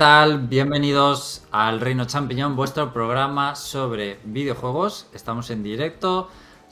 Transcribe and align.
tal? 0.00 0.38
Bienvenidos 0.38 1.44
al 1.52 1.78
Reino 1.78 2.06
Champiñón, 2.06 2.56
vuestro 2.56 2.90
programa 2.90 3.54
sobre 3.54 4.18
videojuegos. 4.24 5.06
Estamos 5.12 5.50
en 5.50 5.62
directo, 5.62 6.30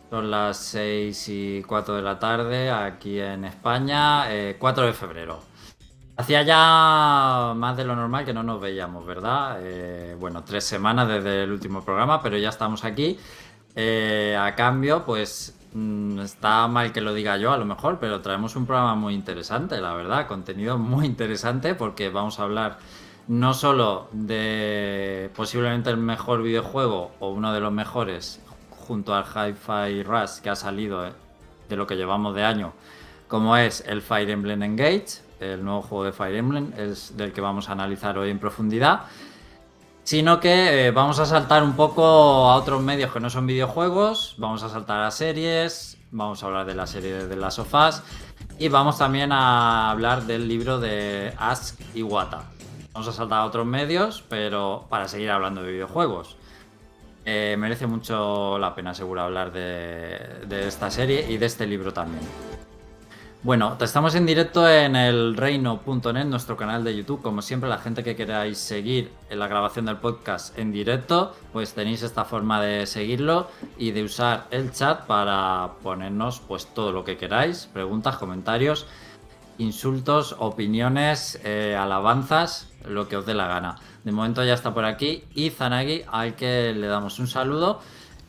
son 0.09 0.31
las 0.31 0.57
6 0.57 1.29
y 1.29 1.63
4 1.65 1.97
de 1.97 2.01
la 2.01 2.19
tarde 2.19 2.71
aquí 2.71 3.21
en 3.21 3.45
España, 3.45 4.25
4 4.59 4.83
eh, 4.83 4.87
de 4.87 4.93
febrero. 4.95 5.41
Hacía 6.17 6.43
ya 6.43 7.53
más 7.55 7.77
de 7.77 7.85
lo 7.85 7.95
normal 7.95 8.25
que 8.25 8.33
no 8.33 8.43
nos 8.43 8.63
veíamos, 8.63 9.05
¿verdad? 9.05 9.59
Eh, 9.61 10.17
bueno, 10.19 10.43
tres 10.43 10.65
semanas 10.65 11.07
desde 11.07 11.43
el 11.45 11.53
último 11.53 11.85
programa, 11.85 12.23
pero 12.23 12.39
ya 12.39 12.49
estamos 12.49 12.83
aquí. 12.83 13.19
Eh, 13.77 14.39
a 14.41 14.55
cambio, 14.55 15.05
pues 15.05 15.55
mm, 15.75 16.21
está 16.21 16.67
mal 16.67 16.95
que 16.95 17.03
lo 17.03 17.13
diga 17.13 17.37
yo 17.37 17.53
a 17.53 17.59
lo 17.59 17.67
mejor, 17.67 17.99
pero 18.01 18.23
traemos 18.23 18.57
un 18.57 18.65
programa 18.65 18.95
muy 18.95 19.13
interesante, 19.13 19.83
la 19.83 19.93
verdad, 19.93 20.27
contenido 20.27 20.79
muy 20.79 21.05
interesante 21.05 21.75
porque 21.75 22.09
vamos 22.09 22.41
a 22.41 22.45
hablar 22.45 22.79
no 23.29 23.53
solo 23.53 24.09
de 24.13 25.31
posiblemente 25.37 25.91
el 25.91 25.99
mejor 25.99 26.43
videojuego 26.43 27.13
o 27.21 27.29
uno 27.29 27.53
de 27.53 27.61
los 27.61 27.71
mejores 27.71 28.41
junto 28.71 29.15
al 29.15 29.25
Hi-Fi 29.25 30.03
Rush 30.03 30.41
que 30.43 30.49
ha 30.49 30.57
salido 30.57 31.07
eh, 31.07 31.13
de 31.69 31.77
lo 31.77 31.87
que 31.87 31.95
llevamos 31.95 32.35
de 32.35 32.43
año, 32.43 32.73
como 33.29 33.57
es 33.59 33.85
el 33.87 34.01
Fire 34.01 34.31
Emblem 34.31 34.63
Engage, 34.63 35.21
el 35.41 35.63
nuevo 35.63 35.83
juego 35.83 36.05
de 36.05 36.13
Fire 36.13 36.37
Emblem, 36.37 36.73
es 36.79 37.17
del 37.19 37.35
que 37.35 37.43
vamos 37.43 37.69
a 37.69 37.73
analizar 37.73 38.17
hoy 38.17 38.31
en 38.31 38.39
profundidad, 38.39 39.03
sino 40.05 40.41
que 40.41 40.87
eh, 40.87 40.91
vamos 40.91 41.19
a 41.19 41.27
saltar 41.27 41.63
un 41.63 41.75
poco 41.77 42.03
a 42.03 42.57
otros 42.57 42.83
medios 42.83 43.13
que 43.13 43.21
no 43.21 43.29
son 43.29 43.47
videojuegos, 43.47 44.37
vamos 44.39 44.63
a 44.63 44.71
saltar 44.71 45.03
a 45.03 45.11
series, 45.11 45.99
vamos 46.11 46.43
a 46.43 46.47
hablar 46.47 46.65
de 46.65 46.75
la 46.75 46.87
serie 46.87 47.27
de 47.27 47.37
las 47.37 47.57
sofás 47.57 48.03
y 48.59 48.69
vamos 48.69 48.97
también 48.97 49.33
a 49.33 49.91
hablar 49.91 50.23
del 50.23 50.49
libro 50.49 50.81
de 50.81 51.35
Ask 51.39 51.79
Iwata. 51.95 52.58
Vamos 52.99 53.15
a 53.15 53.17
saltar 53.17 53.39
a 53.39 53.45
otros 53.45 53.65
medios, 53.65 54.25
pero 54.29 54.87
para 54.89 55.07
seguir 55.07 55.31
hablando 55.31 55.63
de 55.63 55.71
videojuegos. 55.71 56.35
Eh, 57.25 57.55
merece 57.57 57.87
mucho 57.87 58.59
la 58.59 58.75
pena, 58.75 58.93
seguro, 58.93 59.23
hablar 59.23 59.53
de, 59.53 60.67
esta 60.67 60.91
serie 60.91 61.31
y 61.31 61.37
de 61.37 61.47
este 61.47 61.65
libro 61.65 61.93
también. 61.93 62.25
Bueno, 63.45 63.77
estamos 63.81 64.17
en 64.17 64.27
directo 64.27 64.69
en 64.69 64.97
el 64.97 65.37
reino.net, 65.37 66.25
nuestro 66.25 66.57
canal 66.57 66.83
de 66.83 66.97
YouTube. 66.97 67.23
Como 67.23 67.41
siempre, 67.41 67.71
la 67.71 67.79
gente 67.79 68.03
que 68.03 68.17
queráis 68.17 68.59
seguir 68.59 69.13
en 69.31 69.39
la 69.39 69.47
grabación 69.47 69.87
del 69.87 69.99
podcast 69.99 70.59
en 70.59 70.73
directo, 70.73 71.37
pues 71.53 71.75
tenéis 71.75 72.03
esta 72.03 72.25
forma 72.25 72.61
de 72.61 72.85
seguirlo 72.87 73.47
y 73.79 73.93
de 73.93 74.03
usar 74.03 74.49
el 74.51 74.73
chat 74.73 75.07
para 75.07 75.75
ponernos 75.85 76.41
pues 76.41 76.67
todo 76.67 76.91
lo 76.91 77.05
que 77.05 77.17
queráis, 77.17 77.69
preguntas, 77.73 78.17
comentarios, 78.17 78.89
insultos, 79.59 80.35
opiniones, 80.41 81.41
eh, 81.45 81.77
alabanzas 81.79 82.73
lo 82.87 83.09
que 83.09 83.17
os 83.17 83.27
dé 83.27 83.35
la 83.35 83.47
gana. 83.47 83.77
De 84.05 84.13
momento 84.13 84.45
ya 84.45 84.55
está 84.55 84.73
por 84.73 84.85
aquí 84.85 85.25
y 85.35 85.51
Zanagi 85.51 86.03
al 86.11 86.35
que 86.35 86.73
le 86.75 86.87
damos 86.87 87.19
un 87.19 87.27
saludo 87.27 87.81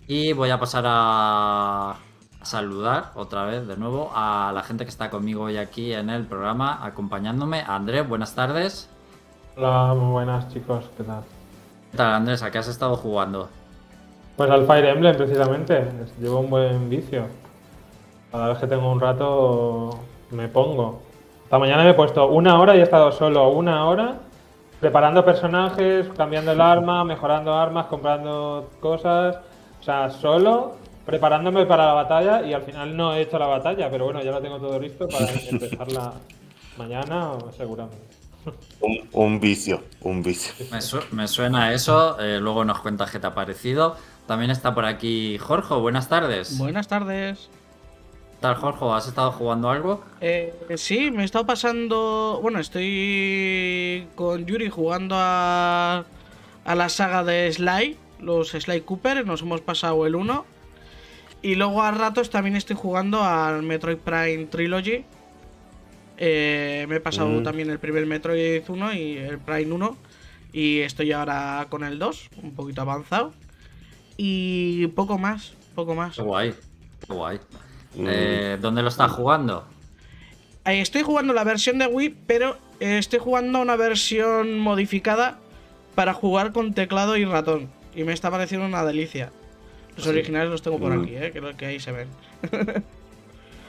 y 0.08 0.34
voy 0.34 0.50
a 0.50 0.60
pasar 0.60 0.84
a 0.88 1.96
saludar 2.42 3.12
otra 3.16 3.46
vez 3.46 3.68
de 3.68 3.78
nuevo 3.78 4.12
a 4.16 4.52
la 4.54 4.64
gente 4.64 4.86
que 4.86 4.90
está 4.90 5.10
conmigo 5.10 5.44
hoy 5.44 5.58
aquí 5.58 5.94
en 5.94 6.10
el 6.10 6.26
programa 6.26 6.80
acompañándome. 6.84 7.64
Andrés, 7.68 8.08
buenas 8.08 8.34
tardes. 8.34 8.90
Hola, 9.58 9.94
muy 9.94 10.12
buenas 10.12 10.52
chicos, 10.54 10.86
¿qué 10.98 11.04
tal? 11.04 11.24
¿Qué 11.92 11.98
tal 11.98 12.14
Andrés? 12.14 12.42
¿A 12.44 12.52
qué 12.52 12.58
has 12.58 12.68
estado 12.68 12.96
jugando? 12.96 13.50
Pues 14.38 14.50
al 14.50 14.66
Fire 14.66 14.86
Emblem 14.86 15.18
precisamente, 15.18 15.92
llevo 16.20 16.40
un 16.40 16.50
buen 16.50 16.90
vicio. 16.90 17.26
Cada 18.32 18.48
vez 18.50 18.58
que 18.58 18.68
tengo 18.68 18.92
un 18.92 19.00
rato 19.00 20.00
me 20.32 20.48
pongo. 20.48 21.02
Esta 21.44 21.60
mañana 21.60 21.84
me 21.84 21.90
he 21.90 21.94
puesto 21.94 22.28
una 22.28 22.60
hora 22.60 22.76
y 22.76 22.80
he 22.80 22.84
estado 22.84 23.12
solo 23.12 23.50
una 23.50 23.86
hora 23.86 24.20
preparando 24.80 25.26
personajes, 25.26 26.08
cambiando 26.16 26.52
el 26.52 26.62
arma, 26.62 27.04
mejorando 27.04 27.54
armas, 27.54 27.88
comprando 27.88 28.72
cosas. 28.80 29.38
O 29.80 29.84
sea, 29.84 30.10
solo 30.10 30.78
preparándome 31.06 31.66
para 31.66 31.88
la 31.88 31.94
batalla 31.94 32.46
y 32.46 32.54
al 32.54 32.62
final 32.62 32.96
no 32.96 33.14
he 33.14 33.22
hecho 33.22 33.40
la 33.40 33.48
batalla, 33.48 33.90
pero 33.90 34.06
bueno, 34.06 34.22
ya 34.22 34.32
lo 34.32 34.42
tengo 34.42 34.60
todo 34.60 34.80
listo 34.80 35.08
para 35.08 35.26
empezarla 35.50 36.14
mañana 36.78 37.32
seguramente. 37.58 38.20
Un, 39.12 39.40
vicio, 39.40 39.84
un 40.02 40.24
vicio. 40.24 40.54
Me, 41.12 41.28
suena 41.28 41.74
eso, 41.74 42.20
eh, 42.20 42.40
luego 42.40 42.64
nos 42.64 42.80
cuentas 42.80 43.12
qué 43.12 43.20
te 43.20 43.28
ha 43.28 43.34
parecido. 43.34 43.98
También 44.28 44.50
está 44.50 44.74
por 44.74 44.86
aquí 44.86 45.38
Jorge, 45.38 45.74
buenas 45.76 46.08
tardes. 46.08 46.58
Buenas 46.58 46.88
tardes 46.88 47.50
tal, 48.40 48.56
Jorge? 48.56 48.86
¿Has 48.86 49.08
estado 49.08 49.32
jugando 49.32 49.70
algo? 49.70 50.04
Eh, 50.22 50.54
sí, 50.76 51.12
me 51.12 51.24
he 51.24 51.26
estado 51.26 51.46
pasando. 51.46 52.40
Bueno, 52.42 52.60
estoy 52.60 54.08
con 54.16 54.46
Yuri 54.46 54.70
jugando 54.70 55.16
a, 55.18 56.06
a 56.66 56.76
la 56.76 56.90
saga 56.90 57.24
de 57.24 57.52
Sly, 57.52 57.98
los 58.20 58.50
Sly 58.50 58.82
Cooper. 58.82 59.26
Nos 59.26 59.42
hemos 59.42 59.62
pasado 59.62 60.06
el 60.06 60.16
1. 60.16 60.46
Y 61.42 61.56
luego 61.56 61.82
a 61.82 61.92
ratos 61.92 62.30
también 62.30 62.56
estoy 62.56 62.76
jugando 62.76 63.24
al 63.24 63.64
Metroid 63.64 63.98
Prime 63.98 64.46
Trilogy. 64.46 65.06
Eh, 66.18 66.86
me 66.90 66.98
he 66.98 67.00
pasado 67.00 67.30
mm. 67.30 67.44
también 67.44 67.70
el 67.70 67.80
primer 67.80 68.06
Metroid 68.06 68.64
1 68.68 68.94
y 68.94 69.18
el 69.18 69.40
Prime 69.40 69.72
1. 69.72 69.98
Y 70.52 70.80
estoy 70.80 71.12
ahora 71.12 71.68
con 71.70 71.84
el 71.84 71.98
2, 72.00 72.30
un 72.44 72.56
poquito 72.56 72.82
avanzado. 72.82 73.34
Y 74.18 74.88
poco 74.88 75.18
más, 75.18 75.54
poco 75.76 75.96
más. 75.96 76.16
Qué 76.16 76.22
guay, 76.22 76.54
qué 77.08 77.14
guay. 77.14 77.40
Eh, 77.98 78.58
¿Dónde 78.62 78.82
lo 78.82 78.90
estás 78.90 79.12
jugando? 79.12 79.66
Estoy 80.66 81.02
jugando 81.02 81.34
la 81.34 81.44
versión 81.44 81.80
de 81.80 81.88
Wii, 81.88 82.16
pero 82.28 82.58
estoy 82.80 83.20
jugando 83.20 83.60
una 83.62 83.76
versión 83.76 84.60
modificada 84.60 85.40
para 85.96 86.14
jugar 86.14 86.52
con 86.52 86.74
teclado 86.74 87.18
y 87.18 87.26
ratón. 87.26 87.70
Y 87.96 88.04
me 88.04 88.14
está 88.14 88.30
pareciendo 88.30 88.66
una 88.66 88.84
delicia. 88.84 89.32
Los 89.98 90.08
originales 90.08 90.50
los 90.50 90.62
tengo 90.62 90.80
por 90.80 90.94
aquí, 90.94 91.16
eh, 91.16 91.32
que, 91.32 91.42
que 91.58 91.66
ahí 91.66 91.80
se 91.80 91.92
ven. 91.92 92.08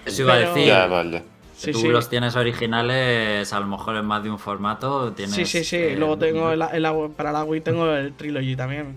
Eso 0.05 0.23
iba 0.23 0.35
a 0.35 0.39
decir. 0.39 0.67
Ya, 0.67 0.87
vale. 0.87 1.23
Si 1.57 1.73
tú 1.73 1.91
los 1.91 2.09
tienes 2.09 2.37
originales, 2.37 3.53
a 3.53 3.61
lo 3.61 3.67
mejor 3.67 3.97
en 3.97 4.07
más 4.07 4.23
de 4.23 4.31
un 4.31 4.39
formato. 4.39 5.13
Tienes, 5.13 5.35
sí, 5.35 5.45
sí, 5.45 5.65
sí. 5.65 5.97
Luego 5.97 6.17
tengo 6.17 6.53
el, 6.53 6.63
para 7.17 7.33
la 7.33 7.45
Wii 7.45 7.61
tengo 7.61 7.93
el 7.93 8.15
Trilogy 8.15 8.57
también. 8.57 8.97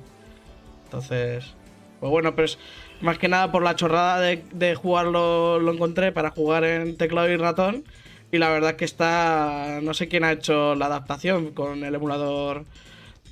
Entonces. 0.85 1.53
Pues 1.99 2.09
bueno, 2.09 2.35
pero 2.35 2.45
es, 2.45 2.57
más 3.03 3.17
que 3.17 3.27
nada 3.27 3.51
por 3.51 3.63
la 3.63 3.75
chorrada 3.75 4.19
de, 4.21 4.75
jugarlo 4.75 5.59
lo 5.59 5.73
encontré 5.73 6.13
para 6.13 6.31
jugar 6.31 6.63
en 6.63 6.97
teclado 6.97 7.29
y 7.29 7.35
ratón. 7.35 7.83
Y 8.31 8.37
la 8.39 8.49
verdad 8.49 8.75
que 8.75 8.85
está. 8.85 9.79
No 9.83 9.93
sé 9.93 10.07
quién 10.07 10.23
ha 10.23 10.31
hecho 10.31 10.73
la 10.73 10.87
adaptación 10.87 11.51
con 11.51 11.83
el 11.83 11.93
emulador 11.93 12.63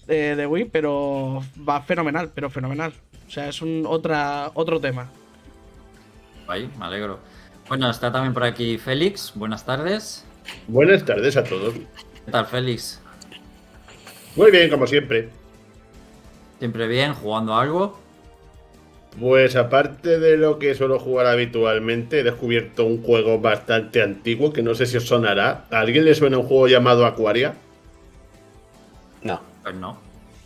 de, 0.05 0.45
Wii, 0.45 0.65
pero 0.65 1.41
va 1.67 1.81
fenomenal, 1.81 2.29
pero 2.35 2.49
fenomenal. 2.49 2.93
O 3.27 3.31
sea, 3.31 3.47
es 3.47 3.61
un 3.61 3.85
otra, 3.87 4.51
otro 4.53 4.79
tema. 4.79 5.09
Ahí, 6.47 6.69
me 6.77 6.85
alegro. 6.85 7.19
Bueno, 7.69 7.89
está 7.89 8.11
también 8.11 8.33
por 8.33 8.43
aquí 8.43 8.77
Félix. 8.77 9.31
Buenas 9.33 9.65
tardes. 9.65 10.25
Buenas 10.67 11.05
tardes 11.05 11.37
a 11.37 11.45
todos. 11.45 11.73
¿Qué 12.25 12.31
tal, 12.31 12.45
Félix? 12.45 13.01
Muy 14.35 14.51
bien, 14.51 14.69
como 14.69 14.85
siempre. 14.85 15.29
Siempre 16.59 16.87
bien, 16.87 17.13
jugando 17.13 17.55
algo. 17.55 18.00
Pues 19.19 19.55
aparte 19.55 20.19
de 20.19 20.37
lo 20.37 20.57
que 20.57 20.73
suelo 20.73 20.97
jugar 20.97 21.27
habitualmente, 21.27 22.19
he 22.19 22.23
descubierto 22.23 22.85
un 22.85 23.03
juego 23.03 23.39
bastante 23.39 24.01
antiguo 24.01 24.53
que 24.53 24.61
no 24.61 24.73
sé 24.73 24.85
si 24.85 24.97
os 24.97 25.05
sonará. 25.05 25.65
¿A 25.69 25.79
alguien 25.79 26.05
le 26.05 26.15
suena 26.15 26.37
un 26.37 26.45
juego 26.45 26.67
llamado 26.67 27.05
Aquaria? 27.05 27.55
No, 29.21 29.41
pues 29.63 29.75
no. 29.75 29.99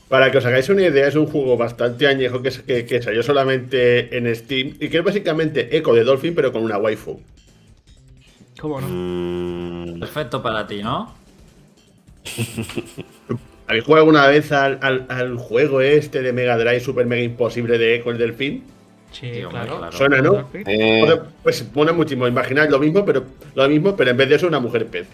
Para 0.10 0.32
que 0.32 0.40
os 0.40 0.46
hagáis 0.46 0.70
una 0.70 0.84
idea, 0.84 1.08
es 1.08 1.16
un 1.16 1.28
juego 1.28 1.58
bastante 1.58 2.08
añejo 2.08 2.42
que, 2.42 2.86
que, 2.86 3.02
salió 3.02 3.24
solamente 3.24 4.18
en 4.18 4.34
Steam 4.36 4.76
y 4.80 4.90
que 4.90 4.98
es 4.98 5.04
básicamente 5.04 5.76
Echo 5.76 5.94
de 5.94 6.04
Dolphin, 6.04 6.36
pero 6.36 6.52
con 6.52 6.64
una 6.64 6.78
waifu. 6.78 7.20
¿Cómo 8.60 8.82
no? 8.82 8.88
Mm. 8.90 10.00
Perfecto 10.00 10.42
para 10.42 10.66
ti, 10.66 10.82
¿no? 10.82 11.14
¿Habéis 13.68 13.84
jugado 13.84 14.02
alguna 14.04 14.28
vez 14.28 14.52
al, 14.52 15.38
juego 15.38 15.82
este 15.82 16.22
de 16.22 16.34
Mega 16.34 16.58
Drive 16.58 16.82
Super 16.82 17.06
Mega 17.06 17.24
Imposible 17.24 17.78
de 17.78 17.96
Echo 17.96 18.12
el 18.12 18.18
Delfín? 18.18 18.64
Sí, 19.12 19.44
claro. 19.50 19.92
Suena, 19.92 20.22
¿no? 20.22 20.50
Eh. 20.54 21.20
Pues 21.42 21.64
pone 21.64 21.92
muchísimo. 21.94 22.28
Imaginad 22.28 22.70
lo 22.70 22.80
mismo, 22.80 23.06
pero 23.06 23.24
lo 23.56 23.68
mismo, 23.70 23.96
pero 23.96 24.12
en 24.12 24.18
vez 24.18 24.30
de 24.30 24.36
eso, 24.36 24.48
una 24.48 24.60
mujer 24.60 24.88
pez. 24.88 25.08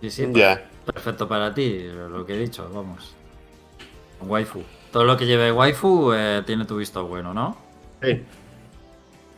Sí, 0.00 0.10
sí. 0.10 0.26
Ya. 0.32 0.64
Perfecto 0.86 1.28
para 1.28 1.54
ti, 1.54 1.86
lo 2.10 2.24
que 2.24 2.34
he 2.34 2.38
dicho, 2.38 2.68
vamos. 2.72 3.14
Waifu. 4.22 4.62
Todo 4.92 5.04
lo 5.04 5.16
que 5.16 5.26
lleve 5.26 5.52
waifu 5.52 6.12
eh, 6.12 6.42
tiene 6.46 6.64
tu 6.64 6.78
visto 6.78 7.06
bueno, 7.06 7.32
¿no? 7.32 7.56
Sí. 8.02 8.22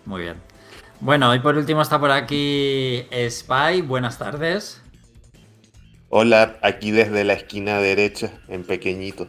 Muy 0.07 0.23
bien. 0.23 0.37
Bueno, 1.01 1.35
y 1.35 1.41
por 1.41 1.57
último 1.57 1.83
está 1.83 1.99
por 1.99 2.11
aquí 2.11 3.07
Spy. 3.29 3.83
Buenas 3.83 4.19
tardes. 4.19 4.82
Hola, 6.15 6.59
aquí 6.61 6.91
desde 6.91 7.25
la 7.25 7.33
esquina 7.33 7.79
derecha, 7.81 8.31
en 8.49 8.65
pequeñito. 8.65 9.29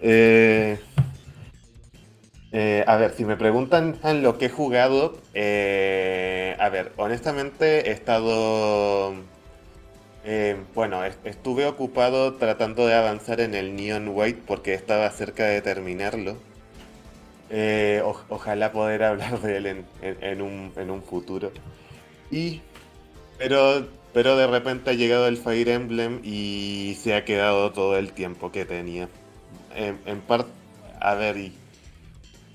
Eh, 0.00 0.78
eh, 2.52 2.84
a 2.86 2.96
ver, 2.96 3.12
si 3.14 3.24
me 3.26 3.36
preguntan 3.36 3.98
en 4.02 4.22
lo 4.22 4.38
que 4.38 4.46
he 4.46 4.48
jugado, 4.48 5.18
eh, 5.34 6.56
a 6.58 6.68
ver, 6.70 6.92
honestamente 6.96 7.88
he 7.90 7.92
estado 7.92 9.14
Eh, 10.24 10.56
bueno, 10.74 11.04
est- 11.04 11.24
estuve 11.26 11.66
ocupado 11.66 12.34
tratando 12.34 12.86
de 12.86 12.94
avanzar 12.94 13.40
en 13.40 13.54
el 13.54 13.76
Neon 13.76 14.08
White 14.08 14.42
porque 14.46 14.74
estaba 14.74 15.10
cerca 15.10 15.44
de 15.46 15.60
terminarlo. 15.62 16.36
Eh, 17.50 18.02
ojalá 18.28 18.72
poder 18.72 19.02
hablar 19.04 19.40
de 19.40 19.56
él 19.56 19.66
en- 19.66 19.86
en 20.00 20.42
un, 20.42 20.72
en 20.76 20.90
un 20.90 21.02
futuro. 21.02 21.52
Y, 22.30 22.62
pero, 23.38 23.86
pero 24.12 24.36
de 24.36 24.46
repente 24.46 24.90
ha 24.90 24.94
llegado 24.94 25.26
el 25.26 25.36
Fire 25.36 25.68
Emblem 25.68 26.20
y 26.22 26.96
se 27.00 27.14
ha 27.14 27.24
quedado 27.24 27.72
todo 27.72 27.96
el 27.96 28.12
tiempo 28.12 28.52
que 28.52 28.64
tenía. 28.64 29.08
En, 29.74 30.20
parte, 30.20 30.50
a 31.00 31.14
ver, 31.14 31.50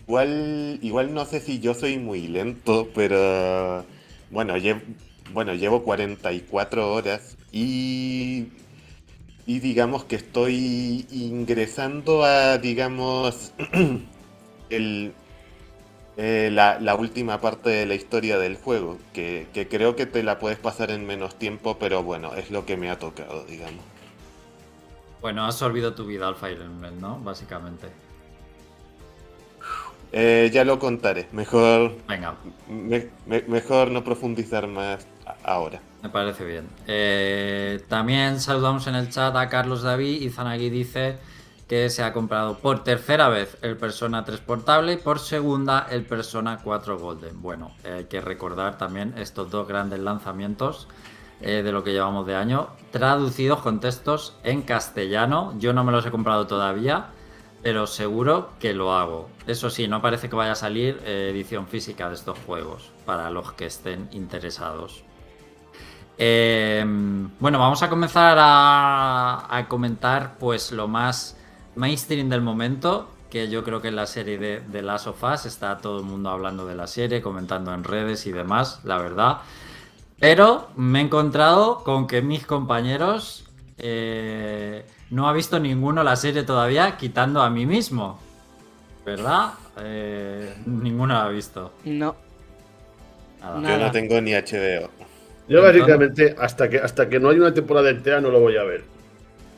igual, 0.06 0.80
igual 0.82 1.14
no 1.14 1.26
sé 1.26 1.40
si 1.40 1.60
yo 1.60 1.74
soy 1.74 1.98
muy 1.98 2.28
lento, 2.28 2.90
pero 2.94 3.84
bueno, 4.30 4.58
llevo, 4.58 4.82
bueno, 5.34 5.56
llevo 5.56 5.84
44 5.84 6.94
horas 6.94 7.38
y, 7.52 8.48
y 9.48 9.60
digamos 9.60 10.04
que 10.04 10.18
estoy 10.18 11.08
ingresando 11.12 12.24
a, 12.24 12.60
digamos, 12.60 13.54
el, 14.70 15.14
eh, 16.18 16.50
la, 16.52 16.80
la 16.80 16.96
última 16.96 17.40
parte 17.42 17.70
de 17.70 17.86
la 17.86 17.96
historia 17.96 18.38
del 18.40 18.58
juego, 18.58 18.98
que, 19.14 19.48
que 19.54 19.68
creo 19.68 19.96
que 19.96 20.06
te 20.06 20.24
la 20.24 20.40
puedes 20.40 20.58
pasar 20.60 20.92
en 20.92 21.06
menos 21.06 21.36
tiempo, 21.38 21.78
pero 21.80 22.04
bueno, 22.04 22.34
es 22.36 22.50
lo 22.52 22.66
que 22.66 22.76
me 22.78 22.90
ha 22.90 22.98
tocado, 23.00 23.44
digamos. 23.46 23.84
Bueno, 25.22 25.46
has 25.46 25.62
olvidado 25.62 25.94
tu 25.96 26.06
vida 26.06 26.28
al 26.28 26.36
Fire 26.36 26.62
Emblem, 26.62 27.00
¿no? 27.00 27.20
Básicamente. 27.20 27.88
Eh, 30.12 30.50
ya 30.54 30.64
lo 30.64 30.80
contaré, 30.80 31.28
mejor, 31.34 31.98
Venga, 32.08 32.36
me- 32.70 33.10
me- 33.26 33.42
mejor 33.44 33.92
no 33.92 34.04
profundizar 34.04 34.66
más 34.68 35.06
ahora. 35.44 35.82
me 36.02 36.10
parece 36.10 36.46
bien. 36.46 36.66
Eh, 36.88 37.84
también 37.90 38.40
saludamos 38.40 38.88
en 38.88 38.96
el 38.96 39.10
chat 39.10 39.36
a 39.36 39.50
Carlos 39.50 39.82
David 39.84 40.22
y 40.22 40.30
Zanagui 40.30 40.70
dice 40.70 41.18
que 41.68 41.90
se 41.90 42.04
ha 42.04 42.14
comprado 42.14 42.58
por 42.60 42.84
tercera 42.84 43.28
vez 43.28 43.58
el 43.62 43.76
Persona 43.76 44.24
3 44.24 44.40
portable 44.40 44.94
y 44.94 44.98
por 44.98 45.20
segunda 45.20 45.86
el 45.90 46.06
Persona 46.06 46.60
4 46.64 46.98
Golden. 46.98 47.42
Bueno, 47.42 47.72
hay 47.84 48.06
que 48.06 48.22
recordar 48.22 48.78
también 48.78 49.14
estos 49.18 49.52
dos 49.52 49.68
grandes 49.68 50.00
lanzamientos 50.00 50.88
eh, 51.42 51.62
de 51.64 51.72
lo 51.72 51.84
que 51.84 51.92
llevamos 51.92 52.26
de 52.26 52.36
año, 52.36 52.70
traducidos 52.92 53.60
con 53.60 53.80
textos 53.80 54.36
en 54.44 54.62
castellano. 54.62 55.54
Yo 55.60 55.74
no 55.74 55.84
me 55.84 55.92
los 55.92 56.06
he 56.06 56.12
comprado 56.12 56.48
todavía, 56.48 57.08
pero 57.62 57.86
seguro 57.86 58.52
que 58.60 58.74
lo 58.74 58.94
hago. 58.96 59.30
Eso 59.46 59.70
sí, 59.70 59.88
no 59.88 60.02
parece 60.02 60.30
que 60.30 60.36
vaya 60.36 60.54
a 60.54 60.56
salir 60.56 61.02
eh, 61.06 61.30
edición 61.32 61.68
física 61.68 62.08
de 62.08 62.16
estos 62.16 62.40
juegos, 62.40 62.92
para 63.06 63.30
los 63.30 63.52
que 63.54 63.66
estén 63.66 64.08
interesados. 64.14 65.04
Eh, 66.18 66.84
bueno, 67.40 67.60
vamos 67.60 67.84
a 67.84 67.90
comenzar 67.90 68.38
a, 68.40 69.46
a 69.56 69.68
comentar 69.68 70.38
pues 70.40 70.72
lo 70.72 70.88
más 70.88 71.37
mainstream 71.78 72.30
del 72.30 72.42
momento, 72.42 73.10
que 73.30 73.50
yo 73.50 73.64
creo 73.64 73.82
que 73.82 73.88
en 73.90 73.96
la 73.96 74.06
serie 74.06 74.38
de, 74.38 74.62
de 74.62 74.82
Last 74.82 75.08
of 75.08 75.24
Us 75.24 75.46
está 75.46 75.78
todo 75.78 76.00
el 76.00 76.06
mundo 76.06 76.30
hablando 76.30 76.66
de 76.66 76.76
la 76.76 76.88
serie, 76.88 77.22
comentando 77.22 77.74
en 77.74 77.84
redes 77.84 78.26
y 78.28 78.32
demás, 78.32 78.82
la 78.84 78.98
verdad. 78.98 79.38
Pero 80.20 80.70
me 80.76 81.00
he 81.00 81.04
encontrado 81.04 81.84
con 81.84 82.08
que 82.08 82.22
mis 82.22 82.46
compañeros 82.46 83.48
eh, 83.78 84.84
no 85.12 85.30
ha 85.30 85.34
visto 85.34 85.60
ninguno 85.60 86.04
la 86.04 86.16
serie 86.16 86.44
todavía, 86.44 86.98
quitando 86.98 87.42
a 87.42 87.50
mí 87.50 87.66
mismo. 87.66 88.20
¿Verdad? 89.06 89.54
Eh, 89.80 90.56
ninguno 90.66 91.14
la 91.14 91.26
ha 91.26 91.30
visto. 91.30 91.74
No. 91.86 92.16
Nada. 93.42 93.78
Yo 93.78 93.86
no 93.86 93.92
tengo 93.92 94.20
ni 94.20 94.34
HBO. 94.34 94.90
Yo 95.48 95.62
básicamente, 95.62 96.36
hasta 96.38 96.70
que, 96.70 96.78
hasta 96.80 97.08
que 97.08 97.20
no 97.20 97.30
hay 97.30 97.40
una 97.40 97.54
temporada 97.54 97.90
entera, 97.90 98.20
no 98.20 98.30
lo 98.30 98.42
voy 98.42 98.58
a 98.58 98.64
ver. 98.64 98.84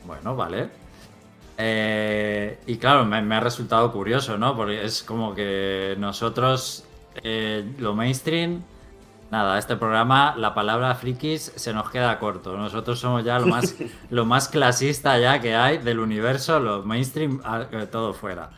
Bueno, 0.06 0.36
vale. 0.36 0.68
Eh, 1.62 2.58
y 2.66 2.78
claro, 2.78 3.04
me, 3.04 3.20
me 3.20 3.34
ha 3.34 3.40
resultado 3.40 3.92
curioso, 3.92 4.38
¿no? 4.38 4.56
Porque 4.56 4.82
es 4.82 5.02
como 5.02 5.34
que 5.34 5.94
nosotros, 5.98 6.84
eh, 7.22 7.74
lo 7.78 7.94
mainstream, 7.94 8.62
nada, 9.30 9.58
este 9.58 9.76
programa, 9.76 10.34
la 10.38 10.54
palabra 10.54 10.94
frikis 10.94 11.52
se 11.54 11.74
nos 11.74 11.90
queda 11.90 12.18
corto. 12.18 12.56
Nosotros 12.56 12.98
somos 12.98 13.24
ya 13.24 13.38
lo 13.38 13.46
más, 13.46 13.74
lo 14.10 14.24
más 14.24 14.48
clasista 14.48 15.18
ya 15.18 15.38
que 15.38 15.54
hay 15.54 15.76
del 15.76 15.98
universo, 15.98 16.60
lo 16.60 16.82
mainstream, 16.82 17.42
ah, 17.44 17.66
eh, 17.70 17.86
todo 17.90 18.14
fuera. 18.14 18.50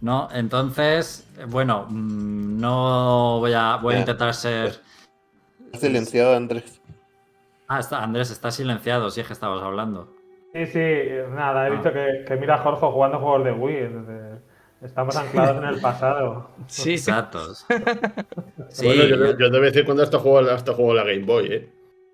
¿No? 0.00 0.28
Entonces, 0.32 1.28
bueno, 1.48 1.86
mm, 1.90 2.58
no 2.58 3.40
voy 3.40 3.52
a, 3.52 3.76
voy 3.76 3.96
a 3.96 3.98
intentar 3.98 4.32
ser... 4.32 4.80
¿Has 5.74 5.80
silenciado, 5.80 6.34
Andrés? 6.34 6.80
Ah, 7.66 7.80
está, 7.80 8.02
Andrés, 8.02 8.30
está 8.30 8.50
silenciado, 8.50 9.10
si 9.10 9.20
es 9.20 9.26
que 9.26 9.34
estabas 9.34 9.62
hablando. 9.62 10.17
Sí, 10.58 10.66
sí, 10.66 11.08
nada, 11.34 11.64
he 11.64 11.68
Ah. 11.68 11.74
visto 11.74 11.92
que, 11.92 12.24
que 12.26 12.36
mira 12.36 12.56
a 12.56 12.58
Jorge 12.58 12.86
jugando 12.86 13.18
juegos 13.18 13.44
de 13.44 13.52
Wii. 13.52 13.76
entonces, 13.78 14.40
estamos 14.82 15.16
anclados 15.16 15.56
en 15.58 15.64
el 15.68 15.80
pasado. 15.80 16.50
Sí. 16.66 16.94
Exactos. 16.94 17.64
Sí, 18.70 18.84
bueno, 18.86 19.04
yo, 19.04 19.16
yo- 19.16 19.38
yo 19.38 19.50
de 19.50 19.60
vez 19.60 19.74
en 19.76 19.84
cuando 19.86 20.02
hasta 20.02 20.18
juego, 20.18 20.50
hasta 20.50 20.72
juego 20.74 20.92
la 20.94 21.04
Game 21.04 21.24
Boy, 21.24 21.46
¿eh? 21.52 21.68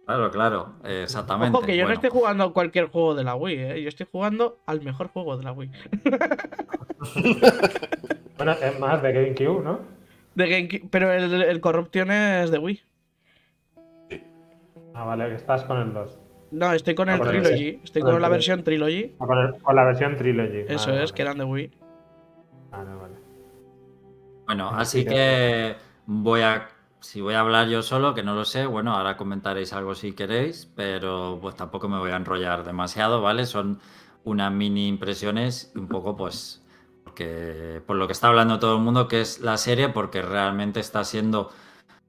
Claro, 0.07 0.31
claro, 0.31 0.75
exactamente. 0.85 1.57
Ojo, 1.57 1.65
que 1.67 1.73
yo 1.77 1.85
Bueno, 1.85 1.89
no 1.89 1.95
estoy 1.95 2.11
jugando 2.11 2.45
a 2.45 2.53
cualquier 2.53 2.89
juego 2.91 3.15
de 3.15 3.25
la 3.25 3.35
Wii, 3.35 3.59
¿eh? 3.59 3.83
Yo 3.83 3.89
estoy 3.89 4.07
jugando 4.13 4.59
al 4.67 4.83
mejor 4.83 5.09
juego 5.09 5.37
de 5.39 5.45
la 5.45 5.53
Wii. 5.53 5.71
Bueno, 8.37 8.53
es 8.53 8.79
más 8.81 9.03
de 9.03 9.13
GameCube, 9.13 9.63
¿no? 9.63 9.79
De 10.35 10.49
GameCube, 10.49 10.89
pero 10.91 11.13
el, 11.13 11.43
el 11.43 11.61
Corruption 11.61 12.11
es 12.11 12.51
de 12.51 12.59
Wii. 12.59 12.83
Ah, 14.95 15.05
vale, 15.05 15.29
que 15.29 15.35
estás 15.37 15.63
con 15.65 15.79
el 15.81 15.93
2. 15.93 16.19
No, 16.55 16.73
estoy 16.73 16.95
con 16.95 17.09
Ah, 17.09 17.15
el 17.15 17.19
con 17.19 17.29
el- 17.35 17.43
Trilogy. 17.43 17.81
Estoy 17.83 18.03
con 18.03 18.23
la 18.23 18.29
versión 18.29 18.63
Trilogy. 18.63 19.15
Ah, 19.19 19.27
con, 19.27 19.39
el- 19.39 19.55
con 19.63 19.75
la 19.77 19.85
versión 19.85 20.17
Trilogy. 20.17 20.65
Eso 20.69 20.91
Vale, 20.91 21.03
es, 21.05 21.13
que 21.13 21.25
vale. 21.25 21.37
eran 21.37 21.39
de 21.39 21.53
Wii. 21.53 21.71
Ah, 22.73 22.85
no, 22.85 22.99
vale. 23.01 23.15
bueno, 24.47 24.69
Ah, 24.73 24.81
así 24.81 25.01
sí, 25.01 25.07
que 25.07 25.75
voy 26.07 26.43
a. 26.43 26.69
Si 27.01 27.21
voy 27.21 27.35
a 27.35 27.41
hablar 27.41 27.69
yo 27.69 27.83
solo, 27.83 28.15
que 28.15 28.23
no 28.23 28.35
lo 28.35 28.45
sé, 28.47 28.65
bueno, 28.67 28.95
ahora 28.95 29.17
comentaréis 29.19 29.73
algo 29.75 29.95
si 29.95 30.13
queréis, 30.15 30.71
pero 30.75 31.39
pues 31.43 31.55
tampoco 31.55 31.87
me 31.89 31.99
voy 31.99 32.11
a 32.13 32.17
enrollar 32.17 32.65
demasiado, 32.65 33.21
¿vale? 33.21 33.45
Son 33.45 33.79
unas 34.25 34.51
mini 34.51 34.89
impresiones, 34.89 35.71
un 35.77 35.87
poco 35.89 36.17
pues, 36.17 36.63
porque 37.05 37.83
por 37.87 37.97
lo 37.97 38.07
que 38.07 38.15
está 38.15 38.29
hablando 38.29 38.59
todo 38.59 38.77
el 38.77 38.83
mundo, 38.83 39.07
que 39.07 39.21
es 39.21 39.41
la 39.41 39.59
serie, 39.59 39.91
porque 39.91 40.23
realmente 40.23 40.81
está 40.81 41.05
siendo 41.05 41.51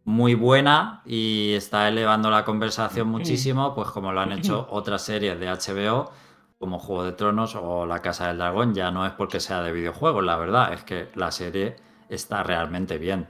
muy 0.05 0.35
buena 0.35 1.01
y 1.03 1.53
está 1.53 1.87
elevando 1.87 2.29
la 2.29 2.45
conversación 2.45 3.07
muchísimo, 3.07 3.73
pues 3.73 3.89
como 3.89 4.13
lo 4.13 4.21
han 4.21 4.31
hecho 4.31 4.67
otras 4.69 5.01
series 5.01 5.39
de 5.39 5.47
HBO, 5.47 6.11
como 6.59 6.79
Juego 6.79 7.03
de 7.03 7.11
Tronos 7.11 7.55
o 7.55 7.87
La 7.87 8.01
Casa 8.01 8.27
del 8.27 8.37
Dragón, 8.37 8.75
ya 8.75 8.91
no 8.91 9.05
es 9.05 9.11
porque 9.13 9.39
sea 9.39 9.63
de 9.63 9.71
videojuegos, 9.71 10.23
la 10.23 10.37
verdad, 10.37 10.73
es 10.73 10.83
que 10.83 11.09
la 11.15 11.31
serie 11.31 11.75
está 12.07 12.43
realmente 12.43 12.99
bien, 12.99 13.27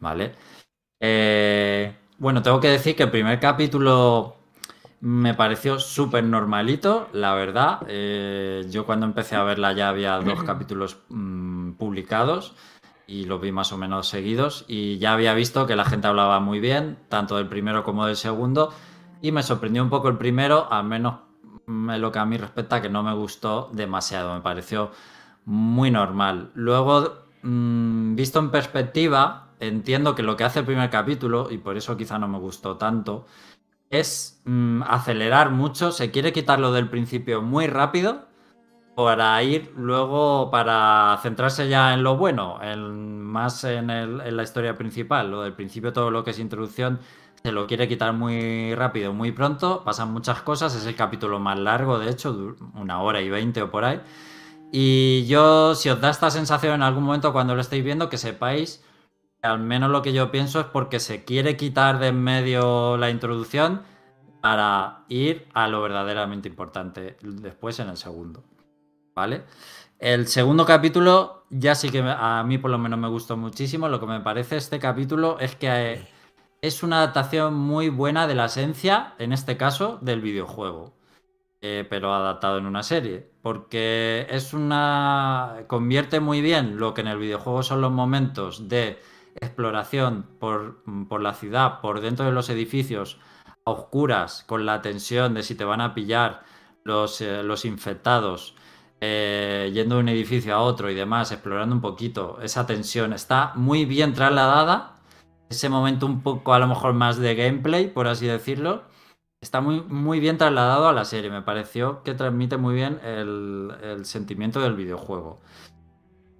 ¿vale? 0.00 0.34
Eh, 1.00 1.94
bueno, 2.18 2.42
tengo 2.42 2.60
que 2.60 2.68
decir 2.68 2.96
que 2.96 3.04
el 3.04 3.10
primer 3.10 3.38
capítulo 3.38 4.36
me 5.00 5.34
pareció 5.34 5.78
súper 5.78 6.24
normalito, 6.24 7.08
la 7.12 7.34
verdad. 7.34 7.80
Eh, 7.86 8.66
yo 8.68 8.84
cuando 8.84 9.06
empecé 9.06 9.36
a 9.36 9.44
verla 9.44 9.72
ya 9.72 9.88
había 9.88 10.18
dos 10.18 10.42
capítulos 10.42 10.98
mm, 11.08 11.72
publicados 11.72 12.56
y 13.06 13.24
los 13.24 13.40
vi 13.40 13.52
más 13.52 13.72
o 13.72 13.78
menos 13.78 14.08
seguidos 14.08 14.64
y 14.68 14.98
ya 14.98 15.12
había 15.12 15.34
visto 15.34 15.66
que 15.66 15.76
la 15.76 15.84
gente 15.84 16.08
hablaba 16.08 16.40
muy 16.40 16.60
bien, 16.60 16.98
tanto 17.08 17.36
del 17.36 17.48
primero 17.48 17.84
como 17.84 18.06
del 18.06 18.16
segundo, 18.16 18.72
y 19.22 19.32
me 19.32 19.42
sorprendió 19.42 19.82
un 19.82 19.90
poco 19.90 20.08
el 20.08 20.18
primero, 20.18 20.70
al 20.70 20.84
menos 20.84 21.20
mm, 21.66 21.92
lo 21.92 22.12
que 22.12 22.18
a 22.18 22.26
mí 22.26 22.36
respecta, 22.36 22.82
que 22.82 22.88
no 22.88 23.02
me 23.02 23.14
gustó 23.14 23.70
demasiado, 23.72 24.34
me 24.34 24.40
pareció 24.40 24.90
muy 25.44 25.90
normal. 25.90 26.50
Luego, 26.54 27.26
mm, 27.42 28.16
visto 28.16 28.40
en 28.40 28.50
perspectiva, 28.50 29.54
entiendo 29.60 30.14
que 30.14 30.22
lo 30.22 30.36
que 30.36 30.44
hace 30.44 30.60
el 30.60 30.66
primer 30.66 30.90
capítulo, 30.90 31.48
y 31.50 31.58
por 31.58 31.76
eso 31.76 31.96
quizá 31.96 32.18
no 32.18 32.28
me 32.28 32.38
gustó 32.38 32.76
tanto, 32.76 33.26
es 33.90 34.42
mm, 34.44 34.82
acelerar 34.82 35.50
mucho, 35.50 35.92
se 35.92 36.10
quiere 36.10 36.32
quitarlo 36.32 36.72
del 36.72 36.90
principio 36.90 37.40
muy 37.42 37.68
rápido 37.68 38.26
para 38.96 39.42
ir 39.42 39.72
luego, 39.76 40.50
para 40.50 41.18
centrarse 41.22 41.68
ya 41.68 41.92
en 41.92 42.02
lo 42.02 42.16
bueno, 42.16 42.58
en- 42.62 43.20
más 43.22 43.62
en, 43.64 43.86
la 44.36 44.42
historia 44.42 44.74
principal. 44.74 45.30
Lo 45.30 45.42
del 45.42 45.52
principio, 45.52 45.92
todo 45.92 46.10
lo 46.10 46.24
que 46.24 46.30
es 46.30 46.38
introducción, 46.38 46.98
se 47.42 47.52
lo 47.52 47.66
quiere 47.66 47.88
quitar 47.88 48.14
muy 48.14 48.74
rápido, 48.74 49.12
muy 49.12 49.32
pronto, 49.32 49.84
pasan 49.84 50.12
muchas 50.12 50.40
cosas, 50.42 50.74
es 50.74 50.86
el 50.86 50.96
capítulo 50.96 51.38
más 51.38 51.58
largo, 51.58 51.98
de 51.98 52.10
hecho, 52.10 52.56
una 52.74 53.02
hora 53.02 53.20
y 53.20 53.28
veinte 53.28 53.60
o 53.62 53.70
por 53.70 53.84
ahí. 53.84 54.00
Y 54.72 55.26
yo, 55.26 55.74
si 55.74 55.90
os 55.90 56.00
da 56.00 56.10
esta 56.10 56.30
sensación 56.30 56.74
en 56.76 56.82
algún 56.82 57.04
momento 57.04 57.32
cuando 57.34 57.54
lo 57.54 57.60
estéis 57.60 57.84
viendo, 57.84 58.08
que 58.08 58.18
sepáis, 58.18 58.82
que 59.42 59.48
al 59.48 59.60
menos 59.60 59.90
lo 59.90 60.02
que 60.02 60.14
yo 60.14 60.30
pienso 60.30 60.60
es 60.60 60.66
porque 60.66 61.00
se 61.00 61.24
quiere 61.24 61.56
quitar 61.56 61.98
de 61.98 62.08
en 62.08 62.22
medio 62.22 62.96
la 62.96 63.10
introducción 63.10 63.82
para 64.40 65.04
ir 65.08 65.48
a 65.54 65.68
lo 65.68 65.82
verdaderamente 65.82 66.48
importante 66.48 67.18
después 67.22 67.78
en 67.80 67.90
el 67.90 67.98
segundo. 67.98 68.42
¿Vale? 69.16 69.44
El 69.98 70.26
segundo 70.26 70.66
capítulo 70.66 71.46
ya 71.48 71.74
sí 71.74 71.88
que 71.88 72.04
a 72.06 72.44
mí 72.46 72.58
por 72.58 72.70
lo 72.70 72.76
menos 72.76 72.98
me 72.98 73.08
gustó 73.08 73.38
muchísimo. 73.38 73.88
Lo 73.88 73.98
que 73.98 74.04
me 74.04 74.20
parece 74.20 74.58
este 74.58 74.78
capítulo 74.78 75.38
es 75.40 75.56
que 75.56 75.68
eh, 75.68 76.08
es 76.60 76.82
una 76.82 76.98
adaptación 76.98 77.54
muy 77.54 77.88
buena 77.88 78.26
de 78.26 78.34
la 78.34 78.44
esencia, 78.44 79.14
en 79.18 79.32
este 79.32 79.56
caso, 79.56 79.98
del 80.02 80.20
videojuego. 80.20 80.92
Eh, 81.62 81.86
pero 81.88 82.12
adaptado 82.12 82.58
en 82.58 82.66
una 82.66 82.82
serie. 82.82 83.30
Porque 83.40 84.26
es 84.28 84.52
una. 84.52 85.64
convierte 85.66 86.20
muy 86.20 86.42
bien 86.42 86.76
lo 86.76 86.92
que 86.92 87.00
en 87.00 87.08
el 87.08 87.18
videojuego 87.18 87.62
son 87.62 87.80
los 87.80 87.92
momentos 87.92 88.68
de 88.68 89.00
exploración 89.40 90.26
por, 90.38 90.82
por 91.08 91.22
la 91.22 91.32
ciudad, 91.32 91.80
por 91.80 92.02
dentro 92.02 92.26
de 92.26 92.32
los 92.32 92.50
edificios, 92.50 93.18
a 93.64 93.70
oscuras, 93.70 94.44
con 94.46 94.66
la 94.66 94.82
tensión 94.82 95.32
de 95.32 95.42
si 95.42 95.54
te 95.54 95.64
van 95.64 95.80
a 95.80 95.94
pillar 95.94 96.42
los, 96.84 97.22
eh, 97.22 97.42
los 97.42 97.64
infectados. 97.64 98.54
Eh, 99.00 99.70
yendo 99.74 99.96
de 99.96 100.00
un 100.00 100.08
edificio 100.08 100.54
a 100.54 100.60
otro 100.60 100.90
y 100.90 100.94
demás, 100.94 101.30
explorando 101.30 101.74
un 101.74 101.82
poquito 101.82 102.38
esa 102.42 102.66
tensión, 102.66 103.12
está 103.12 103.52
muy 103.54 103.84
bien 103.84 104.14
trasladada. 104.14 104.96
Ese 105.50 105.68
momento 105.68 106.06
un 106.06 106.22
poco 106.22 106.54
a 106.54 106.58
lo 106.58 106.66
mejor 106.66 106.94
más 106.94 107.18
de 107.18 107.34
gameplay, 107.34 107.88
por 107.88 108.08
así 108.08 108.26
decirlo, 108.26 108.84
está 109.40 109.60
muy, 109.60 109.80
muy 109.82 110.18
bien 110.18 110.38
trasladado 110.38 110.88
a 110.88 110.92
la 110.92 111.04
serie. 111.04 111.30
Me 111.30 111.42
pareció 111.42 112.02
que 112.02 112.14
transmite 112.14 112.56
muy 112.56 112.74
bien 112.74 113.00
el, 113.04 114.04
sentimiento 114.04 114.60
del 114.60 114.74
videojuego. 114.74 115.40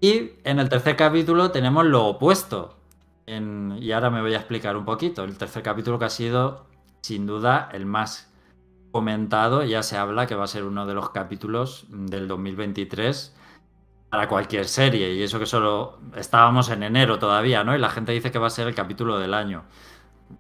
Y 0.00 0.32
en 0.44 0.58
el 0.58 0.68
tercer 0.68 0.96
capítulo 0.96 1.50
tenemos 1.50 1.84
lo 1.84 2.06
opuesto. 2.06 2.76
y 3.26 3.92
ahora 3.92 4.10
me 4.10 4.22
voy 4.22 4.34
a 4.34 4.38
explicar 4.38 4.76
un 4.76 4.84
poquito. 4.84 5.24
El 5.24 5.36
tercer 5.38 5.62
capítulo 5.62 5.98
que 5.98 6.06
ha 6.06 6.10
sido, 6.10 6.66
sin 7.02 7.26
duda, 7.26 7.68
el 7.72 7.86
más 7.86 8.32
comentado, 8.96 9.62
ya 9.62 9.82
se 9.82 9.98
habla 9.98 10.26
que 10.26 10.34
va 10.34 10.44
a 10.44 10.46
ser 10.46 10.64
uno 10.64 10.86
de 10.86 10.94
los 10.94 11.10
capítulos 11.10 11.84
del 11.90 12.26
2023 12.28 13.36
para 14.08 14.26
cualquier 14.26 14.66
serie. 14.66 15.12
Y 15.12 15.22
eso 15.22 15.38
que 15.38 15.44
solo 15.44 15.98
estábamos 16.16 16.70
en 16.70 16.82
enero 16.82 17.18
todavía, 17.18 17.62
¿no? 17.62 17.76
Y 17.76 17.78
la 17.78 17.90
gente 17.90 18.12
dice 18.12 18.30
que 18.30 18.38
va 18.38 18.46
a 18.46 18.50
ser 18.50 18.68
el 18.68 18.74
capítulo 18.74 19.18
del 19.18 19.34
año. 19.34 19.64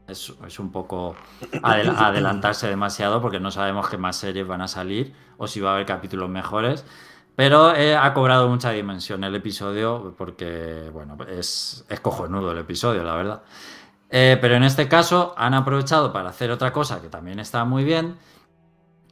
Es, 0.08 0.32
es 0.46 0.58
un 0.58 0.72
poco 0.72 1.16
adelantarse 1.62 2.66
demasiado 2.66 3.20
porque 3.20 3.40
no 3.40 3.50
sabemos 3.50 3.90
qué 3.90 3.98
más 3.98 4.16
series 4.16 4.46
van 4.46 4.62
a 4.62 4.68
salir 4.68 5.12
o 5.36 5.46
si 5.46 5.60
va 5.60 5.72
a 5.72 5.74
haber 5.74 5.84
capítulos 5.84 6.30
mejores. 6.30 6.86
Pero 7.36 7.74
eh, 7.74 7.94
ha 7.94 8.14
cobrado 8.14 8.48
mucha 8.48 8.70
dimensión 8.70 9.22
el 9.22 9.34
episodio 9.34 10.14
porque, 10.16 10.88
bueno, 10.94 11.18
es, 11.28 11.84
es 11.90 12.00
cojonudo 12.00 12.52
el 12.52 12.58
episodio, 12.58 13.04
la 13.04 13.16
verdad. 13.16 13.42
Eh, 14.08 14.38
pero 14.40 14.54
en 14.54 14.62
este 14.62 14.88
caso 14.88 15.34
han 15.36 15.52
aprovechado 15.52 16.10
para 16.10 16.30
hacer 16.30 16.50
otra 16.50 16.72
cosa 16.72 17.02
que 17.02 17.08
también 17.08 17.38
está 17.38 17.64
muy 17.64 17.84
bien, 17.84 18.16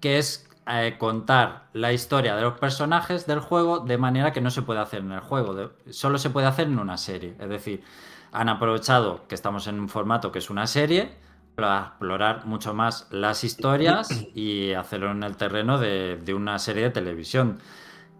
que 0.04 0.18
es 0.18 0.46
eh, 0.66 0.96
contar 0.98 1.68
la 1.72 1.94
historia 1.94 2.36
de 2.36 2.42
los 2.42 2.58
personajes 2.58 3.26
del 3.26 3.40
juego 3.40 3.78
de 3.78 3.96
manera 3.96 4.34
que 4.34 4.42
no 4.42 4.50
se 4.50 4.60
puede 4.60 4.80
hacer 4.80 5.00
en 5.00 5.12
el 5.12 5.20
juego, 5.20 5.70
solo 5.88 6.18
se 6.18 6.28
puede 6.28 6.46
hacer 6.46 6.66
en 6.66 6.78
una 6.78 6.98
serie. 6.98 7.34
Es 7.40 7.48
decir, 7.48 7.82
han 8.30 8.50
aprovechado 8.50 9.26
que 9.26 9.34
estamos 9.34 9.66
en 9.66 9.80
un 9.80 9.88
formato 9.88 10.30
que 10.30 10.40
es 10.40 10.50
una 10.50 10.66
serie 10.66 11.14
para 11.54 11.80
explorar 11.80 12.44
mucho 12.44 12.74
más 12.74 13.08
las 13.12 13.44
historias 13.44 14.10
y 14.34 14.74
hacerlo 14.74 15.10
en 15.10 15.22
el 15.22 15.38
terreno 15.38 15.78
de, 15.78 16.34
una 16.36 16.58
serie 16.58 16.82
de 16.82 16.90
televisión. 16.90 17.60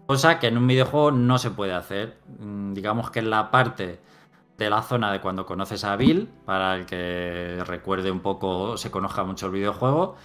Cosa 0.07 0.39
que 0.39 0.47
en 0.47 0.57
un 0.57 0.65
videojuego 0.65 1.11
no 1.11 1.37
se 1.37 1.51
puede 1.51 1.73
hacer. 1.73 2.17
Mm, 2.39 2.73
digamos 2.73 3.11
que 3.11 3.19
en 3.19 3.29
la 3.29 3.51
parte 3.51 3.99
de 4.57 4.69
la 4.71 4.81
zona 4.81 5.11
de 5.11 5.21
cuando 5.21 5.45
conoces 5.45 5.83
a 5.83 5.95
Bill, 5.97 6.29
para 6.45 6.77
el 6.77 6.87
que 6.87 7.61
recuerde 7.67 8.09
un 8.09 8.21
poco, 8.21 8.75
se 8.75 8.89
conozca 8.89 9.23
mucho 9.23 9.47
el 9.47 9.51
videojuego, 9.51 10.15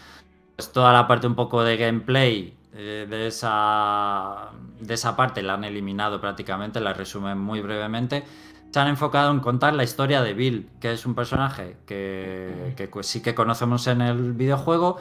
pues 0.60 0.72
toda 0.72 0.92
la 0.92 1.08
parte 1.08 1.26
un 1.26 1.34
poco 1.34 1.64
de 1.64 1.78
gameplay 1.78 2.54
eh, 2.74 3.06
de, 3.08 3.28
esa, 3.28 4.50
de 4.78 4.92
esa 4.92 5.16
parte 5.16 5.40
la 5.40 5.54
han 5.54 5.64
eliminado 5.64 6.20
prácticamente, 6.20 6.80
la 6.80 6.92
resumen 6.92 7.38
muy 7.38 7.62
brevemente. 7.62 8.24
Se 8.70 8.78
han 8.78 8.88
enfocado 8.88 9.30
en 9.30 9.40
contar 9.40 9.72
la 9.72 9.84
historia 9.84 10.20
de 10.20 10.34
Bill, 10.34 10.68
que 10.78 10.92
es 10.92 11.06
un 11.06 11.14
personaje 11.14 11.78
que, 11.86 12.74
que 12.76 12.90
sí 13.02 13.22
que 13.22 13.34
conocemos 13.34 13.86
en 13.86 14.02
el 14.02 14.34
videojuego, 14.34 14.98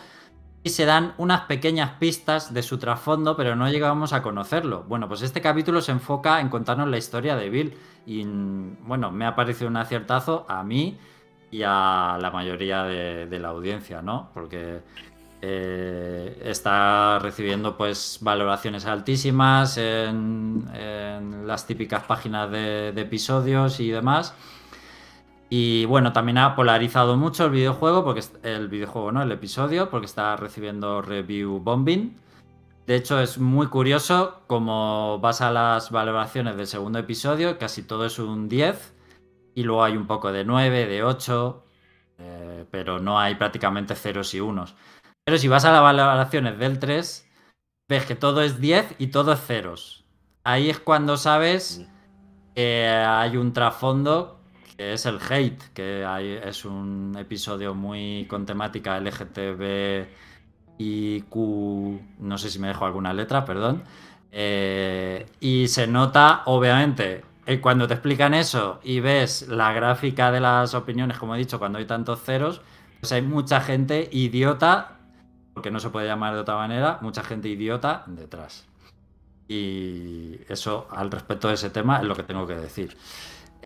y 0.63 0.69
se 0.69 0.85
dan 0.85 1.13
unas 1.17 1.41
pequeñas 1.41 1.91
pistas 1.99 2.53
de 2.53 2.63
su 2.63 2.77
trasfondo, 2.77 3.35
pero 3.35 3.57
no 3.57 3.67
llegamos 3.69 4.13
a 4.13 4.21
conocerlo. 4.21 4.85
Bueno, 4.87 5.09
pues 5.09 5.23
este 5.23 5.41
capítulo 5.41 5.81
se 5.81 5.91
enfoca 5.91 6.39
en 6.39 6.47
contarnos 6.47 6.87
la 6.87 6.97
historia 6.97 7.35
de 7.35 7.49
Bill, 7.49 7.73
y 8.05 8.23
bueno, 8.23 9.11
me 9.11 9.25
ha 9.25 9.35
parecido 9.35 9.67
un 9.67 9.75
aciertazo 9.75 10.45
a 10.47 10.63
mí 10.63 10.97
y 11.51 11.63
a 11.65 12.17
la 12.21 12.31
mayoría 12.31 12.83
de 12.83 13.39
la 13.39 13.49
audiencia, 13.49 14.03
¿no? 14.03 14.29
Porque 14.35 14.81
eh, 15.41 16.41
está 16.43 17.17
recibiendo 17.19 17.77
pues 17.77 18.19
valoraciones 18.21 18.85
altísimas 18.85 19.77
en, 19.77 20.65
las 21.45 21.65
típicas 21.65 22.03
páginas 22.03 22.51
de, 22.51 22.89
episodios 22.89 23.79
y 23.79 23.89
demás. 23.89 24.35
Y 25.49 25.85
bueno, 25.85 26.13
también 26.13 26.37
ha 26.37 26.55
polarizado 26.55 27.17
mucho 27.17 27.45
el 27.45 27.51
videojuego, 27.51 28.03
porque 28.03 28.21
el 28.43 28.67
videojuego, 28.67 29.11
¿no? 29.11 29.23
El 29.23 29.31
episodio, 29.31 29.89
porque 29.89 30.05
está 30.05 30.35
recibiendo 30.35 31.01
review 31.01 31.59
bombing. 31.59 32.15
De 32.85 32.95
hecho, 32.95 33.19
es 33.19 33.37
muy 33.39 33.67
curioso 33.67 34.41
como 34.47 35.19
vas 35.19 35.41
a 35.41 35.51
las 35.51 35.91
valoraciones 35.91 36.57
del 36.57 36.67
segundo 36.67 36.99
episodio, 36.99 37.57
casi 37.57 37.83
todo 37.83 38.05
es 38.05 38.19
un 38.19 38.49
10, 38.49 38.93
y 39.55 39.63
luego 39.63 39.83
hay 39.83 39.95
un 39.97 40.07
poco 40.07 40.31
de 40.31 40.43
9, 40.43 40.87
de 40.87 41.03
8, 41.03 41.63
eh, 42.19 42.65
pero 42.69 42.99
no 42.99 43.19
hay 43.19 43.35
prácticamente 43.35 43.95
ceros 43.95 44.33
y 44.33 44.39
unos. 44.39 44.75
Pero 45.25 45.37
si 45.37 45.47
vas 45.47 45.65
a 45.65 45.71
las 45.71 45.81
valoraciones 45.81 46.57
del 46.57 46.79
3, 46.79 47.27
ves 47.89 48.05
que 48.05 48.15
todo 48.15 48.41
es 48.41 48.59
10 48.59 48.95
y 48.97 49.07
todo 49.07 49.33
es 49.33 49.41
ceros. 49.41 50.05
Ahí 50.43 50.69
es 50.69 50.79
cuando 50.79 51.17
sabes 51.17 51.85
que 52.55 52.87
hay 52.87 53.37
un 53.37 53.53
trasfondo 53.53 54.39
que 54.77 54.93
es 54.93 55.05
el 55.05 55.19
hate, 55.29 55.61
que 55.73 56.39
es 56.45 56.63
un 56.63 57.13
episodio 57.19 57.75
muy 57.75 58.25
con 58.29 58.45
temática 58.45 58.97
LGTB 58.97 60.07
y 60.77 61.21
Q, 61.23 61.99
no 62.19 62.37
sé 62.37 62.49
si 62.49 62.59
me 62.59 62.69
dejo 62.69 62.85
alguna 62.85 63.13
letra, 63.13 63.43
perdón. 63.43 63.83
Eh, 64.31 65.25
y 65.41 65.67
se 65.67 65.85
nota, 65.85 66.43
obviamente, 66.45 67.25
eh, 67.45 67.59
cuando 67.59 67.87
te 67.87 67.95
explican 67.95 68.33
eso 68.33 68.79
y 68.83 69.01
ves 69.01 69.47
la 69.49 69.73
gráfica 69.73 70.31
de 70.31 70.39
las 70.39 70.73
opiniones, 70.73 71.17
como 71.17 71.35
he 71.35 71.39
dicho, 71.39 71.59
cuando 71.59 71.79
hay 71.79 71.85
tantos 71.85 72.21
ceros, 72.23 72.61
pues 73.01 73.11
hay 73.11 73.21
mucha 73.21 73.59
gente 73.59 74.07
idiota 74.13 74.98
porque 75.59 75.71
no 75.71 75.81
se 75.81 75.89
puede 75.89 76.07
llamar 76.07 76.35
de 76.35 76.39
otra 76.39 76.55
manera, 76.55 76.99
mucha 77.01 77.21
gente 77.21 77.49
idiota 77.49 78.03
detrás. 78.07 78.65
Y 79.45 80.39
eso 80.47 80.87
al 80.89 81.11
respecto 81.11 81.49
de 81.49 81.55
ese 81.55 81.69
tema 81.69 81.97
es 81.97 82.05
lo 82.05 82.15
que 82.15 82.23
tengo 82.23 82.47
que 82.47 82.55
decir. 82.55 82.95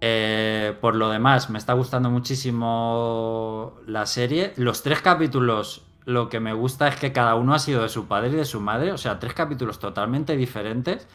Eh, 0.02 0.76
por 0.82 0.96
lo 0.96 1.12
demás, 1.12 1.52
me 1.52 1.60
está 1.60 1.74
gustando 1.74 2.10
muchísimo 2.10 3.76
la 3.86 4.08
serie. 4.08 4.54
Los 4.56 4.82
tres 4.82 5.02
capítulos, 5.02 5.84
lo 6.06 6.30
que 6.30 6.40
me 6.40 6.54
gusta 6.54 6.88
es 6.88 6.96
que 6.96 7.14
cada 7.14 7.36
uno 7.36 7.54
ha 7.54 7.60
sido 7.60 7.84
de 7.84 7.90
su 7.90 8.08
padre 8.08 8.30
y 8.30 8.38
de 8.38 8.46
su 8.46 8.60
madre. 8.60 8.92
O 8.92 8.98
sea, 8.98 9.20
tres 9.20 9.36
capítulos 9.36 9.78
totalmente 9.78 10.36
diferentes. 10.36 11.08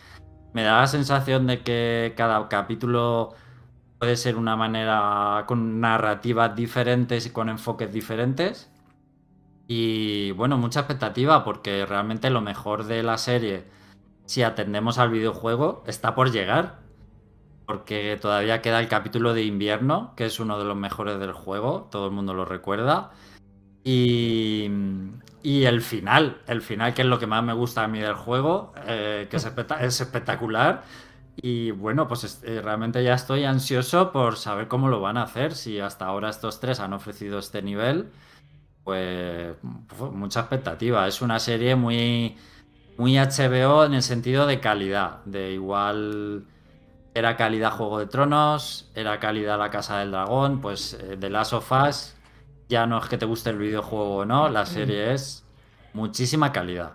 Me 0.52 0.62
da 0.62 0.78
la 0.78 0.86
sensación 0.86 1.48
de 1.48 1.62
que 1.64 2.14
cada 2.16 2.46
capítulo 2.48 3.34
puede 3.98 4.16
ser 4.16 4.36
una 4.36 4.54
manera 4.54 5.42
con 5.48 5.80
narrativas 5.80 6.54
diferentes 6.54 7.26
y 7.26 7.30
con 7.30 7.48
enfoques 7.48 7.92
diferentes. 7.92 8.70
Y 9.70 10.30
bueno, 10.32 10.56
mucha 10.56 10.80
expectativa 10.80 11.44
porque 11.44 11.84
realmente 11.84 12.30
lo 12.30 12.40
mejor 12.40 12.84
de 12.84 13.02
la 13.02 13.18
serie, 13.18 13.64
si 14.24 14.42
atendemos 14.42 14.96
al 14.96 15.10
videojuego, 15.10 15.84
está 15.86 16.14
por 16.14 16.32
llegar. 16.32 16.78
Porque 17.66 18.18
todavía 18.18 18.62
queda 18.62 18.80
el 18.80 18.88
capítulo 18.88 19.34
de 19.34 19.44
invierno, 19.44 20.14
que 20.16 20.24
es 20.24 20.40
uno 20.40 20.58
de 20.58 20.64
los 20.64 20.76
mejores 20.76 21.20
del 21.20 21.32
juego, 21.32 21.86
todo 21.90 22.06
el 22.06 22.12
mundo 22.12 22.32
lo 22.32 22.46
recuerda. 22.46 23.10
Y, 23.84 24.70
y 25.42 25.64
el 25.64 25.82
final, 25.82 26.40
el 26.46 26.62
final 26.62 26.94
que 26.94 27.02
es 27.02 27.08
lo 27.08 27.18
que 27.18 27.26
más 27.26 27.44
me 27.44 27.52
gusta 27.52 27.84
a 27.84 27.88
mí 27.88 28.00
del 28.00 28.14
juego, 28.14 28.72
eh, 28.86 29.28
que 29.30 29.36
es, 29.36 30.00
espectacular. 30.00 30.82
Y 31.36 31.72
bueno, 31.72 32.08
pues 32.08 32.40
eh, 32.42 32.62
realmente 32.62 33.04
ya 33.04 33.12
estoy 33.12 33.44
ansioso 33.44 34.12
por 34.12 34.36
saber 34.36 34.66
cómo 34.66 34.88
lo 34.88 35.02
van 35.02 35.18
a 35.18 35.24
hacer, 35.24 35.54
si 35.54 35.78
hasta 35.78 36.06
ahora 36.06 36.30
estos 36.30 36.58
tres 36.58 36.80
han 36.80 36.94
ofrecido 36.94 37.38
este 37.38 37.60
nivel 37.60 38.10
pues, 38.88 40.12
mucha 40.12 40.40
expectativa. 40.40 41.06
Es 41.06 41.20
una 41.20 41.38
serie 41.38 41.76
muy, 41.76 42.36
muy 42.96 43.18
HBO 43.18 43.84
en 43.84 43.94
el 43.94 44.02
sentido 44.02 44.46
de 44.46 44.60
calidad. 44.60 45.24
De 45.24 45.52
igual 45.52 46.46
era 47.12 47.36
calidad 47.36 47.72
Juego 47.72 47.98
de 47.98 48.06
Tronos, 48.06 48.90
era 48.94 49.18
calidad 49.20 49.58
La 49.58 49.70
Casa 49.70 49.98
del 49.98 50.12
Dragón, 50.12 50.60
pues 50.60 50.96
de 50.98 51.26
eh, 51.26 51.30
Last 51.30 51.52
of 51.52 51.70
Us 51.70 52.14
ya 52.68 52.86
no 52.86 52.98
es 52.98 53.08
que 53.08 53.18
te 53.18 53.26
guste 53.26 53.50
el 53.50 53.58
videojuego 53.58 54.16
o 54.16 54.24
no, 54.24 54.48
la 54.48 54.64
serie 54.66 55.12
es 55.12 55.46
muchísima 55.92 56.52
calidad. 56.52 56.92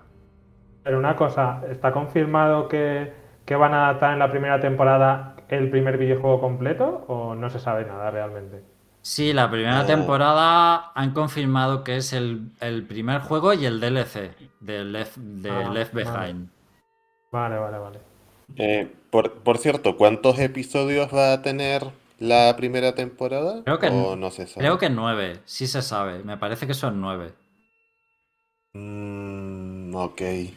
Pero 0.83 0.99
una 0.99 1.15
cosa, 1.15 1.61
¿está 1.69 1.91
confirmado 1.91 2.67
que, 2.67 3.13
que 3.45 3.55
van 3.55 3.73
a 3.73 3.89
adaptar 3.89 4.13
en 4.13 4.19
la 4.19 4.31
primera 4.31 4.59
temporada 4.59 5.35
el 5.49 5.69
primer 5.69 5.97
videojuego 5.97 6.41
completo 6.41 7.05
o 7.07 7.35
no 7.35 7.49
se 7.49 7.59
sabe 7.59 7.85
nada 7.85 8.11
realmente? 8.11 8.72
Sí, 9.03 9.33
la 9.33 9.51
primera 9.51 9.85
temporada 9.85 10.93
han 10.95 11.11
confirmado 11.11 11.83
que 11.83 11.97
es 11.97 12.13
el, 12.13 12.53
primer 12.87 13.19
juego 13.19 13.53
y 13.53 13.65
el 13.65 13.81
DLC 13.81 14.33
de 14.61 14.85
Left, 14.85 15.17
de 15.17 15.51
ah, 15.51 15.69
Left 15.73 15.93
Behind. 15.93 16.49
Vale, 17.29 17.57
vale, 17.57 17.77
vale. 17.79 17.99
Eh, 18.55 18.89
por, 19.11 19.57
cierto, 19.57 19.97
¿cuántos 19.97 20.39
episodios 20.39 21.13
va 21.13 21.33
a 21.33 21.41
tener 21.41 21.83
la 22.17 22.55
primera 22.55 22.95
temporada? 22.95 23.61
Creo 23.65 23.79
que 23.79 23.87
¿O 23.87 24.13
n- 24.13 24.21
no 24.21 24.31
se 24.31 24.47
sabe? 24.47 24.65
Creo 24.65 24.77
que 24.77 24.89
nueve, 24.89 25.41
sí 25.43 25.67
se 25.67 25.81
sabe. 25.81 26.23
Me 26.23 26.37
parece 26.37 26.65
que 26.65 26.73
son 26.73 27.01
nueve. 27.01 27.33
Mm, 28.73 29.93
ok. 29.95 30.15
Pues 30.15 30.53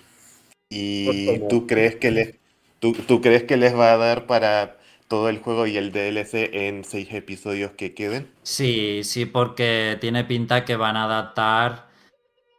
¿Y 0.71 1.26
como- 1.26 1.49
tú 1.49 1.67
crees 1.67 1.97
que 1.97 2.12
les, 2.12 2.37
tú, 2.79 2.93
tú 2.93 3.21
crees 3.21 3.43
que 3.43 3.57
les 3.57 3.76
va 3.76 3.93
a 3.93 3.97
dar 3.97 4.26
para 4.26 4.76
todo 5.08 5.28
el 5.28 5.40
juego 5.40 5.66
y 5.66 5.76
el 5.76 5.92
DLC 5.92 6.50
en 6.52 6.84
seis 6.84 7.08
episodios 7.12 7.72
que 7.72 7.94
queden? 7.94 8.30
Sí, 8.42 9.02
sí, 9.04 9.26
porque 9.26 9.98
tiene 10.00 10.25
pinta 10.25 10.64
que 10.64 10.76
van 10.76 10.96
a 10.96 11.04
adaptar 11.04 11.86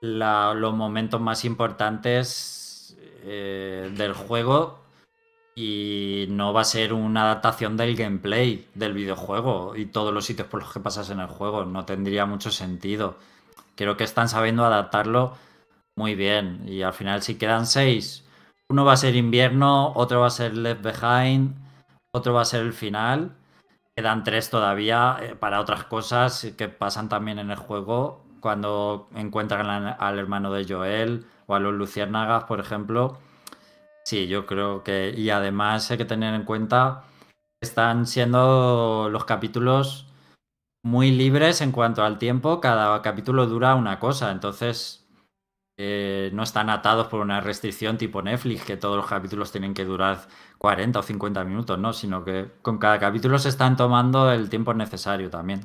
los 0.02 0.74
momentos 0.74 1.20
más 1.20 1.44
importantes 1.46 2.96
eh, 3.24 3.92
del 3.96 4.14
juego 4.14 4.80
y 5.56 6.28
no 6.30 6.54
va 6.54 6.62
a 6.62 6.66
ser 6.66 6.94
una 6.94 7.24
adaptación 7.24 7.78
del 7.78 7.96
gameplay 7.96 8.68
del 8.76 8.94
videojuego 8.94 9.76
y 9.76 9.88
todos 9.88 10.14
los 10.14 10.26
sitios 10.26 10.48
por 10.48 10.62
los 10.62 10.72
que 10.72 10.80
pasas 10.80 11.10
en 11.10 11.20
el 11.20 11.28
juego. 11.28 11.66
No 11.66 11.84
tendría 11.84 12.28
mucho 12.28 12.52
sentido. 12.52 13.18
Creo 13.76 13.98
que 13.98 14.04
están 14.04 14.30
sabiendo 14.30 14.64
adaptarlo 14.64 15.36
muy 15.96 16.14
bien 16.14 16.62
y 16.68 16.84
al 16.84 16.94
final 16.94 17.24
si 17.24 17.36
quedan 17.36 17.66
seis, 17.66 18.24
uno 18.70 18.86
va 18.86 18.94
a 18.94 18.98
ser 18.98 19.16
invierno, 19.16 19.94
otro 19.96 20.22
va 20.22 20.28
a 20.28 20.30
ser 20.30 20.56
Left 20.56 20.84
Behind, 20.84 21.56
otro 22.18 22.34
va 22.34 22.42
a 22.42 22.46
ser 22.46 22.62
el 22.62 22.74
final. 22.74 23.36
Quedan 23.96 24.24
tres 24.24 24.50
todavía 24.50 25.18
eh, 25.22 25.36
para 25.36 25.60
otras 25.60 25.84
cosas 25.86 26.54
que 26.58 26.70
pasan 26.70 27.10
también 27.10 27.40
en 27.40 27.52
el 27.52 27.58
juego. 27.58 28.24
Cuando 28.42 29.10
encuentran 29.16 29.96
al, 30.00 30.20
hermano 30.20 30.52
de 30.54 30.66
Joel 30.66 31.26
o 31.48 31.56
a 31.56 31.60
los 31.60 31.74
Luciérnagas, 31.74 32.44
por 32.44 32.60
ejemplo. 32.60 33.18
Sí, 34.06 34.28
yo 34.28 34.46
creo 34.46 34.84
que. 34.84 35.14
Y 35.18 35.30
además 35.32 35.90
hay 35.92 35.98
que 35.98 36.06
tener 36.06 36.34
en 36.34 36.44
cuenta 36.44 37.04
que 37.60 37.68
están 37.68 38.06
siendo 38.06 39.10
los 39.12 39.26
capítulos 39.26 40.08
muy 40.84 41.12
libres 41.12 41.62
en 41.62 41.72
cuanto 41.72 42.04
al 42.04 42.20
tiempo. 42.20 42.62
Cada 42.62 43.02
capítulo 43.02 43.48
dura 43.48 43.76
una 43.76 44.00
cosa. 44.00 44.32
Entonces. 44.32 45.07
Eh, 45.78 46.30
no 46.34 46.44
están 46.44 46.70
atados 46.70 47.08
por 47.08 47.22
una 47.22 47.40
restricción 47.42 47.98
tipo 47.98 48.22
Netflix, 48.22 48.64
que 48.64 48.78
todos 48.78 48.98
los 48.98 49.08
capítulos 49.08 49.52
tienen 49.52 49.74
que 49.74 49.86
durar 49.86 50.20
40 50.58 51.00
o 51.00 51.04
50 51.04 51.44
minutos, 51.44 51.78
¿no? 51.80 51.94
Sino 51.94 52.24
que 52.26 52.48
con 52.62 52.78
cada 52.80 53.00
capítulo 53.00 53.38
se 53.40 53.50
están 53.50 53.78
tomando 53.78 54.32
el 54.32 54.50
tiempo 54.50 54.74
necesario 54.74 55.30
también. 55.30 55.62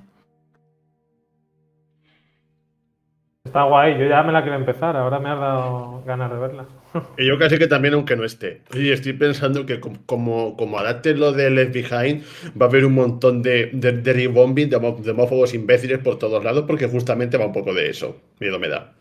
Está 3.45 3.63
guay, 3.65 3.99
yo 3.99 4.07
ya 4.07 4.23
me 4.25 4.33
la 4.33 4.43
quiero 4.43 4.57
empezar, 4.57 4.97
ahora 4.97 5.21
me 5.21 5.31
has 5.31 5.39
dado 5.39 6.03
ganas 6.05 6.31
de 6.31 6.39
verla. 6.39 6.67
Y 7.17 7.27
yo 7.27 7.39
casi 7.39 7.59
que 7.59 7.67
también, 7.67 7.95
aunque 7.95 8.17
no 8.17 8.25
esté. 8.25 8.63
Y 8.73 8.91
estoy 8.91 9.13
pensando 9.15 9.67
que 9.67 9.81
com- 9.81 9.97
como, 10.07 10.57
como 10.57 10.79
adapte 10.79 11.15
lo 11.15 11.33
de 11.33 11.51
Left 11.51 11.73
Behind, 11.75 12.23
va 12.61 12.67
a 12.67 12.69
haber 12.69 12.85
un 12.87 12.95
montón 12.95 13.43
de, 13.43 13.71
de, 13.73 13.93
de 13.93 14.13
rebombing, 14.13 14.69
de 14.71 14.77
homófobos 14.77 15.55
imbéciles 15.55 15.99
por 15.99 16.19
todos 16.19 16.43
lados, 16.45 16.65
porque 16.67 16.89
justamente 16.89 17.37
va 17.39 17.47
un 17.47 17.53
poco 17.53 17.75
de 17.75 17.91
eso. 17.91 18.17
Miedo 18.41 18.59
me 18.59 18.69
da. 18.69 18.93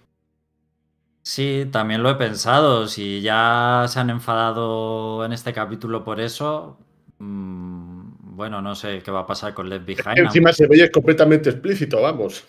Sí, 1.23 1.67
también 1.71 2.01
lo 2.03 2.09
he 2.09 2.15
pensado. 2.15 2.87
Si 2.87 3.21
ya 3.21 3.85
se 3.87 3.99
han 3.99 4.09
enfadado 4.09 5.23
en 5.25 5.33
este 5.33 5.53
capítulo 5.53 6.03
por 6.03 6.19
eso, 6.19 6.77
mm, 7.19 8.35
bueno, 8.35 8.61
no 8.61 8.73
sé 8.75 9.01
qué 9.03 9.11
va 9.11 9.21
a 9.21 9.27
pasar 9.27 9.53
con 9.53 9.69
Left 9.69 9.85
Behind. 9.85 10.17
Encima 10.17 10.51
se 10.51 10.67
ve 10.67 10.89
completamente 10.91 11.49
explícito, 11.51 12.01
vamos. 12.01 12.43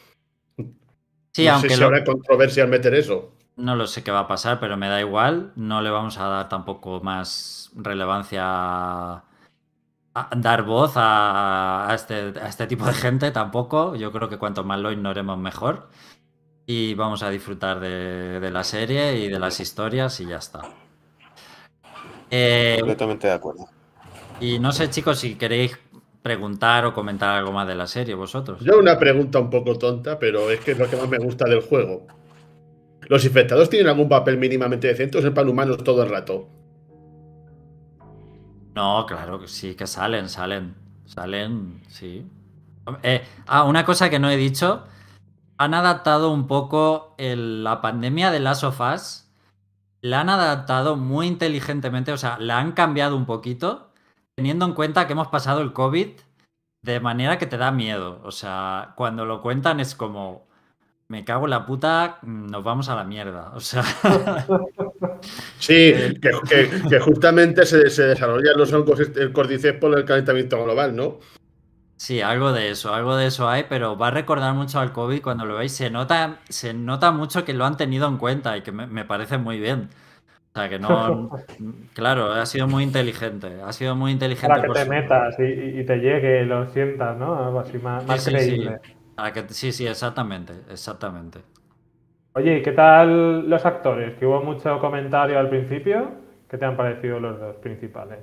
Sí, 1.33 1.47
no 1.47 1.52
aunque 1.52 1.69
sé 1.71 1.75
si 1.76 1.81
lo- 1.81 1.87
habrá 1.87 2.05
controversia 2.05 2.62
al 2.64 2.71
meter 2.71 2.95
eso. 2.95 3.33
no 3.57 3.76
lo 3.76 3.87
sé 3.87 4.02
qué 4.02 4.11
va 4.11 4.21
a 4.21 4.26
pasar, 4.29 4.59
pero 4.61 4.76
me 4.76 4.88
da 4.88 5.00
igual. 5.00 5.52
No 5.57 5.83
le 5.83 5.91
vamos 5.91 6.19
a 6.19 6.26
dar 6.29 6.49
tampoco 6.49 7.00
más 7.00 7.71
relevancia 7.76 8.43
a, 8.45 9.25
a 10.14 10.31
dar 10.37 10.62
voz 10.64 10.93
a, 10.97 11.88
a 11.91 11.95
este, 11.95 12.33
a 12.41 12.49
este 12.49 12.67
tipo 12.67 12.85
de 12.87 12.95
gente 12.95 13.31
tampoco. 13.31 13.95
Yo 13.97 14.12
creo 14.12 14.29
que 14.29 14.38
cuanto 14.38 14.64
más 14.64 14.81
lo 14.81 14.93
ignoremos 14.93 15.38
mejor. 15.38 15.88
Y 16.66 16.95
vamos 16.95 17.23
a 17.23 17.31
disfrutar 17.31 17.81
de, 17.81 18.40
de 18.40 18.50
la 18.50 18.64
serie 18.64 19.16
y 19.19 19.28
de 19.28 19.38
las 19.38 19.59
historias 19.61 20.19
y 20.21 20.26
ya 20.26 20.37
está. 20.38 20.62
Eh, 22.31 22.76
Completamente 22.78 23.26
de 23.26 23.33
acuerdo. 23.35 23.66
y 24.40 24.59
no 24.59 24.73
sé, 24.73 24.88
chicos, 24.90 25.19
si 25.19 25.34
queréis 25.36 25.78
preguntar 26.23 26.84
o 26.86 26.95
comentar 26.95 27.30
algo 27.36 27.52
más 27.52 27.67
de 27.67 27.75
la 27.75 27.86
serie 27.86 28.15
vosotros. 28.15 28.60
Yo 28.65 28.78
una 28.78 28.99
pregunta 28.99 29.41
un 29.41 29.50
poco 29.50 29.76
tonta, 29.76 30.19
pero 30.19 30.50
es 30.50 30.60
que 30.60 30.73
es 30.73 30.78
lo 30.78 30.89
que 30.89 30.97
más 30.97 31.08
me 31.08 31.19
gusta 31.19 31.47
del 31.47 31.60
juego. 31.63 32.06
¿Los 33.02 33.25
infectados 33.25 33.69
tienen 33.69 33.89
algún 33.89 34.08
papel 34.08 34.39
mínimamente 34.39 34.86
decente 34.89 35.19
o 35.19 35.21
es 35.21 35.26
en 35.26 35.34
plan 35.34 35.49
humanos 35.49 35.78
todo 35.84 36.02
el 36.04 36.08
rato? 36.10 36.49
No, 38.75 39.04
claro 39.06 39.39
que 39.41 39.49
sí, 39.49 39.75
que 39.75 39.86
salen, 39.86 40.28
salen. 40.28 40.75
Salen, 41.04 41.82
sí. 41.89 42.25
Eh, 43.02 43.23
ah, 43.47 43.65
una 43.65 43.84
cosa 43.84 44.08
que 44.08 44.19
no 44.19 44.30
he 44.30 44.36
dicho. 44.36 44.84
Han 45.58 45.75
adaptado 45.75 46.30
un 46.32 46.47
poco 46.47 47.15
la 47.19 47.80
pandemia 47.80 48.30
de 48.30 48.41
Last 48.41 48.65
of 48.65 48.80
Us. 48.80 49.28
La 50.00 50.21
han 50.21 50.28
adaptado 50.28 50.97
muy 50.97 51.26
inteligentemente, 51.28 52.12
o 52.12 52.17
sea, 52.17 52.38
la 52.38 52.58
han 52.58 52.73
cambiado 52.73 53.17
un 53.17 53.25
poquito, 53.25 53.93
teniendo 54.34 54.65
en 54.65 54.73
cuenta 54.73 55.06
que 55.06 55.12
hemos 55.12 55.28
pasado 55.28 55.60
el 55.60 55.73
COVID 55.73 56.08
de 56.82 57.00
manera 57.00 57.38
que 57.38 57.47
te 57.47 57.56
da 57.56 57.71
miedo. 57.71 58.21
O 58.25 58.32
sea, 58.32 58.95
cuando 58.97 59.25
lo 59.25 59.41
cuentan 59.43 59.78
es 59.78 59.95
como, 59.95 60.49
me 61.06 61.25
cago 61.25 61.45
en 61.45 61.50
la 61.50 61.67
puta, 61.67 62.19
nos 62.23 62.65
vamos 62.65 62.88
a 62.88 62.97
la 62.97 63.04
mierda. 63.04 63.52
O 63.54 63.60
sea, 63.60 63.84
Sí, 65.58 65.95
que, 66.21 67.00
justamente 67.00 67.65
se, 67.67 67.88
se 67.91 68.02
desarrollan 68.02 68.56
los 68.56 68.73
el 68.73 69.32
cordyceps 69.32 69.78
por 69.78 69.97
el 69.97 70.04
calentamiento 70.04 70.62
global, 70.62 70.95
¿no? 70.95 71.19
Sí, 72.04 72.21
algo 72.21 72.52
de 72.52 72.71
eso, 72.71 72.93
algo 72.95 73.15
de 73.17 73.26
eso 73.28 73.49
hay, 73.49 73.65
pero 73.69 73.97
va 73.97 74.08
a 74.08 74.10
recordar 74.10 74.54
mucho 74.54 74.80
al 74.80 74.93
COVID 74.93 75.23
cuando 75.23 75.45
lo 75.45 75.54
veis. 75.56 75.73
Se 75.73 75.88
nota, 75.88 76.41
se 76.49 76.75
nota 76.75 77.12
mucho 77.12 77.45
que 77.45 77.54
lo 77.54 77.65
han 77.65 77.76
tenido 77.76 78.08
en 78.08 78.19
cuenta 78.19 78.56
y 78.56 78.62
que 78.62 78.73
me, 78.73 78.86
me 78.88 79.04
parece 79.04 79.38
muy 79.38 79.60
bien. 79.60 79.88
O 80.54 80.60
sea, 80.60 80.69
que 80.71 80.78
no. 80.80 81.30
Claro, 81.95 82.32
ha 82.32 82.47
sido 82.47 82.69
muy 82.69 82.84
inteligente. 82.84 83.62
Ha 83.62 83.73
sido 83.73 83.97
muy 83.97 84.12
inteligente. 84.12 84.52
Para 84.52 84.62
que 84.62 84.69
por 84.69 84.76
te 84.76 84.84
su- 84.84 84.93
metas 84.93 85.36
y, 85.41 85.43
y- 85.43 85.80
y 85.80 85.84
te 85.86 85.97
llegue, 85.97 86.45
lo 86.45 86.67
sientas, 86.67 87.17
¿no? 87.19 87.45
Algo 87.45 87.58
así 87.60 87.78
más, 87.78 88.04
más 88.04 88.21
Sí, 88.21 88.38
sí, 88.38 88.38
sí. 88.38 88.56
creíble. 88.58 88.78
Para 89.15 89.32
que- 89.32 89.49
sí, 89.54 89.73
sí, 89.73 89.86
exactamente, 89.86 90.52
exactamente. 90.71 91.45
Oye, 92.34 92.58
¿y 92.58 92.62
qué 92.62 92.73
tal 92.73 93.49
los 93.49 93.65
actores? 93.65 94.19
Que 94.19 94.26
hubo 94.26 94.43
mucho 94.43 94.78
comentario 94.80 95.38
al 95.38 95.49
principio. 95.49 96.10
¿Qué 96.49 96.58
te 96.58 96.65
han 96.67 96.76
parecido 96.76 97.19
los 97.19 97.41
dos 97.41 97.56
principales? 97.56 98.19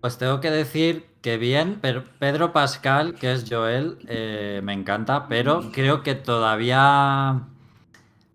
Pues 0.00 0.18
tengo 0.18 0.40
que 0.40 0.50
decir 0.50 1.11
que 1.22 1.38
bien, 1.38 1.78
pero 1.80 2.04
Pedro 2.18 2.52
Pascal, 2.52 3.14
que 3.18 3.32
es 3.32 3.46
Joel, 3.48 3.98
eh, 4.08 4.60
me 4.64 4.72
encanta, 4.74 5.28
pero 5.28 5.70
creo 5.72 6.02
que 6.02 6.14
todavía 6.16 7.48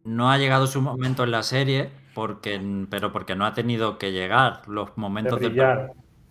no 0.03 0.31
ha 0.31 0.37
llegado 0.37 0.67
su 0.67 0.81
momento 0.81 1.23
en 1.23 1.31
la 1.31 1.43
serie, 1.43 1.91
porque, 2.13 2.61
pero 2.89 3.11
porque 3.11 3.35
no 3.35 3.45
ha 3.45 3.53
tenido 3.53 3.97
que 3.99 4.11
llegar. 4.11 4.63
Los 4.67 4.95
De 5.21 5.31
momentos 5.31 5.41
del, 5.41 5.57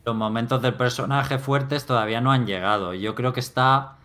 los 0.04 0.16
momentos 0.16 0.62
del 0.62 0.74
personaje 0.76 1.38
fuertes 1.38 1.86
todavía 1.86 2.20
no 2.20 2.32
han 2.32 2.46
llegado. 2.46 2.94
Yo 2.94 3.14
creo 3.14 3.32
que 3.32 3.40
está, 3.40 3.98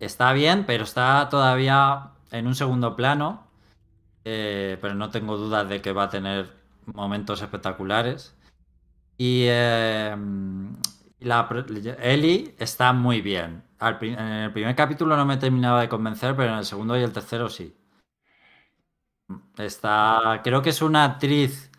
está 0.00 0.32
bien, 0.32 0.64
pero 0.66 0.84
está 0.84 1.28
todavía 1.30 2.10
en 2.30 2.46
un 2.46 2.54
segundo 2.54 2.96
plano. 2.96 3.44
eh, 4.24 4.78
pero 4.82 4.94
no 4.94 5.10
tengo 5.10 5.36
dudas 5.38 5.68
de 5.68 5.82
que 5.82 5.92
va 5.92 6.04
a 6.04 6.10
tener 6.10 6.52
momentos 6.86 7.42
espectaculares. 7.42 8.36
Y 9.18 9.46
eh, 9.48 10.16
la, 11.20 11.46
Ellie 12.00 12.54
está 12.58 12.92
muy 12.94 13.20
bien. 13.20 13.64
Al 13.78 13.98
en 14.02 14.18
el 14.18 14.52
primer 14.52 14.74
capítulo 14.74 15.16
no 15.16 15.26
me 15.26 15.36
terminaba 15.36 15.80
de 15.82 15.88
convencer, 15.90 16.34
pero 16.36 16.52
en 16.52 16.58
el 16.58 16.64
segundo 16.64 16.96
y 16.96 17.02
el 17.02 17.12
tercero 17.12 17.48
sí. 17.50 17.76
Está, 19.58 20.40
creo 20.44 20.62
que 20.62 20.70
es 20.70 20.82
una 20.82 21.04
actriz 21.04 21.70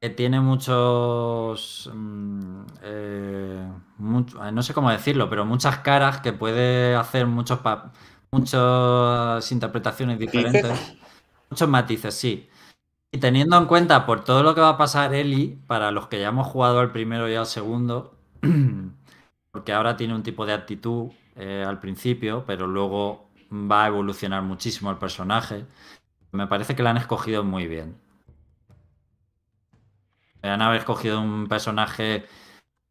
que 0.00 0.10
tiene 0.10 0.40
muchos, 0.40 1.90
mm, 1.94 2.62
eh, 2.82 3.72
mucho- 3.98 4.44
eh, 4.44 4.52
no 4.52 4.62
sé 4.62 4.74
cómo 4.74 4.90
decirlo, 4.90 5.30
pero 5.30 5.44
muchas 5.46 5.78
caras 5.80 6.20
que 6.20 6.32
puede 6.34 6.94
hacer 6.96 7.26
muchos, 7.26 7.60
muchas 8.32 9.52
interpretaciones 9.52 10.18
diferentes, 10.18 10.94
muchos 11.50 11.68
matices, 11.68 12.14
sí. 12.16 12.50
Y 13.12 13.18
teniendo 13.20 13.58
en 13.58 13.66
cuenta 13.66 14.06
por 14.06 14.24
todo 14.24 14.42
lo 14.44 14.54
que 14.54 14.62
va 14.62 14.70
a 14.70 14.78
pasar 14.78 15.14
Ellie, 15.14 15.58
para 15.68 15.90
los 15.92 16.08
que 16.08 16.20
ya 16.20 16.28
hemos 16.30 16.48
jugado 16.48 16.80
al 16.80 16.92
primero 16.92 17.28
y 17.30 17.36
al 17.36 17.46
segundo, 17.46 18.15
porque 19.50 19.72
ahora 19.72 19.96
tiene 19.96 20.14
un 20.14 20.22
tipo 20.22 20.46
de 20.46 20.52
actitud 20.52 21.10
eh, 21.36 21.64
al 21.66 21.80
principio, 21.80 22.44
pero 22.46 22.66
luego 22.66 23.30
va 23.50 23.84
a 23.84 23.88
evolucionar 23.88 24.42
muchísimo 24.42 24.90
el 24.90 24.98
personaje. 24.98 25.64
Me 26.32 26.46
parece 26.46 26.74
que 26.74 26.82
la 26.82 26.90
han 26.90 26.96
escogido 26.96 27.44
muy 27.44 27.66
bien. 27.66 27.96
Deberían 30.42 30.62
haber 30.62 30.80
escogido 30.80 31.20
un 31.20 31.48
personaje 31.48 32.26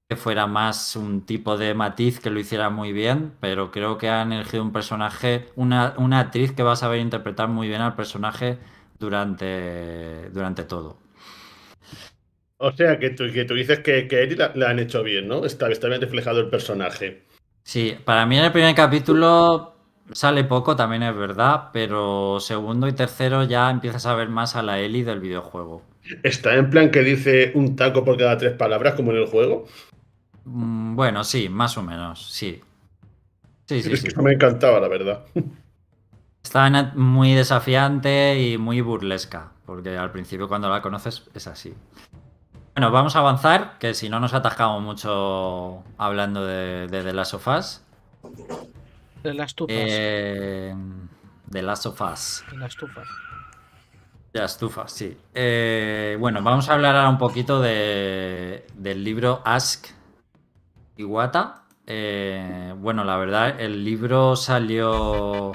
que 0.09 0.15
fuera 0.15 0.45
más 0.47 0.95
un 0.95 1.21
tipo 1.21 1.57
de 1.57 1.73
matiz 1.73 2.19
que 2.19 2.29
lo 2.29 2.39
hiciera 2.39 2.69
muy 2.69 2.93
bien, 2.93 3.33
pero 3.39 3.71
creo 3.71 3.97
que 3.97 4.09
han 4.09 4.31
elegido 4.33 4.63
un 4.63 4.71
personaje, 4.71 5.51
una, 5.55 5.95
una 5.97 6.19
actriz 6.19 6.51
que 6.51 6.63
va 6.63 6.73
a 6.73 6.75
saber 6.75 6.99
interpretar 6.99 7.49
muy 7.49 7.67
bien 7.67 7.81
al 7.81 7.95
personaje 7.95 8.59
durante, 8.99 10.29
durante 10.31 10.63
todo. 10.63 11.04
O 12.57 12.71
sea, 12.73 12.99
que 12.99 13.11
tú, 13.11 13.31
que 13.31 13.45
tú 13.45 13.53
dices 13.53 13.79
que, 13.79 14.09
que 14.09 14.21
Eri 14.23 14.35
la, 14.35 14.51
la 14.55 14.69
han 14.71 14.79
hecho 14.79 15.03
bien, 15.03 15.25
¿no? 15.29 15.45
Está, 15.45 15.69
está 15.71 15.87
bien 15.87 16.01
reflejado 16.01 16.41
el 16.41 16.49
personaje. 16.49 17.23
Sí, 17.63 17.97
para 18.05 18.25
mí 18.25 18.37
en 18.37 18.45
el 18.45 18.51
primer 18.53 18.73
capítulo 18.75 19.75
sale 20.13 20.43
poco, 20.45 20.75
también 20.75 21.03
es 21.03 21.15
verdad, 21.15 21.69
pero 21.73 22.39
segundo 22.39 22.87
y 22.87 22.93
tercero 22.93 23.43
ya 23.43 23.69
empiezas 23.69 24.05
a 24.05 24.15
ver 24.15 24.29
más 24.29 24.55
a 24.55 24.61
la 24.63 24.79
Eli 24.79 25.03
del 25.03 25.19
videojuego. 25.19 25.81
¿Está 26.23 26.55
en 26.55 26.69
plan 26.69 26.91
que 26.91 27.01
dice 27.01 27.51
un 27.55 27.75
taco 27.75 28.03
por 28.03 28.17
cada 28.17 28.37
tres 28.37 28.53
palabras 28.53 28.95
como 28.95 29.11
en 29.11 29.17
el 29.17 29.25
juego? 29.27 29.65
Mm, 30.45 30.95
Bueno, 30.95 31.23
sí, 31.23 31.49
más 31.49 31.77
o 31.77 31.83
menos, 31.83 32.31
sí. 32.31 32.61
Sí, 33.67 33.81
sí, 33.83 33.95
es 33.95 34.01
sí. 34.01 34.03
que 34.03 34.09
eso 34.09 34.21
me 34.21 34.33
encantaba, 34.33 34.79
la 34.79 34.87
verdad. 34.87 35.25
Está 36.43 36.69
muy 36.95 37.33
desafiante 37.33 38.39
y 38.41 38.57
muy 38.57 38.79
burlesca, 38.79 39.51
porque 39.65 39.97
al 39.97 40.11
principio 40.13 40.47
cuando 40.47 40.69
la 40.69 40.81
conoces 40.81 41.23
es 41.33 41.47
así. 41.47 41.73
Bueno, 42.75 42.91
vamos 42.91 43.15
a 43.15 43.19
avanzar, 43.19 43.77
que 43.79 43.93
si 43.93 44.09
no 44.09 44.19
nos 44.19 44.33
atascamos 44.33 44.81
mucho 44.83 45.83
hablando 45.97 46.45
de, 46.45 46.87
de 46.87 47.03
The 47.03 47.13
Last 47.13 47.33
of 47.35 47.47
Us. 47.47 47.81
De 49.23 49.33
las 49.33 49.55
tufas. 49.55 49.75
Eh, 49.79 50.75
The 51.49 51.61
Last 51.61 51.85
of 51.85 52.01
Us. 52.01 52.43
De 52.51 52.57
las 52.57 52.75
tufas. 52.75 53.07
De 54.33 54.41
las 54.41 54.51
estufas, 54.51 54.91
sí. 54.91 55.17
Eh, 55.33 56.17
bueno, 56.19 56.41
vamos 56.43 56.67
a 56.69 56.73
hablar 56.73 56.97
ahora 56.97 57.07
un 57.09 57.17
poquito 57.17 57.61
de- 57.61 58.67
del 58.73 59.03
libro 59.05 59.41
Ask 59.45 59.87
Iwata. 60.97 61.63
Eh, 61.87 62.73
bueno, 62.77 63.05
la 63.05 63.15
verdad, 63.15 63.57
el 63.61 63.85
libro 63.85 64.35
salió 64.35 65.53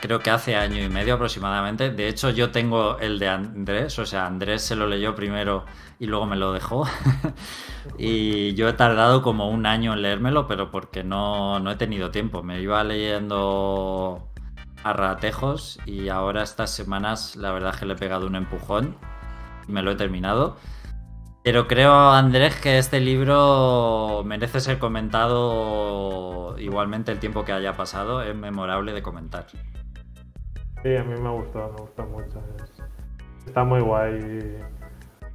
creo 0.00 0.20
que 0.20 0.30
hace 0.30 0.56
año 0.56 0.82
y 0.82 0.88
medio 0.88 1.14
aproximadamente. 1.14 1.90
De 1.90 2.08
hecho, 2.08 2.30
yo 2.30 2.50
tengo 2.50 2.98
el 2.98 3.18
de 3.18 3.28
Andrés, 3.28 3.98
o 3.98 4.06
sea, 4.06 4.26
Andrés 4.26 4.62
se 4.62 4.76
lo 4.76 4.86
leyó 4.86 5.14
primero 5.14 5.64
y 5.98 6.06
luego 6.06 6.26
me 6.26 6.36
lo 6.36 6.52
dejó. 6.52 6.86
y 7.98 8.54
yo 8.54 8.68
he 8.68 8.72
tardado 8.72 9.22
como 9.22 9.50
un 9.50 9.66
año 9.66 9.92
en 9.92 10.02
leérmelo, 10.02 10.46
pero 10.46 10.70
porque 10.70 11.04
no, 11.04 11.60
no 11.60 11.70
he 11.70 11.76
tenido 11.76 12.10
tiempo. 12.10 12.42
Me 12.42 12.60
iba 12.60 12.82
leyendo 12.84 14.28
a 14.82 14.92
ratejos 14.92 15.78
y 15.86 16.08
ahora 16.08 16.42
estas 16.42 16.70
semanas 16.70 17.36
la 17.36 17.52
verdad 17.52 17.74
es 17.74 17.80
que 17.80 17.86
le 17.86 17.92
he 17.92 17.96
pegado 17.96 18.26
un 18.26 18.34
empujón 18.34 18.96
y 19.68 19.72
me 19.72 19.82
lo 19.82 19.90
he 19.92 19.96
terminado. 19.96 20.56
Pero 21.42 21.66
creo, 21.66 22.10
Andrés, 22.10 22.56
que 22.56 22.78
este 22.78 23.00
libro 23.00 24.22
merece 24.26 24.60
ser 24.60 24.78
comentado 24.78 26.54
igualmente 26.58 27.12
el 27.12 27.18
tiempo 27.18 27.44
que 27.44 27.52
haya 27.52 27.76
pasado. 27.76 28.22
Es 28.22 28.36
memorable 28.36 28.92
de 28.92 29.02
comentar. 29.02 29.46
Sí, 30.82 30.96
a 30.96 31.04
mí 31.04 31.20
me 31.20 31.30
gustó, 31.30 31.72
me 31.76 31.80
gustó 31.82 32.04
mucho. 32.06 32.42
Es- 32.62 32.82
Está 33.46 33.64
muy 33.64 33.80
guay 33.80 34.58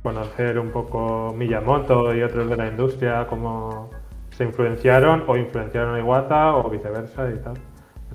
conocer 0.04 0.58
un 0.60 0.72
poco 0.72 1.34
Miyamoto 1.36 2.16
y 2.16 2.22
otros 2.22 2.48
de 2.50 2.56
la 2.56 2.68
industria, 2.68 3.26
cómo 3.28 3.90
se 4.30 4.44
influenciaron 4.46 5.24
o 5.28 5.36
influenciaron 5.36 5.96
a 5.96 6.00
Iwata 6.00 6.56
o 6.56 6.70
viceversa 6.70 7.30
y 7.30 7.40
tal. 7.40 7.56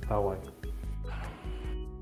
Está 0.01 0.15
guay. 0.17 0.39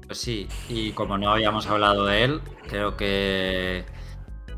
Pues 0.06 0.18
sí, 0.20 0.48
y 0.70 0.92
como 0.92 1.18
no 1.18 1.32
habíamos 1.32 1.68
hablado 1.68 2.06
de 2.06 2.24
él, 2.24 2.42
creo 2.68 2.96
que, 2.96 3.84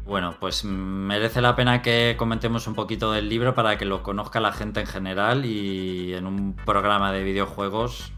bueno, 0.06 0.36
pues 0.40 0.64
merece 0.64 1.42
la 1.42 1.56
pena 1.56 1.82
que 1.82 2.16
comentemos 2.18 2.68
un 2.68 2.76
poquito 2.76 3.12
del 3.12 3.28
libro 3.28 3.56
para 3.56 3.78
que 3.78 3.86
lo 3.86 4.04
conozca 4.04 4.40
la 4.40 4.52
gente 4.52 4.82
en 4.82 4.88
general 4.88 5.46
y 5.46 6.14
en 6.14 6.26
un 6.28 6.54
programa 6.56 7.12
de 7.12 7.24
videojuegos 7.24 8.14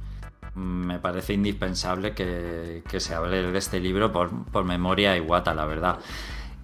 me 0.55 0.99
parece 0.99 1.33
indispensable 1.33 2.13
que, 2.13 2.83
que 2.87 2.99
se 2.99 3.13
hable 3.15 3.41
de 3.51 3.57
este 3.57 3.79
libro 3.79 4.11
por, 4.11 4.45
por 4.45 4.65
memoria 4.65 5.17
Iwata, 5.17 5.53
la 5.53 5.65
verdad. 5.65 5.99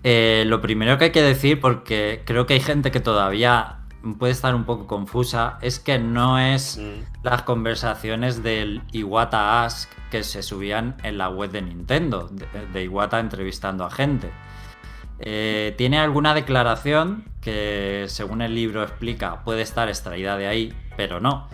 Eh, 0.04 0.43
lo 0.47 0.62
primero 0.62 0.97
que 0.97 1.06
hay 1.06 1.12
que 1.12 1.21
decir, 1.21 1.60
porque 1.60 2.21
creo 2.25 2.45
que 2.45 2.54
hay 2.54 2.62
gente 2.62 2.91
que 2.91 2.99
todavía 2.99 3.78
puede 4.17 4.32
estar 4.32 4.56
un 4.56 4.63
poco 4.63 4.88
confusa, 4.88 5.58
es 5.62 5.80
que 5.80 5.99
no 5.99 6.39
es 6.39 6.78
Mm. 6.78 7.23
las 7.23 7.41
conversaciones 7.41 8.41
del 8.43 8.82
Iwata 8.93 9.65
Ask 9.65 9.91
que 10.10 10.23
se 10.23 10.41
subían 10.41 10.95
en 11.04 11.17
la 11.17 11.30
web 11.30 11.52
de 11.52 11.62
Nintendo, 11.62 12.30
de, 12.32 12.47
de 12.71 12.84
Iwata 12.84 13.19
entrevistando 13.19 13.84
a 13.86 13.91
gente. 13.91 14.32
Eh, 15.19 15.73
tiene 15.78 15.99
alguna 15.99 16.34
declaración 16.34 17.25
que, 17.41 18.06
según 18.08 18.41
el 18.41 18.56
libro 18.56 18.84
explica, 18.84 19.43
puede 19.43 19.62
estar 19.63 19.89
extraída 19.89 20.38
de 20.38 20.47
ahí, 20.47 20.73
pero 20.95 21.19
no. 21.19 21.49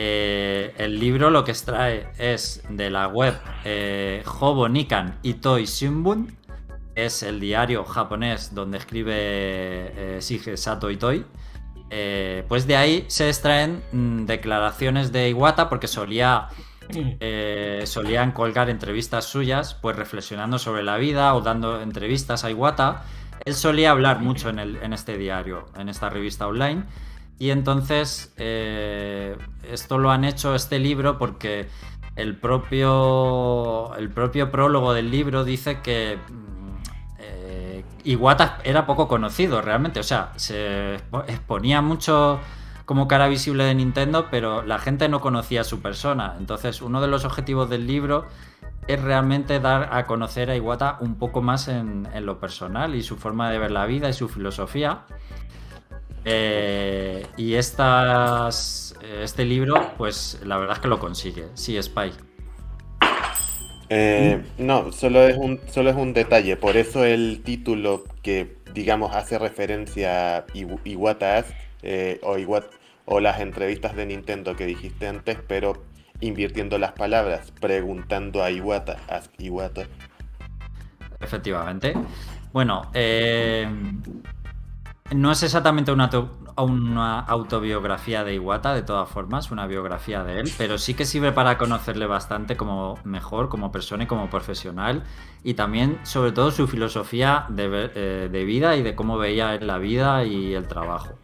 Eh, 0.00 0.74
el 0.78 1.00
libro 1.00 1.28
lo 1.28 1.42
que 1.42 1.50
extrae 1.50 2.06
es 2.18 2.62
de 2.68 2.88
la 2.88 3.08
web 3.08 3.34
eh, 3.64 4.22
Hobo 4.38 4.68
Nikan 4.68 5.18
Itoi 5.24 5.64
Shimbun, 5.64 6.36
es 6.94 7.24
el 7.24 7.40
diario 7.40 7.82
japonés 7.84 8.54
donde 8.54 8.78
escribe 8.78 9.12
eh, 9.16 10.18
Shige 10.20 10.56
Sato 10.56 10.88
Itoi. 10.88 11.24
Eh, 11.90 12.44
pues 12.48 12.68
de 12.68 12.76
ahí 12.76 13.04
se 13.08 13.26
extraen 13.28 13.82
mm, 13.90 14.26
declaraciones 14.26 15.10
de 15.10 15.30
Iwata 15.30 15.68
porque 15.68 15.88
solía 15.88 16.46
eh, 16.90 17.82
solían 17.84 18.30
colgar 18.30 18.70
entrevistas 18.70 19.24
suyas, 19.24 19.74
pues 19.74 19.96
reflexionando 19.96 20.60
sobre 20.60 20.84
la 20.84 20.96
vida 20.96 21.34
o 21.34 21.40
dando 21.40 21.80
entrevistas 21.82 22.44
a 22.44 22.50
Iwata. 22.52 23.02
Él 23.44 23.54
solía 23.54 23.90
hablar 23.90 24.20
mucho 24.20 24.48
en, 24.50 24.60
el- 24.60 24.76
en 24.76 24.92
este 24.92 25.18
diario, 25.18 25.66
en 25.76 25.88
esta 25.88 26.08
revista 26.08 26.46
online. 26.46 26.84
Y 27.38 27.50
entonces 27.50 28.32
eh, 28.36 29.36
esto 29.70 29.98
lo 29.98 30.10
han 30.10 30.24
hecho 30.24 30.54
este 30.54 30.78
libro 30.78 31.18
porque 31.18 31.68
el 32.16 32.36
propio, 32.36 33.94
el 33.96 34.10
propio 34.10 34.50
prólogo 34.50 34.92
del 34.92 35.10
libro 35.10 35.44
dice 35.44 35.80
que 35.80 36.18
mm, 36.28 37.18
eh, 37.20 37.84
Iwata 38.04 38.58
era 38.64 38.86
poco 38.86 39.06
conocido 39.06 39.62
realmente. 39.62 40.00
O 40.00 40.02
sea, 40.02 40.32
se 40.34 40.96
expo- 40.96 41.24
exponía 41.28 41.80
mucho 41.80 42.40
como 42.84 43.06
cara 43.06 43.28
visible 43.28 43.64
de 43.64 43.74
Nintendo, 43.74 44.28
pero 44.30 44.62
la 44.64 44.78
gente 44.80 45.08
no 45.08 45.20
conocía 45.20 45.62
su 45.62 45.80
persona. 45.80 46.34
Entonces, 46.38 46.82
uno 46.82 47.00
de 47.00 47.06
los 47.06 47.24
objetivos 47.24 47.70
del 47.70 47.86
libro 47.86 48.26
es 48.88 49.00
realmente 49.00 49.60
dar 49.60 49.90
a 49.92 50.06
conocer 50.06 50.50
a 50.50 50.56
Iwata 50.56 50.96
un 51.00 51.16
poco 51.16 51.42
más 51.42 51.68
en 51.68 52.08
lo 52.24 52.40
personal 52.40 52.94
y 52.94 53.02
su 53.02 53.16
forma 53.16 53.50
de 53.50 53.58
ver 53.58 53.70
la 53.70 53.84
vida 53.84 54.08
y 54.08 54.12
su 54.14 54.28
filosofía. 54.28 55.04
Eh, 56.24 57.26
y 57.36 57.54
estas, 57.54 58.94
eh, 59.02 59.20
este 59.22 59.44
libro, 59.44 59.92
pues 59.96 60.40
la 60.44 60.58
verdad 60.58 60.76
es 60.76 60.82
que 60.82 60.88
lo 60.88 60.98
consigue. 60.98 61.46
Sí, 61.54 61.80
Spy. 61.80 62.12
Eh, 63.90 64.42
no, 64.58 64.92
solo 64.92 65.26
es 65.26 65.36
un 65.38 65.60
solo 65.68 65.90
es 65.90 65.96
un 65.96 66.12
detalle. 66.12 66.56
Por 66.56 66.76
eso 66.76 67.04
el 67.04 67.40
título 67.42 68.04
que 68.22 68.58
digamos 68.74 69.14
hace 69.16 69.38
referencia 69.38 70.36
a 70.38 70.46
Iw- 70.48 70.80
Iwata 70.84 71.38
Ask, 71.38 71.50
eh, 71.82 72.20
o 72.22 72.36
o 73.10 73.20
las 73.20 73.40
entrevistas 73.40 73.96
de 73.96 74.04
Nintendo 74.04 74.54
que 74.54 74.66
dijiste 74.66 75.08
antes, 75.08 75.38
pero 75.48 75.82
invirtiendo 76.20 76.76
las 76.78 76.92
palabras, 76.92 77.50
preguntando 77.58 78.42
a 78.42 78.50
Iwata, 78.50 78.98
Ask 79.08 79.32
Iwata. 79.38 79.86
Efectivamente. 81.20 81.94
Bueno, 82.52 82.90
eh, 82.92 83.66
no 85.14 85.30
es 85.32 85.42
exactamente 85.42 85.90
una, 85.92 86.04
auto- 86.04 86.36
una 86.56 87.20
autobiografía 87.20 88.24
de 88.24 88.34
Iwata, 88.34 88.74
de 88.74 88.82
todas 88.82 89.08
formas, 89.08 89.50
una 89.50 89.66
biografía 89.66 90.24
de 90.24 90.40
él, 90.40 90.52
pero 90.58 90.78
sí 90.78 90.94
que 90.94 91.04
sirve 91.04 91.32
para 91.32 91.56
conocerle 91.56 92.06
bastante 92.06 92.56
como 92.56 92.98
mejor, 93.04 93.48
como 93.48 93.72
persona 93.72 94.04
y 94.04 94.06
como 94.06 94.28
profesional, 94.28 95.04
y 95.42 95.54
también, 95.54 95.98
sobre 96.02 96.32
todo, 96.32 96.50
su 96.50 96.66
filosofía 96.66 97.46
de, 97.48 97.90
eh, 97.94 98.44
vida 98.44 98.76
y 98.76 98.82
de 98.82 98.94
cómo 98.94 99.18
veía 99.18 99.58
la 99.60 99.78
vida 99.78 100.24
y 100.24 100.54
el 100.54 100.66
trabajo. 100.68 101.18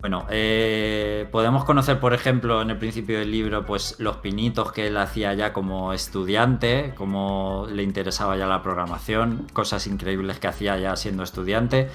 Bueno, 0.00 0.26
eh, 0.30 1.28
podemos 1.30 1.64
conocer, 1.64 2.00
por 2.00 2.12
ejemplo, 2.12 2.60
en 2.60 2.70
el 2.70 2.76
principio 2.76 3.20
del 3.20 3.30
libro, 3.30 3.64
pues 3.64 3.94
los 4.00 4.16
pinitos 4.16 4.72
que 4.72 4.88
él 4.88 4.96
hacía 4.96 5.32
ya 5.34 5.52
como 5.52 5.92
estudiante, 5.92 6.92
cómo 6.96 7.68
le 7.70 7.84
interesaba 7.84 8.36
ya 8.36 8.48
la 8.48 8.62
programación, 8.62 9.46
cosas 9.52 9.86
increíbles 9.86 10.40
que 10.40 10.48
hacía 10.48 10.76
ya 10.76 10.96
siendo 10.96 11.22
estudiante. 11.22 11.88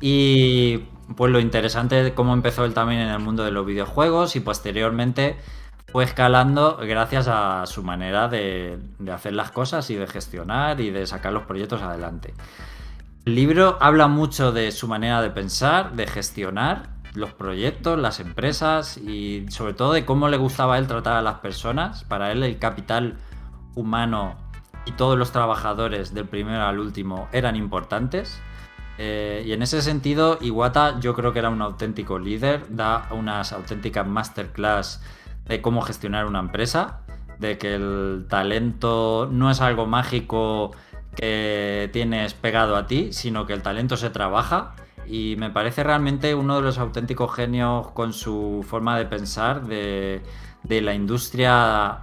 Y 0.00 0.78
pues 1.16 1.32
lo 1.32 1.40
interesante 1.40 2.02
de 2.02 2.14
cómo 2.14 2.34
empezó 2.34 2.64
él 2.64 2.74
también 2.74 3.00
en 3.00 3.08
el 3.08 3.18
mundo 3.18 3.44
de 3.44 3.50
los 3.50 3.66
videojuegos 3.66 4.36
y 4.36 4.40
posteriormente 4.40 5.36
fue 5.90 6.04
escalando 6.04 6.76
gracias 6.76 7.28
a 7.28 7.64
su 7.66 7.82
manera 7.82 8.28
de, 8.28 8.78
de 8.98 9.12
hacer 9.12 9.32
las 9.32 9.50
cosas 9.50 9.88
y 9.90 9.94
de 9.94 10.06
gestionar 10.06 10.80
y 10.80 10.90
de 10.90 11.06
sacar 11.06 11.32
los 11.32 11.44
proyectos 11.44 11.80
adelante. 11.82 12.34
El 13.24 13.34
libro 13.34 13.78
habla 13.80 14.06
mucho 14.06 14.52
de 14.52 14.70
su 14.70 14.86
manera 14.86 15.22
de 15.22 15.30
pensar, 15.30 15.92
de 15.92 16.06
gestionar 16.06 16.98
los 17.14 17.32
proyectos, 17.32 17.98
las 17.98 18.20
empresas 18.20 18.96
y 18.96 19.46
sobre 19.50 19.74
todo 19.74 19.92
de 19.92 20.04
cómo 20.04 20.28
le 20.28 20.36
gustaba 20.36 20.76
a 20.76 20.78
él 20.78 20.86
tratar 20.86 21.16
a 21.16 21.22
las 21.22 21.40
personas. 21.40 22.04
Para 22.04 22.32
él 22.32 22.42
el 22.42 22.58
capital 22.58 23.18
humano 23.74 24.36
y 24.86 24.92
todos 24.92 25.18
los 25.18 25.32
trabajadores 25.32 26.14
del 26.14 26.26
primero 26.26 26.64
al 26.64 26.78
último 26.78 27.28
eran 27.32 27.56
importantes. 27.56 28.40
Eh, 28.98 29.44
y 29.46 29.52
en 29.52 29.62
ese 29.62 29.80
sentido, 29.80 30.38
Iwata 30.40 30.98
yo 30.98 31.14
creo 31.14 31.32
que 31.32 31.38
era 31.38 31.50
un 31.50 31.62
auténtico 31.62 32.18
líder, 32.18 32.64
da 32.68 33.08
unas 33.12 33.52
auténticas 33.52 34.06
masterclass 34.06 35.00
de 35.46 35.62
cómo 35.62 35.82
gestionar 35.82 36.26
una 36.26 36.40
empresa, 36.40 37.00
de 37.38 37.58
que 37.58 37.76
el 37.76 38.26
talento 38.28 39.28
no 39.30 39.50
es 39.50 39.60
algo 39.60 39.86
mágico 39.86 40.72
que 41.14 41.88
tienes 41.92 42.34
pegado 42.34 42.76
a 42.76 42.86
ti, 42.86 43.12
sino 43.12 43.46
que 43.46 43.52
el 43.52 43.62
talento 43.62 43.96
se 43.96 44.10
trabaja 44.10 44.74
y 45.06 45.36
me 45.38 45.50
parece 45.50 45.82
realmente 45.84 46.34
uno 46.34 46.56
de 46.56 46.62
los 46.62 46.78
auténticos 46.78 47.34
genios 47.34 47.90
con 47.92 48.12
su 48.12 48.64
forma 48.68 48.98
de 48.98 49.06
pensar 49.06 49.66
de, 49.66 50.22
de 50.64 50.80
la 50.82 50.94
industria, 50.94 52.00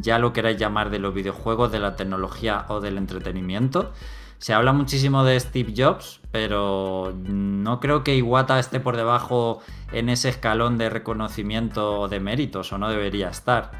ya 0.00 0.18
lo 0.18 0.32
queráis 0.32 0.58
llamar, 0.58 0.90
de 0.90 0.98
los 0.98 1.14
videojuegos, 1.14 1.70
de 1.70 1.78
la 1.78 1.94
tecnología 1.94 2.64
o 2.68 2.80
del 2.80 2.98
entretenimiento. 2.98 3.92
Se 4.38 4.54
habla 4.54 4.72
muchísimo 4.72 5.24
de 5.24 5.38
Steve 5.38 5.74
Jobs, 5.76 6.20
pero 6.30 7.12
no 7.24 7.80
creo 7.80 8.04
que 8.04 8.16
Iwata 8.16 8.58
esté 8.58 8.78
por 8.78 8.96
debajo 8.96 9.60
en 9.92 10.08
ese 10.08 10.28
escalón 10.28 10.78
de 10.78 10.90
reconocimiento 10.90 12.06
de 12.08 12.20
méritos, 12.20 12.72
o 12.72 12.78
no 12.78 12.88
debería 12.88 13.28
estar. 13.28 13.72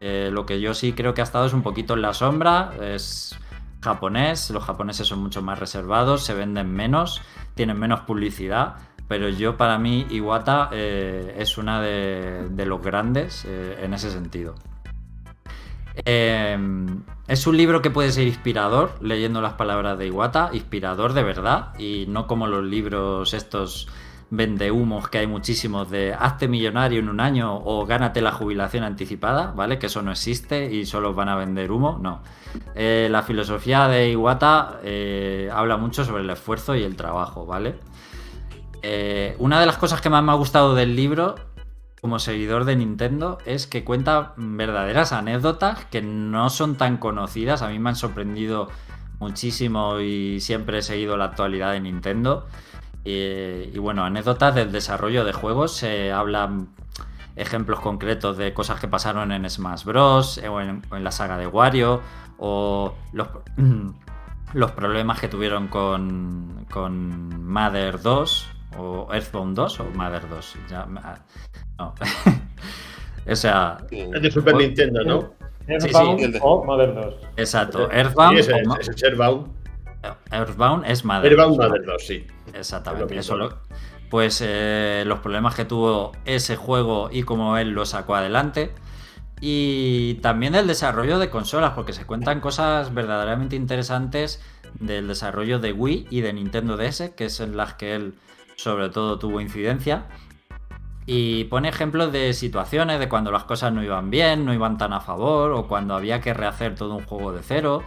Eh, 0.00 0.30
lo 0.30 0.44
que 0.44 0.60
yo 0.60 0.74
sí 0.74 0.92
creo 0.92 1.14
que 1.14 1.22
ha 1.22 1.24
estado 1.24 1.46
es 1.46 1.54
un 1.54 1.62
poquito 1.62 1.94
en 1.94 2.02
la 2.02 2.12
sombra, 2.12 2.72
es 2.80 3.38
japonés, 3.80 4.50
los 4.50 4.64
japoneses 4.64 5.06
son 5.06 5.20
mucho 5.20 5.40
más 5.42 5.58
reservados, 5.58 6.24
se 6.24 6.34
venden 6.34 6.72
menos, 6.72 7.22
tienen 7.54 7.78
menos 7.78 8.00
publicidad, 8.00 8.76
pero 9.08 9.28
yo 9.28 9.56
para 9.56 9.78
mí 9.78 10.06
Iwata 10.10 10.70
eh, 10.72 11.36
es 11.38 11.56
una 11.56 11.80
de, 11.80 12.64
los 12.66 12.82
grandes 12.82 13.44
eh, 13.46 13.78
en 13.82 13.94
ese 13.94 14.10
sentido. 14.10 14.54
Em, 15.94 17.02
es 17.28 17.46
un 17.46 17.56
libro 17.56 17.82
que 17.82 17.90
puede 17.90 18.12
ser 18.12 18.26
inspirador, 18.26 18.92
leyendo 19.00 19.40
las 19.40 19.54
palabras 19.54 19.98
de 19.98 20.06
Iwata, 20.06 20.50
inspirador 20.52 21.12
de 21.12 21.22
verdad, 21.22 21.78
y 21.78 22.06
no 22.08 22.26
como 22.26 22.46
los 22.46 22.64
libros 22.64 23.34
estos 23.34 23.88
vendehumos 24.34 25.08
que 25.08 25.18
hay 25.18 25.26
muchísimos 25.26 25.90
de 25.90 26.14
hazte 26.14 26.48
millonario 26.48 27.00
en 27.00 27.10
un 27.10 27.20
año 27.20 27.54
o 27.54 27.84
gánate 27.84 28.22
la 28.22 28.32
jubilación 28.32 28.82
anticipada, 28.82 29.52
¿vale? 29.54 29.78
Que 29.78 29.86
eso 29.86 30.00
no 30.00 30.10
existe 30.10 30.72
y 30.72 30.86
solo 30.86 31.12
van 31.12 31.28
a 31.28 31.36
vender 31.36 31.70
humo, 31.70 31.98
no. 32.00 32.22
Eh, 32.74 33.08
la 33.10 33.22
filosofía 33.22 33.88
de 33.88 34.10
Iwata 34.10 34.80
eh, 34.82 35.50
habla 35.52 35.76
mucho 35.76 36.06
sobre 36.06 36.22
el 36.22 36.30
esfuerzo 36.30 36.74
y 36.74 36.82
el 36.82 36.96
trabajo, 36.96 37.44
¿vale? 37.44 37.76
Eh, 38.80 39.36
una 39.38 39.60
de 39.60 39.66
las 39.66 39.76
cosas 39.76 40.00
que 40.00 40.08
más 40.08 40.24
me 40.24 40.32
ha 40.32 40.36
gustado 40.36 40.74
del 40.74 40.96
libro 40.96 41.34
como 42.02 42.18
seguidor 42.18 42.64
de 42.64 42.74
Nintendo 42.74 43.38
es 43.46 43.68
que 43.68 43.84
cuenta 43.84 44.34
verdaderas 44.36 45.12
anécdotas 45.12 45.84
que 45.84 46.02
no 46.02 46.50
son 46.50 46.74
tan 46.74 46.96
conocidas. 46.96 47.62
A 47.62 47.68
mí 47.68 47.78
me 47.78 47.90
han 47.90 47.96
sorprendido 47.96 48.68
muchísimo 49.20 50.00
y 50.00 50.40
siempre 50.40 50.78
he 50.78 50.82
seguido 50.82 51.16
la 51.16 51.26
actualidad 51.26 51.70
de 51.70 51.78
Nintendo. 51.78 52.48
Y, 53.04 53.78
bueno, 53.78 54.04
anécdotas 54.04 54.52
del 54.56 54.72
desarrollo 54.72 55.24
de 55.24 55.32
juegos. 55.32 55.76
Se 55.76 56.10
hablan 56.10 56.70
ejemplos 57.36 57.78
concretos 57.78 58.36
de 58.36 58.52
cosas 58.52 58.80
que 58.80 58.88
pasaron 58.88 59.30
en 59.30 59.48
Smash 59.48 59.84
Bros. 59.84 60.38
o 60.38 60.60
en, 60.60 60.82
la 60.90 61.12
saga 61.12 61.38
de 61.38 61.46
Wario. 61.46 62.00
O 62.36 62.96
los, 63.12 63.28
los 64.54 64.72
problemas 64.72 65.20
que 65.20 65.28
tuvieron 65.28 65.68
con, 65.68 66.66
con 66.68 67.46
Mother 67.46 68.02
2 68.02 68.51
o 68.78 69.08
Earthbound 69.12 69.56
2 69.56 69.80
o 69.80 69.84
Mother 69.94 70.28
2. 70.28 70.56
Ya, 70.70 70.86
no. 71.78 71.94
o 73.30 73.36
sea. 73.36 73.78
Es 73.90 74.22
de 74.22 74.30
Super 74.30 74.56
Nintendo, 74.56 75.04
¿no? 75.04 75.34
Earthbound 75.66 76.20
sí, 76.20 76.32
sí, 76.32 76.38
o 76.42 76.64
Mother 76.64 76.94
2. 76.94 77.14
Exacto. 77.36 77.90
Earthbound. 77.90 78.34
Sí, 78.34 78.40
ese, 78.40 78.62
ese 78.80 78.90
es 78.92 79.02
Earthbound. 79.02 79.62
Earthbound 80.30 80.84
es 80.86 81.04
Mother 81.04 81.32
Earthbound 81.32 81.56
Mother 81.58 81.84
2, 81.84 82.06
sí. 82.06 82.26
Exactamente. 82.54 83.16
Eso 83.16 83.36
lo, 83.36 83.58
pues 84.10 84.42
eh, 84.44 85.04
los 85.06 85.20
problemas 85.20 85.54
que 85.54 85.64
tuvo 85.64 86.12
ese 86.24 86.56
juego 86.56 87.08
y 87.10 87.22
cómo 87.22 87.56
él 87.56 87.70
lo 87.70 87.86
sacó 87.86 88.14
adelante. 88.14 88.72
Y 89.40 90.14
también 90.22 90.54
el 90.54 90.66
desarrollo 90.66 91.18
de 91.18 91.30
consolas, 91.30 91.72
porque 91.72 91.92
se 91.92 92.04
cuentan 92.04 92.40
cosas 92.40 92.94
verdaderamente 92.94 93.56
interesantes 93.56 94.40
del 94.78 95.08
desarrollo 95.08 95.58
de 95.58 95.72
Wii 95.72 96.06
y 96.10 96.20
de 96.20 96.32
Nintendo 96.32 96.76
DS, 96.76 97.10
que 97.16 97.24
es 97.24 97.40
en 97.40 97.56
las 97.56 97.74
que 97.74 97.94
él 97.94 98.14
sobre 98.62 98.88
todo 98.88 99.18
tuvo 99.18 99.40
incidencia. 99.40 100.06
Y 101.04 101.44
pone 101.44 101.68
ejemplos 101.68 102.12
de 102.12 102.32
situaciones 102.32 103.00
de 103.00 103.08
cuando 103.08 103.32
las 103.32 103.44
cosas 103.44 103.72
no 103.72 103.82
iban 103.82 104.10
bien, 104.10 104.44
no 104.44 104.54
iban 104.54 104.78
tan 104.78 104.92
a 104.92 105.00
favor, 105.00 105.50
o 105.52 105.66
cuando 105.66 105.94
había 105.94 106.20
que 106.20 106.32
rehacer 106.32 106.76
todo 106.76 106.94
un 106.94 107.04
juego 107.04 107.32
de 107.32 107.42
cero. 107.42 107.82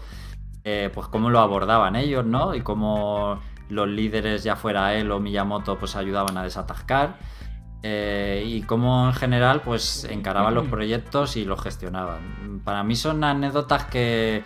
Eh, 0.65 0.89
pues 0.93 1.07
cómo 1.07 1.29
lo 1.29 1.39
abordaban 1.39 1.95
ellos, 1.95 2.25
¿no? 2.25 2.55
Y 2.55 2.61
cómo 2.61 3.39
los 3.69 3.87
líderes, 3.87 4.43
ya 4.43 4.55
fuera 4.55 4.93
él 4.95 5.11
o 5.11 5.19
Miyamoto, 5.19 5.77
pues 5.77 5.95
ayudaban 5.95 6.37
a 6.37 6.43
desatascar. 6.43 7.17
Eh, 7.83 8.43
y 8.45 8.63
cómo 8.63 9.07
en 9.07 9.13
general, 9.13 9.61
pues 9.61 10.05
encaraban 10.05 10.53
los 10.55 10.67
proyectos 10.67 11.37
y 11.37 11.45
los 11.45 11.61
gestionaban. 11.61 12.61
Para 12.65 12.83
mí 12.83 12.95
son 12.95 13.23
anécdotas 13.23 13.85
que, 13.85 14.43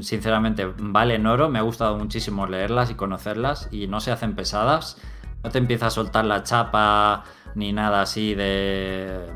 sinceramente, 0.00 0.66
valen 0.76 1.26
oro. 1.26 1.48
Me 1.50 1.60
ha 1.60 1.62
gustado 1.62 1.96
muchísimo 1.98 2.46
leerlas 2.46 2.90
y 2.90 2.94
conocerlas 2.94 3.68
y 3.70 3.86
no 3.86 4.00
se 4.00 4.10
hacen 4.10 4.34
pesadas 4.34 4.96
no 5.42 5.50
te 5.50 5.58
empieza 5.58 5.86
a 5.86 5.90
soltar 5.90 6.24
la 6.24 6.42
chapa 6.42 7.24
ni 7.54 7.72
nada 7.72 8.02
así 8.02 8.34
de 8.34 9.26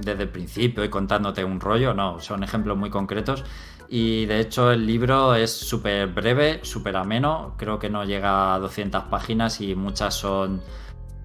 desde 0.00 0.22
el 0.24 0.28
principio 0.28 0.84
y 0.84 0.88
contándote 0.88 1.44
un 1.44 1.60
rollo, 1.60 1.92
no, 1.92 2.20
son 2.20 2.44
ejemplos 2.44 2.76
muy 2.76 2.90
concretos 2.90 3.44
y 3.88 4.26
de 4.26 4.40
hecho 4.40 4.70
el 4.70 4.86
libro 4.86 5.34
es 5.34 5.50
súper 5.50 6.08
breve, 6.08 6.60
súper 6.62 6.96
ameno, 6.96 7.54
creo 7.56 7.78
que 7.78 7.90
no 7.90 8.04
llega 8.04 8.54
a 8.54 8.58
200 8.58 9.04
páginas 9.04 9.60
y 9.60 9.74
muchas 9.74 10.14
son 10.14 10.62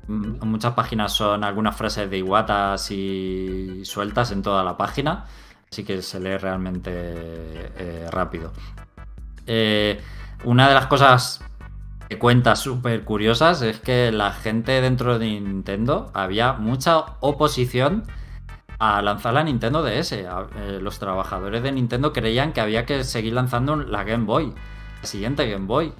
muchas 0.07 0.73
páginas 0.73 1.13
son 1.13 1.43
algunas 1.45 1.75
frases 1.77 2.09
de 2.09 2.17
Iwata 2.17 2.73
así 2.73 3.81
sueltas 3.85 4.31
en 4.31 4.41
toda 4.41 4.63
la 4.63 4.75
página, 4.75 5.25
así 5.71 5.83
que 5.83 6.01
se 6.01 6.19
lee 6.19 6.37
realmente 6.37 6.91
eh, 6.93 8.07
rápido. 8.11 8.51
Eh, 9.45 10.01
una 10.43 10.67
de 10.67 10.73
las 10.73 10.87
cosas 10.87 11.41
cuentas 12.19 12.59
súper 12.59 13.03
curiosas 13.03 13.61
es 13.61 13.79
que 13.79 14.11
la 14.11 14.31
gente 14.31 14.81
dentro 14.81 15.19
de 15.19 15.39
Nintendo 15.39 16.11
había 16.13 16.53
mucha 16.53 16.99
oposición 17.19 18.03
a 18.79 19.01
lanzar 19.01 19.33
la 19.33 19.43
Nintendo 19.43 19.83
DS. 19.83 20.11
Eh, 20.11 20.27
los 20.81 20.99
trabajadores 20.99 21.63
de 21.63 21.71
Nintendo 21.71 22.13
creían 22.13 22.53
que 22.53 22.61
había 22.61 22.85
que 22.85 23.03
seguir 23.03 23.33
lanzando 23.33 23.75
la 23.75 24.03
Game 24.03 24.25
Boy, 24.25 24.53
la 25.01 25.07
siguiente 25.07 25.49
Game 25.49 25.67
Boy. 25.67 25.93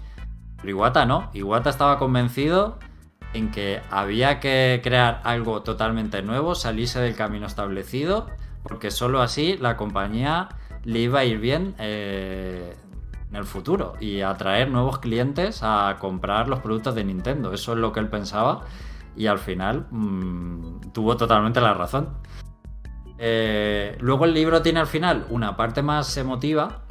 Pero 0.58 0.70
Iwata 0.70 1.06
no, 1.06 1.30
Iwata 1.34 1.70
estaba 1.70 1.98
convencido 1.98 2.80
en 3.34 3.52
que 3.52 3.82
había 3.90 4.40
que 4.40 4.82
crear 4.84 5.22
algo 5.24 5.64
totalmente 5.64 6.22
nuevo, 6.22 6.56
salirse 6.56 7.00
del 7.00 7.16
camino 7.16 7.48
establecido, 7.48 8.28
porque 8.64 8.92
solo 8.92 9.22
así 9.22 9.58
la 9.58 9.76
compañía 9.76 10.50
le 10.84 11.00
iba 11.00 11.20
a 11.20 11.26
ir 11.26 11.40
bien 11.40 11.76
eh, 11.80 12.76
en 13.34 13.38
el 13.40 13.46
futuro 13.46 13.94
y 14.00 14.22
atraer 14.22 14.70
nuevos 14.70 15.00
clientes 15.00 15.62
a 15.64 15.98
comprar 16.00 16.48
los 16.48 16.60
productos 16.60 16.94
de 16.94 17.04
Nintendo. 17.04 17.52
Eso 17.52 17.74
es 17.74 17.80
lo 17.80 17.92
que 17.92 18.00
él 18.00 18.08
pensaba 18.08 18.62
y 19.16 19.26
al 19.26 19.40
final 19.40 19.88
mmm, 19.90 20.92
tuvo 20.94 21.18
totalmente 21.18 21.60
la 21.60 21.74
razón. 21.74 22.10
Eh, 23.18 23.98
luego 24.00 24.26
el 24.26 24.36
libro 24.36 24.62
tiene 24.62 24.82
al 24.82 24.88
final 24.88 25.26
una 25.30 25.58
parte 25.58 25.82
más 25.82 26.16
emotiva 26.18 26.84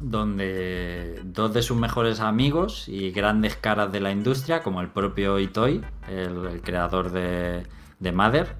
donde 0.00 1.20
dos 1.24 1.54
de 1.54 1.62
sus 1.62 1.76
mejores 1.76 2.18
amigos 2.18 2.88
y 2.88 3.12
grandes 3.12 3.56
caras 3.56 3.92
de 3.92 4.00
la 4.00 4.10
industria, 4.10 4.62
como 4.62 4.80
el 4.80 4.88
propio 4.88 5.38
Itoi, 5.38 5.80
el, 6.08 6.46
el 6.46 6.60
creador 6.60 7.12
de, 7.12 7.66
de 7.98 8.12
Mother, 8.12 8.56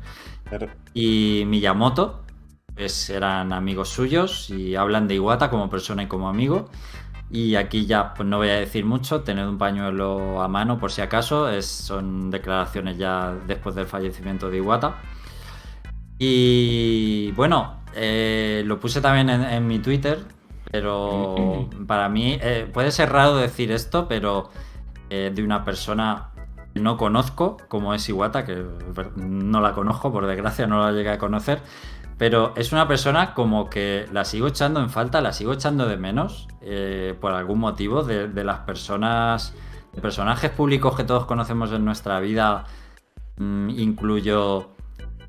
y 0.94 1.44
Miyamoto, 1.46 2.22
pues 2.74 3.10
eran 3.10 3.52
amigos 3.52 3.88
suyos 3.88 4.50
y 4.50 4.76
hablan 4.76 5.08
de 5.08 5.14
Iwata 5.14 5.50
como 5.50 5.68
persona 5.68 6.04
y 6.04 6.06
como 6.06 6.28
amigo. 6.28 6.70
Y 7.30 7.56
aquí 7.56 7.86
ya 7.86 8.14
pues 8.14 8.26
no 8.26 8.38
voy 8.38 8.48
a 8.48 8.54
decir 8.54 8.84
mucho, 8.84 9.20
tener 9.22 9.46
un 9.46 9.58
pañuelo 9.58 10.40
a 10.40 10.48
mano 10.48 10.78
por 10.78 10.90
si 10.90 11.02
acaso, 11.02 11.50
es, 11.50 11.66
son 11.66 12.30
declaraciones 12.30 12.96
ya 12.96 13.34
después 13.46 13.74
del 13.74 13.86
fallecimiento 13.86 14.50
de 14.50 14.58
Iwata. 14.58 14.96
Y 16.18 17.30
bueno, 17.32 17.80
eh, 17.94 18.62
lo 18.64 18.80
puse 18.80 19.00
también 19.00 19.28
en, 19.28 19.66
mi 19.66 19.78
Twitter, 19.78 20.20
pero 20.70 21.68
para 21.86 22.08
mí 22.08 22.38
eh, 22.40 22.68
puede 22.72 22.90
ser 22.90 23.10
raro 23.10 23.36
decir 23.36 23.72
esto, 23.72 24.08
pero 24.08 24.50
eh, 25.10 25.30
de 25.34 25.42
una 25.42 25.64
persona 25.64 26.30
que 26.72 26.80
no 26.80 26.96
conozco, 26.96 27.58
como 27.68 27.92
es 27.92 28.08
Iwata, 28.08 28.44
que 28.44 28.64
no 29.16 29.60
la 29.60 29.74
conozco, 29.74 30.10
por 30.10 30.26
desgracia 30.26 30.66
no 30.66 30.80
la 30.80 30.92
llegué 30.92 31.10
a 31.10 31.18
conocer, 31.18 31.60
pero 32.18 32.52
es 32.56 32.72
una 32.72 32.88
persona 32.88 33.32
como 33.32 33.70
que 33.70 34.06
la 34.12 34.24
sigo 34.24 34.48
echando 34.48 34.80
en 34.80 34.90
falta, 34.90 35.20
la 35.20 35.32
sigo 35.32 35.52
echando 35.52 35.86
de 35.86 35.96
menos 35.96 36.48
eh, 36.60 37.16
por 37.20 37.32
algún 37.32 37.60
motivo 37.60 38.02
de, 38.02 38.44
las 38.44 38.58
personas, 38.60 39.54
de 39.92 40.00
personajes 40.00 40.50
públicos 40.50 40.96
que 40.96 41.04
todos 41.04 41.26
conocemos 41.26 41.70
en 41.72 41.84
nuestra 41.84 42.18
vida. 42.18 42.64
Mm, 43.36 43.70
incluyo 43.70 44.70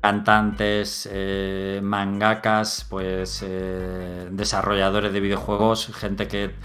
cantantes, 0.00 1.08
eh, 1.12 1.80
mangakas, 1.80 2.86
pues 2.90 3.44
eh, 3.46 4.28
desarrolladores 4.32 5.12
de 5.12 5.20
videojuegos, 5.20 5.94
gente 5.94 6.26
que 6.26 6.56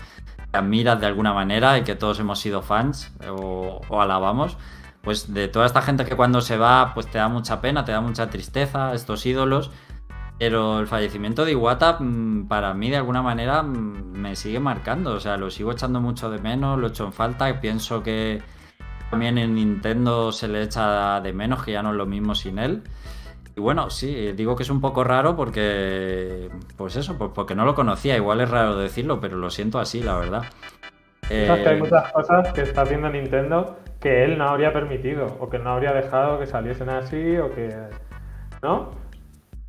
admiras 0.51 0.99
de 0.99 1.05
alguna 1.05 1.33
manera 1.33 1.77
y 1.77 1.83
que 1.83 1.95
todos 1.95 2.19
hemos 2.19 2.39
sido 2.39 2.61
fans 2.63 3.11
o, 3.29 3.81
o 3.89 4.01
alabamos 4.01 4.57
pues 5.05 5.31
de 5.31 5.47
toda 5.47 5.67
esta 5.67 5.83
gente 5.83 6.03
que 6.03 6.15
cuando 6.15 6.41
se 6.41 6.57
va, 6.57 6.93
pues 6.95 7.05
te 7.05 7.19
da 7.19 7.29
mucha 7.29 7.61
pena, 7.61 7.85
te 7.85 7.91
da 7.91 8.01
mucha 8.01 8.27
tristeza, 8.31 8.95
estos 8.95 9.23
ídolos, 9.27 9.69
pero 10.37 10.79
el 10.79 10.87
fallecimiento 10.87 11.45
de 11.45 11.51
Iwata, 11.53 11.97
mm, 11.99 12.47
para 12.47 12.73
mí, 12.73 12.89
de 12.89 12.97
alguna 12.97 13.21
manera, 13.21 13.63
mm, 13.63 14.11
me 14.13 14.35
sigue 14.35 14.59
marcando. 14.59 15.13
O 15.13 15.19
sea, 15.19 15.37
lo 15.37 15.49
sigo 15.49 15.71
echando 15.71 16.01
mucho 16.01 16.29
de 16.29 16.39
menos, 16.39 16.77
lo 16.77 16.87
echo 16.87 17.05
en 17.05 17.13
falta. 17.13 17.49
y 17.49 17.53
Pienso 17.53 18.03
que, 18.03 18.41
también 19.09 19.37
en 19.37 19.55
Nintendo 19.55 20.31
se 20.31 20.47
le 20.47 20.63
echa 20.63 21.21
de 21.21 21.31
menos, 21.31 21.63
que 21.63 21.71
ya 21.71 21.81
no 21.81 21.91
es 21.91 21.95
lo 21.95 22.05
mismo 22.05 22.35
sin 22.35 22.59
él. 22.59 22.83
Y 23.55 23.61
bueno, 23.61 23.89
sí, 23.89 24.33
digo 24.33 24.57
que 24.57 24.63
es 24.63 24.69
un 24.69 24.81
poco 24.81 25.05
raro 25.05 25.37
porque, 25.37 26.49
pues 26.75 26.97
eso, 26.97 27.17
pues 27.17 27.31
porque 27.33 27.55
no 27.55 27.63
lo 27.63 27.73
conocía. 27.73 28.17
Igual 28.17 28.41
es 28.41 28.49
raro 28.49 28.75
decirlo, 28.75 29.21
pero 29.21 29.37
lo 29.37 29.49
siento 29.49 29.79
así, 29.79 30.03
la 30.03 30.17
verdad. 30.17 30.43
Eh... 31.29 31.49
que 31.63 31.69
hay 31.69 31.79
muchas 31.79 32.11
cosas 32.11 32.51
que 32.53 32.61
está 32.61 32.81
haciendo 32.81 33.09
Nintendo 33.09 33.77
que 33.99 34.23
él 34.23 34.37
no 34.37 34.49
habría 34.49 34.71
permitido 34.71 35.37
o 35.39 35.49
que 35.49 35.57
no 35.57 35.71
habría 35.71 35.91
dejado 35.91 36.37
que 36.37 36.45
saliesen 36.45 36.89
así 36.89 37.37
o 37.37 37.49
que... 37.49 37.73
¿No? 38.61 39.04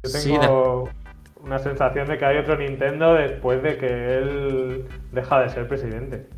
Yo 0.06 0.40
tengo 0.40 0.90
una 1.42 1.58
sensación 1.58 2.08
de 2.08 2.18
que 2.18 2.24
hay 2.24 2.38
otro 2.38 2.56
Nintendo 2.56 3.14
después 3.14 3.62
de 3.62 3.76
que 3.78 4.18
él 4.18 4.88
deja 5.12 5.40
de 5.40 5.48
ser 5.50 5.68
presidente. 5.68 6.28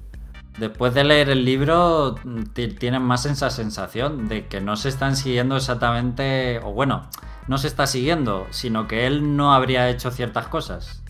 Después 0.59 0.93
de 0.93 1.05
leer 1.05 1.31
el 1.31 1.45
libro, 1.45 2.17
tienen 2.55 3.03
más 3.03 3.25
esa 3.27 3.49
sensación 3.49 4.29
de 4.29 4.47
que 4.47 4.61
no 4.61 4.77
se 4.77 4.89
están 4.89 5.15
siguiendo 5.15 5.57
exactamente, 5.57 6.61
o 6.65 6.73
bueno, 6.73 7.09
no 7.47 7.59
se 7.59 7.69
está 7.69 7.87
siguiendo, 7.87 8.47
sino 8.51 8.89
que 8.89 9.07
él 9.07 9.37
no 9.37 9.55
habría 9.55 9.89
hecho 9.89 10.11
ciertas 10.11 10.49
cosas 10.49 11.03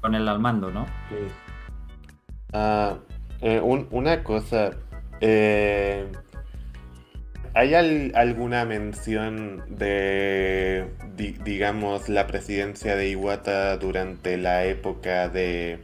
con 0.00 0.14
él 0.14 0.28
al 0.28 0.38
mando, 0.38 0.70
¿no? 0.70 0.86
Ah, 2.52 2.94
eh, 3.40 3.60
una 3.60 4.22
cosa, 4.22 4.70
eh, 5.20 6.12
¿hay 7.56 7.74
alguna 8.14 8.64
mención 8.64 9.64
de, 9.68 10.86
digamos, 11.44 12.08
la 12.08 12.26
presidencia 12.26 12.94
de 12.94 13.10
Iwata 13.10 13.76
durante 13.78 14.36
la 14.36 14.64
época 14.64 15.28
de, 15.28 15.80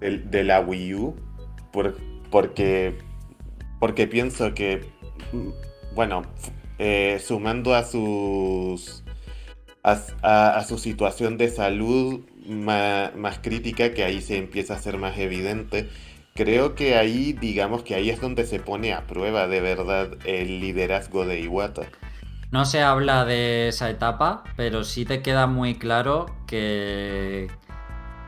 de 0.00 0.44
la 0.44 0.60
Wii 0.60 0.94
U? 0.94 1.16
porque, 2.30 2.94
porque 3.78 4.06
pienso 4.06 4.54
que, 4.54 4.84
bueno, 5.94 6.22
eh, 6.78 7.20
sumando 7.22 7.74
a 7.74 7.84
sus 7.84 9.02
a, 9.82 10.64
su 10.66 10.78
situación 10.78 11.38
de 11.38 11.48
salud 11.48 12.20
más, 12.46 13.38
crítica, 13.40 13.94
que 13.94 14.04
ahí 14.04 14.20
se 14.20 14.36
empieza 14.36 14.74
a 14.74 14.78
ser 14.78 14.98
más 14.98 15.16
evidente, 15.18 15.88
creo 16.36 16.76
que 16.76 16.96
ahí, 16.96 17.32
digamos 17.32 17.82
que 17.82 17.96
ahí 17.96 18.10
es 18.10 18.20
donde 18.20 18.46
se 18.46 18.60
pone 18.60 18.94
a 18.94 19.06
prueba 19.06 19.48
de 19.48 19.60
verdad 19.60 20.10
el 20.24 20.60
liderazgo 20.60 21.26
de 21.26 21.40
Iwata. 21.40 21.88
No 22.52 22.64
se 22.64 22.82
habla 22.82 23.24
de 23.24 23.68
esa 23.68 23.90
etapa, 23.90 24.44
pero 24.56 24.84
sí 24.84 25.04
te 25.04 25.20
queda 25.20 25.48
muy 25.48 25.74
claro 25.74 26.26
que, 26.46 27.48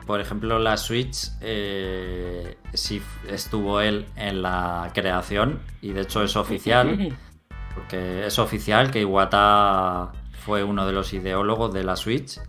por 0.07 0.21
ejemplo, 0.21 0.59
la 0.59 0.77
Switch 0.77 1.31
eh, 1.41 2.57
sí 2.75 3.01
estuvo 3.29 3.81
él 3.81 4.07
en 4.17 4.43
la 4.43 4.91
creación 4.93 5.61
y 5.81 5.93
de 5.93 6.01
hecho 6.01 6.25
es 6.25 6.35
oficial, 6.35 7.17
porque 7.75 8.27
es 8.27 8.39
oficial 8.41 8.91
que 8.91 9.03
Iwata 9.03 10.11
fue 10.45 10.65
uno 10.65 10.85
de 10.85 10.93
los 10.93 11.13
ideólogos 11.13 11.73
de 11.73 11.85
la 11.85 11.95
Switch 11.95 12.41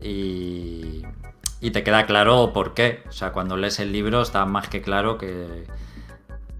y, 0.00 1.02
te 1.70 1.82
queda 1.84 2.06
claro 2.06 2.52
por 2.52 2.74
qué. 2.74 3.02
O 3.08 3.12
sea, 3.12 3.32
cuando 3.32 3.56
lees 3.56 3.78
el 3.80 3.92
libro 3.92 4.22
está 4.22 4.44
más 4.46 4.68
que 4.68 4.82
claro 4.82 5.16
que, 5.16 5.66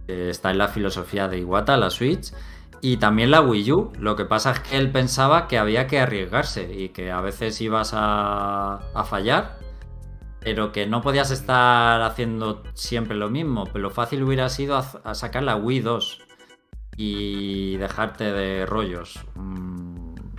está 0.07 0.51
en 0.51 0.59
la 0.59 0.69
filosofía 0.69 1.29
de 1.29 1.39
Iwata, 1.41 1.77
la 1.77 1.91
Switch. 1.91 2.33
Y 2.81 2.97
también 2.97 3.31
la 3.31 3.41
Wii 3.41 3.73
U. 3.73 3.93
Lo 3.99 4.17
que 4.17 4.25
pasa 4.25 4.53
es 4.53 4.61
que 4.61 4.77
él 4.77 4.91
pensaba 4.91 5.49
que 5.49 5.59
había 5.59 5.87
que 5.87 6.01
arriesgarse 6.01 6.73
y 6.73 6.89
que 6.91 7.11
a 7.11 7.21
veces 7.21 7.61
ibas 7.61 7.93
a, 7.95 8.81
a 8.95 9.05
fallar 9.05 9.63
pero 10.45 10.73
que 10.73 10.87
no 10.87 11.03
podías 11.03 11.31
estar 11.31 12.03
haciendo 12.03 12.63
siempre 12.75 13.17
lo 13.17 13.31
mismo. 13.31 13.65
Pero 13.67 13.81
lo 13.81 13.91
fácil 13.91 14.23
hubiera 14.23 14.49
sido 14.49 14.77
a, 14.77 15.15
sacar 15.15 15.43
la 15.43 15.57
Wii 15.57 15.81
2 15.81 16.21
y 16.97 17.77
dejarte 17.77 18.33
de 18.33 18.67
rollos. 18.67 19.21
Mm, 19.35 19.92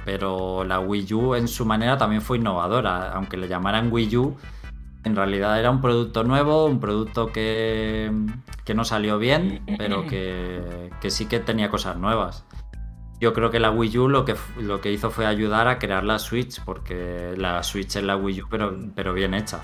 pero 0.06 0.64
la 0.64 0.80
Wii 0.80 1.14
U 1.14 1.36
en 1.36 1.48
su 1.48 1.66
manera 1.66 1.98
también 1.98 2.22
fue 2.22 2.38
innovadora, 2.38 3.12
aunque 3.12 3.38
le 3.38 3.48
llamaran 3.48 3.92
Wii 3.92 4.18
U. 4.18 4.38
En 5.04 5.16
realidad 5.16 5.60
era 5.60 5.70
un 5.70 5.82
producto 5.82 6.24
nuevo, 6.24 6.66
un 6.66 6.80
producto 6.80 7.32
que, 7.32 8.12
que 8.64 8.74
no 8.74 8.86
salió 8.86 9.18
bien, 9.18 9.64
pero 9.78 10.08
que, 10.08 10.90
que, 11.02 11.10
sí 11.10 11.26
que 11.26 11.40
tenía 11.40 11.70
cosas 11.70 11.98
nuevas. 11.98 12.46
Yo 13.20 13.34
creo 13.34 13.52
que 13.52 13.60
la 13.60 13.72
Wii 13.72 13.98
U 13.98 14.10
lo 14.10 14.26
que, 14.26 14.36
lo 14.60 14.82
que 14.82 14.92
hizo 14.92 15.12
fue 15.12 15.26
ayudar 15.26 15.68
a 15.68 15.80
crear 15.80 16.04
la 16.04 16.20
Switch, 16.20 16.62
porque 16.64 17.34
la 17.38 17.64
Switch 17.64 17.96
es 17.96 18.04
la 18.04 18.16
Wii 18.16 18.44
U, 18.44 18.48
pero, 18.50 18.78
pero 18.96 19.14
bien 19.14 19.34
hecha. 19.34 19.62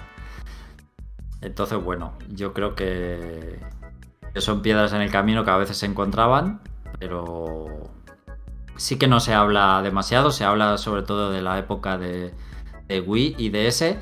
Entonces, 1.41 1.81
bueno, 1.81 2.13
yo 2.29 2.53
creo 2.53 2.75
que, 2.75 3.59
son 4.35 4.61
piedras 4.61 4.93
en 4.93 5.01
el 5.01 5.11
camino 5.11 5.43
que 5.43 5.51
a 5.51 5.57
veces 5.57 5.77
se 5.77 5.85
encontraban, 5.85 6.61
pero 6.99 7.65
sí 8.79 8.97
que 8.97 9.07
no 9.07 9.19
se 9.19 9.33
habla 9.33 9.81
demasiado, 9.83 10.31
se 10.31 10.45
habla 10.45 10.77
sobre 10.77 11.03
todo 11.03 11.31
de 11.31 11.41
la 11.41 11.59
época 11.59 11.97
de, 11.97 12.33
Wii 12.89 13.35
y 13.37 13.49
DS 13.49 13.97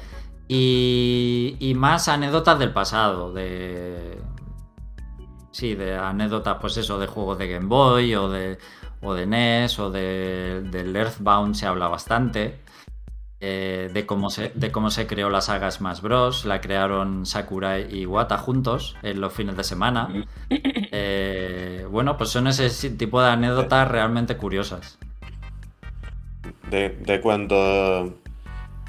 y, 0.47 1.57
y, 1.59 1.73
más 1.73 2.07
anécdotas 2.07 2.57
del 2.57 2.71
pasado, 2.71 3.33
de... 3.33 4.21
Sí, 5.51 5.75
de 5.75 5.97
anécdotas, 5.97 6.57
pues 6.61 6.77
eso, 6.77 6.99
de 6.99 7.07
juegos 7.07 7.37
de 7.39 7.49
Game 7.49 7.65
Boy 7.65 8.15
o 8.15 8.29
de, 8.29 8.59
o 9.01 9.13
de 9.13 9.25
NES 9.25 9.79
o 9.79 9.89
de, 9.89 10.61
del 10.71 10.95
Earthbound 10.95 11.55
se 11.55 11.65
habla 11.65 11.87
bastante. 11.87 12.61
Eh, 13.39 13.91
de, 13.93 14.07
cómo 14.07 14.31
se, 14.31 14.51
de 14.55 14.71
cómo 14.71 14.89
se 14.89 15.05
creó 15.05 15.29
la 15.29 15.41
saga 15.41 15.69
Smash 15.69 16.01
Bros. 16.01 16.45
La 16.45 16.59
crearon 16.59 17.25
Sakurai 17.25 17.87
y 17.95 18.05
Wata 18.05 18.37
juntos 18.37 18.95
en 19.03 19.21
los 19.21 19.33
fines 19.33 19.55
de 19.57 19.63
semana. 19.63 20.09
Eh, 20.99 21.85
bueno, 21.91 22.17
pues 22.17 22.29
son 22.29 22.47
ese 22.47 22.89
tipo 22.91 23.21
de 23.21 23.29
anécdotas 23.29 23.87
realmente 23.87 24.37
curiosas. 24.37 24.97
De, 26.71 27.19
cuando 27.21 28.17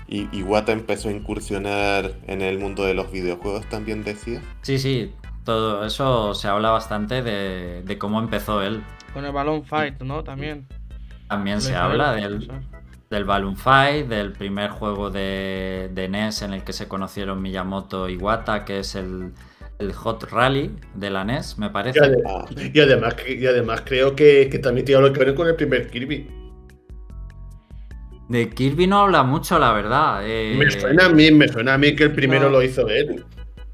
Iwata 0.09 0.73
empezó 0.73 1.09
a 1.09 1.13
incursionar 1.13 2.15
en 2.27 2.41
el 2.41 2.59
mundo 2.59 2.85
de 2.85 2.95
los 2.95 3.11
videojuegos, 3.11 3.69
también 3.69 4.05
decía. 4.05 4.41
Sí, 4.63 4.79
sí, 4.79 5.13
todo 5.45 5.85
eso 5.85 6.35
se 6.35 6.49
habla 6.49 6.71
bastante 6.71 7.23
de, 7.23 7.99
cómo 7.99 8.21
empezó 8.21 8.63
él. 8.63 8.83
Con 9.13 9.25
el 9.25 9.33
Balloon 9.33 9.65
Fight, 9.65 10.01
¿no? 10.01 10.25
También. 10.25 10.67
También 11.29 11.61
se 11.61 11.75
habla 11.75 12.13
de 12.13 12.23
él 12.23 12.51
del 13.11 13.25
Balloon 13.25 13.57
Fight, 13.57 14.07
del 14.07 14.33
primer 14.33 14.71
juego 14.71 15.11
de, 15.11 16.09
NES 16.11 16.43
en 16.43 16.53
el 16.53 16.63
que 16.63 16.73
se 16.73 16.89
conocieron 16.89 17.41
Miyamoto 17.41 18.09
y 18.09 18.17
Wata, 18.17 18.65
que 18.65 18.81
es 18.81 18.95
el, 18.95 19.33
Hot 19.95 20.25
Rally 20.31 20.75
de 20.95 21.11
la 21.11 21.25
NES, 21.25 21.59
me 21.59 21.71
parece. 21.71 22.01
Y, 22.01 22.81
además, 22.81 23.15
y 23.27 23.47
además 23.47 23.83
creo 23.85 24.17
que, 24.17 24.47
también 24.63 24.85
tiene 24.85 25.03
algo 25.03 25.13
que 25.13 25.25
ver 25.25 25.35
con 25.35 25.47
el 25.47 25.55
primer 25.55 25.89
Kirby. 25.89 26.29
De 28.29 28.51
Kirby 28.51 28.87
no 28.87 28.99
habla 28.99 29.23
mucho, 29.23 29.59
la 29.59 29.73
verdad. 29.73 30.21
Eh. 30.25 30.55
Me 30.59 30.71
suena 30.71 31.07
a 31.07 31.09
mí, 31.09 31.31
me 31.31 31.49
suena 31.49 31.75
a 31.75 31.79
mí 31.79 31.95
que 31.95 32.05
el 32.05 32.13
primero 32.13 32.51
lo 32.51 32.63
hizo 32.63 32.89
él. 32.89 33.25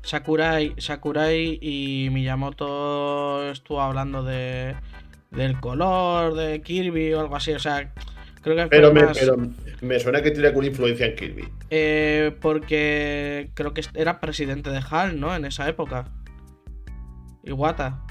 Sakurai, 0.02 0.74
Sakurai 0.76 1.58
y 1.60 2.08
Miyamoto 2.10 3.50
estuvo 3.50 3.80
hablando 3.80 4.22
de 4.22 4.76
del 5.34 5.58
color 5.60 6.34
de 6.34 6.62
Kirby 6.62 7.12
o 7.12 7.20
algo 7.20 7.36
así, 7.36 7.52
o 7.52 7.58
sea, 7.58 7.92
pero, 8.44 8.92
me, 9.80 10.00
suena 10.00 10.22
que 10.22 10.30
tiene 10.30 10.48
alguna 10.48 10.66
influencia 10.66 11.06
en 11.06 11.16
Kirby. 11.16 11.48
Eh, 11.70 12.36
porque 12.40 13.50
creo 13.54 13.72
que 13.72 13.82
era 13.94 14.20
presidente 14.20 14.70
de 14.70 14.82
HAL, 14.88 15.18
¿no? 15.18 15.34
En 15.34 15.46
esa 15.46 15.68
época. 15.68 16.06
Iwata. 17.42 18.02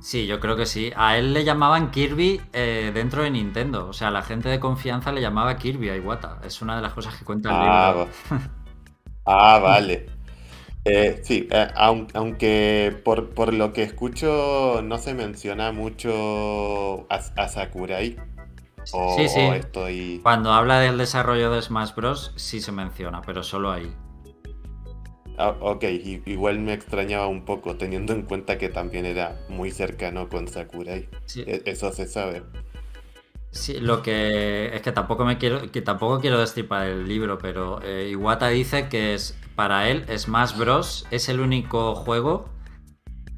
Sí, 0.00 0.26
yo 0.26 0.40
creo 0.40 0.56
que 0.56 0.66
sí. 0.66 0.92
A 0.96 1.18
él 1.18 1.34
le 1.34 1.44
llamaban 1.44 1.90
Kirby 1.90 2.40
eh, 2.52 2.90
dentro 2.94 3.22
de 3.22 3.30
Nintendo. 3.30 3.88
O 3.88 3.92
sea, 3.92 4.10
la 4.10 4.22
gente 4.22 4.48
de 4.48 4.60
confianza 4.60 5.12
le 5.12 5.20
llamaba 5.20 5.56
Kirby 5.56 5.90
a 5.90 5.96
Iwata. 5.96 6.38
Es 6.44 6.62
una 6.62 6.76
de 6.76 6.82
las 6.82 6.92
cosas 6.94 7.16
que 7.16 7.24
cuenta 7.24 7.50
el 7.50 7.56
ah, 7.58 7.94
libro. 7.94 8.08
ah, 9.26 9.58
vale. 9.60 10.06
Eh, 10.84 11.20
sí, 11.24 11.46
aunque 11.74 12.96
por, 13.04 13.52
lo 13.52 13.72
que 13.74 13.82
escucho 13.82 14.80
no 14.82 14.96
se 14.96 15.12
menciona 15.12 15.72
mucho 15.72 17.06
a 17.10 17.48
Sakurai 17.48 18.16
sí, 18.84 19.28
sí. 19.28 20.20
Cuando 20.22 20.52
habla 20.52 20.80
del 20.80 20.98
desarrollo 20.98 21.50
de 21.50 21.62
Smash 21.62 21.94
Bros. 21.94 22.32
sí 22.36 22.60
se 22.60 22.72
menciona, 22.72 23.22
pero 23.22 23.42
solo 23.42 23.70
ahí. 23.70 23.94
Ah, 25.38 25.56
ok, 25.60 25.84
igual 26.26 26.58
me 26.58 26.74
extrañaba 26.74 27.26
un 27.26 27.46
poco, 27.46 27.76
teniendo 27.76 28.12
en 28.12 28.22
cuenta 28.22 28.58
que 28.58 28.68
también 28.68 29.06
era 29.06 29.40
muy 29.48 29.70
cercano 29.70 30.28
con 30.28 30.46
Sakurai. 30.48 31.08
E, 31.34 31.62
eso 31.64 31.90
se 31.92 32.06
sabe. 32.06 32.42
Sí, 33.50 33.80
lo 33.80 34.02
que 34.02 34.76
es 34.76 34.82
que 34.82 34.92
tampoco 34.92 35.24
me 35.24 35.38
quiero, 35.38 35.72
que 35.72 35.82
tampoco 35.82 36.20
quiero 36.20 36.38
destripar 36.38 36.86
el 36.86 37.08
libro, 37.08 37.38
pero 37.38 37.80
eh, 37.82 38.10
Iwata 38.10 38.48
dice 38.48 38.88
que 38.88 39.14
es 39.14 39.36
para 39.56 39.88
él 39.88 40.04
Smash 40.16 40.56
Bros 40.56 41.06
es 41.10 41.28
el 41.28 41.40
único 41.40 41.94
juego 41.96 42.48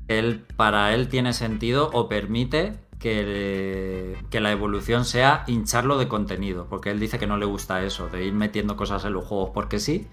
que 0.06 0.18
él, 0.18 0.44
para 0.56 0.94
él 0.94 1.08
tiene 1.08 1.32
sentido 1.32 1.88
o 1.94 2.08
permite 2.08 2.74
que, 3.02 4.40
la 4.40 4.52
evolución 4.52 5.04
sea 5.04 5.42
hincharlo 5.46 5.98
de 5.98 6.08
contenido, 6.08 6.66
porque 6.70 6.90
él 6.90 7.00
dice 7.00 7.18
que 7.18 7.26
no 7.26 7.36
le 7.36 7.46
gusta 7.46 7.82
eso, 7.82 8.08
de 8.08 8.24
ir 8.24 8.32
metiendo 8.32 8.76
cosas 8.76 9.04
en 9.04 9.12
los 9.12 9.24
juegos 9.24 9.50
porque 9.52 9.80
sí, 9.80 10.06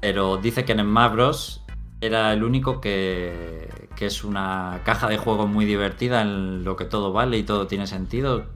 pero 0.00 0.36
dice 0.36 0.64
que 0.64 0.72
en 0.72 0.80
Smash 0.80 1.12
Bros. 1.12 1.64
era 2.00 2.32
el 2.32 2.42
único 2.42 2.80
que, 2.80 3.68
que 3.94 4.06
es 4.06 4.24
una 4.24 4.80
caja 4.84 5.08
de 5.08 5.16
juego 5.16 5.46
muy 5.46 5.64
divertida 5.64 6.22
en 6.22 6.64
lo 6.64 6.76
que 6.76 6.84
todo 6.84 7.12
vale 7.12 7.38
y 7.38 7.44
todo 7.44 7.66
tiene 7.66 7.86
sentido. 7.86 8.46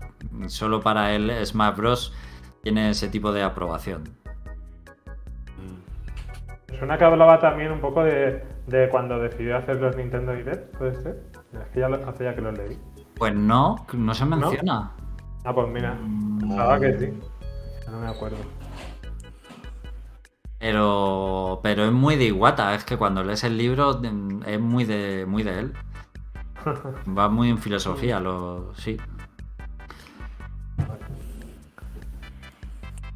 Solo 0.49 0.81
para 0.81 1.14
él 1.14 1.33
Smash 1.45 1.76
Bros. 1.76 2.12
tiene 2.62 2.91
ese 2.91 3.09
tipo 3.09 3.33
de 3.33 3.43
aprobación. 3.43 4.05
Suena 6.78 6.99
que 6.99 7.05
hablaba 7.05 7.39
también 7.39 7.72
un 7.72 7.81
poco 7.81 8.03
de, 8.03 8.43
de 8.66 8.89
cuando 8.89 9.18
decidió 9.18 9.57
hacer 9.57 9.76
los 9.76 9.97
Nintendo 9.97 10.33
Direct, 10.33 10.76
¿puede 10.76 10.95
ser? 11.03 11.22
Es 11.53 11.68
que 11.72 11.81
ya 11.81 11.89
lo, 11.89 11.97
hace 12.09 12.24
ya 12.24 12.35
que 12.35 12.41
los 12.41 12.57
leí. 12.57 12.78
Pues 13.21 13.35
no, 13.35 13.77
no 13.93 14.14
se 14.14 14.25
menciona. 14.25 14.93
Ah, 15.45 15.55
pues 15.55 15.68
mira, 15.68 15.95
pensaba 16.41 16.81
que 16.81 16.99
sí. 16.99 17.12
No 17.91 18.01
me 18.01 18.09
acuerdo. 18.09 18.39
Pero, 20.59 21.61
pero 21.62 21.85
es 21.85 21.93
muy 21.93 22.16
de 22.16 22.29
Iwata, 22.29 22.75
es 22.75 22.83
que 22.85 22.97
cuando 22.97 23.23
lees 23.23 23.45
el 23.45 23.59
libro 23.59 24.01
mm, 24.01 24.45
es 24.47 24.59
muy 24.59 24.87
de, 24.87 25.27
muy 25.27 25.43
de 25.43 25.59
él. 25.59 25.75
Va 27.18 27.29
muy 27.29 27.51
en 27.51 27.59
filosofía, 27.59 28.21
lo, 28.21 28.73
sí. 28.75 28.97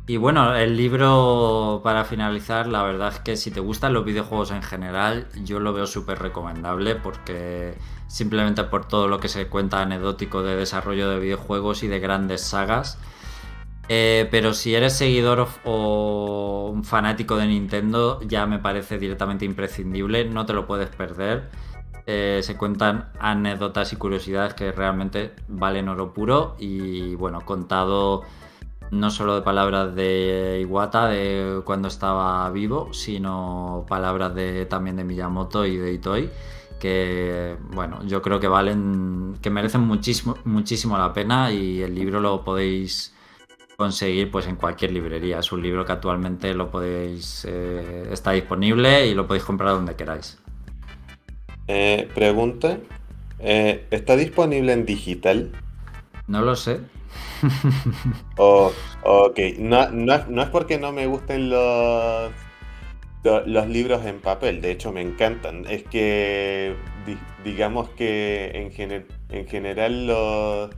Y 0.07 0.19
bueno, 0.19 0.55
el 0.55 0.77
libro 0.77 1.81
para 1.83 2.05
finalizar, 2.05 2.67
la 2.67 2.83
verdad 2.83 3.09
es 3.09 3.21
que 3.21 3.37
si 3.39 3.51
te 3.51 3.61
gustan 3.61 3.95
los 3.95 4.05
videojuegos 4.05 4.51
en 4.51 4.63
general, 4.63 5.29
yo 5.45 5.61
lo 5.61 5.73
veo 5.73 5.87
súper 5.87 6.19
recomendable 6.19 6.95
porque 6.95 7.79
simplemente 8.07 8.65
por 8.65 8.87
todo 8.87 9.09
lo 9.09 9.19
que 9.19 9.29
se 9.29 9.47
cuenta 9.47 9.81
anecdótico 9.81 10.43
de 10.43 10.57
desarrollo 10.57 11.09
de 11.09 11.21
videojuegos 11.21 11.83
y 11.85 11.89
de 11.89 12.01
grandes 12.01 12.43
sagas. 12.43 12.99
Eh, 13.89 14.29
pero 14.31 14.53
si 14.53 14.75
eres 14.75 14.95
seguidor 14.95 15.49
o 15.65 16.71
un 16.71 16.85
fanático 16.85 17.37
de 17.37 17.47
Nintendo, 17.47 18.21
ya 18.27 18.47
me 18.47 18.59
parece 18.59 18.99
directamente 18.99 19.47
imprescindible, 19.47 20.27
no 20.27 20.45
te 20.45 20.53
lo 20.53 20.67
puedes 20.67 20.91
perder. 20.91 21.51
Eh, 22.07 22.41
se 22.43 22.59
cuentan 22.59 23.11
anécdotas 23.19 23.95
y 23.95 23.97
curiosidades 23.97 24.53
que 24.53 24.71
realmente 24.73 25.35
valen 25.49 25.89
oro 25.89 26.13
puro 26.13 26.57
y 26.59 27.15
bueno, 27.15 27.41
contado 27.47 28.23
no 28.91 29.11
solo 29.11 29.35
de 29.35 29.43
palabras 29.43 29.95
de 29.95 30.59
Iwata 30.63 31.09
de 31.09 31.63
cuando 31.65 31.89
estaba 31.89 32.49
vivo, 32.51 32.93
sino 32.93 33.85
palabras 33.89 34.35
de 34.35 34.67
también 34.67 34.97
de 34.97 35.05
Miyamoto 35.05 35.67
y 35.67 35.77
de 35.77 35.93
Itoi 35.93 36.31
que 36.79 37.57
bueno, 37.73 38.05
yo 38.05 38.21
creo 38.21 38.41
que 38.41 38.49
valen 38.49 39.37
que 39.41 39.49
merecen 39.49 39.81
muchísimo 39.83 40.37
muchísimo 40.45 40.99
la 40.99 41.13
pena 41.15 41.51
y 41.51 41.81
el 41.81 41.95
libro 41.95 42.21
lo 42.21 42.45
podéis 42.45 43.15
conseguir 43.77 44.31
pues 44.31 44.47
en 44.47 44.57
cualquier 44.57 44.93
librería. 44.93 45.39
Es 45.39 45.53
un 45.53 45.63
libro 45.63 45.85
que 45.85 45.93
actualmente 45.93 46.53
lo 46.55 46.71
podéis 46.71 47.47
eh, 47.49 48.09
está 48.13 48.33
disponible 48.33 49.07
y 49.07 49.15
lo 49.15 49.27
podéis 49.27 49.45
comprar 49.45 49.71
donde 49.71 49.95
queráis. 49.97 50.39
Eh, 51.67 52.09
pregunta, 52.15 52.79
eh, 53.39 53.87
¿está 53.91 54.17
disponible 54.17 54.73
en 54.73 54.85
digital? 54.85 55.53
No 56.27 56.43
lo 56.43 56.57
sé. 56.57 56.81
O, 58.37 58.73
ok, 59.03 59.39
no, 59.59 59.91
no, 59.91 60.15
es- 60.15 60.29
no 60.29 60.43
es 60.43 60.49
porque 60.51 60.79
no 60.79 60.93
me 60.93 61.07
gusten 61.07 61.51
los, 61.51 62.33
lo- 63.23 63.47
los 63.47 63.69
libros 63.69 64.05
en 64.07 64.21
papel, 64.21 64.61
de 64.61 64.73
hecho 64.73 64.93
me 64.93 65.03
encantan. 65.03 65.67
Es 65.69 65.85
que 65.85 66.77
di- 67.07 67.19
digamos 67.45 67.91
que 67.91 68.51
en, 68.55 69.07
en 69.31 69.47
general 69.49 70.07
los, 70.07 70.71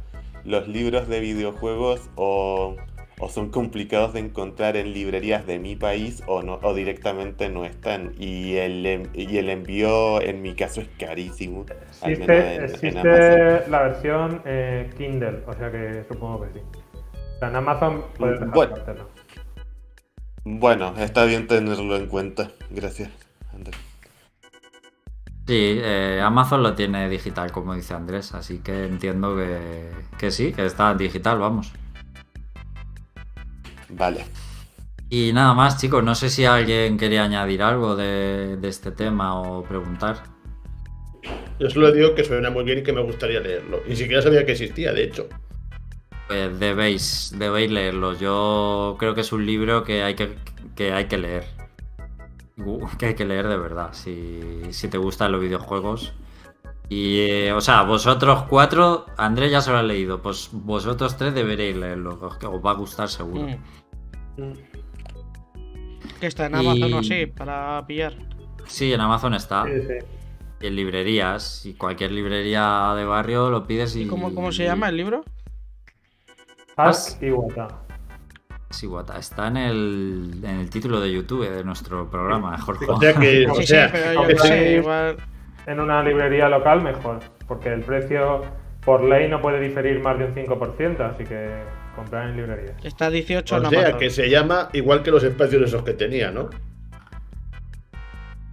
los 0.45 0.69
libros 0.69 1.09
de 1.09 1.21
videojuegos 1.21 2.11
o, 2.17 2.77
o 3.19 3.29
son 3.31 3.51
complicados 3.51 4.13
de 4.13 4.21
encontrar 4.21 4.77
en 4.77 4.93
librerías 4.93 5.47
de 5.47 5.59
mi 5.59 5.75
país 5.75 6.23
o, 6.27 6.43
no, 6.43 6.59
o 6.63 6.75
directamente 6.75 7.49
no 7.49 7.65
están. 7.65 8.13
Y 8.19 8.57
el, 8.57 9.09
y 9.15 9.39
el 9.39 9.49
envío 9.51 10.21
en 10.21 10.43
mi 10.43 10.55
caso 10.55 10.81
es 10.83 10.89
carísimo. 10.99 11.65
al 12.03 12.11
menos 12.19 12.29
Existe, 12.29 12.55
en- 12.57 12.65
existe 12.65 13.71
la 13.71 13.83
versión 13.83 14.43
eh, 14.45 14.91
Kindle, 14.99 15.43
o 15.47 15.53
sea 15.55 15.71
que 15.71 16.05
supongo 16.09 16.43
que 16.43 16.53
sí. 16.59 16.61
O 17.37 17.39
sea, 17.39 17.49
en 17.49 17.57
Amazon 17.57 18.05
puedes 18.19 18.41
dejar 18.41 18.55
Bueno. 18.55 18.77
Bueno, 20.45 20.95
está 20.99 21.25
bien 21.25 21.47
tenerlo 21.47 21.97
en 21.97 22.07
cuenta. 22.07 22.51
Gracias, 22.71 23.11
Andrés. 23.53 23.77
Sí, 25.47 25.79
eh, 25.81 26.21
Amazon 26.23 26.63
lo 26.63 26.75
tiene 26.75 27.09
digital, 27.09 27.53
como 27.53 27.75
dice 27.75 27.95
Andrés, 27.95 28.35
así 28.35 28.59
que 28.59 28.85
entiendo 28.87 29.37
que, 29.37 29.91
que 30.19 30.31
sí, 30.31 30.53
que 30.53 30.67
está 30.67 30.93
digital, 30.95 31.39
vamos. 31.39 31.73
Vale. 33.97 34.25
Y 35.09 35.33
nada 35.33 35.55
más, 35.55 35.81
chicos, 35.81 36.03
no 36.03 36.15
sé 36.15 36.31
si 36.31 36.45
alguien 36.45 36.99
quería 36.99 37.25
añadir 37.25 37.63
algo 37.63 37.97
de, 37.97 38.57
de 38.57 38.69
este 38.69 38.91
tema 38.91 39.41
o 39.41 39.63
preguntar. 39.63 40.23
Yo 41.59 41.71
solo 41.71 41.91
digo 41.93 42.15
que 42.15 42.25
suena 42.25 42.51
muy 42.51 42.65
bien 42.65 42.79
y 42.79 42.83
que 42.83 42.93
me 42.93 43.03
gustaría 43.03 43.41
leerlo. 43.41 43.81
Ni 43.89 43.97
siquiera 43.97 44.21
sabía 44.21 44.45
que 44.45 44.53
existía, 44.53 44.93
de 44.93 45.05
hecho. 45.05 45.29
Pues 46.29 46.59
debéis, 46.59 47.35
debéis 47.39 47.71
leerlo. 47.71 48.15
Yo 48.15 48.97
creo 48.99 49.15
que 49.15 49.23
es 49.23 49.33
un 49.33 49.47
libro 49.47 49.85
que 49.85 50.03
hay 50.03 50.15
que, 50.15 50.37
que 50.75 50.93
hay 50.93 51.07
que 51.07 51.19
leer. 51.19 51.45
Uh, 52.59 52.87
Que 52.99 53.07
hay 53.07 53.15
que 53.15 53.25
leer 53.25 53.49
de 53.49 53.59
verdad, 53.59 53.91
si, 53.93 54.41
si 54.71 54.89
te 54.89 54.99
gustan 54.99 55.33
los 55.33 55.41
videojuegos. 55.41 56.15
Y, 56.89 57.21
eh, 57.21 57.53
o 57.53 57.61
sea, 57.61 57.83
vosotros 57.83 58.45
cuatro, 58.49 59.07
Andrés 59.17 59.51
ya 59.51 59.61
se 59.61 59.73
lo 59.73 59.79
ha 59.79 59.83
leído, 59.83 60.23
pues 60.23 60.51
vosotros 60.53 61.17
tres 61.17 61.35
deberéis 61.35 61.77
leerlo, 61.77 62.19
os, 62.21 62.37
os 62.43 62.65
va 62.65 62.71
a 62.71 62.75
gustar 62.75 63.09
seguro. 63.09 63.49
Mm. 63.49 63.57
Que 66.21 66.27
está 66.27 66.47
en 66.47 66.55
Y- 66.55 66.59
Amazon 66.59 66.95
o 66.95 66.99
así, 66.99 67.27
para 67.27 67.85
pillar. 67.87 68.15
Sí, 68.67 68.93
en 68.93 69.01
Amazon 69.01 69.35
está, 69.35 69.65
Sí, 69.65 69.83
sí. 69.87 69.95
y 70.61 70.67
en 70.67 70.77
librerías, 70.77 71.65
y 71.67 71.75
cualquier 71.75 72.13
librería 72.13 72.95
de 72.97 73.05
barrio 73.05 73.51
lo 73.51 73.67
pides 73.67 73.95
y... 73.97 74.03
¿Y 74.03 74.07
cómo, 74.07 74.35
cómo 74.35 74.51
se 74.53 74.65
llama 74.65 74.89
el 74.89 74.97
libro? 74.97 75.25
Ask 76.77 77.23
y 77.23 77.31
Wata. 77.31 77.69
Sí, 78.71 78.87
guata, 78.87 79.17
está 79.19 79.47
en 79.47 79.57
el, 79.57 80.41
en 80.43 80.57
el 80.61 80.69
título 80.69 81.01
de 81.01 81.11
YouTube 81.13 81.49
de 81.49 81.63
nuestro 81.65 82.11
programa, 82.11 82.51
mejor 82.51 82.77
O 82.89 83.01
sea 83.01 83.15
que. 83.15 83.47
o 83.51 83.55
Sí, 83.55 83.61
sí, 83.63 83.67
sea, 83.69 83.91
pero 83.91 84.29
yo 84.29 84.39
sé, 84.39 84.73
igual. 84.77 85.17
En 85.67 85.81
una 85.81 86.03
librería 86.03 86.49
local 86.49 86.83
mejor, 86.83 87.21
porque 87.47 87.73
el 87.73 87.81
precio 87.83 88.43
por 88.85 89.03
ley 89.05 89.29
no 89.31 89.41
puede 89.41 89.61
diferir 89.61 90.01
más 90.01 90.19
de 90.19 90.27
un 90.27 90.35
5%, 90.35 91.01
así 91.01 91.25
que 91.25 91.49
comprar 91.97 92.29
en 92.29 92.37
librería. 92.37 92.77
Está 92.85 93.11
18 93.11 93.57
en 93.57 93.67
o 93.67 93.71
sea 93.71 93.81
Amazon. 93.81 93.99
que 93.99 94.11
se 94.11 94.31
llama 94.31 94.69
igual 94.75 95.03
que 95.03 95.11
los 95.11 95.25
espacios 95.25 95.63
esos 95.63 95.83
que 95.83 95.95
tenía, 95.95 96.31
¿no? 96.31 96.49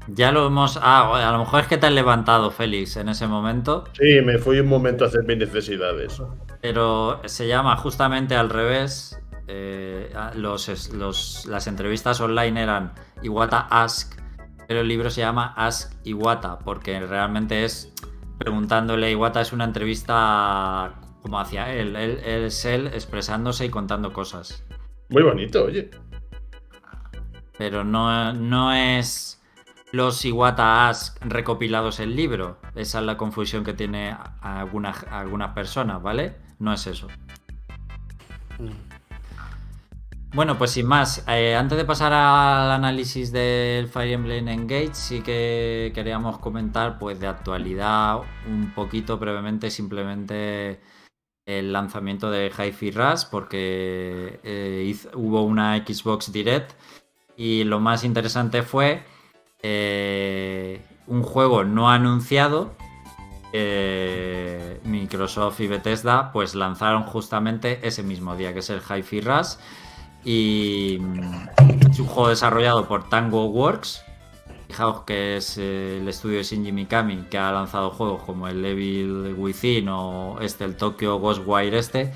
Ya 0.07 0.31
lo 0.33 0.47
hemos... 0.47 0.77
Ah, 0.81 1.29
a 1.29 1.31
lo 1.31 1.39
mejor 1.39 1.61
es 1.61 1.67
que 1.67 1.77
te 1.77 1.85
has 1.87 1.93
levantado, 1.93 2.51
Félix, 2.51 2.97
en 2.97 3.07
ese 3.07 3.25
momento. 3.25 3.85
Sí, 3.97 4.19
me 4.21 4.37
fui 4.37 4.59
un 4.59 4.67
momento 4.67 5.05
a 5.05 5.07
hacer 5.07 5.23
mis 5.23 5.37
necesidades. 5.37 6.21
Pero 6.61 7.21
se 7.25 7.47
llama 7.47 7.77
justamente 7.77 8.35
al 8.35 8.49
revés. 8.49 9.19
eh, 9.47 10.11
los, 10.35 10.91
los- 10.93 11.45
las 11.45 11.67
entrevistas 11.67 12.19
online 12.21 12.63
eran 12.63 12.93
Iwata 13.21 13.67
Ask, 13.69 14.17
pero 14.67 14.79
el 14.81 14.87
libro 14.87 15.09
se 15.09 15.19
llama 15.21 15.53
Ask 15.57 15.91
Iwata, 16.05 16.59
porque 16.59 16.99
realmente 17.01 17.63
es 17.65 17.93
preguntándole 18.37 19.07
a 19.07 19.09
Iwata, 19.11 19.41
es 19.41 19.51
una 19.53 19.65
entrevista 19.65 20.93
como 21.23 21.39
hacia 21.39 21.73
él. 21.73 21.95
Él, 21.95 22.19
él 22.23 22.43
es 22.43 22.63
él 22.65 22.87
expresándose 22.87 23.65
y 23.65 23.69
contando 23.69 24.13
cosas. 24.13 24.63
Muy 25.09 25.23
bonito, 25.23 25.63
oye. 25.65 25.89
Pero 27.57 27.83
no, 27.83 28.33
no 28.33 28.71
es 28.73 29.41
los 29.91 30.23
Iwata 30.25 30.89
Ask 30.89 31.17
recopilados 31.23 31.99
en 31.99 32.15
libro. 32.15 32.57
Esa 32.75 32.99
es 32.99 33.05
la 33.05 33.17
confusión 33.17 33.63
que 33.63 33.73
tiene 33.73 34.11
a- 34.11 34.59
algunas, 34.59 35.03
a 35.05 35.19
algunas 35.19 35.53
personas, 35.53 36.01
¿vale? 36.01 36.35
No 36.59 36.73
es 36.73 36.85
eso. 36.87 37.07
Bueno, 40.35 40.57
pues 40.57 40.71
sin 40.71 40.87
más, 40.87 41.23
eh, 41.27 41.55
antes 41.55 41.77
de 41.77 41.85
pasar 41.85 42.11
al 42.11 42.71
análisis 42.71 43.31
del 43.31 43.87
Fire 43.87 44.13
Emblem 44.13 44.47
Engage, 44.47 44.95
sí 44.95 45.21
que 45.21 45.91
queríamos 45.93 46.39
comentar 46.39 46.97
pues 46.97 47.19
de 47.19 47.27
actualidad 47.27 48.17
un 48.47 48.71
poquito 48.73 49.19
brevemente 49.19 49.69
simplemente 49.69 50.81
el 51.45 51.73
lanzamiento 51.73 52.31
de 52.31 52.51
Hi-Fi 52.51 52.91
Rush 52.91 53.23
porque 53.29 54.39
eh, 54.43 54.95
hubo 55.13 55.43
una 55.43 55.77
Xbox 55.77 56.31
Direct 56.31 56.71
y 57.35 57.63
lo 57.63 57.79
más 57.79 58.03
interesante 58.03 58.63
fue 58.63 59.03
eh, 59.61 60.81
un 61.07 61.23
juego 61.23 61.63
no 61.63 61.89
anunciado 61.89 62.75
Microsoft 64.83 65.59
y 65.59 65.67
Bethesda 65.67 66.31
pues 66.31 66.55
lanzaron 66.55 67.03
justamente 67.03 67.79
ese 67.83 68.03
mismo 68.03 68.35
día 68.35 68.53
que 68.53 68.59
es 68.59 68.69
el 68.69 68.81
Hi-Fi 68.81 69.21
Rush. 69.21 69.55
Y 70.25 70.97
mm, 70.99 71.89
es 71.91 71.99
un 71.99 72.07
juego 72.07 72.29
desarrollado 72.29 72.87
por 72.87 73.09
Tango 73.09 73.45
Works 73.45 74.03
fijaos 74.73 75.01
que 75.01 75.37
es 75.37 75.59
eh, 75.59 75.99
el 75.99 76.07
estudio 76.07 76.37
de 76.37 76.43
Shinji 76.43 76.71
Mikami 76.71 77.25
que 77.29 77.37
ha 77.37 77.51
lanzado 77.51 77.91
juegos 77.91 78.23
como 78.23 78.47
el 78.47 78.65
Evil 78.65 79.35
Within 79.37 79.87
o 79.87 80.39
este 80.41 80.65
el 80.65 80.75
Tokyo 80.75 81.19
Ghostwire 81.19 81.77
este 81.77 82.11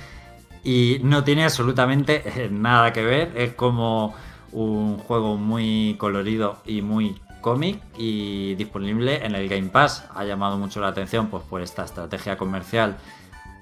y 0.64 0.98
no 1.04 1.24
tiene 1.24 1.44
absolutamente 1.44 2.50
nada 2.52 2.94
que 2.94 3.04
ver 3.04 3.34
es 3.36 3.54
como 3.54 4.16
un 4.52 4.98
juego 4.98 5.38
muy 5.38 5.96
colorido 6.00 6.58
y 6.66 6.82
muy 6.82 7.22
cómic 7.42 7.80
y 7.96 8.56
disponible 8.56 9.24
en 9.24 9.36
el 9.36 9.48
Game 9.48 9.70
Pass. 9.70 10.06
Ha 10.16 10.24
llamado 10.24 10.58
mucho 10.58 10.82
la 10.82 10.88
atención 10.88 11.28
pues, 11.28 11.44
por 11.44 11.62
esta 11.62 11.86
estrategia 11.86 12.38
comercial 12.38 12.98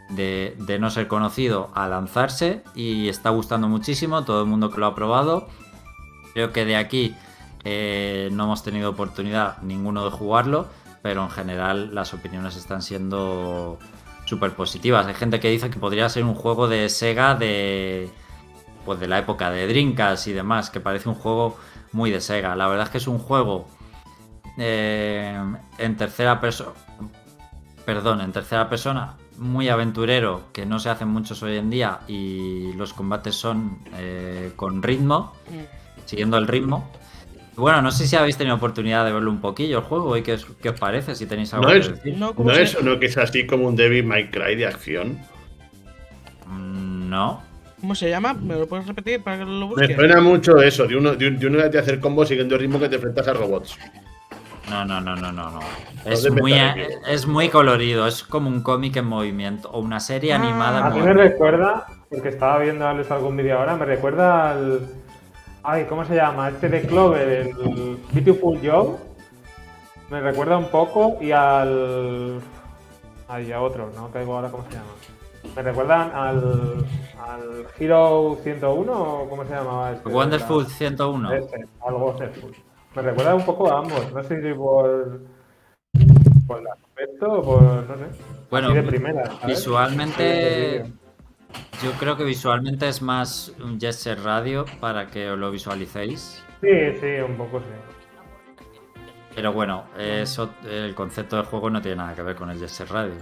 de, 0.10 0.56
de 0.60 0.80
no 0.80 0.90
ser 0.90 1.08
conocido 1.08 1.70
a 1.76 1.88
lanzarse 1.88 2.64
y 2.76 3.10
está 3.10 3.32
gustando 3.32 3.68
muchísimo, 3.68 4.24
todo 4.24 4.42
el 4.44 4.48
mundo 4.48 4.72
que 4.72 4.80
lo 4.80 4.86
ha 4.86 4.96
probado. 4.96 5.50
Creo 6.34 6.54
que 6.54 6.64
de 6.64 6.78
aquí 6.78 7.16
eh, 7.66 8.30
no 8.32 8.46
hemos 8.46 8.64
tenido 8.64 8.92
oportunidad 8.92 9.58
ninguno 9.64 10.06
de 10.06 10.12
jugarlo, 10.12 10.68
pero 11.02 11.24
en 11.24 11.32
general 11.32 11.94
las 11.94 12.14
opiniones 12.14 12.56
están 12.56 12.82
siendo 12.82 13.80
súper 14.26 14.52
positivas. 14.54 15.06
Hay 15.08 15.16
gente 15.16 15.40
que 15.40 15.50
dice 15.50 15.70
que 15.70 15.80
podría 15.80 16.08
ser 16.10 16.24
un 16.24 16.36
juego 16.36 16.68
de 16.68 16.90
Sega 16.90 17.36
de, 17.36 18.10
pues 18.86 19.00
de 19.00 19.08
la 19.08 19.20
época 19.20 19.50
de 19.50 19.68
Dreamcast 19.68 20.28
y 20.28 20.34
demás, 20.34 20.70
que 20.70 20.80
parece 20.80 21.10
un 21.10 21.16
juego 21.16 21.58
muy 21.92 22.12
de 22.12 22.22
Sega. 22.22 22.56
La 22.56 22.68
verdad 22.68 22.86
es 22.86 22.92
que 22.92 22.98
es 23.00 23.08
un 23.08 23.20
juego 23.20 23.68
eh, 24.58 25.38
en 25.78 25.98
tercera 25.98 26.40
persona, 26.40 26.72
perdón, 27.86 28.22
en 28.22 28.32
tercera 28.32 28.70
persona 28.70 29.16
muy 29.38 29.70
aventurero 29.70 30.44
que 30.54 30.66
no 30.66 30.80
se 30.80 30.90
hacen 30.90 31.10
muchos 31.10 31.44
hoy 31.44 31.58
en 31.58 31.70
día 31.70 32.00
y 32.08 32.74
los 32.74 32.94
combates 32.94 33.36
son 33.36 33.80
eh, 33.98 34.54
con 34.56 34.82
ritmo, 34.82 35.34
siguiendo 36.06 36.38
el 36.38 36.48
ritmo. 36.48 36.90
Bueno, 37.58 37.82
no 37.82 37.92
sé 37.92 38.06
si 38.08 38.16
habéis 38.16 38.38
tenido 38.38 38.56
oportunidad 38.58 39.06
de 39.06 39.14
verlo 39.14 39.32
un 39.32 39.40
poquillo 39.40 39.78
el 39.80 39.84
juego 39.86 40.18
y 40.18 40.24
qué 40.24 40.34
os, 40.34 40.46
qué 40.62 40.70
os 40.70 40.80
parece, 40.80 41.16
si 41.16 41.26
tenéis 41.26 41.54
algo 41.54 41.68
No 41.68 41.72
que 41.72 41.80
es, 41.80 41.90
decir. 41.90 42.18
No, 42.18 42.34
¿cómo 42.36 42.50
no 42.50 42.56
se- 42.56 42.64
es 42.64 42.76
uno 42.76 43.00
que 43.00 43.06
es 43.06 43.18
así 43.18 43.46
como 43.48 43.68
un 43.68 43.76
Devil 43.76 44.04
May 44.06 44.30
Cry 44.30 44.56
de 44.56 44.66
acción. 44.68 45.20
Mm, 46.48 47.10
No. 47.10 47.42
¿Cómo 47.80 47.94
se 47.94 48.10
llama? 48.10 48.34
¿Me 48.34 48.56
lo 48.56 48.68
puedes 48.68 48.88
repetir 48.88 49.22
para 49.22 49.38
que 49.40 49.46
lo 49.46 49.52
Me 49.52 49.66
busque? 49.66 49.96
suena 49.96 50.20
mucho 50.20 50.60
eso, 50.62 50.88
de 50.88 50.96
uno, 50.96 51.14
de, 51.16 51.28
un- 51.28 51.38
de 51.40 51.48
uno 51.48 51.58
de 51.70 51.80
hacer 51.80 52.00
combos 52.00 52.30
siguiendo 52.30 52.56
el 52.56 52.62
ritmo 52.62 52.80
que 52.80 52.90
te 52.90 52.96
enfrentas 52.96 53.28
a 53.28 53.34
robots. 53.34 53.78
No, 54.70 54.84
no, 54.84 55.00
no, 55.00 55.16
no, 55.16 55.32
no, 55.32 55.52
no. 55.52 55.60
Es 56.06 56.30
muy, 56.32 56.54
es 57.08 57.28
muy 57.28 57.50
colorido, 57.50 58.08
es 58.08 58.24
como 58.24 58.50
un 58.50 58.64
cómic 58.64 58.96
en 58.96 59.06
movimiento 59.06 59.70
o 59.70 59.80
una 59.80 60.00
serie 60.00 60.34
Ah, 60.34 60.38
animada 60.38 60.80
en 60.80 60.86
A 60.86 60.90
mí 60.90 61.02
me 61.02 61.14
recuerda, 61.14 61.86
porque 62.10 62.30
estaba 62.30 62.60
viendo 62.60 62.88
Alex 62.88 63.12
algún 63.12 63.38
vídeo 63.38 63.60
ahora, 63.60 63.76
me 63.76 63.86
recuerda 63.86 64.52
al. 64.52 64.88
Ay, 65.68 65.86
¿cómo 65.86 66.06
se 66.06 66.14
llama? 66.16 66.50
Este 66.50 66.70
de 66.70 66.82
Clover, 66.84 67.28
el 67.28 67.98
Beautiful 68.14 68.60
Joe. 68.64 68.98
Me 70.12 70.22
recuerda 70.22 70.58
un 70.58 70.70
poco 70.70 71.18
y 71.20 71.32
al. 71.32 72.40
Ay, 73.28 73.52
a 73.52 73.60
otro, 73.60 73.90
no 73.96 74.12
caigo 74.12 74.36
ahora 74.36 74.52
cómo 74.52 74.64
se 74.66 74.74
llama. 74.74 74.92
Me 75.56 75.62
recuerdan 75.64 76.12
al. 76.14 76.86
al 77.20 77.66
Hero 77.80 78.38
101 78.44 78.94
o 78.94 79.28
cómo 79.28 79.44
se 79.44 79.54
llamaba 79.56 79.94
este. 79.94 80.08
Wonderful 80.08 80.68
101. 80.68 81.34
Ese, 81.34 81.68
al 81.84 81.94
Wonderful. 81.96 82.56
Me 82.96 83.02
recuerda 83.02 83.34
un 83.34 83.46
poco 83.46 83.72
a 83.72 83.80
ambos, 83.80 84.12
no 84.14 84.24
sé 84.24 84.42
si 84.44 84.54
por. 84.54 85.20
por 86.46 86.60
el 86.60 86.68
aspecto 86.68 87.40
o 87.40 87.42
por. 87.42 87.64
no 87.64 87.96
sé. 87.96 88.06
Bueno, 88.52 88.68
Así 88.68 88.76
de 88.76 88.84
primera, 88.84 89.26
¿sabes? 89.26 89.46
visualmente 89.48 90.86
yo 91.84 91.92
creo 91.94 92.16
que 92.18 92.24
visualmente 92.24 92.88
es 92.88 93.02
más 93.02 93.52
un 93.62 93.80
Jet 93.80 93.94
Set 93.94 94.20
Radio 94.24 94.66
para 94.80 95.08
que 95.08 95.30
os 95.30 95.38
lo 95.38 95.52
visualicéis. 95.52 96.44
Sí, 96.62 96.70
sí, 97.00 97.08
un 97.28 97.36
poco 97.38 97.60
sí. 97.60 97.66
Pero 99.36 99.52
bueno, 99.52 99.86
eso, 99.98 100.54
el 100.70 100.96
concepto 100.96 101.36
del 101.36 101.46
juego 101.46 101.70
no 101.70 101.82
tiene 101.82 101.98
nada 101.98 102.16
que 102.16 102.22
ver 102.22 102.36
con 102.36 102.50
el 102.50 102.58
Jet 102.60 102.70
Set 102.70 102.90
Radio. 102.90 103.16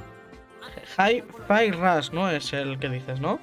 Hi-Fi 0.97 1.71
Rush, 1.71 2.11
¿no? 2.11 2.29
Es 2.29 2.53
el 2.53 2.77
que 2.79 2.89
dices, 2.89 3.19
¿no? 3.19 3.39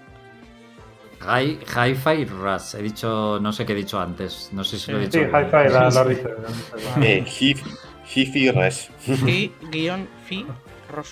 Hi- 1.23 1.59
Hi-Fi 1.77 2.25
Rush, 2.27 2.77
he 2.77 2.83
dicho, 2.83 3.39
no 3.43 3.53
sé 3.53 3.67
qué 3.67 3.73
he 3.73 3.77
dicho 3.77 4.01
antes, 4.01 4.51
no 4.53 4.65
sé 4.65 4.79
si 4.79 4.91
lo 4.93 4.99
he 4.99 5.03
dicho. 5.03 5.19
Sí, 5.19 5.25
hi-fi, 5.25 5.69
lo, 5.69 5.81
lo 5.81 5.87
has 5.87 6.09
dicho. 6.09 6.29
lo 6.29 6.49
has 6.49 6.57
dicho. 6.57 7.03
Eh, 7.03 7.25
Hif- 7.27 7.79
Hifi 8.15 8.51
Rush. 8.51 8.89
Hi-Fi 9.27 10.47
Rush. 10.95 11.11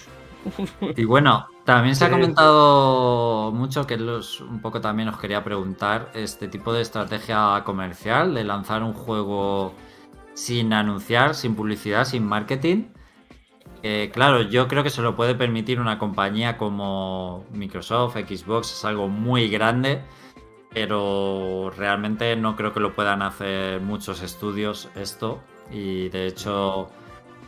Y 0.96 1.04
bueno, 1.04 1.46
también 1.68 1.94
se 1.94 2.06
ha 2.06 2.10
comentado 2.10 3.52
mucho 3.52 3.86
que 3.86 3.98
los, 3.98 4.40
un 4.40 4.62
poco 4.62 4.80
también 4.80 5.10
os 5.10 5.18
quería 5.18 5.44
preguntar 5.44 6.10
este 6.14 6.48
tipo 6.48 6.72
de 6.72 6.80
estrategia 6.80 7.62
comercial 7.62 8.32
de 8.32 8.42
lanzar 8.42 8.82
un 8.82 8.94
juego 8.94 9.74
sin 10.32 10.72
anunciar, 10.72 11.34
sin 11.34 11.54
publicidad, 11.54 12.06
sin 12.06 12.24
marketing. 12.24 12.84
Eh, 13.82 14.10
claro, 14.14 14.40
yo 14.40 14.66
creo 14.66 14.82
que 14.82 14.88
se 14.88 15.02
lo 15.02 15.14
puede 15.14 15.34
permitir 15.34 15.78
una 15.78 15.98
compañía 15.98 16.56
como 16.56 17.44
Microsoft, 17.52 18.16
Xbox, 18.16 18.72
es 18.72 18.84
algo 18.86 19.08
muy 19.08 19.50
grande, 19.50 20.00
pero 20.72 21.70
realmente 21.76 22.34
no 22.34 22.56
creo 22.56 22.72
que 22.72 22.80
lo 22.80 22.94
puedan 22.94 23.20
hacer 23.20 23.82
muchos 23.82 24.22
estudios 24.22 24.88
esto. 24.94 25.42
Y 25.70 26.08
de 26.08 26.28
hecho, 26.28 26.88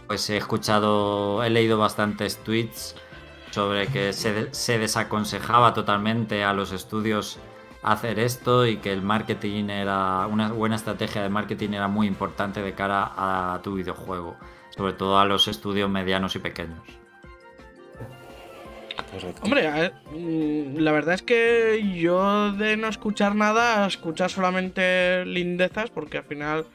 pues 0.09 0.29
he 0.29 0.37
escuchado, 0.37 1.43
he 1.43 1.49
leído 1.49 1.79
bastantes 1.79 2.37
tweets 2.45 2.95
sobre 3.51 3.89
que 3.89 4.13
se, 4.13 4.53
se 4.55 4.79
desaconsejaba 4.79 5.75
totalmente 5.75 6.45
a 6.45 6.53
los 6.53 6.73
estudios 6.73 7.39
hacer 7.83 8.19
esto 8.19 8.67
y 8.67 8.77
que 8.77 8.93
el 8.93 9.03
marketing 9.03 9.71
era 9.71 10.27
una 10.27 10.53
buena 10.53 10.77
estrategia 10.77 11.23
de 11.23 11.29
marketing 11.29 11.71
era 11.71 11.89
muy 11.89 12.07
importante 12.07 12.63
de 12.63 12.75
cara 12.75 13.13
a 13.17 13.61
tu 13.63 13.75
videojuego, 13.75 14.37
sobre 14.71 14.93
todo 14.93 15.19
a 15.19 15.25
los 15.25 15.49
estudios 15.49 15.89
medianos 15.89 16.37
y 16.37 16.41
pequeños. 16.41 16.81
Correcto. 19.11 19.43
Hombre, 19.43 19.93
mm, 20.13 20.77
la 20.79 20.93
verdad 20.93 21.15
es 21.15 21.23
que 21.23 21.83
yo 21.97 22.53
de 22.53 22.77
no 22.77 22.87
escuchar 22.87 23.35
nada, 23.35 23.85
a 23.85 23.89
escuchar 23.89 24.31
solamente 24.31 25.25
lindezas, 25.25 25.91
porque 25.91 26.19
al 26.19 26.25
final 26.25 26.67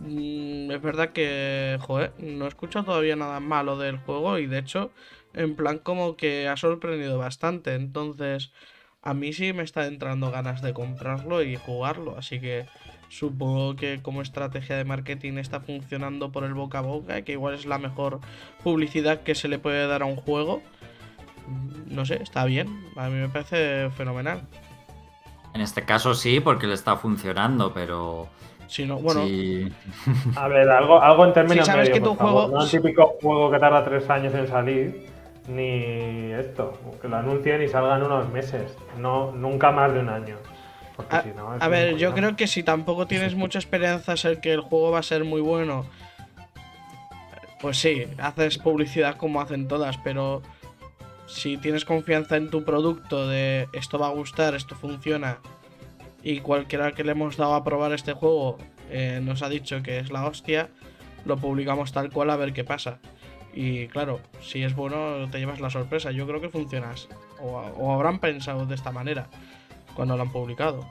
mm, 0.00 0.70
es 0.72 0.82
verdad 0.82 1.10
que, 1.10 1.78
joder, 1.80 2.12
no 2.18 2.44
he 2.44 2.48
escuchado 2.48 2.84
todavía 2.84 3.16
nada 3.16 3.40
malo 3.40 3.78
del 3.78 3.98
juego 3.98 4.38
y 4.38 4.46
de 4.46 4.58
hecho, 4.58 4.90
en 5.34 5.54
plan 5.56 5.78
como 5.78 6.16
que 6.16 6.48
ha 6.48 6.56
sorprendido 6.56 7.18
bastante. 7.18 7.74
Entonces, 7.74 8.52
a 9.02 9.14
mí 9.14 9.32
sí 9.32 9.52
me 9.52 9.62
está 9.62 9.86
entrando 9.86 10.30
ganas 10.30 10.62
de 10.62 10.72
comprarlo 10.74 11.42
y 11.42 11.56
jugarlo, 11.56 12.16
así 12.18 12.40
que 12.40 12.66
supongo 13.08 13.74
que 13.74 14.00
como 14.02 14.22
estrategia 14.22 14.76
de 14.76 14.84
marketing 14.84 15.38
está 15.38 15.60
funcionando 15.60 16.30
por 16.30 16.44
el 16.44 16.54
boca 16.54 16.78
a 16.78 16.82
boca, 16.82 17.22
que 17.22 17.32
igual 17.32 17.54
es 17.54 17.66
la 17.66 17.78
mejor 17.78 18.20
publicidad 18.62 19.22
que 19.22 19.34
se 19.34 19.48
le 19.48 19.58
puede 19.58 19.86
dar 19.86 20.02
a 20.02 20.06
un 20.06 20.16
juego. 20.16 20.62
No 21.86 22.04
sé, 22.04 22.22
está 22.22 22.44
bien. 22.44 22.68
A 22.96 23.08
mí 23.08 23.16
me 23.16 23.28
parece 23.28 23.90
fenomenal. 23.96 24.42
En 25.54 25.60
este 25.60 25.82
caso 25.84 26.14
sí, 26.14 26.38
porque 26.38 26.68
le 26.68 26.74
está 26.74 26.96
funcionando, 26.96 27.72
pero 27.74 28.28
Si 28.68 28.86
no, 28.86 28.98
bueno, 28.98 29.26
sí- 29.26 29.72
A 30.36 30.46
ver, 30.46 30.68
algo, 30.70 31.02
algo 31.02 31.24
en 31.24 31.32
términos 31.32 31.66
Si 31.66 31.72
sabes 31.72 31.90
que 31.90 32.00
tu 32.00 32.14
favor. 32.14 32.32
juego- 32.44 32.56
No 32.58 32.62
el 32.64 32.70
típico 32.70 33.16
juego 33.20 33.50
que 33.50 33.58
tarda 33.58 33.84
tres 33.84 34.08
años 34.08 34.32
en 34.34 34.46
salir, 34.46 35.09
ni 35.50 36.32
esto. 36.32 36.78
Que 37.00 37.08
lo 37.08 37.16
anuncien 37.16 37.62
y 37.62 37.68
salgan 37.68 38.02
unos 38.02 38.28
meses. 38.30 38.76
No, 38.98 39.32
nunca 39.32 39.70
más 39.70 39.92
de 39.92 40.00
un 40.00 40.08
año. 40.08 40.36
Porque 40.96 41.16
A, 41.16 41.22
si 41.22 41.28
no, 41.30 41.54
es 41.54 41.62
a 41.62 41.66
un 41.66 41.70
ver, 41.70 41.96
yo 41.96 42.14
creo 42.14 42.36
que 42.36 42.46
si 42.46 42.62
tampoco 42.62 43.06
tienes 43.06 43.34
mucha 43.34 43.58
esperanza 43.58 44.14
en 44.28 44.40
que 44.40 44.52
el 44.52 44.60
juego 44.60 44.90
va 44.90 44.98
a 45.00 45.02
ser 45.02 45.24
muy 45.24 45.40
bueno, 45.40 45.86
pues 47.60 47.78
sí, 47.78 48.06
haces 48.18 48.58
publicidad 48.58 49.16
como 49.16 49.40
hacen 49.40 49.68
todas, 49.68 49.98
pero 49.98 50.42
si 51.26 51.56
tienes 51.56 51.84
confianza 51.84 52.36
en 52.36 52.50
tu 52.50 52.64
producto 52.64 53.28
de 53.28 53.68
esto 53.72 53.98
va 53.98 54.08
a 54.08 54.12
gustar, 54.12 54.54
esto 54.54 54.74
funciona, 54.74 55.38
y 56.22 56.40
cualquiera 56.40 56.92
que 56.92 57.04
le 57.04 57.12
hemos 57.12 57.36
dado 57.36 57.54
a 57.54 57.64
probar 57.64 57.92
este 57.92 58.12
juego 58.12 58.58
eh, 58.90 59.20
nos 59.22 59.42
ha 59.42 59.48
dicho 59.48 59.82
que 59.82 59.98
es 59.98 60.10
la 60.10 60.26
hostia, 60.26 60.68
lo 61.24 61.36
publicamos 61.36 61.92
tal 61.92 62.10
cual 62.10 62.30
a 62.30 62.36
ver 62.36 62.52
qué 62.52 62.64
pasa. 62.64 62.98
Y 63.52 63.88
claro, 63.88 64.20
si 64.40 64.62
es 64.62 64.74
bueno, 64.74 65.28
te 65.30 65.38
llevas 65.38 65.60
la 65.60 65.70
sorpresa. 65.70 66.10
Yo 66.10 66.26
creo 66.26 66.40
que 66.40 66.48
funcionas. 66.48 67.08
O, 67.42 67.92
habrán 67.92 68.18
pensado 68.18 68.66
de 68.66 68.74
esta 68.74 68.92
manera 68.92 69.26
cuando 69.94 70.16
lo 70.16 70.22
han 70.22 70.30
publicado. 70.30 70.84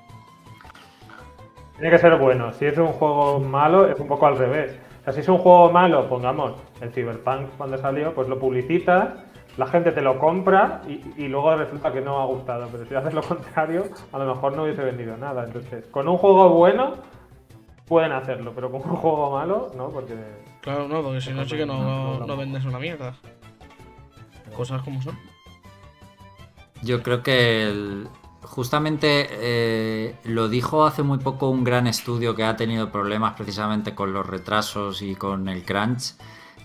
Tiene 1.75 1.91
que 1.91 1.97
ser 1.97 2.17
bueno. 2.17 2.51
Si 2.53 2.65
es 2.65 2.77
un 2.77 2.87
juego 2.87 3.39
malo, 3.39 3.87
es 3.87 3.99
un 3.99 4.07
poco 4.07 4.27
al 4.27 4.37
revés. 4.37 4.77
O 5.01 5.03
sea, 5.05 5.13
si 5.13 5.21
es 5.21 5.29
un 5.29 5.37
juego 5.37 5.71
malo, 5.71 6.09
pongamos 6.09 6.53
el 6.81 6.91
Cyberpunk 6.91 7.49
cuando 7.57 7.77
salió, 7.77 8.13
pues 8.13 8.27
lo 8.27 8.37
publicitas, 8.37 9.09
la 9.57 9.65
gente 9.65 9.93
te 9.93 10.01
lo 10.01 10.19
compra 10.19 10.81
y 10.87 11.27
luego 11.27 11.55
resulta 11.55 11.93
que 11.93 12.01
no 12.01 12.19
ha 12.19 12.25
gustado. 12.25 12.67
Pero 12.71 12.85
si 12.85 12.95
haces 12.95 13.13
lo 13.13 13.21
contrario, 13.21 13.85
a 14.11 14.19
lo 14.19 14.35
mejor 14.35 14.55
no 14.55 14.63
hubiese 14.63 14.83
vendido 14.83 15.15
nada. 15.15 15.45
Entonces, 15.45 15.87
con 15.87 16.07
un 16.09 16.17
juego 16.17 16.49
bueno 16.49 16.95
pueden 17.89 18.11
hacerlo, 18.11 18.51
pero 18.53 18.71
con 18.71 18.81
un 18.81 18.95
juego 18.97 19.31
malo, 19.31 19.71
no, 19.75 19.89
porque 19.89 20.13
Claro, 20.61 20.87
no, 20.87 21.01
porque 21.01 21.21
si 21.21 21.31
no, 21.31 21.45
sí 21.45 21.55
que 21.55 21.65
no, 21.65 22.25
No, 22.25 22.37
vendes 22.37 22.65
una 22.65 22.79
mierda. 22.79 23.15
Cosas 24.55 24.81
como 24.83 25.01
son. 25.01 25.17
Yo 26.81 27.01
creo 27.03 27.23
que 27.23 27.63
el- 27.63 28.07
justamente 28.41 29.27
eh, 29.31 30.15
lo 30.23 30.49
dijo 30.49 30.85
hace 30.85 31.03
muy 31.03 31.17
poco 31.19 31.49
un 31.49 31.63
gran 31.63 31.87
estudio 31.87 32.35
que 32.35 32.43
ha 32.43 32.55
tenido 32.55 32.91
problemas 32.91 33.33
precisamente 33.35 33.93
con 33.95 34.13
los 34.13 34.25
retrasos 34.25 35.01
y 35.01 35.15
con 35.15 35.47
el 35.49 35.63
crunch. 35.63 36.15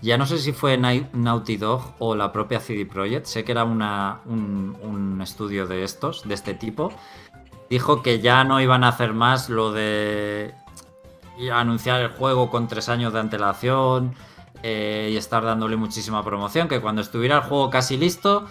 Ya 0.01 0.17
no 0.17 0.25
sé 0.25 0.39
si 0.39 0.51
fue 0.51 0.77
Naughty 0.77 1.57
Dog 1.57 1.95
o 1.99 2.15
la 2.15 2.31
propia 2.31 2.59
CD 2.59 2.85
Projekt, 2.85 3.25
sé 3.25 3.43
que 3.43 3.51
era 3.53 3.63
una- 3.63 4.19
un, 4.25 4.75
un 4.81 5.21
estudio 5.21 5.67
de 5.67 5.83
estos, 5.83 6.27
de 6.27 6.33
este 6.33 6.53
tipo. 6.53 6.91
Dijo 7.69 8.03
que 8.03 8.19
ya 8.19 8.43
no 8.43 8.61
iban 8.61 8.83
a 8.83 8.89
hacer 8.89 9.13
más 9.13 9.49
lo 9.49 9.71
de 9.71 10.53
y 11.37 11.49
anunciar 11.49 12.01
el 12.01 12.09
juego 12.09 12.49
con 12.49 12.67
tres 12.67 12.89
años 12.89 13.13
de 13.13 13.19
antelación 13.19 14.13
eh, 14.63 15.09
y 15.11 15.17
estar 15.17 15.43
dándole 15.43 15.75
muchísima 15.75 16.23
promoción, 16.23 16.67
que 16.67 16.81
cuando 16.81 17.01
estuviera 17.01 17.35
el 17.37 17.41
juego 17.43 17.69
casi 17.69 17.97
listo, 17.97 18.45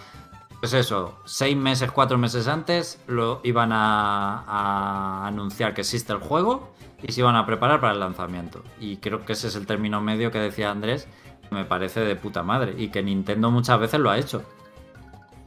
pues 0.59 0.73
eso, 0.73 1.19
seis 1.25 1.55
meses, 1.57 1.91
cuatro 1.91 2.17
meses 2.17 2.47
antes, 2.47 2.99
lo 3.07 3.41
iban 3.43 3.71
a, 3.71 4.43
a 4.47 5.27
anunciar 5.27 5.73
que 5.73 5.81
existe 5.81 6.13
el 6.13 6.19
juego 6.19 6.73
y 7.03 7.11
se 7.11 7.19
iban 7.21 7.35
a 7.35 7.45
preparar 7.45 7.81
para 7.81 7.93
el 7.93 7.99
lanzamiento. 7.99 8.63
Y 8.79 8.97
creo 8.97 9.25
que 9.25 9.33
ese 9.33 9.47
es 9.47 9.55
el 9.55 9.65
término 9.67 10.01
medio 10.01 10.31
que 10.31 10.39
decía 10.39 10.71
Andrés, 10.71 11.07
que 11.49 11.53
me 11.55 11.65
parece 11.65 11.99
de 11.99 12.15
puta 12.15 12.41
madre, 12.41 12.73
y 12.77 12.87
que 12.89 13.03
Nintendo 13.03 13.51
muchas 13.51 13.79
veces 13.79 13.99
lo 13.99 14.09
ha 14.09 14.17
hecho. 14.17 14.43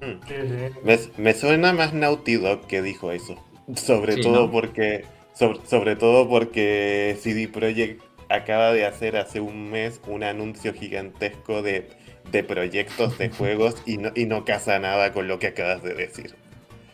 Mm. 0.00 0.20
Sí, 0.28 0.34
sí. 0.48 0.78
Me, 0.84 0.98
me 1.16 1.34
suena 1.34 1.72
más 1.72 1.92
Naughty 1.92 2.36
Dog 2.36 2.66
que 2.66 2.82
dijo 2.82 3.10
eso. 3.10 3.34
Sobre 3.74 4.14
Sí, 4.14 4.22
todo 4.22 4.46
¿no? 4.46 4.50
porque. 4.52 5.04
Sobre, 5.38 5.64
sobre 5.66 5.94
todo 5.94 6.28
porque 6.28 7.16
CD 7.20 7.46
Projekt 7.46 8.02
acaba 8.28 8.72
de 8.72 8.86
hacer 8.86 9.16
hace 9.16 9.40
un 9.40 9.70
mes 9.70 10.00
un 10.06 10.24
anuncio 10.24 10.74
gigantesco 10.74 11.62
de, 11.62 11.90
de 12.32 12.42
proyectos 12.42 13.18
de 13.18 13.30
juegos 13.38 13.76
y 13.86 13.98
no, 13.98 14.10
y 14.14 14.26
no 14.26 14.44
casa 14.44 14.78
nada 14.78 15.12
con 15.12 15.28
lo 15.28 15.38
que 15.38 15.48
acabas 15.48 15.82
de 15.82 15.94
decir. 15.94 16.34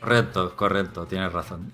Correcto, 0.00 0.54
correcto, 0.56 1.06
tienes 1.06 1.32
razón. 1.32 1.72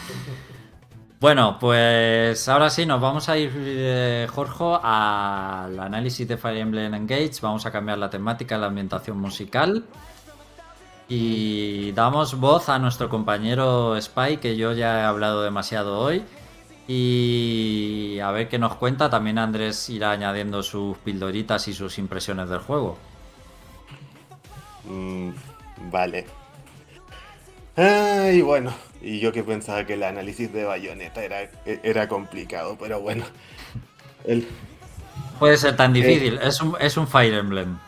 bueno, 1.20 1.58
pues 1.60 2.48
ahora 2.48 2.68
sí, 2.70 2.84
nos 2.84 3.00
vamos 3.00 3.28
a 3.28 3.38
ir, 3.38 3.52
eh, 3.54 4.26
Jorge, 4.28 4.64
al 4.82 5.78
análisis 5.78 6.26
de 6.26 6.36
Fire 6.36 6.56
Emblem 6.56 6.92
Engage. 6.92 7.34
Vamos 7.40 7.64
a 7.66 7.70
cambiar 7.70 7.98
la 7.98 8.10
temática, 8.10 8.58
la 8.58 8.66
ambientación 8.66 9.18
musical. 9.18 9.84
Y 11.10 11.90
damos 11.90 12.38
voz 12.38 12.68
a 12.68 12.78
nuestro 12.78 13.08
compañero 13.08 14.00
Spy, 14.00 14.36
que 14.36 14.56
yo 14.56 14.72
ya 14.72 15.00
he 15.00 15.02
hablado 15.02 15.42
demasiado 15.42 15.98
hoy. 15.98 16.22
Y 16.86 18.20
a 18.22 18.30
ver 18.30 18.48
qué 18.48 18.60
nos 18.60 18.76
cuenta. 18.76 19.10
También 19.10 19.36
Andrés 19.38 19.90
irá 19.90 20.12
añadiendo 20.12 20.62
sus 20.62 20.96
pildoritas 20.98 21.66
y 21.66 21.74
sus 21.74 21.98
impresiones 21.98 22.48
del 22.48 22.60
juego. 22.60 22.96
Mm, 24.84 25.30
vale. 25.90 26.26
Ay, 27.74 28.40
bueno. 28.42 28.72
Y 29.02 29.18
yo 29.18 29.32
que 29.32 29.42
pensaba 29.42 29.84
que 29.84 29.94
el 29.94 30.04
análisis 30.04 30.52
de 30.52 30.64
Bayonetta 30.64 31.24
era, 31.24 31.50
era 31.64 32.06
complicado, 32.06 32.76
pero 32.78 33.00
bueno. 33.00 33.24
El, 34.24 34.46
Puede 35.40 35.56
ser 35.56 35.74
tan 35.74 35.92
difícil, 35.92 36.38
es, 36.40 36.60
un, 36.60 36.76
es 36.78 36.96
un 36.96 37.08
Fire 37.08 37.34
Emblem. 37.34 37.78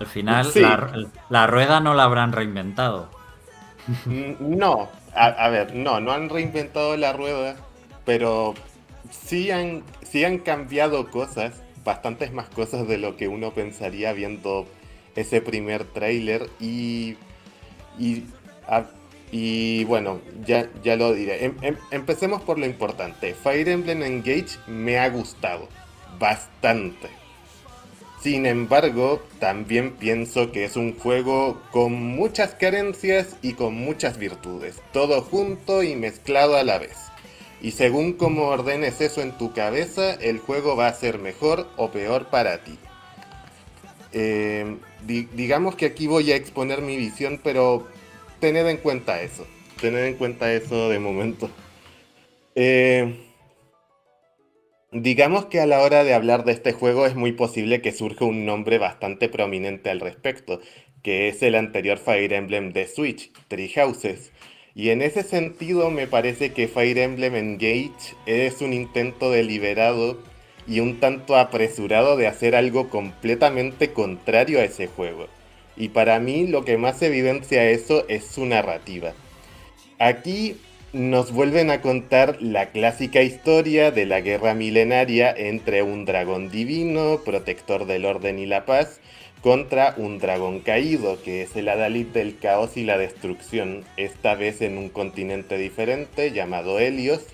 Al 0.00 0.06
final, 0.06 0.46
Sí. 0.46 0.60
la, 0.60 0.90
la 1.28 1.46
rueda 1.46 1.80
no 1.80 1.94
la 1.94 2.04
habrán 2.04 2.32
reinventado. 2.32 3.08
Mm, 4.06 4.32
No, 4.58 4.88
a, 5.14 5.26
a 5.26 5.48
ver, 5.50 5.74
no, 5.74 6.00
no 6.00 6.12
han 6.12 6.28
reinventado 6.28 6.96
la 6.96 7.12
rueda, 7.12 7.56
pero 8.04 8.54
sí 9.10 9.50
han, 9.50 9.82
sí 10.02 10.24
han 10.24 10.38
cambiado 10.38 11.10
cosas, 11.10 11.62
bastantes 11.84 12.32
más 12.32 12.48
cosas 12.48 12.86
de 12.88 12.98
lo 12.98 13.16
que 13.16 13.28
uno 13.28 13.52
pensaría 13.52 14.12
viendo 14.12 14.66
ese 15.16 15.40
primer 15.40 15.84
tráiler 15.84 16.48
y, 16.60 17.16
y, 17.98 18.24
a- 18.68 18.84
y 19.32 19.84
bueno, 19.84 20.20
ya, 20.46 20.66
ya 20.82 20.96
lo 20.96 21.12
diré. 21.12 21.44
Em- 21.44 21.56
em- 21.62 21.76
empecemos 21.90 22.42
por 22.42 22.58
lo 22.58 22.66
importante. 22.66 23.34
Fire 23.34 23.68
Emblem 23.68 24.02
Engage 24.02 24.58
me 24.66 24.98
ha 24.98 25.08
gustado 25.08 25.68
bastante. 26.18 27.08
Sin 28.22 28.44
embargo, 28.44 29.22
también 29.38 29.92
pienso 29.92 30.52
que 30.52 30.64
es 30.64 30.76
un 30.76 30.94
juego 30.98 31.60
con 31.70 31.92
muchas 31.94 32.54
carencias 32.54 33.36
y 33.40 33.54
con 33.54 33.74
muchas 33.74 34.18
virtudes, 34.18 34.76
todo 34.92 35.22
junto 35.22 35.82
y 35.82 35.96
mezclado 35.96 36.56
a 36.56 36.62
la 36.64 36.78
vez. 36.78 36.96
Y 37.62 37.70
según 37.72 38.12
cómo 38.14 38.48
ordenes 38.48 39.00
eso 39.00 39.22
en 39.22 39.32
tu 39.32 39.52
cabeza, 39.54 40.14
el 40.14 40.38
juego 40.38 40.76
va 40.76 40.88
a 40.88 40.94
ser 40.94 41.18
mejor 41.18 41.66
o 41.78 41.90
peor 41.90 42.26
para 42.26 42.58
ti. 42.62 42.78
Eh, 44.12 44.76
di- 45.06 45.28
digamos 45.34 45.74
que 45.76 45.86
aquí 45.86 46.06
voy 46.06 46.30
a 46.32 46.36
exponer 46.36 46.82
mi 46.82 46.96
visión, 46.96 47.40
pero 47.42 47.86
tened 48.38 48.66
en 48.66 48.78
cuenta 48.78 49.22
eso. 49.22 49.46
Tened 49.80 50.04
en 50.04 50.14
cuenta 50.14 50.52
eso 50.52 50.90
de 50.90 50.98
momento. 50.98 51.50
Eh, 52.54 53.29
Digamos 54.92 55.46
que 55.46 55.60
a 55.60 55.66
la 55.66 55.82
hora 55.82 56.02
de 56.02 56.14
hablar 56.14 56.44
de 56.44 56.50
este 56.50 56.72
juego 56.72 57.06
es 57.06 57.14
muy 57.14 57.30
posible 57.30 57.80
que 57.80 57.92
surja 57.92 58.24
un 58.24 58.44
nombre 58.44 58.78
bastante 58.78 59.28
prominente 59.28 59.88
al 59.88 60.00
respecto, 60.00 60.60
que 61.04 61.28
es 61.28 61.44
el 61.44 61.54
anterior 61.54 61.98
Fire 61.98 62.32
Emblem 62.32 62.72
de 62.72 62.88
Switch, 62.88 63.30
Three 63.46 63.68
Houses. 63.68 64.32
Y 64.74 64.90
en 64.90 65.00
ese 65.02 65.22
sentido 65.22 65.90
me 65.90 66.08
parece 66.08 66.52
que 66.52 66.66
Fire 66.66 66.98
Emblem 66.98 67.36
Engage 67.36 68.16
es 68.26 68.62
un 68.62 68.72
intento 68.72 69.30
deliberado 69.30 70.18
y 70.66 70.80
un 70.80 70.98
tanto 70.98 71.36
apresurado 71.36 72.16
de 72.16 72.26
hacer 72.26 72.56
algo 72.56 72.88
completamente 72.88 73.92
contrario 73.92 74.58
a 74.58 74.64
ese 74.64 74.88
juego. 74.88 75.28
Y 75.76 75.90
para 75.90 76.18
mí 76.18 76.48
lo 76.48 76.64
que 76.64 76.78
más 76.78 77.00
evidencia 77.02 77.70
eso 77.70 78.04
es 78.08 78.24
su 78.24 78.44
narrativa. 78.44 79.12
Aquí 80.00 80.56
nos 80.92 81.30
vuelven 81.30 81.70
a 81.70 81.80
contar 81.80 82.42
la 82.42 82.70
clásica 82.70 83.22
historia 83.22 83.92
de 83.92 84.06
la 84.06 84.20
guerra 84.20 84.54
milenaria 84.54 85.32
entre 85.36 85.84
un 85.84 86.04
dragón 86.04 86.50
divino, 86.50 87.20
protector 87.24 87.86
del 87.86 88.04
orden 88.04 88.40
y 88.40 88.46
la 88.46 88.66
paz, 88.66 89.00
contra 89.40 89.94
un 89.96 90.18
dragón 90.18 90.60
caído, 90.60 91.22
que 91.22 91.42
es 91.42 91.54
el 91.54 91.68
Adalid 91.68 92.08
del 92.08 92.38
caos 92.38 92.76
y 92.76 92.82
la 92.82 92.98
destrucción, 92.98 93.84
esta 93.96 94.34
vez 94.34 94.62
en 94.62 94.78
un 94.78 94.88
continente 94.88 95.58
diferente 95.58 96.32
llamado 96.32 96.80
Helios, 96.80 97.24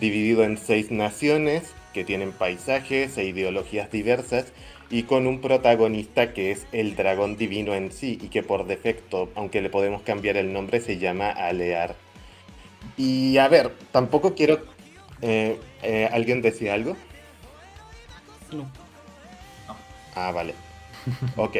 dividido 0.00 0.44
en 0.44 0.58
seis 0.58 0.90
naciones 0.90 1.72
que 1.94 2.04
tienen 2.04 2.32
paisajes 2.32 3.16
e 3.16 3.24
ideologías 3.24 3.90
diversas 3.90 4.52
y 4.90 5.04
con 5.04 5.26
un 5.26 5.40
protagonista 5.40 6.34
que 6.34 6.50
es 6.50 6.66
el 6.72 6.94
dragón 6.94 7.38
divino 7.38 7.74
en 7.74 7.90
sí 7.90 8.18
y 8.22 8.28
que 8.28 8.42
por 8.42 8.66
defecto, 8.66 9.30
aunque 9.34 9.62
le 9.62 9.70
podemos 9.70 10.02
cambiar 10.02 10.36
el 10.36 10.52
nombre, 10.52 10.80
se 10.80 10.98
llama 10.98 11.30
Alear. 11.30 12.07
Y 12.96 13.38
a 13.38 13.48
ver, 13.48 13.72
tampoco 13.92 14.34
quiero... 14.34 14.60
eh, 15.22 15.60
eh, 15.82 16.08
¿Alguien 16.12 16.42
decía 16.42 16.74
algo? 16.74 16.96
No. 18.52 18.70
Ah, 20.14 20.32
vale. 20.32 20.54
Ok. 21.36 21.56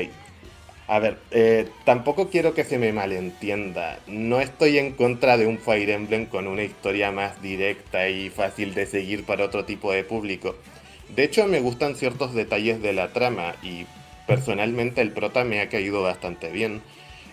A 0.89 1.01
ver, 1.01 1.19
eh, 1.31 1.69
tampoco 1.85 2.31
quiero 2.31 2.55
que 2.55 2.65
se 2.65 2.79
me 2.79 2.93
malentienda. 2.95 3.99
No 4.07 4.41
estoy 4.41 4.79
en 4.79 4.93
contra 4.95 5.37
de 5.37 5.47
un 5.47 5.59
Fire 5.59 5.91
Emblem 5.91 6.27
con 6.27 6.47
una 6.47 6.63
historia 6.63 7.13
más 7.13 7.43
directa 7.43 8.09
y 8.09 8.31
fácil 8.31 8.75
de 8.75 8.87
seguir 8.87 9.25
para 9.25 9.45
otro 9.45 9.67
tipo 9.67 9.93
de 9.93 10.03
público. 10.05 10.57
De 11.15 11.25
hecho, 11.25 11.47
me 11.47 11.61
gustan 11.61 11.95
ciertos 11.95 12.35
detalles 12.35 12.81
de 12.81 12.95
la 12.95 13.13
trama 13.13 13.55
y 13.63 13.87
personalmente 14.27 15.03
el 15.03 15.13
prota 15.13 15.45
me 15.45 15.61
ha 15.61 15.69
caído 15.69 16.03
bastante 16.03 16.51
bien. 16.51 16.83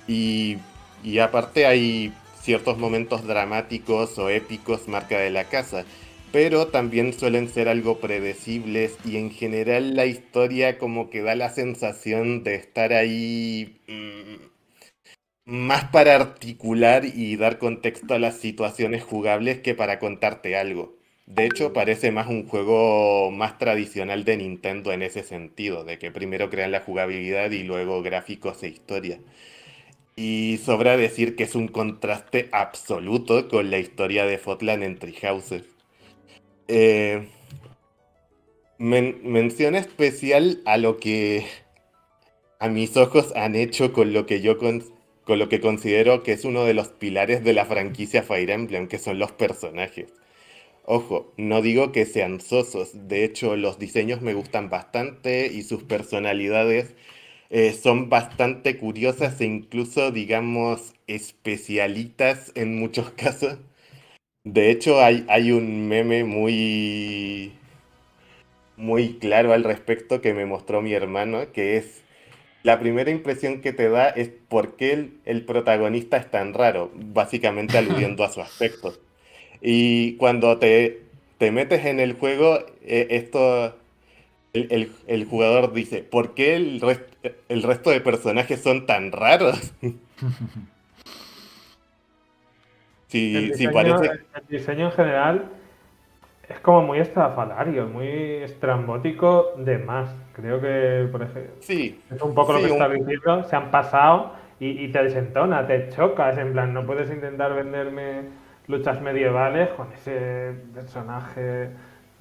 Y, 0.08 0.58
y 1.04 1.20
aparte 1.20 1.66
hay 1.66 2.14
ciertos 2.46 2.78
momentos 2.78 3.26
dramáticos 3.26 4.18
o 4.20 4.30
épicos 4.30 4.88
marca 4.88 5.18
de 5.20 5.32
la 5.32 5.46
casa 5.46 5.86
pero 6.36 6.68
también 6.68 7.14
suelen 7.14 7.48
ser 7.48 7.70
algo 7.70 8.00
predecibles 8.00 8.98
y 9.06 9.16
en 9.16 9.32
general 9.32 9.96
la 9.96 10.06
historia 10.06 10.78
como 10.78 11.10
que 11.10 11.22
da 11.22 11.34
la 11.34 11.50
sensación 11.50 12.44
de 12.44 12.56
estar 12.56 12.92
ahí 12.92 13.80
mm, 13.88 14.46
más 15.46 15.86
para 15.86 16.16
articular 16.16 17.06
y 17.06 17.38
dar 17.38 17.58
contexto 17.58 18.16
a 18.16 18.20
las 18.20 18.36
situaciones 18.38 19.02
jugables 19.02 19.62
que 19.62 19.76
para 19.76 19.98
contarte 19.98 20.58
algo. 20.58 20.98
De 21.26 21.46
hecho, 21.46 21.72
parece 21.72 22.12
más 22.12 22.28
un 22.28 22.48
juego 22.48 23.32
más 23.32 23.58
tradicional 23.58 24.26
de 24.26 24.36
Nintendo 24.36 24.92
en 24.92 25.04
ese 25.04 25.24
sentido, 25.24 25.86
de 25.86 25.98
que 25.98 26.12
primero 26.12 26.50
crean 26.50 26.72
la 26.72 26.82
jugabilidad 26.82 27.52
y 27.52 27.64
luego 27.64 28.04
gráficos 28.04 28.62
e 28.64 28.68
historia. 28.68 29.20
Y 30.18 30.60
sobra 30.64 30.98
decir 30.98 31.36
que 31.36 31.44
es 31.44 31.56
un 31.56 31.68
contraste 31.68 32.50
absoluto 32.52 33.48
con 33.50 33.70
la 33.72 33.80
historia 33.80 34.26
de 34.26 34.38
Fotland 34.38 34.84
en 34.84 34.98
Three 34.98 35.16
Houses. 35.22 35.64
Eh, 36.68 37.28
men- 38.78 39.20
mención 39.24 39.76
especial 39.76 40.62
a 40.66 40.78
lo 40.78 40.98
que 40.98 41.46
a 42.60 42.68
mis 42.70 42.98
ojos 42.98 43.34
han 43.36 43.56
hecho 43.56 43.94
con 43.94 44.14
lo 44.14 44.26
que 44.26 44.42
yo 44.42 44.58
con, 44.58 44.84
con 45.24 45.40
lo 45.40 45.50
que 45.50 45.62
considero 45.62 46.24
que 46.24 46.34
es 46.34 46.46
uno 46.46 46.66
de 46.66 46.74
los 46.74 46.90
pilares 46.90 47.44
de 47.44 47.54
la 47.54 47.66
franquicia 47.66 48.24
Fire 48.24 48.50
Emblem, 48.50 48.88
que 48.88 49.00
son 49.00 49.20
los 49.20 49.32
personajes. 49.32 50.14
Ojo, 50.86 51.34
no 51.38 51.62
digo 51.62 51.92
que 51.92 52.06
sean 52.06 52.42
sosos, 52.42 52.92
de 53.08 53.26
hecho 53.26 53.56
los 53.56 53.80
diseños 53.80 54.22
me 54.22 54.34
gustan 54.36 54.70
bastante 54.70 55.48
y 55.48 55.64
sus 55.64 55.84
personalidades 55.84 56.96
eh, 57.50 57.74
son 57.74 58.10
bastante 58.10 58.78
curiosas 58.78 59.40
e 59.42 59.46
incluso, 59.46 60.12
digamos, 60.12 60.94
especialitas 61.08 62.52
en 62.56 62.78
muchos 62.80 63.12
casos. 63.18 63.58
De 64.44 64.72
hecho, 64.72 65.02
hay, 65.02 65.26
hay 65.30 65.52
un 65.52 65.88
meme 65.88 66.24
muy, 66.24 67.54
muy 68.78 69.18
claro 69.20 69.54
al 69.54 69.64
respecto 69.64 70.22
que 70.22 70.34
me 70.34 70.46
mostró 70.46 70.82
mi 70.82 70.94
hermano, 70.94 71.52
que 71.52 71.78
es 71.78 72.04
la 72.64 72.80
primera 72.80 73.12
impresión 73.12 73.62
que 73.62 73.74
te 73.74 73.90
da 73.90 74.10
es 74.10 74.30
por 74.30 74.76
qué 74.76 74.94
el, 74.94 75.20
el 75.26 75.46
protagonista 75.46 76.18
es 76.18 76.32
tan 76.32 76.54
raro, 76.54 76.92
básicamente 76.96 77.78
aludiendo 77.78 78.24
a 78.24 78.32
su 78.32 78.42
aspecto. 78.44 78.96
Y 79.62 80.16
cuando 80.18 80.58
te, 80.60 81.02
te 81.38 81.52
metes 81.52 81.86
en 81.86 82.00
el 82.00 82.14
juego, 82.14 82.60
eh, 82.82 83.08
esto, 83.12 83.76
el, 84.56 84.68
el- 84.72 84.92
el 85.08 85.26
jugador 85.26 85.74
dice, 85.74 86.04
¿por 86.04 86.34
qué 86.36 86.56
el, 86.56 86.82
rest- 86.82 87.08
el 87.50 87.64
resto 87.64 87.90
de 87.92 88.02
personajes 88.02 88.62
son 88.62 88.86
tan 88.86 89.12
raros? 89.12 89.74
Sí, 93.08 93.34
El 93.34 93.48
sí, 93.54 93.68
diseño, 93.68 93.74
parece... 93.74 94.12
el 94.34 94.48
diseño 94.48 94.86
en 94.88 94.92
general 94.92 95.46
es 96.50 96.60
como 96.62 96.82
muy 96.84 97.00
estrafalario, 97.00 97.88
muy 97.88 98.08
estrambótico 98.44 99.54
de 99.58 99.78
más. 99.80 100.16
Creo 100.34 100.62
que, 100.62 101.08
por 101.12 101.24
ejemplo, 101.24 101.54
Sí, 101.60 102.00
es 102.12 102.22
un 102.22 102.36
poco 102.36 102.54
lo 102.54 102.62
que 102.62 102.68
estás 102.68 102.92
diciendo. 102.94 103.44
Se 103.46 103.56
han 103.56 103.72
pasado 103.72 104.34
y, 104.60 104.86
y 104.86 104.92
te 104.92 105.04
desentona, 105.04 105.66
te 105.68 105.90
chocas. 105.90 106.38
En 106.38 106.54
plan, 106.54 106.74
no 106.74 106.86
puedes 106.86 107.10
intentar 107.12 107.54
venderme 107.56 108.24
luchas 108.68 109.02
medievales 109.02 109.70
con 109.72 109.92
ese 109.94 110.54
personaje, 110.74 111.70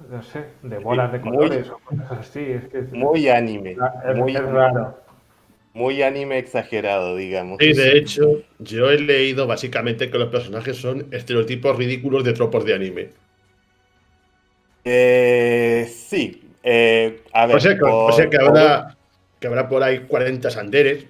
no 0.09 0.21
sé, 0.23 0.45
de 0.63 0.77
bolas 0.79 1.11
de 1.11 1.19
muy- 1.19 1.37
colores 1.37 1.69
o 1.69 1.77
cosas 1.79 2.11
así. 2.11 2.39
Es 2.41 2.65
que 2.67 2.79
es, 2.79 2.91
muy 2.91 3.27
anime, 3.29 3.71
es- 4.07 4.15
muy, 4.15 4.35
es 4.35 4.43
raro. 4.43 4.99
muy 5.73 6.01
anime 6.03 6.37
exagerado, 6.37 7.15
digamos. 7.15 7.61
Y 7.61 7.73
de 7.73 7.97
hecho, 7.97 8.41
yo 8.59 8.89
he 8.91 8.99
leído 8.99 9.47
básicamente 9.47 10.09
que 10.11 10.17
los 10.17 10.29
personajes 10.29 10.77
son 10.77 11.07
estereotipos 11.11 11.75
ridículos 11.77 12.23
de 12.23 12.33
tropos 12.33 12.65
de 12.65 12.73
anime. 12.75 13.09
Eh, 14.83 15.89
sí, 15.91 16.43
eh, 16.63 17.21
a 17.33 17.47
ver, 17.47 17.55
O 17.55 17.59
sea, 17.59 17.75
que, 17.75 17.83
o 17.83 17.87
por- 18.07 18.13
sea 18.13 18.29
que 18.29 18.37
por- 18.37 18.47
habrá, 18.49 18.97
que 19.39 19.47
habrá 19.47 19.67
por 19.67 19.83
ahí 19.83 19.99
40 20.01 20.49
sanderes. 20.49 21.05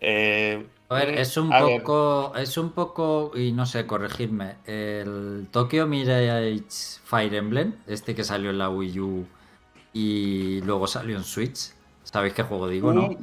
eh, 0.00 0.62
A 0.88 0.94
ver, 0.94 1.18
es 1.18 1.36
un 1.36 1.52
a 1.52 1.62
ver, 1.62 1.82
poco, 1.82 2.32
es 2.36 2.56
un 2.56 2.70
poco, 2.70 3.32
y 3.34 3.50
no 3.52 3.66
sé, 3.66 3.86
corregidme, 3.86 4.56
el 4.66 5.48
Tokyo 5.50 5.86
Mirage 5.86 6.60
Fire 7.04 7.34
Emblem, 7.34 7.74
este 7.88 8.14
que 8.14 8.22
salió 8.22 8.50
en 8.50 8.58
la 8.58 8.70
Wii 8.70 9.00
U 9.00 9.26
y 9.92 10.60
luego 10.62 10.86
salió 10.86 11.16
en 11.16 11.24
Switch, 11.24 11.72
¿sabéis 12.04 12.34
qué 12.34 12.44
juego 12.44 12.68
digo, 12.68 12.92
no? 12.92 13.08
Mm. 13.08 13.16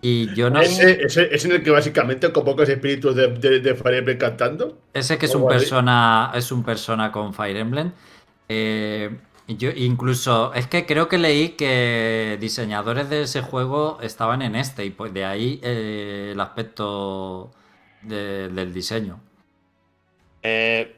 Y 0.00 0.34
yo 0.34 0.50
no 0.50 0.60
Ese, 0.60 1.04
ese- 1.04 1.32
es 1.32 1.44
en 1.44 1.52
el 1.52 1.62
que 1.62 1.70
básicamente 1.70 2.32
convocas 2.32 2.68
espíritus 2.68 3.14
de, 3.14 3.28
de, 3.28 3.60
de 3.60 3.74
Fire 3.74 3.94
Emblem 3.96 4.18
cantando. 4.18 4.78
Ese 4.92 5.18
que 5.18 5.26
es 5.26 5.34
un 5.34 5.46
persona, 5.46 6.32
es 6.34 6.50
un 6.50 6.64
persona 6.64 7.12
con 7.12 7.32
Fire 7.32 7.56
Emblem. 7.58 7.92
Eh, 8.48 9.10
yo 9.48 9.70
incluso, 9.76 10.54
es 10.54 10.66
que 10.66 10.86
creo 10.86 11.08
que 11.08 11.18
leí 11.18 11.50
que 11.50 12.38
diseñadores 12.40 13.10
de 13.10 13.22
ese 13.22 13.42
juego 13.42 13.98
estaban 14.02 14.42
en 14.42 14.56
este 14.56 14.84
y 14.86 14.90
pues 14.90 15.12
de 15.12 15.24
ahí 15.26 15.60
eh, 15.62 16.30
el 16.32 16.40
aspecto 16.40 17.50
de- 18.02 18.48
del 18.48 18.72
diseño. 18.72 19.20
eh, 20.42 20.94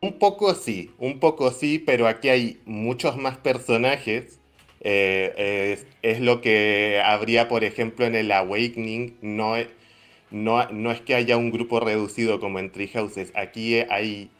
un 0.00 0.18
poco 0.18 0.54
sí, 0.54 0.94
un 0.98 1.20
poco 1.20 1.50
sí, 1.52 1.78
pero 1.78 2.08
aquí 2.08 2.28
hay 2.28 2.60
muchos 2.66 3.16
más 3.16 3.38
personajes. 3.38 4.40
Eh, 4.80 5.84
es, 6.02 6.20
lo 6.20 6.40
que 6.40 7.02
habría, 7.04 7.48
por 7.48 7.64
ejemplo, 7.64 8.06
en 8.06 8.14
el 8.16 8.32
Awakening. 8.32 9.18
No, 9.22 9.56
es 9.56 11.00
que 11.02 11.14
haya 11.14 11.36
un 11.36 11.50
grupo 11.50 11.80
reducido 11.80 12.40
como 12.40 12.58
en 12.58 12.70
Tree 12.72 12.88
Houses. 12.88 13.32
Aquí 13.36 13.76
hay, 13.90 14.30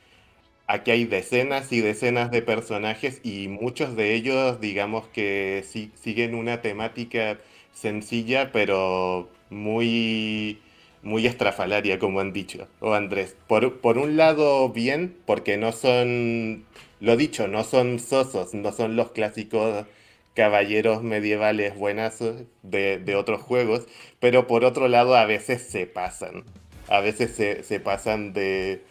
aquí 0.70 0.92
hay 0.92 1.04
decenas 1.04 1.72
y 1.72 1.80
decenas 1.80 2.30
de 2.30 2.42
personajes 2.42 3.20
y 3.24 3.48
muchos 3.48 3.96
de 3.96 4.14
ellos, 4.14 4.60
digamos 4.60 5.08
que 5.08 5.64
siguen 5.94 6.34
una 6.34 6.62
temática 6.62 7.38
sencilla, 7.72 8.52
pero 8.52 9.28
muy, 9.50 10.60
muy 11.02 11.26
estrafalaria, 11.26 11.98
como 11.98 12.20
han 12.20 12.32
dicho, 12.32 12.68
o 12.80 12.94
Andrés. 12.94 13.36
Por, 13.48 13.80
por 13.80 13.98
un 13.98 14.16
lado, 14.16 14.68
bien, 14.70 15.16
porque 15.26 15.56
no 15.56 15.72
son, 15.72 16.64
lo 17.00 17.16
dicho, 17.16 17.48
no 17.48 17.64
son 17.64 17.98
sosos, 17.98 18.54
no 18.54 18.70
son 18.72 18.94
los 18.96 19.10
clásicos 19.10 19.86
caballeros 20.34 21.02
medievales 21.02 21.76
buenazos 21.76 22.44
de, 22.62 22.98
de 22.98 23.16
otros 23.16 23.42
juegos, 23.42 23.86
pero 24.20 24.46
por 24.46 24.64
otro 24.64 24.86
lado 24.88 25.16
a 25.16 25.24
veces 25.26 25.62
se 25.62 25.86
pasan, 25.86 26.44
a 26.88 27.00
veces 27.00 27.34
se, 27.34 27.64
se 27.64 27.80
pasan 27.80 28.32
de, 28.32 28.82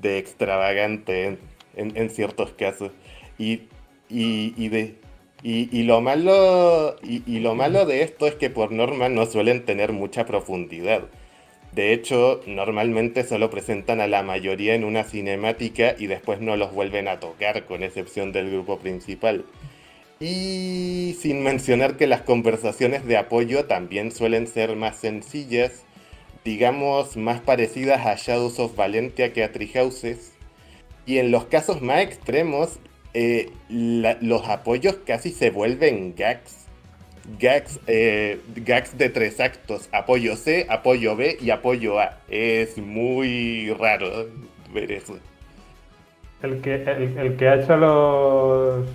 de 0.00 0.18
extravagante 0.18 1.38
en, 1.76 1.96
en- 1.96 2.10
ciertos 2.10 2.52
casos. 2.52 2.92
Y, 3.38 3.62
y, 4.08 4.54
y 4.56 4.68
de, 4.68 4.94
y, 5.42 5.68
y 5.76 5.82
lo 5.84 6.00
malo, 6.00 6.96
y, 7.02 7.22
y 7.26 7.40
lo 7.40 7.54
malo 7.54 7.86
de 7.86 8.02
esto 8.02 8.26
es 8.26 8.34
que 8.34 8.50
por 8.50 8.72
norma 8.72 9.08
no 9.08 9.26
suelen 9.26 9.64
tener 9.64 9.92
mucha 9.92 10.26
profundidad. 10.26 11.02
De 11.72 11.92
hecho, 11.92 12.40
normalmente 12.46 13.22
solo 13.22 13.48
presentan 13.48 14.00
a 14.00 14.08
la 14.08 14.24
mayoría 14.24 14.74
en 14.74 14.82
una 14.84 15.04
cinemática 15.04 15.94
y 15.96 16.08
después 16.08 16.40
no 16.40 16.56
los 16.56 16.72
vuelven 16.72 17.06
a 17.06 17.20
tocar, 17.20 17.64
con 17.66 17.84
excepción 17.84 18.32
del 18.32 18.50
grupo 18.50 18.78
principal. 18.78 19.44
Y 20.18 21.16
sin 21.20 21.42
mencionar 21.42 21.96
que 21.96 22.06
las 22.08 22.22
conversaciones 22.22 23.06
de 23.06 23.16
apoyo 23.16 23.66
también 23.66 24.10
suelen 24.10 24.48
ser 24.48 24.74
más 24.76 24.96
sencillas, 24.96 25.84
digamos 26.44 27.16
más 27.16 27.40
parecidas 27.40 28.06
a 28.06 28.14
Shadows 28.16 28.58
of 28.58 28.76
Valentia 28.76 29.32
que 29.32 29.44
a 29.44 29.52
Treehouses. 29.52 30.32
Y 31.06 31.18
en 31.18 31.30
los 31.30 31.46
casos 31.46 31.82
más 31.82 32.02
extremos, 32.02 32.78
eh, 33.14 33.50
los 33.68 34.48
apoyos 34.48 34.96
casi 35.06 35.30
se 35.30 35.50
vuelven 35.50 36.14
gags. 36.16 36.66
Gags, 37.38 37.78
eh, 37.86 38.40
gags 38.56 38.96
de 38.96 39.08
tres 39.08 39.40
actos, 39.40 39.88
apoyo 39.92 40.36
C, 40.36 40.66
apoyo 40.68 41.16
B 41.16 41.36
y 41.40 41.50
apoyo 41.50 42.00
A. 42.00 42.18
Es 42.28 42.78
muy 42.78 43.72
raro 43.78 44.26
ver 44.72 44.90
eso. 44.90 45.18
El 46.42 46.60
que, 46.62 46.76
el, 46.76 47.18
el 47.18 47.36
que 47.36 47.48
ha 47.48 47.56
hecho 47.56 47.76
los, 47.76 48.86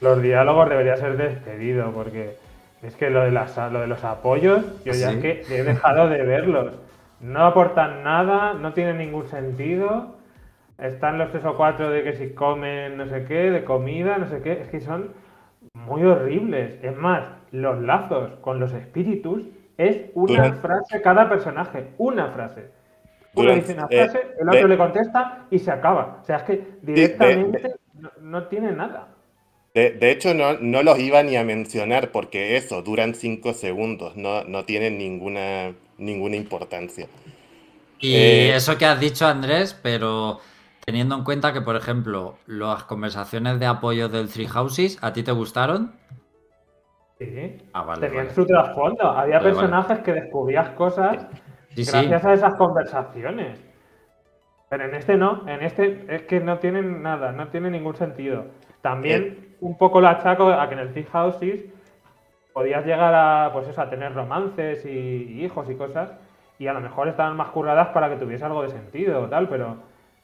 los 0.00 0.22
diálogos 0.22 0.68
debería 0.68 0.96
ser 0.96 1.16
despedido, 1.16 1.92
porque 1.92 2.36
es 2.84 2.96
que 2.96 3.10
lo 3.10 3.22
de, 3.24 3.30
las, 3.30 3.56
lo 3.72 3.80
de 3.80 3.86
los 3.86 4.04
apoyos, 4.04 4.64
yo 4.84 4.92
ya 4.92 5.10
es 5.12 5.16
que 5.18 5.42
he 5.50 5.62
dejado 5.62 6.08
de 6.08 6.22
verlos. 6.22 6.72
No 7.20 7.44
aportan 7.46 8.02
nada, 8.02 8.54
no 8.54 8.72
tienen 8.72 8.98
ningún 8.98 9.26
sentido. 9.28 10.16
Están 10.78 11.18
los 11.18 11.30
tres 11.30 11.44
o 11.44 11.56
cuatro 11.56 11.88
de 11.90 12.02
que 12.02 12.14
si 12.14 12.30
comen 12.34 12.96
no 12.98 13.06
sé 13.06 13.24
qué, 13.24 13.50
de 13.50 13.64
comida, 13.64 14.18
no 14.18 14.26
sé 14.28 14.42
qué, 14.42 14.52
es 14.60 14.68
que 14.68 14.80
son 14.80 15.10
muy 15.74 16.02
horribles. 16.04 16.78
Es 16.82 16.96
más, 16.96 17.24
los 17.52 17.80
lazos 17.80 18.32
con 18.40 18.58
los 18.60 18.72
espíritus 18.72 19.44
es 19.78 20.10
una 20.14 20.34
Durante- 20.34 20.60
frase 20.60 21.00
cada 21.02 21.28
personaje, 21.28 21.88
una 21.98 22.28
frase. 22.28 22.70
Uno 23.36 23.48
Durante- 23.48 23.60
dice 23.68 23.74
una 23.78 23.86
eh, 23.90 24.02
frase, 24.08 24.26
el 24.40 24.48
otro 24.48 24.62
de- 24.62 24.68
le 24.68 24.76
contesta 24.76 25.38
y 25.50 25.58
se 25.58 25.70
acaba. 25.70 26.18
O 26.20 26.24
sea, 26.24 26.36
es 26.36 26.42
que 26.42 26.68
directamente 26.82 27.74
no, 27.98 28.10
no 28.20 28.42
tiene 28.48 28.72
nada. 28.72 29.08
De, 29.74 29.90
de 29.90 30.10
hecho, 30.10 30.34
no, 30.34 30.54
no 30.58 30.82
los 30.82 30.98
iba 31.00 31.22
ni 31.22 31.36
a 31.36 31.44
mencionar 31.44 32.12
porque 32.12 32.56
eso, 32.56 32.82
duran 32.82 33.14
5 33.14 33.52
segundos, 33.54 34.16
no, 34.16 34.44
no 34.44 34.64
tienen 34.64 34.98
ninguna, 34.98 35.74
ninguna 35.98 36.36
importancia. 36.36 37.08
Y 37.98 38.14
Eh, 38.16 38.54
eso 38.54 38.78
que 38.78 38.86
has 38.86 39.00
dicho, 39.00 39.26
Andrés, 39.26 39.74
pero 39.82 40.40
teniendo 40.84 41.14
en 41.16 41.24
cuenta 41.24 41.52
que, 41.52 41.60
por 41.62 41.76
ejemplo, 41.76 42.38
las 42.46 42.84
conversaciones 42.84 43.58
de 43.60 43.66
apoyo 43.66 44.08
del 44.08 44.28
Three 44.28 44.46
Houses, 44.48 44.98
¿a 45.02 45.12
ti 45.12 45.22
te 45.22 45.32
gustaron? 45.32 46.00
Sí. 47.18 47.58
Ah, 47.72 47.82
vale, 47.84 48.00
Tenían 48.00 48.10
vale. 48.10 48.30
su 48.30 48.46
trasfondo. 48.46 49.02
Había 49.08 49.38
Vale, 49.38 49.52
vale. 49.52 49.52
personajes 49.52 50.00
que 50.00 50.12
descubrías 50.12 50.70
cosas 50.70 51.26
Sí, 51.68 51.84
sí. 51.84 51.92
gracias 51.92 52.24
a 52.24 52.32
esas 52.34 52.54
conversaciones. 52.56 53.60
Pero 54.68 54.84
en 54.84 54.94
este 54.94 55.16
no, 55.16 55.48
en 55.48 55.62
este 55.62 56.04
es 56.14 56.22
que 56.22 56.40
no 56.40 56.58
tienen 56.58 57.02
nada, 57.02 57.32
no 57.32 57.48
tiene 57.48 57.70
ningún 57.70 57.94
sentido. 57.96 58.46
También 58.82 59.43
un 59.60 59.76
poco 59.76 60.00
lo 60.00 60.08
achaco 60.08 60.48
a 60.50 60.68
que 60.68 60.74
en 60.74 60.80
el 60.80 60.92
Thief 60.92 61.10
Houses 61.10 61.60
podías 62.52 62.84
llegar 62.86 63.12
a, 63.14 63.50
pues 63.52 63.68
eso, 63.68 63.80
a 63.80 63.90
tener 63.90 64.14
romances 64.14 64.84
y, 64.86 64.88
y 64.88 65.44
hijos 65.44 65.68
y 65.68 65.74
cosas, 65.74 66.10
y 66.58 66.66
a 66.66 66.72
lo 66.72 66.80
mejor 66.80 67.08
estaban 67.08 67.36
más 67.36 67.48
curradas 67.48 67.88
para 67.88 68.08
que 68.08 68.16
tuviese 68.16 68.44
algo 68.44 68.62
de 68.62 68.70
sentido 68.70 69.22
o 69.22 69.26
tal, 69.26 69.48
pero, 69.48 69.76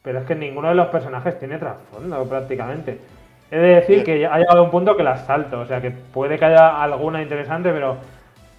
pero 0.03 0.21
es 0.21 0.27
que 0.27 0.35
ninguno 0.35 0.69
de 0.69 0.75
los 0.75 0.89
personajes 0.89 1.39
tiene 1.39 1.59
trasfondo 1.59 2.25
prácticamente. 2.29 2.99
He 3.51 3.59
de 3.59 3.75
decir 3.77 4.05
que 4.05 4.27
ha 4.27 4.39
llegado 4.39 4.61
a 4.61 4.63
un 4.63 4.71
punto 4.71 4.97
que 4.97 5.03
las 5.03 5.27
salto, 5.27 5.61
o 5.61 5.67
sea 5.67 5.81
que 5.81 5.91
puede 5.91 6.39
que 6.39 6.45
haya 6.45 6.81
alguna 6.81 7.21
interesante, 7.21 7.73
pero 7.73 7.97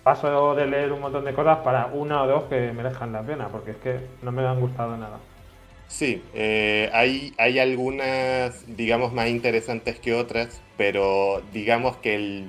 paso 0.03 0.53
de 0.53 0.65
leer 0.65 0.91
un 0.91 0.99
montón 0.99 1.23
de 1.23 1.33
cosas 1.33 1.59
para 1.59 1.85
una 1.85 2.23
o 2.23 2.27
dos 2.27 2.43
que 2.43 2.73
merezcan 2.73 3.13
la 3.13 3.21
pena, 3.21 3.47
porque 3.47 3.71
es 3.71 3.77
que 3.77 3.99
no 4.21 4.31
me 4.31 4.45
han 4.45 4.59
gustado 4.59 4.97
nada. 4.97 5.17
Sí, 5.91 6.23
eh, 6.33 6.89
hay, 6.93 7.33
hay 7.37 7.59
algunas, 7.59 8.63
digamos, 8.77 9.11
más 9.11 9.27
interesantes 9.27 9.99
que 9.99 10.13
otras, 10.13 10.61
pero 10.77 11.43
digamos 11.53 11.97
que 11.97 12.15
el, 12.15 12.45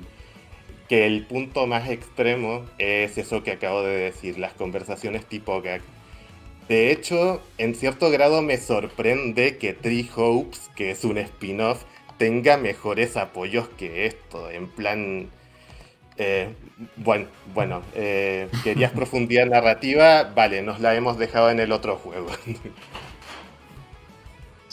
que 0.87 1.05
el 1.05 1.25
punto 1.25 1.67
más 1.67 1.89
extremo 1.89 2.65
es 2.77 3.17
eso 3.17 3.43
que 3.43 3.51
acabo 3.51 3.83
de 3.83 3.95
decir, 3.97 4.39
las 4.39 4.53
conversaciones 4.53 5.25
tipo 5.25 5.61
gag. 5.61 5.81
De 6.69 6.91
hecho, 6.91 7.41
en 7.57 7.75
cierto 7.75 8.09
grado 8.09 8.41
me 8.41 8.57
sorprende 8.57 9.57
que 9.57 9.73
Tree 9.73 10.09
Hopes, 10.15 10.71
que 10.75 10.91
es 10.91 11.03
un 11.03 11.17
spin-off, 11.17 11.83
tenga 12.17 12.55
mejores 12.57 13.17
apoyos 13.17 13.67
que 13.77 14.05
esto. 14.05 14.49
En 14.49 14.69
plan, 14.69 15.29
eh, 16.17 16.47
bueno, 16.95 17.27
bueno, 17.53 17.83
eh, 17.93 18.47
querías 18.63 18.91
profundidad 18.95 19.47
narrativa, 19.47 20.31
vale, 20.33 20.61
nos 20.61 20.79
la 20.79 20.95
hemos 20.95 21.17
dejado 21.17 21.51
en 21.51 21.59
el 21.59 21.73
otro 21.73 21.97
juego. 21.97 22.29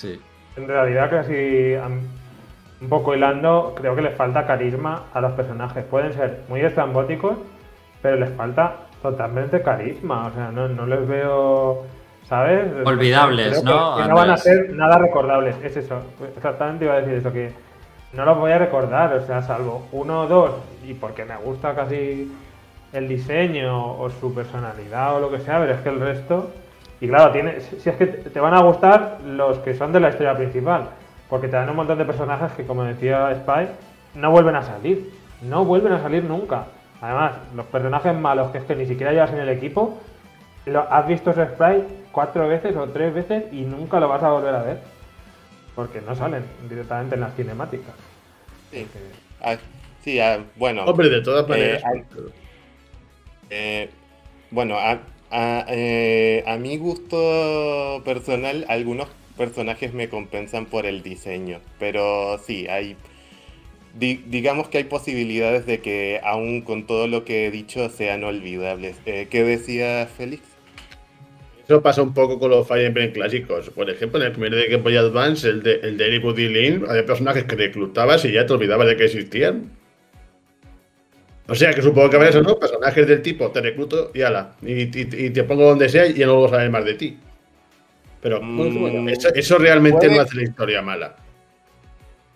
Sí. 0.01 0.21
En 0.57 0.67
realidad, 0.67 1.11
casi 1.11 1.75
un 2.81 2.89
poco 2.89 3.15
hilando, 3.15 3.75
creo 3.77 3.95
que 3.95 4.03
les 4.03 4.17
falta 4.17 4.47
carisma 4.47 5.05
a 5.13 5.21
los 5.21 5.33
personajes. 5.33 5.85
Pueden 5.85 6.13
ser 6.15 6.41
muy 6.49 6.61
estrambóticos, 6.63 7.37
pero 8.01 8.17
les 8.17 8.31
falta 8.31 8.77
totalmente 9.03 9.63
carisma. 9.63 10.27
O 10.29 10.33
sea, 10.33 10.51
no, 10.51 10.69
no 10.69 10.87
les 10.87 11.07
veo, 11.07 11.85
¿sabes? 12.27 12.67
Olvidables, 12.87 13.59
que- 13.59 13.65
¿no, 13.65 13.97
Que, 13.97 14.09
no 14.09 14.15
van 14.17 14.31
a 14.31 14.37
ser 14.39 14.71
nada 14.73 14.99
recordables. 14.99 15.57
Es 15.63 15.77
eso. 15.77 16.01
Exactamente 16.37 16.87
iba 16.87 16.95
a 16.95 17.01
decir 17.01 17.15
eso, 17.15 17.33
que 17.33 17.53
no 18.15 18.25
los 18.25 18.39
voy 18.39 18.53
a 18.53 18.59
recordar. 18.59 19.13
O 19.15 19.27
sea, 19.27 19.43
salvo 19.43 19.87
uno 19.93 20.23
o 20.23 20.27
dos, 20.27 20.51
y 20.87 20.95
porque 20.95 21.25
me 21.27 21.37
gusta 21.37 21.75
casi 21.75 22.33
el 22.95 23.07
diseño 23.09 23.93
o 24.01 24.09
su 24.11 24.35
personalidad 24.35 25.15
o 25.17 25.21
lo 25.21 25.31
que 25.31 25.41
sea, 25.41 25.59
pero 25.61 25.73
es 25.75 25.81
que 25.81 25.91
el 25.91 26.01
resto. 26.01 26.51
Y 27.01 27.09
claro, 27.09 27.33
tiene, 27.33 27.61
si 27.61 27.89
es 27.89 27.97
que 27.97 28.07
te 28.07 28.41
van 28.41 28.55
a 28.55 28.61
gustar 28.61 29.19
los 29.25 29.59
que 29.61 29.75
son 29.75 29.93
de 29.93 30.01
la 30.01 30.11
historia 30.11 30.37
principal, 30.37 30.91
porque 31.29 31.49
te 31.49 31.57
dan 31.57 31.71
un 31.71 31.77
montón 31.77 31.97
de 31.99 32.05
personajes 32.05 32.53
que, 32.53 32.67
como 32.67 32.85
decía 32.85 33.35
Spy, 33.37 33.69
no 34.15 34.31
vuelven 34.31 34.57
a 34.57 34.63
salir. 34.63 35.11
No 35.43 35.65
vuelven 35.65 35.93
a 35.95 36.03
salir 36.03 36.25
nunca. 36.25 36.67
Además, 37.01 37.33
los 37.57 37.65
personajes 37.67 38.15
malos 38.15 38.51
que 38.51 38.59
es 38.59 38.65
que 38.65 38.77
ni 38.77 38.85
siquiera 38.85 39.13
llevas 39.13 39.33
en 39.33 39.39
el 39.39 39.49
equipo, 39.49 39.99
lo, 40.67 40.81
has 40.93 41.07
visto 41.07 41.31
ese 41.31 41.47
sprite 41.47 41.87
cuatro 42.13 42.47
veces 42.47 42.77
o 42.77 42.87
tres 42.89 43.15
veces 43.15 43.45
y 43.53 43.63
nunca 43.63 43.99
lo 44.01 44.09
vas 44.09 44.23
a 44.23 44.31
volver 44.31 44.55
a 44.55 44.63
ver. 44.63 44.81
Porque 45.75 46.03
no 46.03 46.15
salen 46.15 46.45
directamente 46.69 47.15
en 47.15 47.23
las 47.23 47.35
cinemáticas. 47.35 47.95
Sí, 48.71 48.87
Ah, 49.43 49.57
sí, 50.05 50.21
ah, 50.21 50.41
bueno. 50.57 50.85
Hombre, 50.85 51.09
de 51.09 51.23
todas 51.23 51.49
maneras. 51.49 51.83
Eh, 51.83 51.87
hay- 51.87 52.05
Eh, 53.49 53.91
bueno, 54.51 54.77
a, 54.79 54.99
a, 55.31 55.65
eh, 55.69 56.43
a 56.47 56.57
mi 56.57 56.77
gusto 56.77 58.03
personal, 58.05 58.65
algunos 58.69 59.09
personajes 59.37 59.95
me 59.95 60.09
compensan 60.09 60.67
por 60.67 60.87
el 60.87 61.03
diseño, 61.03 61.61
pero 61.79 62.39
sí, 62.39 62.67
hay, 62.69 62.97
di- 63.99 64.23
digamos 64.27 64.69
que 64.69 64.79
hay 64.79 64.85
posibilidades 64.85 65.67
de 65.67 65.81
que 65.81 66.21
aún 66.23 66.63
con 66.63 66.87
todo 66.87 67.07
lo 67.07 67.25
que 67.25 67.47
he 67.47 67.51
dicho 67.51 67.89
sean 67.89 68.25
olvidables. 68.25 68.97
Eh, 69.07 69.29
¿Qué 69.31 69.45
decía 69.45 70.07
Félix? 70.07 70.43
Eso 71.65 71.83
pasa 71.83 72.03
un 72.03 72.13
poco 72.13 72.41
con 72.41 72.51
los 72.51 72.67
Fire 72.67 72.87
Emblem 72.87 73.13
clásicos. 73.13 73.71
Por 73.71 73.89
ejemplo, 73.89 74.19
en 74.21 74.27
el 74.27 74.33
primer 74.33 74.53
de 74.55 74.67
Game 74.67 74.83
Boy 74.83 74.97
Advance, 74.97 75.49
el 75.49 75.63
de, 75.63 75.75
el 75.75 75.97
de 75.97 76.19
Lane, 76.19 76.81
había 76.89 77.07
personajes 77.07 77.45
que 77.45 77.55
reclutabas 77.55 78.25
y 78.25 78.33
ya 78.33 78.45
te 78.45 78.53
olvidabas 78.53 78.89
de 78.89 78.97
que 78.97 79.05
existían. 79.05 79.71
O 81.51 81.55
sea 81.57 81.73
que 81.75 81.83
supongo 81.83 82.09
que 82.09 82.17
habrá 82.17 82.29
eso, 82.29 82.43
¿no? 82.43 82.57
Personajes 82.59 83.07
del 83.09 83.23
tipo, 83.23 83.51
te 83.51 83.61
recluto 83.61 84.13
y 84.15 84.23
ala. 84.23 84.55
Y, 84.63 84.83
y- 84.85 85.09
y 85.27 85.31
te 85.31 85.43
pongo 85.43 85.65
donde 85.65 85.89
sea 85.89 86.07
y 86.07 86.15
ya 86.15 86.27
no 86.27 86.49
saber 86.49 86.71
más 86.71 86.85
de 86.85 86.95
ti. 86.95 87.19
Pero 88.23 88.41
Mm, 88.41 88.81
bueno, 88.81 89.09
eso, 89.11 89.29
eso 89.35 89.59
realmente 89.59 89.99
puede- 90.07 90.15
no 90.17 90.23
hace 90.23 90.37
la 90.37 90.43
historia 90.45 90.81
mala. 90.83 91.17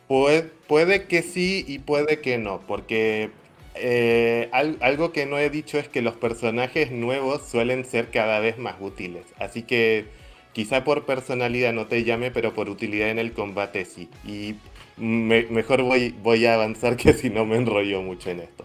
Puede, 0.08 0.42
puede 0.66 1.04
que 1.04 1.22
sí 1.22 1.64
y 1.66 1.78
puede 1.78 2.20
que 2.20 2.38
no, 2.38 2.60
porque 2.66 3.30
eh, 3.76 4.48
al- 4.52 4.76
algo 4.80 5.12
que 5.12 5.26
no 5.26 5.38
he 5.38 5.50
dicho 5.50 5.78
es 5.78 5.88
que 5.88 6.02
los 6.02 6.14
personajes 6.14 6.90
nuevos 6.92 7.42
suelen 7.48 7.84
ser 7.84 8.10
cada 8.10 8.38
vez 8.40 8.58
más 8.58 8.76
útiles. 8.80 9.24
Así 9.38 9.62
que 9.62 10.04
quizá 10.52 10.84
por 10.84 11.06
personalidad 11.06 11.72
no 11.72 11.86
te 11.86 12.04
llame, 12.04 12.30
pero 12.30 12.52
por 12.54 12.68
utilidad 12.68 13.10
en 13.10 13.18
el 13.18 13.32
combate 13.32 13.84
sí. 13.84 14.08
Y 14.24 14.54
me- 14.96 15.46
mejor 15.50 15.82
voy, 15.82 16.14
voy 16.22 16.46
a 16.46 16.54
avanzar 16.54 16.96
que 16.96 17.12
si 17.14 17.30
no 17.30 17.44
me 17.46 17.56
enrollo 17.56 18.00
mucho 18.02 18.30
en 18.30 18.40
esto. 18.40 18.64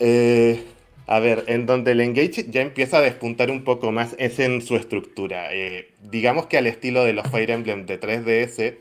Eh, 0.00 0.64
a 1.06 1.20
ver, 1.20 1.44
en 1.48 1.66
donde 1.66 1.92
el 1.92 2.00
Engage 2.00 2.46
ya 2.50 2.62
empieza 2.62 2.98
a 2.98 3.00
despuntar 3.02 3.50
un 3.50 3.64
poco 3.64 3.92
más 3.92 4.14
es 4.18 4.38
en 4.38 4.62
su 4.62 4.76
estructura. 4.76 5.52
Eh, 5.54 5.90
digamos 6.02 6.46
que 6.46 6.58
al 6.58 6.66
estilo 6.66 7.04
de 7.04 7.12
los 7.12 7.28
Fire 7.30 7.50
Emblem 7.50 7.86
de 7.86 8.00
3DS, 8.00 8.78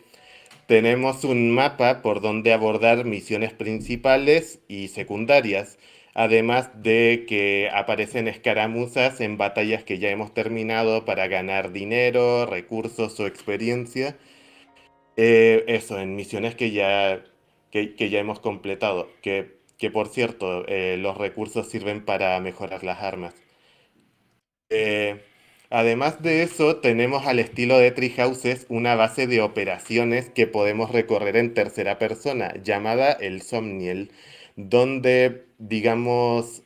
tenemos 0.67 1.23
un 1.25 1.51
mapa 1.51 2.01
por 2.01 2.21
donde 2.21 2.53
abordar 2.53 3.05
misiones 3.05 3.53
principales 3.53 4.59
y 4.67 4.89
secundarias, 4.89 5.77
además 6.13 6.69
de 6.83 7.25
que 7.27 7.69
aparecen 7.73 8.27
escaramuzas 8.27 9.21
en 9.21 9.37
batallas 9.37 9.83
que 9.83 9.99
ya 9.99 10.09
hemos 10.09 10.33
terminado 10.33 11.05
para 11.05 11.27
ganar 11.27 11.71
dinero, 11.71 12.45
recursos 12.45 13.19
o 13.19 13.27
experiencia. 13.27 14.17
Eh, 15.17 15.65
eso, 15.67 15.99
en 15.99 16.15
misiones 16.15 16.55
que 16.55 16.71
ya, 16.71 17.23
que, 17.71 17.95
que 17.95 18.09
ya 18.09 18.19
hemos 18.19 18.39
completado. 18.39 19.09
Que, 19.21 19.58
que 19.79 19.91
por 19.91 20.09
cierto, 20.09 20.65
eh, 20.67 20.97
los 20.99 21.17
recursos 21.17 21.69
sirven 21.69 22.05
para 22.05 22.39
mejorar 22.41 22.83
las 22.85 23.01
armas. 23.01 23.35
Eh, 24.69 25.23
Además 25.71 26.23
de 26.23 26.41
eso, 26.43 26.77
tenemos 26.77 27.27
al 27.27 27.37
estilo 27.39 27.77
de 27.77 27.91
Treehouses 27.91 28.65
una 28.69 28.95
base 28.95 29.27
de 29.27 29.41
operaciones 29.41 30.29
que 30.29 30.47
podemos 30.47 30.91
recorrer 30.91 31.37
en 31.37 31.53
tercera 31.53 31.99
persona, 31.99 32.53
llamada 32.63 33.11
el 33.11 33.43
Somniel, 33.43 34.11
donde, 34.55 35.45
digamos, 35.59 36.63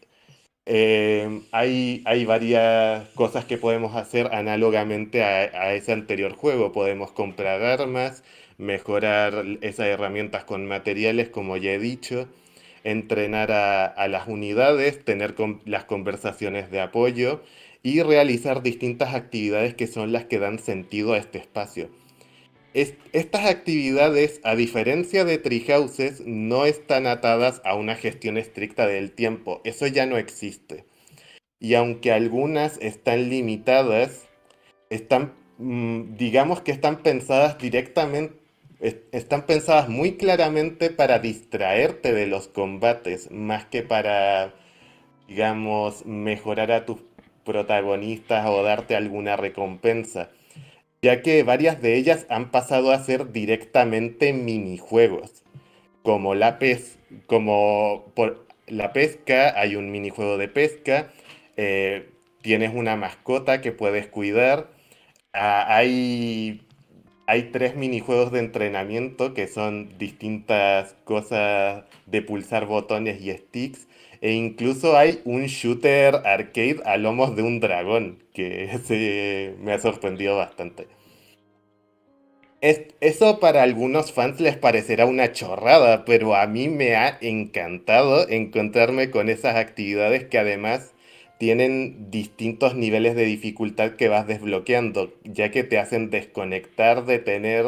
eh, 0.66 1.42
hay, 1.52 2.04
hay 2.06 2.26
varias 2.26 3.10
cosas 3.10 3.46
que 3.46 3.58
podemos 3.58 3.96
hacer 3.96 4.30
análogamente 4.34 5.24
a, 5.24 5.42
a 5.62 5.74
ese 5.76 5.94
anterior 5.94 6.34
juego. 6.34 6.72
Podemos 6.74 7.12
comprar 7.12 7.62
armas, 7.64 8.24
mejorar 8.58 9.46
esas 9.62 9.88
herramientas 9.88 10.46
con 10.46 10.68
materiales, 10.68 11.30
como 11.30 11.58
ya 11.58 11.74
he 11.74 11.80
dicho, 11.80 12.30
entrenar 12.84 13.52
a, 13.52 14.08
las 14.08 14.28
unidades, 14.28 15.04
tener 15.04 15.36
las 15.66 15.86
conversaciones 15.86 16.70
de 16.72 16.82
apoyo 16.82 17.42
y 17.82 18.02
realizar 18.02 18.64
distintas 18.64 19.14
actividades 19.14 19.74
que 19.76 19.88
son 19.88 20.12
las 20.12 20.26
que 20.26 20.40
dan 20.40 20.60
sentido 20.60 21.14
a 21.14 21.18
este 21.18 21.38
espacio. 21.38 21.90
Es- 22.74 22.96
estas 23.12 23.46
actividades, 23.46 24.42
a 24.44 24.56
diferencia 24.56 25.26
de 25.26 25.38
Treehouses, 25.38 26.22
no 26.26 26.66
están 26.66 27.08
atadas 27.08 27.62
a 27.66 27.76
una 27.76 27.96
gestión 27.96 28.38
estricta 28.38 28.88
del 28.88 29.12
tiempo. 29.12 29.62
Eso 29.64 29.88
ya 29.88 30.06
no 30.06 30.18
existe. 30.18 30.86
Y 31.60 31.76
aunque 31.76 32.12
algunas 32.12 32.78
están 32.82 33.30
limitadas, 33.30 34.28
están, 34.90 35.34
mm, 35.58 36.18
digamos 36.18 36.62
que 36.62 36.72
están 36.72 37.04
pensadas 37.04 37.58
directamente, 37.58 38.43
están 39.12 39.46
pensadas 39.46 39.90
muy 39.90 40.18
claramente 40.18 40.90
para 40.90 41.20
distraerte 41.20 42.14
de 42.14 42.28
los 42.28 42.48
combates, 42.48 43.32
más 43.32 43.66
que 43.66 43.82
para, 43.82 44.54
digamos, 45.28 46.06
mejorar 46.06 46.72
a 46.72 46.86
tus 46.86 47.02
protagonistas 47.46 48.46
o 48.48 48.62
darte 48.64 48.96
alguna 48.96 49.38
recompensa, 49.38 50.30
ya 51.02 51.22
que 51.22 51.44
varias 51.44 51.82
de 51.82 51.96
ellas 51.96 52.26
han 52.30 52.52
pasado 52.52 52.92
a 52.92 53.00
ser 53.00 53.32
directamente 53.32 54.34
minijuegos, 54.34 55.44
como 56.04 56.36
la 56.36 56.60
pes 56.60 57.00
como 57.28 58.12
por 58.16 58.48
la 58.68 58.94
pesca, 58.94 59.60
hay 59.60 59.76
un 59.76 59.92
minijuego 59.92 60.38
de 60.38 60.48
pesca, 60.48 61.12
eh, 61.58 62.10
tienes 62.42 62.74
una 62.74 62.96
mascota 62.96 63.62
que 63.62 63.72
puedes 63.72 64.08
cuidar, 64.08 64.70
ah, 65.34 65.66
hay, 65.76 66.62
hay 67.28 67.52
tres 67.52 67.76
minijuegos 67.76 68.32
de 68.32 68.40
entrenamiento 68.40 69.34
que 69.34 69.48
son 69.48 69.98
distintas 69.98 70.96
cosas 71.06 71.86
de 72.06 72.22
pulsar 72.22 72.66
botones 72.66 73.22
y 73.22 73.32
sticks. 73.32 73.88
E 74.22 74.32
incluso 74.34 74.96
hay 74.98 75.22
un 75.26 75.46
shooter 75.48 76.16
arcade 76.26 76.82
a 76.86 76.98
lomos 76.98 77.36
de 77.36 77.44
un 77.44 77.60
dragón, 77.60 78.24
que 78.34 78.78
se 78.86 79.56
me 79.60 79.74
ha 79.74 79.80
sorprendido 79.80 80.38
bastante. 80.38 80.88
Es- 82.62 82.82
eso 83.00 83.40
para 83.40 83.62
algunos 83.62 84.12
fans 84.12 84.40
les 84.40 84.58
parecerá 84.58 85.06
una 85.06 85.32
chorrada, 85.34 86.04
pero 86.06 86.36
a 86.36 86.48
mí 86.48 86.68
me 86.68 86.96
ha 86.96 87.18
encantado 87.22 88.28
encontrarme 88.28 89.12
con 89.12 89.30
esas 89.30 89.56
actividades 89.56 90.26
que 90.26 90.40
además 90.40 90.93
tienen 91.44 92.10
distintos 92.10 92.74
niveles 92.74 93.18
de 93.18 93.26
dificultad 93.26 93.98
que 93.98 94.08
vas 94.08 94.26
desbloqueando, 94.26 95.14
ya 95.26 95.52
que 95.52 95.66
te 95.66 95.78
hacen 95.78 96.10
desconectar 96.10 97.04
de 97.04 97.20
tener 97.20 97.66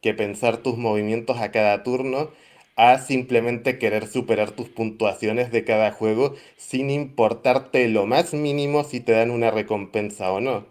que 0.00 0.14
pensar 0.14 0.58
tus 0.58 0.78
movimientos 0.78 1.40
a 1.40 1.50
cada 1.50 1.82
turno 1.82 2.30
a 2.76 3.00
simplemente 3.00 3.80
querer 3.80 4.06
superar 4.06 4.52
tus 4.52 4.68
puntuaciones 4.68 5.50
de 5.50 5.64
cada 5.64 5.90
juego 5.90 6.36
sin 6.56 6.88
importarte 6.88 7.88
lo 7.88 8.06
más 8.06 8.32
mínimo 8.32 8.84
si 8.84 9.00
te 9.00 9.10
dan 9.10 9.32
una 9.32 9.50
recompensa 9.50 10.30
o 10.30 10.40
no. 10.40 10.64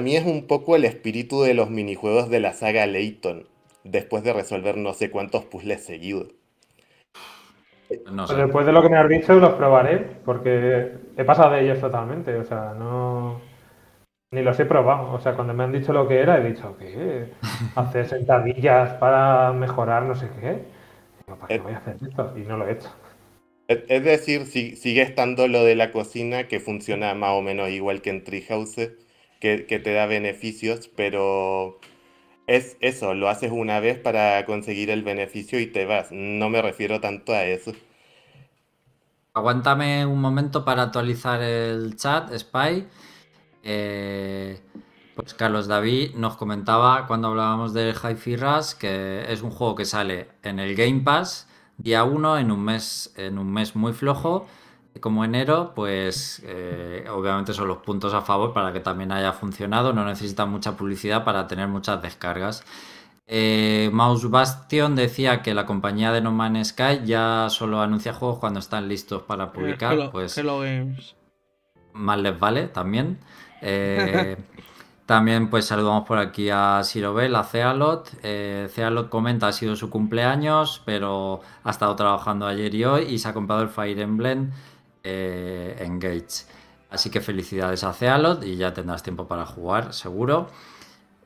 Mí 0.00 0.16
es 0.16 0.24
un 0.24 0.46
poco 0.46 0.76
el 0.76 0.86
espíritu 0.86 1.42
de 1.42 1.52
los 1.52 1.68
minijuegos 1.68 2.30
de 2.30 2.40
la 2.40 2.54
saga 2.54 2.86
Layton, 2.86 3.46
después 3.84 4.24
de 4.24 4.32
resolver 4.32 4.78
no 4.78 4.94
sé 4.94 5.10
cuántos 5.10 5.44
puzzles 5.44 5.84
seguidos. 5.84 6.28
No 8.10 8.26
Pues 8.26 8.38
después 8.38 8.66
de 8.66 8.72
lo 8.72 8.82
que 8.82 8.88
me 8.88 8.96
has 8.98 9.08
dicho, 9.08 9.34
los 9.34 9.54
probaré, 9.54 9.98
porque 10.24 10.92
he 11.16 11.24
pasado 11.24 11.52
de 11.52 11.60
ellos 11.62 11.80
totalmente. 11.80 12.34
O 12.36 12.44
sea, 12.44 12.74
no. 12.76 13.40
Ni 14.32 14.42
los 14.42 14.58
he 14.60 14.66
probado. 14.66 15.12
O 15.12 15.20
sea, 15.20 15.34
cuando 15.34 15.54
me 15.54 15.64
han 15.64 15.72
dicho 15.72 15.92
lo 15.92 16.08
que 16.08 16.20
era, 16.20 16.38
he 16.38 16.44
dicho, 16.52 16.76
¿qué? 16.78 17.28
Hacer 17.76 18.06
sentadillas 18.06 18.94
para 18.94 19.52
mejorar 19.52 20.02
no 20.04 20.14
sé 20.14 20.28
qué. 20.40 20.64
Digo, 21.26 21.38
¿para 21.38 21.48
qué 21.48 21.54
Eh. 21.54 21.58
voy 21.62 21.72
a 21.74 21.78
hacer 21.78 21.96
esto? 22.02 22.32
Y 22.36 22.40
no 22.40 22.56
lo 22.56 22.66
he 22.68 22.72
hecho. 22.72 22.90
Es 23.68 23.80
es 23.88 24.04
decir, 24.04 24.46
si- 24.46 24.76
sigue 24.76 25.02
estando 25.02 25.48
lo 25.48 25.64
de 25.64 25.74
la 25.76 25.92
cocina 25.92 26.48
que 26.48 26.60
funciona 26.60 27.14
más 27.14 27.30
o 27.32 27.42
menos 27.42 27.68
igual 27.70 28.00
que 28.02 28.10
en 28.10 28.24
Treehouse, 28.24 28.92
que, 29.40 29.66
que 29.66 29.78
te 29.78 29.92
da 29.92 30.06
beneficios, 30.06 30.88
pero 30.88 31.78
es 32.46 32.76
eso, 32.80 33.14
lo 33.14 33.28
haces 33.28 33.50
una 33.52 33.80
vez 33.80 33.98
para 33.98 34.44
conseguir 34.44 34.90
el 34.90 35.02
beneficio 35.02 35.60
y 35.60 35.66
te 35.66 35.84
vas. 35.84 36.08
No 36.10 36.48
me 36.48 36.62
refiero 36.62 37.00
tanto 37.00 37.32
a 37.32 37.44
eso. 37.44 37.72
Aguántame 39.34 40.06
un 40.06 40.20
momento 40.20 40.64
para 40.64 40.82
actualizar 40.82 41.42
el 41.42 41.96
chat, 41.96 42.32
Spy. 42.36 42.86
Eh, 43.62 44.60
pues 45.14 45.34
Carlos 45.34 45.66
David 45.66 46.14
nos 46.14 46.36
comentaba 46.36 47.06
cuando 47.06 47.28
hablábamos 47.28 47.74
del 47.74 47.94
Hi-Fi 47.94 48.36
que 48.78 49.24
es 49.28 49.42
un 49.42 49.50
juego 49.50 49.74
que 49.74 49.84
sale 49.84 50.28
en 50.42 50.60
el 50.60 50.76
Game 50.76 51.00
Pass 51.00 51.48
día 51.78 52.04
1 52.04 52.38
en 52.38 52.50
un 52.50 52.64
mes, 52.64 53.12
en 53.16 53.38
un 53.38 53.52
mes 53.52 53.76
muy 53.76 53.92
flojo 53.92 54.46
como 55.00 55.24
enero, 55.24 55.72
pues 55.74 56.42
eh, 56.44 57.06
obviamente 57.10 57.52
son 57.52 57.68
los 57.68 57.78
puntos 57.78 58.14
a 58.14 58.22
favor 58.22 58.52
para 58.52 58.72
que 58.72 58.80
también 58.80 59.12
haya 59.12 59.32
funcionado. 59.32 59.92
No 59.92 60.04
necesita 60.04 60.46
mucha 60.46 60.76
publicidad 60.76 61.24
para 61.24 61.46
tener 61.46 61.68
muchas 61.68 62.00
descargas. 62.02 62.64
Eh, 63.28 63.90
Mouse 63.92 64.30
Bastion 64.30 64.94
decía 64.94 65.42
que 65.42 65.52
la 65.54 65.66
compañía 65.66 66.12
de 66.12 66.20
No 66.20 66.30
Man's 66.30 66.68
Sky 66.68 67.00
ya 67.04 67.48
solo 67.50 67.80
anuncia 67.80 68.12
juegos 68.14 68.38
cuando 68.38 68.60
están 68.60 68.88
listos 68.88 69.22
para 69.22 69.44
Eh, 69.44 69.50
publicar. 69.52 69.94
Hello- 69.94 70.10
pues 70.12 70.36
Hello 70.38 70.60
Games. 70.60 71.16
más 71.92 72.18
les 72.18 72.38
vale 72.38 72.68
también. 72.68 73.18
Eh, 73.62 74.36
también 75.06 75.50
pues 75.50 75.64
saludamos 75.66 76.06
por 76.06 76.18
aquí 76.18 76.50
a 76.50 76.82
Sirobel, 76.84 77.34
a 77.34 77.42
Cealot. 77.42 78.08
Eh, 78.22 78.68
Cealot 78.72 79.08
comenta 79.08 79.48
ha 79.48 79.52
sido 79.52 79.74
su 79.74 79.90
cumpleaños, 79.90 80.82
pero 80.84 81.40
ha 81.64 81.70
estado 81.70 81.96
trabajando 81.96 82.46
ayer 82.46 82.74
y 82.76 82.84
hoy 82.84 83.02
y 83.04 83.18
se 83.18 83.28
ha 83.28 83.34
comprado 83.34 83.62
el 83.62 83.68
Fire 83.70 83.98
Emblem 83.98 84.52
eh, 85.06 85.76
Engage. 85.80 86.44
Así 86.90 87.10
que 87.10 87.20
felicidades 87.20 87.84
a 87.84 87.92
Cealot 87.92 88.44
y 88.44 88.56
ya 88.56 88.74
tendrás 88.74 89.02
tiempo 89.02 89.26
para 89.28 89.46
jugar, 89.46 89.92
seguro. 89.94 90.48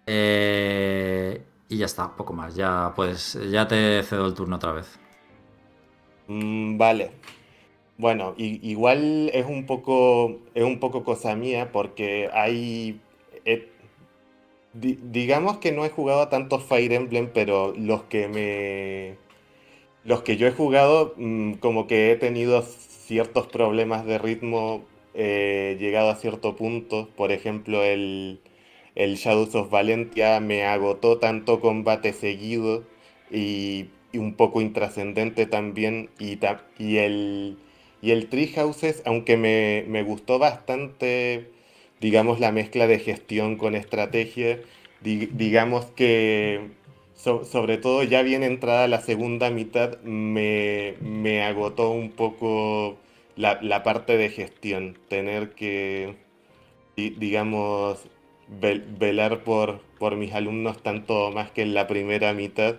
Eh, 0.06 1.42
y 1.68 1.78
ya 1.78 1.86
está, 1.86 2.16
poco 2.16 2.32
más. 2.34 2.54
Ya 2.56 2.92
pues 2.96 3.38
ya 3.50 3.68
te 3.68 4.02
cedo 4.04 4.26
el 4.26 4.34
turno 4.34 4.56
otra 4.56 4.72
vez. 4.72 4.98
Mm, 6.28 6.78
vale. 6.78 7.10
Bueno, 7.98 8.34
igual 8.38 9.30
es 9.34 9.46
un 9.46 9.66
poco, 9.66 10.40
es 10.54 10.64
un 10.64 10.80
poco 10.80 11.04
cosa 11.04 11.36
mía 11.36 11.72
porque 11.72 12.30
hay... 12.32 13.00
eh, 13.44 13.68
di- 14.74 14.98
digamos 15.02 15.58
que 15.58 15.72
no 15.72 15.84
he 15.84 15.90
jugado 15.90 16.22
a 16.22 16.30
tantos 16.30 16.62
Fire 16.64 16.92
Emblem, 16.92 17.30
pero 17.32 17.72
los 17.76 18.04
que 18.04 18.28
me... 18.28 19.16
Los 20.04 20.22
que 20.22 20.36
yo 20.36 20.46
he 20.48 20.52
jugado, 20.52 21.14
mm, 21.18 21.54
como 21.54 21.86
que 21.86 22.12
he 22.12 22.16
tenido 22.16 22.64
ciertos 23.10 23.46
problemas 23.48 24.06
de 24.06 24.18
ritmo, 24.18 24.84
eh, 25.14 25.76
llegado 25.80 26.10
a 26.10 26.16
cierto 26.16 26.56
punto. 26.56 27.08
Por 27.16 27.32
ejemplo, 27.32 27.82
el, 27.84 28.40
el 28.94 29.16
Shadows 29.16 29.54
of 29.56 29.70
Valentia 29.70 30.38
me 30.40 30.64
agotó 30.64 31.18
tanto 31.18 31.60
combate 31.60 32.12
seguido 32.12 32.84
y, 33.30 33.86
un 34.14 34.34
poco 34.34 34.60
intrascendente 34.60 35.46
también. 35.46 36.10
Y, 36.20 36.38
y 36.78 36.96
el, 36.98 37.58
y 38.02 38.10
el 38.12 38.28
Tree 38.28 38.48
Houses, 38.48 39.02
aunque 39.06 39.36
me, 39.36 39.84
me 39.88 40.02
gustó 40.04 40.38
bastante, 40.38 41.50
digamos, 42.00 42.40
la 42.40 42.52
mezcla 42.52 42.86
de 42.86 42.98
gestión 43.00 43.56
con 43.56 43.74
estrategia, 43.74 44.60
di- 45.00 45.26
digamos 45.32 45.86
que 45.86 46.70
so- 47.22 47.44
sobre 47.44 47.78
todo 47.78 48.02
ya 48.02 48.22
bien 48.22 48.42
entrada 48.42 48.88
la 48.88 49.00
segunda 49.00 49.50
mitad, 49.50 50.00
me, 50.02 50.94
me 51.00 51.42
agotó 51.42 51.90
un 51.90 52.10
poco 52.10 52.98
la, 53.36 53.58
la 53.62 53.82
parte 53.82 54.16
de 54.16 54.28
gestión, 54.30 54.96
tener 55.08 55.50
que, 55.54 56.16
di- 56.96 57.10
digamos, 57.10 58.06
vel- 58.60 58.84
velar 58.98 59.44
por, 59.44 59.80
por 59.98 60.16
mis 60.16 60.34
alumnos 60.34 60.82
tanto 60.82 61.30
más 61.32 61.50
que 61.52 61.62
en 61.62 61.74
la 61.74 61.86
primera 61.86 62.32
mitad 62.34 62.76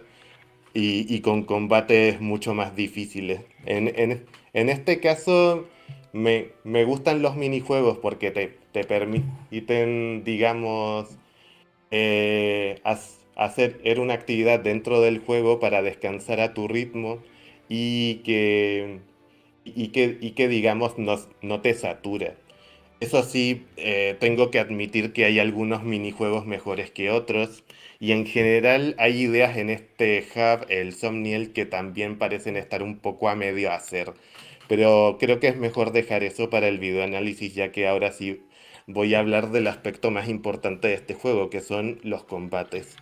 y, 0.73 1.13
y 1.13 1.21
con 1.21 1.43
combates 1.43 2.21
mucho 2.21 2.53
más 2.53 2.75
difíciles. 2.75 3.41
En, 3.65 3.87
en- 3.99 4.25
en 4.53 4.69
este 4.69 4.99
caso 4.99 5.65
me, 6.13 6.49
me 6.63 6.85
gustan 6.85 7.21
los 7.21 7.35
minijuegos 7.35 7.97
porque 7.99 8.31
te, 8.31 8.57
te 8.73 8.83
permiten, 8.85 10.23
digamos, 10.23 11.09
eh, 11.91 12.79
hacer 13.45 13.79
era 13.83 14.01
una 14.01 14.13
actividad 14.13 14.59
dentro 14.59 15.01
del 15.01 15.19
juego 15.19 15.59
para 15.59 15.81
descansar 15.81 16.39
a 16.39 16.53
tu 16.53 16.67
ritmo 16.67 17.19
y 17.69 18.17
que, 18.23 18.99
digamos, 20.47 20.97
no, 20.97 21.17
no 21.41 21.61
te 21.61 21.73
satura. 21.73 22.35
Eso 22.99 23.23
sí, 23.23 23.65
eh, 23.77 24.15
tengo 24.19 24.51
que 24.51 24.59
admitir 24.59 25.11
que 25.11 25.25
hay 25.25 25.39
algunos 25.39 25.83
minijuegos 25.83 26.45
mejores 26.45 26.91
que 26.91 27.09
otros. 27.09 27.63
Y 27.99 28.11
en 28.11 28.25
general 28.25 28.95
hay 28.99 29.21
ideas 29.21 29.57
en 29.57 29.69
este 29.69 30.23
hub, 30.35 30.65
el 30.69 30.93
Somniel, 30.93 31.51
que 31.53 31.65
también 31.65 32.17
parecen 32.19 32.57
estar 32.57 32.83
un 32.83 32.99
poco 32.99 33.29
a 33.29 33.35
medio 33.35 33.71
hacer. 33.71 34.13
Pero 34.67 35.17
creo 35.19 35.39
que 35.39 35.47
es 35.47 35.57
mejor 35.57 35.91
dejar 35.91 36.23
eso 36.23 36.49
para 36.49 36.67
el 36.67 36.79
videoanálisis, 36.79 37.55
ya 37.55 37.71
que 37.71 37.87
ahora 37.87 38.11
sí 38.11 38.41
voy 38.87 39.15
a 39.15 39.19
hablar 39.19 39.51
del 39.51 39.67
aspecto 39.67 40.11
más 40.11 40.29
importante 40.29 40.87
de 40.89 40.93
este 40.95 41.13
juego, 41.15 41.49
que 41.49 41.61
son 41.61 41.99
los 42.03 42.23
combates. 42.23 42.97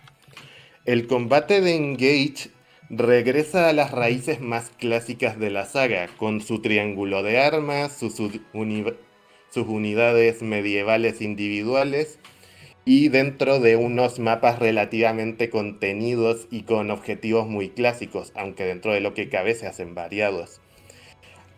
El 0.90 1.06
combate 1.06 1.60
de 1.60 1.76
Engage 1.76 2.50
regresa 2.88 3.68
a 3.68 3.72
las 3.72 3.92
raíces 3.92 4.40
más 4.40 4.70
clásicas 4.70 5.38
de 5.38 5.48
la 5.48 5.64
saga, 5.64 6.08
con 6.16 6.40
su 6.40 6.62
triángulo 6.62 7.22
de 7.22 7.38
armas, 7.38 7.96
sus, 7.96 8.18
uni- 8.52 8.84
sus 9.50 9.68
unidades 9.68 10.42
medievales 10.42 11.20
individuales 11.20 12.18
y 12.84 13.06
dentro 13.06 13.60
de 13.60 13.76
unos 13.76 14.18
mapas 14.18 14.58
relativamente 14.58 15.48
contenidos 15.48 16.48
y 16.50 16.62
con 16.62 16.90
objetivos 16.90 17.46
muy 17.46 17.68
clásicos, 17.68 18.32
aunque 18.34 18.64
dentro 18.64 18.92
de 18.92 19.00
lo 19.00 19.14
que 19.14 19.28
cabe 19.28 19.54
se 19.54 19.68
hacen 19.68 19.94
variados. 19.94 20.60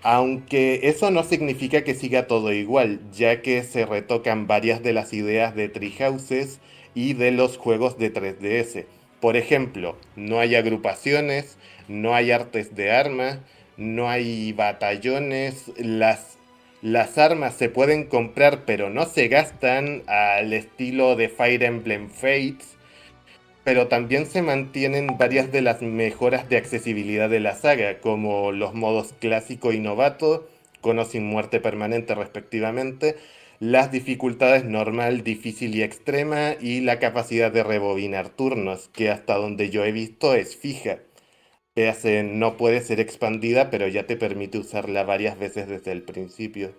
Aunque 0.02 0.80
eso 0.82 1.10
no 1.10 1.24
significa 1.24 1.84
que 1.84 1.94
siga 1.94 2.26
todo 2.26 2.52
igual, 2.52 3.00
ya 3.12 3.40
que 3.40 3.62
se 3.62 3.86
retocan 3.86 4.46
varias 4.46 4.82
de 4.82 4.92
las 4.92 5.14
ideas 5.14 5.54
de 5.56 5.70
Treehouses 5.70 6.60
y 6.94 7.14
de 7.14 7.30
los 7.30 7.56
juegos 7.56 7.96
de 7.96 8.10
3DS. 8.10 8.84
Por 9.22 9.36
ejemplo, 9.36 9.96
no 10.16 10.40
hay 10.40 10.56
agrupaciones, 10.56 11.56
no 11.86 12.16
hay 12.16 12.32
artes 12.32 12.74
de 12.74 12.90
armas, 12.90 13.38
no 13.76 14.10
hay 14.10 14.52
batallones, 14.52 15.70
las, 15.76 16.38
las 16.82 17.18
armas 17.18 17.54
se 17.54 17.68
pueden 17.68 18.06
comprar 18.08 18.64
pero 18.66 18.90
no 18.90 19.06
se 19.06 19.28
gastan 19.28 20.02
al 20.08 20.52
estilo 20.52 21.14
de 21.14 21.28
Fire 21.28 21.62
Emblem 21.62 22.10
Fates, 22.10 22.76
pero 23.62 23.86
también 23.86 24.26
se 24.26 24.42
mantienen 24.42 25.06
varias 25.18 25.52
de 25.52 25.62
las 25.62 25.82
mejoras 25.82 26.48
de 26.48 26.56
accesibilidad 26.56 27.30
de 27.30 27.38
la 27.38 27.54
saga, 27.54 28.00
como 28.00 28.50
los 28.50 28.74
modos 28.74 29.14
clásico 29.20 29.72
y 29.72 29.78
novato, 29.78 30.48
con 30.80 30.98
o 30.98 31.04
sin 31.04 31.24
muerte 31.24 31.60
permanente 31.60 32.16
respectivamente, 32.16 33.14
las 33.62 33.92
dificultades 33.92 34.64
normal, 34.64 35.22
difícil 35.22 35.76
y 35.76 35.84
extrema, 35.84 36.54
y 36.60 36.80
la 36.80 36.98
capacidad 36.98 37.52
de 37.52 37.62
rebobinar 37.62 38.28
turnos, 38.28 38.88
que 38.88 39.08
hasta 39.08 39.36
donde 39.36 39.70
yo 39.70 39.84
he 39.84 39.92
visto 39.92 40.34
es 40.34 40.56
fija. 40.56 40.98
Hace, 41.76 42.24
no 42.24 42.56
puede 42.56 42.80
ser 42.80 42.98
expandida, 42.98 43.70
pero 43.70 43.86
ya 43.86 44.06
te 44.06 44.16
permite 44.16 44.58
usarla 44.58 45.04
varias 45.04 45.38
veces 45.38 45.68
desde 45.68 45.92
el 45.92 46.02
principio. 46.02 46.72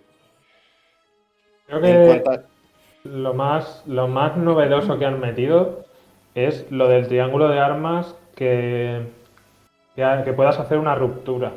Creo 1.66 1.80
que 1.80 2.22
a- 2.28 2.44
lo 3.04 3.32
más, 3.32 3.82
lo 3.86 4.06
más 4.08 4.36
novedoso 4.36 4.98
que 4.98 5.06
han 5.06 5.20
metido 5.20 5.86
es 6.34 6.70
lo 6.70 6.88
del 6.88 7.08
triángulo 7.08 7.48
de 7.48 7.60
armas 7.60 8.14
que, 8.36 9.06
que, 9.96 10.32
puedas 10.34 10.58
hacer 10.58 10.78
una 10.78 10.94
ruptura. 10.94 11.52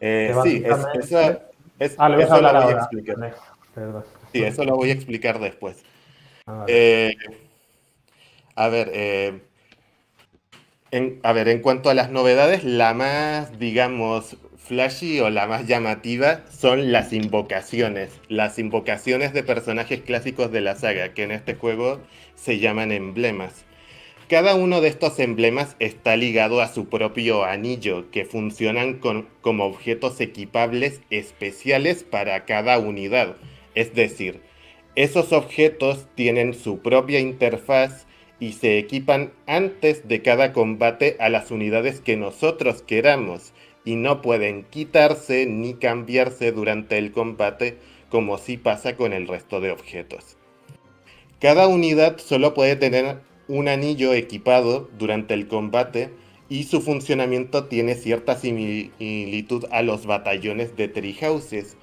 eh, 0.00 0.32
sí, 0.42 0.62
es- 0.64 0.86
eso, 0.94 1.40
es- 1.78 1.94
Ah, 1.96 2.08
lo 2.08 2.16
voy 2.16 2.22
a 2.24 2.26
eso 2.26 2.40
lo 2.40 2.48
hablar 2.48 2.56
voy 2.56 2.62
a 2.62 2.64
ahora. 2.64 2.88
explicar. 2.88 3.16
Perdón. 3.74 4.04
Sí, 4.32 4.42
eso 4.42 4.64
lo 4.64 4.76
voy 4.76 4.90
a 4.90 4.94
explicar 4.94 5.38
después. 5.40 5.84
Ah. 6.46 6.64
Eh, 6.68 7.14
a 8.54 8.68
ver, 8.68 8.90
eh, 8.92 9.40
en, 10.90 11.20
a 11.22 11.32
ver, 11.32 11.48
en 11.48 11.60
cuanto 11.60 11.90
a 11.90 11.94
las 11.94 12.10
novedades, 12.10 12.64
la 12.64 12.94
más, 12.94 13.58
digamos, 13.58 14.36
flashy 14.56 15.20
o 15.20 15.30
la 15.30 15.46
más 15.46 15.66
llamativa 15.66 16.44
son 16.50 16.92
las 16.92 17.12
invocaciones. 17.12 18.10
Las 18.28 18.58
invocaciones 18.58 19.32
de 19.32 19.42
personajes 19.42 20.00
clásicos 20.00 20.50
de 20.50 20.60
la 20.60 20.76
saga, 20.76 21.14
que 21.14 21.22
en 21.24 21.30
este 21.32 21.54
juego 21.54 22.00
se 22.36 22.58
llaman 22.58 22.92
emblemas. 22.92 23.64
Cada 24.28 24.54
uno 24.54 24.82
de 24.82 24.88
estos 24.88 25.18
emblemas 25.20 25.74
está 25.78 26.16
ligado 26.16 26.60
a 26.60 26.68
su 26.68 26.88
propio 26.88 27.44
anillo, 27.44 28.10
que 28.10 28.26
funcionan 28.26 28.98
con- 28.98 29.26
como 29.40 29.64
objetos 29.64 30.20
equipables 30.20 31.00
especiales 31.10 32.04
para 32.04 32.44
cada 32.44 32.78
unidad. 32.78 33.36
Es 33.78 33.94
decir, 33.94 34.40
esos 34.96 35.32
objetos 35.32 36.08
tienen 36.16 36.52
su 36.52 36.80
propia 36.80 37.20
interfaz 37.20 38.08
y 38.40 38.54
se 38.54 38.76
equipan 38.76 39.32
antes 39.46 40.08
de 40.08 40.20
cada 40.20 40.52
combate 40.52 41.16
a 41.20 41.28
las 41.28 41.52
unidades 41.52 42.00
que 42.00 42.16
nosotros 42.16 42.82
queramos 42.82 43.52
y 43.84 43.94
no 43.94 44.20
pueden 44.20 44.64
quitarse 44.64 45.46
ni 45.46 45.74
cambiarse 45.74 46.50
durante 46.50 46.98
el 46.98 47.12
combate 47.12 47.78
como 48.10 48.38
si 48.38 48.56
pasa 48.56 48.96
con 48.96 49.12
el 49.12 49.28
resto 49.28 49.60
de 49.60 49.70
objetos. 49.70 50.36
Cada 51.38 51.68
unidad 51.68 52.18
solo 52.18 52.54
puede 52.54 52.74
tener 52.74 53.20
un 53.46 53.68
anillo 53.68 54.12
equipado 54.12 54.90
durante 54.98 55.34
el 55.34 55.46
combate 55.46 56.10
y 56.48 56.64
su 56.64 56.80
funcionamiento 56.80 57.66
tiene 57.66 57.94
cierta 57.94 58.34
similitud 58.34 59.66
a 59.70 59.82
los 59.82 60.04
batallones 60.04 60.74
de 60.74 60.88
Treehouses. 60.88 61.76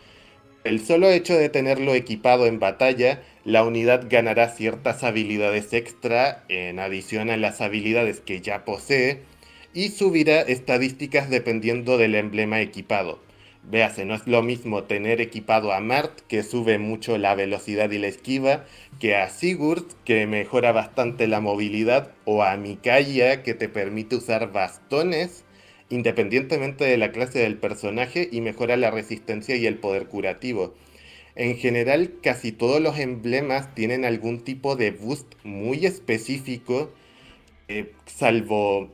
El 0.65 0.83
solo 0.83 1.11
hecho 1.11 1.37
de 1.37 1.49
tenerlo 1.49 1.93
equipado 1.93 2.47
en 2.47 2.59
batalla, 2.59 3.21
la 3.43 3.63
unidad 3.63 4.07
ganará 4.09 4.49
ciertas 4.49 5.03
habilidades 5.03 5.71
extra 5.73 6.43
en 6.49 6.79
adición 6.79 7.29
a 7.29 7.37
las 7.37 7.61
habilidades 7.61 8.19
que 8.19 8.41
ya 8.41 8.65
posee 8.65 9.21
y 9.75 9.89
subirá 9.89 10.41
estadísticas 10.41 11.29
dependiendo 11.29 11.99
del 11.99 12.15
emblema 12.15 12.61
equipado. 12.61 13.19
Véase, 13.61 14.05
no 14.05 14.15
es 14.15 14.25
lo 14.25 14.41
mismo 14.41 14.85
tener 14.85 15.21
equipado 15.21 15.71
a 15.71 15.81
Mart, 15.81 16.21
que 16.27 16.41
sube 16.41 16.79
mucho 16.79 17.19
la 17.19 17.35
velocidad 17.35 17.91
y 17.91 17.99
la 17.99 18.07
esquiva, 18.07 18.65
que 18.99 19.15
a 19.15 19.29
Sigurd, 19.29 19.85
que 20.03 20.25
mejora 20.25 20.71
bastante 20.71 21.27
la 21.27 21.41
movilidad, 21.41 22.11
o 22.25 22.41
a 22.41 22.57
Mikaya, 22.57 23.43
que 23.43 23.53
te 23.53 23.69
permite 23.69 24.15
usar 24.15 24.51
bastones, 24.51 25.44
independientemente 25.89 26.85
de 26.85 26.97
la 26.97 27.11
clase 27.11 27.39
del 27.39 27.57
personaje, 27.57 28.27
y 28.31 28.41
mejora 28.41 28.77
la 28.77 28.91
resistencia 28.91 29.55
y 29.55 29.65
el 29.67 29.77
poder 29.77 30.07
curativo. 30.07 30.73
En 31.35 31.57
general, 31.57 32.13
casi 32.21 32.51
todos 32.51 32.81
los 32.81 32.97
emblemas 32.97 33.75
tienen 33.75 34.05
algún 34.05 34.43
tipo 34.43 34.75
de 34.75 34.91
boost 34.91 35.33
muy 35.43 35.85
específico, 35.85 36.91
eh, 37.67 37.91
salvo, 38.05 38.89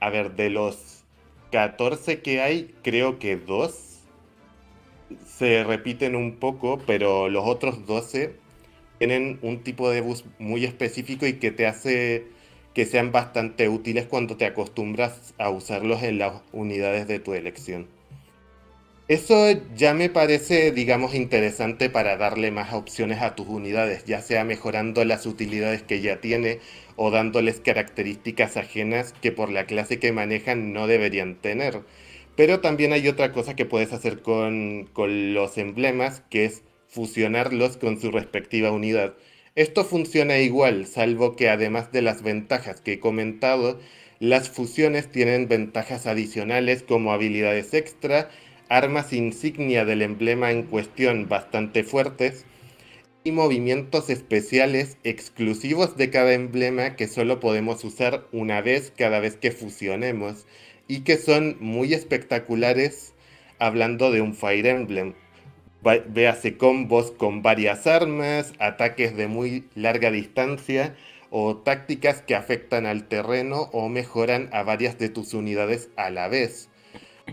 a 0.00 0.10
ver, 0.10 0.34
de 0.34 0.50
los 0.50 1.04
14 1.52 2.20
que 2.20 2.40
hay, 2.40 2.74
creo 2.82 3.18
que 3.18 3.36
dos 3.36 4.00
se 5.26 5.62
repiten 5.64 6.16
un 6.16 6.36
poco, 6.36 6.80
pero 6.86 7.28
los 7.28 7.44
otros 7.46 7.86
12 7.86 8.34
tienen 8.98 9.38
un 9.42 9.62
tipo 9.62 9.90
de 9.90 10.00
bus 10.00 10.24
muy 10.38 10.64
específico 10.64 11.26
y 11.26 11.34
que 11.34 11.50
te 11.50 11.66
hace 11.66 12.26
que 12.74 12.86
sean 12.86 13.12
bastante 13.12 13.68
útiles 13.68 14.06
cuando 14.06 14.36
te 14.36 14.46
acostumbras 14.46 15.34
a 15.38 15.50
usarlos 15.50 16.02
en 16.02 16.18
las 16.18 16.42
unidades 16.52 17.06
de 17.08 17.20
tu 17.20 17.34
elección. 17.34 17.86
Eso 19.06 19.50
ya 19.76 19.92
me 19.92 20.08
parece, 20.08 20.72
digamos, 20.72 21.14
interesante 21.14 21.90
para 21.90 22.16
darle 22.16 22.50
más 22.50 22.72
opciones 22.72 23.20
a 23.20 23.34
tus 23.34 23.46
unidades, 23.46 24.06
ya 24.06 24.22
sea 24.22 24.44
mejorando 24.44 25.04
las 25.04 25.26
utilidades 25.26 25.82
que 25.82 26.00
ya 26.00 26.22
tiene 26.22 26.60
o 26.96 27.10
dándoles 27.10 27.60
características 27.60 28.56
ajenas 28.56 29.12
que 29.20 29.30
por 29.30 29.50
la 29.50 29.66
clase 29.66 29.98
que 29.98 30.12
manejan 30.12 30.72
no 30.72 30.86
deberían 30.86 31.34
tener. 31.34 31.82
Pero 32.34 32.60
también 32.60 32.94
hay 32.94 33.06
otra 33.06 33.32
cosa 33.32 33.54
que 33.54 33.66
puedes 33.66 33.92
hacer 33.92 34.22
con, 34.22 34.88
los 34.96 35.58
emblemas, 35.58 36.22
que 36.30 36.46
es 36.46 36.62
fusionarlos 36.88 37.76
con 37.76 38.00
su 38.00 38.10
respectiva 38.10 38.70
unidad. 38.70 39.14
Esto 39.56 39.84
funciona 39.84 40.38
igual, 40.38 40.84
salvo 40.84 41.36
que 41.36 41.48
además 41.48 41.92
de 41.92 42.02
las 42.02 42.24
ventajas 42.24 42.80
que 42.80 42.94
he 42.94 42.98
comentado, 42.98 43.78
las 44.18 44.50
fusiones 44.50 45.12
tienen 45.12 45.46
ventajas 45.46 46.08
adicionales 46.08 46.82
como 46.82 47.12
habilidades 47.12 47.72
extra, 47.72 48.30
armas 48.68 49.12
insignia 49.12 49.84
del 49.84 50.02
emblema 50.02 50.50
en 50.50 50.64
cuestión 50.64 51.28
bastante 51.28 51.84
fuertes 51.84 52.46
y 53.22 53.30
movimientos 53.30 54.10
especiales 54.10 54.98
exclusivos 55.04 55.96
de 55.96 56.10
cada 56.10 56.34
emblema 56.34 56.96
que 56.96 57.06
solo 57.06 57.38
podemos 57.38 57.84
usar 57.84 58.26
una 58.32 58.60
vez 58.60 58.92
cada 58.96 59.20
vez 59.20 59.36
que 59.36 59.52
fusionemos 59.52 60.46
y 60.88 61.02
que 61.02 61.16
son 61.16 61.58
muy 61.60 61.94
espectaculares 61.94 63.14
hablando 63.60 64.10
de 64.10 64.20
un 64.20 64.34
Fire 64.34 64.66
Emblem. 64.66 65.14
Véase 65.84 66.56
combos 66.56 67.10
con 67.10 67.42
varias 67.42 67.86
armas, 67.86 68.54
ataques 68.58 69.14
de 69.16 69.28
muy 69.28 69.64
larga 69.74 70.10
distancia 70.10 70.96
o 71.28 71.58
tácticas 71.58 72.22
que 72.22 72.34
afectan 72.34 72.86
al 72.86 73.06
terreno 73.06 73.68
o 73.72 73.90
mejoran 73.90 74.48
a 74.52 74.62
varias 74.62 74.98
de 74.98 75.10
tus 75.10 75.34
unidades 75.34 75.90
a 75.96 76.08
la 76.08 76.28
vez, 76.28 76.70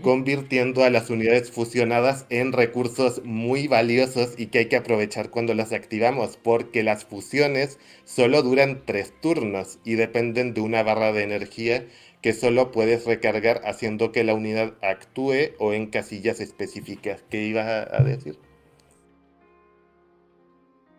convirtiendo 0.02 0.84
a 0.84 0.90
las 0.90 1.08
unidades 1.08 1.50
fusionadas 1.50 2.26
en 2.28 2.52
recursos 2.52 3.22
muy 3.24 3.68
valiosos 3.68 4.34
y 4.36 4.48
que 4.48 4.58
hay 4.58 4.66
que 4.66 4.76
aprovechar 4.76 5.30
cuando 5.30 5.54
las 5.54 5.72
activamos, 5.72 6.36
porque 6.36 6.82
las 6.82 7.06
fusiones 7.06 7.78
solo 8.04 8.42
duran 8.42 8.82
tres 8.84 9.14
turnos 9.22 9.78
y 9.82 9.94
dependen 9.94 10.52
de 10.52 10.60
una 10.60 10.82
barra 10.82 11.12
de 11.12 11.22
energía 11.22 11.86
que 12.22 12.32
solo 12.32 12.70
puedes 12.70 13.04
recargar 13.04 13.60
haciendo 13.64 14.12
que 14.12 14.22
la 14.22 14.34
unidad 14.34 14.74
actúe 14.80 15.56
o 15.58 15.72
en 15.72 15.88
casillas 15.88 16.40
específicas. 16.40 17.24
¿Qué 17.28 17.42
ibas 17.42 17.66
a, 17.66 18.02
decir? 18.04 18.38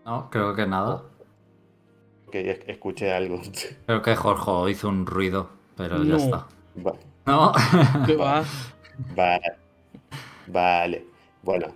No, 0.05 0.29
creo 0.29 0.53
que 0.53 0.67
nada. 0.67 1.03
Ok, 2.27 2.35
escuché 2.67 3.13
algo. 3.13 3.41
Creo 3.85 4.01
que 4.01 4.15
Jorge 4.15 4.71
hizo 4.71 4.89
un 4.89 5.05
ruido, 5.05 5.49
pero 5.77 6.03
ya 6.03 6.17
está. 6.17 6.47
Vale. 6.75 6.99
¿No? 7.25 7.53
¿Qué 8.05 8.15
va? 8.17 8.43
Vale. 9.15 9.53
Vale. 10.47 11.05
Bueno. 11.41 11.67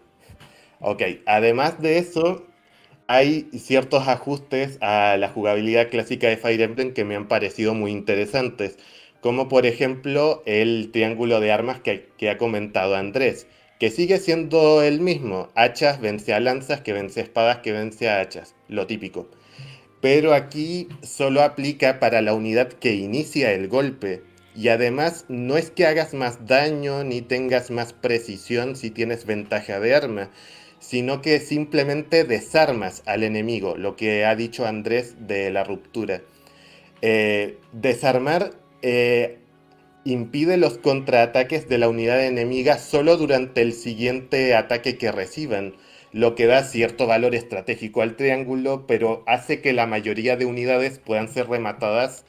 Ok, 0.79 1.03
además 1.25 1.81
de 1.81 1.99
eso, 1.99 2.43
hay 3.07 3.49
ciertos 3.53 4.07
ajustes 4.07 4.77
a 4.81 5.15
la 5.17 5.29
jugabilidad 5.29 5.89
clásica 5.89 6.27
de 6.27 6.37
Fire 6.37 6.61
Emblem 6.61 6.93
que 6.93 7.05
me 7.05 7.15
han 7.15 7.27
parecido 7.27 7.73
muy 7.73 7.91
interesantes 7.91 8.77
como 9.21 9.47
por 9.47 9.65
ejemplo 9.65 10.43
el 10.45 10.89
triángulo 10.91 11.39
de 11.39 11.51
armas 11.51 11.79
que, 11.79 12.29
ha 12.29 12.37
comentado 12.37 12.95
Andrés, 12.95 13.47
que 13.79 13.89
sigue 13.91 14.19
siendo 14.19 14.81
el 14.81 15.01
mismo, 15.01 15.49
hachas 15.55 15.99
vence 15.99 16.33
a 16.33 16.39
lanzas, 16.39 16.81
que 16.81 16.93
vence 16.93 17.19
a 17.19 17.23
espadas, 17.23 17.57
que 17.57 17.71
vence 17.71 18.09
a 18.09 18.19
hachas, 18.19 18.55
lo 18.67 18.87
típico. 18.87 19.27
Pero 20.01 20.33
aquí 20.33 20.87
solo 21.01 21.41
aplica 21.41 21.99
para 21.99 22.21
la 22.21 22.33
unidad 22.33 22.69
que 22.69 22.93
inicia 22.93 23.51
el 23.51 23.67
golpe. 23.67 24.23
Y 24.55 24.69
además 24.69 25.25
no 25.27 25.57
es 25.57 25.69
que 25.69 25.85
hagas 25.85 26.13
más 26.13 26.47
daño 26.47 27.03
ni 27.03 27.21
tengas 27.21 27.69
más 27.69 27.93
precisión 27.93 28.75
si 28.75 28.89
tienes 28.89 29.25
ventaja 29.25 29.79
de 29.79 29.93
arma, 29.93 30.31
sino 30.79 31.21
que 31.21 31.39
simplemente 31.39 32.23
desarmas 32.23 33.03
al 33.05 33.23
enemigo, 33.23 33.77
lo 33.77 33.95
que 33.95 34.25
ha 34.25 34.35
dicho 34.35 34.65
Andrés 34.65 35.15
de 35.27 35.51
la 35.51 35.63
ruptura. 35.63 36.21
Eh, 37.01 37.57
desarmar 37.73 38.51
eh, 38.81 39.39
impide 40.03 40.57
los 40.57 40.77
contraataques 40.77 41.67
de 41.67 41.77
la 41.77 41.89
unidad 41.89 42.25
enemiga 42.25 42.77
solo 42.77 43.17
durante 43.17 43.61
el 43.61 43.73
siguiente 43.73 44.55
ataque 44.55 44.97
que 44.97 45.11
reciban, 45.11 45.73
lo 46.13 46.35
que 46.35 46.45
da 46.45 46.63
cierto 46.63 47.07
valor 47.07 47.35
estratégico 47.35 48.01
al 48.01 48.15
triángulo, 48.15 48.85
pero 48.87 49.23
hace 49.27 49.61
que 49.61 49.73
la 49.73 49.85
mayoría 49.85 50.37
de 50.37 50.45
unidades 50.45 50.99
puedan 50.99 51.27
ser 51.27 51.49
rematadas 51.49 52.25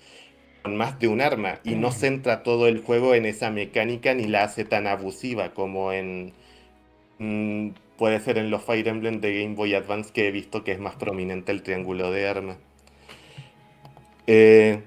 con 0.63 0.77
más 0.77 0.99
de 0.99 1.09
un 1.09 1.21
arma 1.21 1.61
y 1.65 1.77
no 1.77 1.93
centra 1.93 2.43
todo 2.43 2.67
el 2.67 2.81
juego 2.81 3.15
en 3.15 3.27
esa 3.27 3.51
mecánica 3.51 4.15
ni 4.15 4.27
la 4.27 4.45
hace 4.45 4.65
tan 4.65 4.87
abusiva 4.87 5.55
como 5.55 5.93
en 5.93 6.33
mm, 7.19 7.71
puede 7.97 8.21
ser 8.21 8.39
en 8.39 8.51
los 8.51 8.63
Fire 8.63 8.89
Emblem 8.89 9.21
de 9.21 9.43
Game 9.43 9.55
Boy 9.55 9.75
Advance 9.75 10.13
que 10.13 10.29
he 10.29 10.31
visto 10.33 10.65
que 10.65 10.73
es 10.73 10.81
más 10.81 10.97
prominente 10.97 11.53
el 11.53 11.63
triángulo 11.63 12.11
de 12.11 12.29
arma. 12.29 12.57
Eh, 14.27 14.83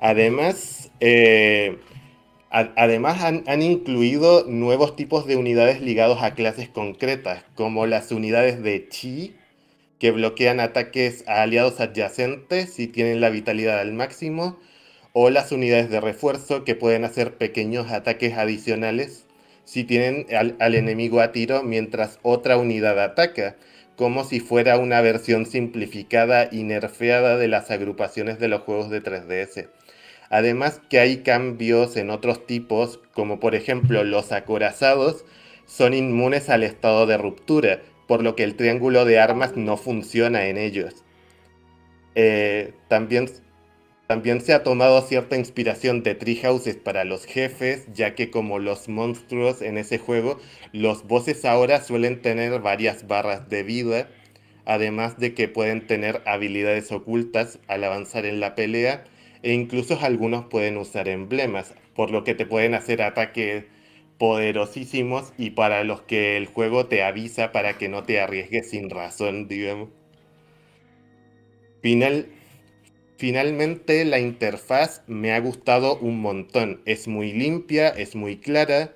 además, 0.00 0.90
eh, 1.00 1.78
además 2.50 3.22
han, 3.22 3.62
incluido 3.62 4.44
nuevos 4.46 4.96
tipos 4.96 5.26
de 5.26 5.36
unidades 5.36 5.80
ligados 5.80 6.22
a 6.22 6.34
clases 6.34 6.68
concretas, 6.68 7.44
como 7.54 7.86
las 7.86 8.12
unidades 8.12 8.62
de 8.62 8.88
Chi, 8.88 9.36
que 9.98 10.10
bloquean 10.10 10.60
ataques 10.60 11.24
a 11.26 11.42
aliados 11.42 11.80
adyacentes 11.80 12.78
y 12.78 12.86
tienen 12.86 13.20
la 13.20 13.30
vitalidad 13.30 13.80
al 13.80 13.92
máximo, 13.92 14.58
o 15.12 15.30
las 15.30 15.52
unidades 15.52 15.88
de 15.88 16.00
refuerzo, 16.00 16.64
que 16.64 16.74
pueden 16.74 17.04
hacer 17.04 17.38
pequeños 17.38 17.90
ataques 17.90 18.36
adicionales 18.36 19.26
si 19.64 19.82
tienen 19.82 20.26
al 20.30 20.74
enemigo 20.76 21.20
a 21.20 21.32
tiro 21.32 21.64
mientras 21.64 22.20
otra 22.22 22.56
unidad 22.56 23.02
ataca 23.02 23.56
como 23.96 24.24
si 24.24 24.40
fuera 24.40 24.78
una 24.78 25.00
versión 25.00 25.46
simplificada 25.46 26.48
y 26.52 26.62
nerfeada 26.62 27.38
de 27.38 27.48
las 27.48 27.70
agrupaciones 27.70 28.38
de 28.38 28.48
los 28.48 28.62
juegos 28.62 28.90
de 28.90 29.02
3DS. 29.02 29.68
Además 30.28 30.80
que 30.90 30.98
hay 30.98 31.18
cambios 31.18 31.96
en 31.96 32.10
otros 32.10 32.46
tipos, 32.46 33.00
como 33.14 33.40
por 33.40 33.54
ejemplo 33.54 34.04
los 34.04 34.32
acorazados, 34.32 35.24
son 35.66 35.94
inmunes 35.94 36.50
al 36.50 36.62
estado 36.62 37.06
de 37.06 37.16
ruptura, 37.16 37.80
por 38.06 38.22
lo 38.22 38.36
que 38.36 38.44
el 38.44 38.56
triángulo 38.56 39.04
de 39.04 39.18
armas 39.18 39.56
no 39.56 39.76
funciona 39.76 40.46
en 40.46 40.58
ellos. 40.58 41.04
Eh, 42.14 42.72
también 42.88 43.28
también 44.06 44.40
se 44.40 44.52
ha 44.54 44.62
tomado 44.62 45.02
cierta 45.02 45.36
inspiración 45.36 46.02
de 46.02 46.14
Treehouses 46.14 46.76
para 46.76 47.04
los 47.04 47.24
jefes, 47.24 47.86
ya 47.92 48.14
que 48.14 48.30
como 48.30 48.58
los 48.58 48.88
monstruos 48.88 49.62
en 49.62 49.78
ese 49.78 49.98
juego, 49.98 50.38
los 50.72 51.06
bosses 51.06 51.44
ahora 51.44 51.82
suelen 51.82 52.22
tener 52.22 52.60
varias 52.60 53.08
barras 53.08 53.48
de 53.48 53.64
vida, 53.64 54.08
además 54.64 55.18
de 55.18 55.34
que 55.34 55.48
pueden 55.48 55.86
tener 55.86 56.22
habilidades 56.24 56.92
ocultas 56.92 57.58
al 57.66 57.82
avanzar 57.82 58.26
en 58.26 58.38
la 58.38 58.54
pelea, 58.54 59.04
e 59.42 59.52
incluso 59.52 59.98
algunos 60.00 60.46
pueden 60.46 60.76
usar 60.76 61.08
emblemas, 61.08 61.74
por 61.94 62.10
lo 62.10 62.22
que 62.22 62.34
te 62.34 62.46
pueden 62.46 62.74
hacer 62.74 63.02
ataques 63.02 63.64
poderosísimos 64.18 65.32
y 65.36 65.50
para 65.50 65.84
los 65.84 66.02
que 66.02 66.36
el 66.36 66.46
juego 66.46 66.86
te 66.86 67.02
avisa 67.02 67.52
para 67.52 67.76
que 67.76 67.88
no 67.88 68.04
te 68.04 68.20
arriesgues 68.20 68.70
sin 68.70 68.88
razón, 68.88 69.48
digamos. 69.48 69.90
Final, 71.82 72.26
finalmente 73.18 74.04
la 74.04 74.18
interfaz 74.20 75.02
me 75.06 75.32
ha 75.32 75.40
gustado 75.40 75.98
un 75.98 76.20
montón. 76.20 76.82
Es 76.86 77.08
muy 77.08 77.32
limpia, 77.32 77.88
es 77.88 78.14
muy 78.16 78.38
clara, 78.38 78.94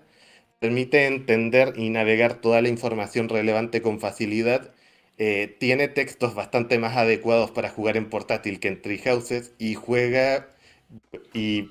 permite 0.60 1.06
entender 1.06 1.74
y 1.76 1.90
navegar 1.90 2.40
toda 2.40 2.62
la 2.62 2.68
información 2.68 3.28
relevante 3.28 3.82
con 3.82 4.00
facilidad. 4.00 4.72
eh, 5.18 5.56
tiene 5.60 5.88
textos 5.88 6.34
bastante 6.34 6.78
más 6.78 6.96
adecuados 6.96 7.50
para 7.52 7.70
jugar 7.70 7.96
en 7.98 8.08
portátil 8.10 8.60
que 8.60 8.68
en 8.68 8.82
Treehouses 8.82 9.52
y 9.58 9.74
juega 9.74 10.48
y, 11.34 11.68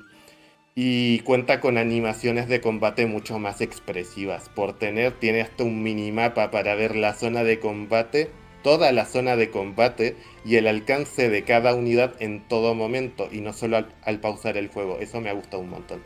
y 0.76 1.20
cuenta 1.22 1.60
con 1.60 1.78
animaciones 1.78 2.48
de 2.48 2.62
combate 2.62 3.06
mucho 3.08 3.40
más 3.40 3.62
expresivas. 3.62 4.50
Por 4.50 4.78
tener, 4.80 5.20
tiene 5.20 5.42
hasta 5.42 5.64
un 5.64 5.84
minimapa 5.84 6.52
para 6.52 6.76
ver 6.76 6.96
la 6.96 7.14
zona 7.14 7.44
de 7.44 7.60
combate, 7.60 8.32
toda 8.64 8.92
la 8.92 9.06
zona 9.06 9.36
de 9.36 9.50
combate 9.52 10.16
y 10.46 10.56
el 10.58 10.68
alcance 10.68 11.30
de 11.30 11.44
cada 11.44 11.76
unidad 11.76 12.16
en 12.22 12.48
todo 12.48 12.76
momento 12.76 13.30
y 13.32 13.42
no 13.42 13.54
solo 13.54 13.86
al, 14.04 14.20
pausar 14.20 14.58
el 14.58 14.70
juego. 14.70 15.00
Eso 15.00 15.22
me 15.22 15.30
ha 15.30 15.34
gustado 15.34 15.62
un 15.64 15.70
montón. 15.70 16.04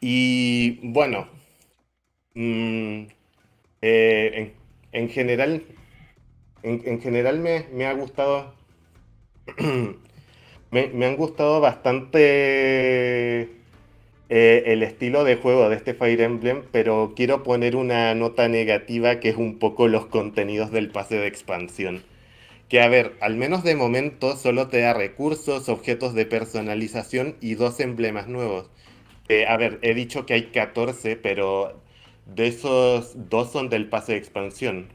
Y 0.00 0.78
bueno, 0.92 1.28
mm, 2.34 3.06
eh, 3.82 4.52
en, 4.92 5.02
en 5.04 5.10
general, 5.10 5.62
en, 6.62 6.82
en 6.86 7.00
general 7.02 7.40
me, 7.40 7.86
ha 7.86 7.92
gustado, 7.94 8.54
me 10.70 11.06
han 11.06 11.16
gustado 11.16 11.60
bastante 11.60 13.50
eh, 14.28 14.64
el 14.66 14.82
estilo 14.82 15.24
de 15.24 15.36
juego 15.36 15.68
de 15.68 15.76
este 15.76 15.94
Fire 15.94 16.20
Emblem, 16.20 16.62
pero 16.72 17.12
quiero 17.16 17.42
poner 17.42 17.76
una 17.76 18.14
nota 18.14 18.48
negativa 18.48 19.20
que 19.20 19.30
es 19.30 19.36
un 19.36 19.58
poco 19.58 19.88
los 19.88 20.06
contenidos 20.06 20.70
del 20.70 20.90
pase 20.90 21.16
de 21.16 21.26
expansión. 21.26 22.02
Que 22.68 22.80
a 22.80 22.88
ver, 22.88 23.14
al 23.20 23.36
menos 23.36 23.64
de 23.64 23.76
momento 23.76 24.36
solo 24.36 24.68
te 24.68 24.80
da 24.80 24.94
recursos, 24.94 25.68
objetos 25.68 26.14
de 26.14 26.26
personalización 26.26 27.36
y 27.40 27.54
dos 27.54 27.80
emblemas 27.80 28.28
nuevos. 28.28 28.70
Eh, 29.28 29.46
a 29.46 29.56
ver, 29.56 29.78
he 29.82 29.94
dicho 29.94 30.26
que 30.26 30.34
hay 30.34 30.44
14, 30.46 31.16
pero 31.16 31.80
de 32.26 32.48
esos 32.48 33.28
dos 33.28 33.52
son 33.52 33.68
del 33.68 33.88
pase 33.88 34.12
de 34.12 34.18
expansión. 34.18 34.88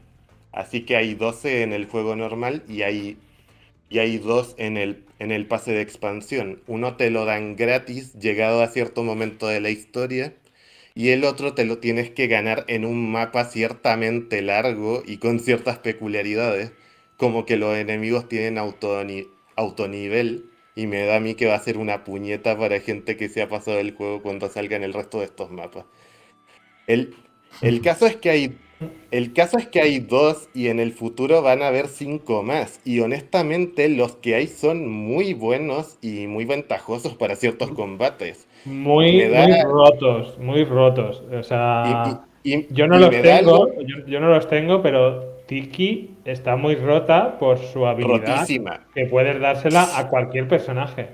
Así 0.52 0.82
que 0.82 0.96
hay 0.96 1.14
12 1.14 1.62
en 1.62 1.72
el 1.72 1.86
juego 1.86 2.16
normal 2.16 2.64
y 2.68 2.82
hay, 2.82 3.18
y 3.88 3.98
hay 3.98 4.18
dos 4.18 4.54
en 4.58 4.76
el, 4.76 5.04
en 5.20 5.32
el 5.32 5.46
pase 5.48 5.72
de 5.72 5.82
expansión. 5.82 6.62
Uno 6.68 6.96
te 6.98 7.10
lo 7.10 7.26
dan 7.26 7.56
gratis 7.56 8.14
llegado 8.14 8.62
a 8.62 8.68
cierto 8.68 9.04
momento 9.04 9.48
de 9.48 9.60
la 9.60 9.70
historia 9.70 10.34
y 10.94 11.10
el 11.10 11.24
otro 11.24 11.54
te 11.54 11.64
lo 11.64 11.78
tienes 11.78 12.10
que 12.10 12.26
ganar 12.28 12.64
en 12.68 12.84
un 12.84 13.10
mapa 13.12 13.44
ciertamente 13.44 14.42
largo 14.42 15.02
y 15.06 15.18
con 15.18 15.40
ciertas 15.40 15.78
peculiaridades, 15.78 16.72
como 17.16 17.46
que 17.46 17.56
los 17.56 17.76
enemigos 17.76 18.28
tienen 18.28 18.56
autoni- 18.56 19.28
autonivel 19.56 20.50
y 20.76 20.86
me 20.88 21.04
da 21.06 21.16
a 21.16 21.20
mí 21.20 21.34
que 21.34 21.46
va 21.46 21.54
a 21.56 21.60
ser 21.60 21.78
una 21.78 22.04
puñeta 22.04 22.58
para 22.58 22.80
gente 22.80 23.16
que 23.16 23.28
se 23.28 23.42
ha 23.42 23.48
pasado 23.48 23.78
el 23.80 23.94
juego 23.94 24.22
cuando 24.22 24.48
salga 24.48 24.76
en 24.76 24.84
el 24.84 24.94
resto 24.94 25.20
de 25.20 25.26
estos 25.26 25.50
mapas. 25.50 25.86
El, 26.86 27.16
el 27.60 27.80
caso 27.82 28.06
es 28.06 28.16
que 28.16 28.30
hay 28.30 28.58
el 29.10 29.32
caso 29.32 29.58
es 29.58 29.66
que 29.68 29.80
hay 29.80 29.98
dos 29.98 30.48
y 30.54 30.68
en 30.68 30.80
el 30.80 30.92
futuro 30.92 31.42
van 31.42 31.62
a 31.62 31.68
haber 31.68 31.88
cinco 31.88 32.42
más. 32.42 32.80
Y 32.84 33.00
honestamente 33.00 33.88
los 33.88 34.16
que 34.16 34.34
hay 34.34 34.46
son 34.46 34.88
muy 34.88 35.34
buenos 35.34 35.98
y 36.00 36.26
muy 36.26 36.44
ventajosos 36.44 37.14
para 37.14 37.36
ciertos 37.36 37.70
combates. 37.72 38.46
Muy, 38.64 39.16
Me 39.16 39.28
da- 39.28 39.46
muy 39.46 39.62
rotos, 39.62 40.38
muy 40.38 40.64
rotos. 40.64 41.22
O 41.32 41.42
sea, 41.42 42.22
Y- 42.42 42.50
y- 42.52 42.54
y- 42.56 42.66
yo 42.70 42.86
no 42.86 42.98
los 42.98 43.10
tengo, 43.10 43.32
algo 43.64 43.68
yo, 43.86 44.06
yo 44.06 44.20
no 44.20 44.28
los 44.28 44.48
tengo, 44.48 44.82
pero 44.82 45.38
Tiki 45.46 46.10
está 46.24 46.56
muy 46.56 46.76
rota 46.76 47.38
por 47.38 47.58
su 47.58 47.86
habilidad 47.86 48.36
rotísima. 48.36 48.86
que 48.94 49.06
puedes 49.06 49.40
dársela 49.40 49.98
a 49.98 50.08
cualquier 50.08 50.46
personaje. 50.48 51.08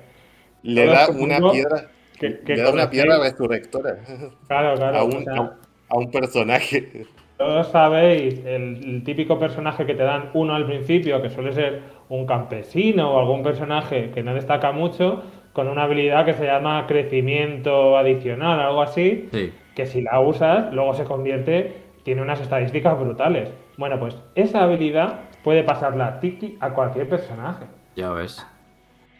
Le 0.63 0.87
da 0.87 1.09
una 1.09 1.39
piedra, 1.53 1.89
que- 2.19 2.41
que 2.41 2.57
le 2.57 2.63
da 2.63 2.71
una 2.73 2.91
piedra 2.91 3.19
resurrectora 3.19 3.99
Claro, 4.47 4.75
claro. 4.77 4.97
a 4.99 5.03
o 5.03 5.07
un, 5.07 5.25
sea, 5.25 5.35
a- 5.35 5.57
a 5.89 5.97
un 5.97 6.11
personaje. 6.11 7.07
Todos 7.37 7.69
sabéis 7.69 8.45
el, 8.47 8.83
el 8.85 9.05
típico 9.05 9.39
personaje 9.39 9.85
que 9.85 9.95
te 9.95 10.03
dan 10.05 10.31
uno 10.35 10.55
al 10.55 10.65
principio, 10.65 11.21
que 11.21 11.29
suele 11.31 11.53
ser 11.53 11.83
un 12.09 12.25
campesino 12.25 13.13
o 13.15 13.19
algún 13.19 13.43
personaje 13.43 14.11
que 14.11 14.23
no 14.23 14.33
destaca 14.35 14.73
mucho, 14.73 15.23
con 15.53 15.69
una 15.69 15.83
habilidad 15.85 16.25
que 16.25 16.35
se 16.35 16.47
llama 16.47 16.87
crecimiento 16.87 17.97
adicional, 17.99 18.61
algo 18.61 18.83
así, 18.83 19.29
Sí. 19.33 19.53
que 19.75 19.87
si 19.87 20.03
la 20.03 20.21
usas, 20.21 20.73
luego 20.73 20.95
se 20.95 21.05
convierte, 21.05 21.75
tiene 22.05 22.23
unas 22.23 22.41
estadísticas 22.41 22.99
brutales. 22.99 23.53
Bueno, 23.77 23.99
pues 23.99 24.17
esa 24.35 24.63
habilidad 24.63 25.21
puede 25.45 25.63
pasarla 25.63 26.21
tiki 26.21 26.57
a 26.61 26.71
cualquier 26.71 27.09
personaje. 27.09 27.65
Ya 27.97 28.11
ves. 28.13 28.47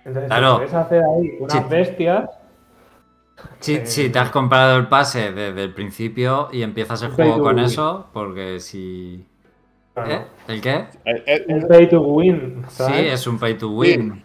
Entonces, 0.05 0.31
Claro. 0.31 0.51
si 0.53 0.57
puedes 0.57 0.75
hacer 0.75 1.03
ahí 1.03 1.33
unas 1.41 1.53
Sí. 1.53 1.65
bestias, 1.69 2.31
Si, 3.61 3.75
Eh, 3.77 3.87
si 3.87 4.09
te 4.11 4.19
has 4.19 4.31
comprado 4.31 4.77
el 4.79 4.89
pase 4.89 5.33
desde 5.33 5.63
el 5.65 5.75
principio 5.75 6.49
y 6.53 6.63
empiezas 6.63 7.03
el 7.03 7.11
juego 7.11 7.41
con 7.43 7.59
win. 7.59 7.67
eso, 7.67 8.07
porque 8.13 8.61
si... 8.61 9.27
claro, 9.95 10.11
¿Eh? 10.13 10.27
¿El 10.49 10.61
qué? 10.61 10.87
Un 11.49 11.69
pay 11.69 11.89
to 11.89 12.01
win. 12.01 12.65
Sí, 12.69 12.83
¿sabes? 12.85 13.13
es 13.13 13.27
un 13.27 13.39
pay 13.39 13.57
to 13.59 13.71
win. 13.71 14.25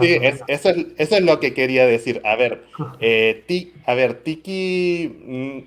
Sí, 0.00 0.18
es- 0.20 0.44
eso, 0.46 0.70
es, 0.70 0.86
eso 0.98 1.16
es 1.16 1.22
lo 1.22 1.40
que 1.40 1.54
quería 1.54 1.86
decir. 1.86 2.20
A 2.24 2.36
ver, 2.36 2.64
eh, 3.00 3.44
Ti- 3.46 3.72
a 3.86 3.94
ver, 3.94 4.14
Tiki, 4.22 5.08
mm, 5.26 5.58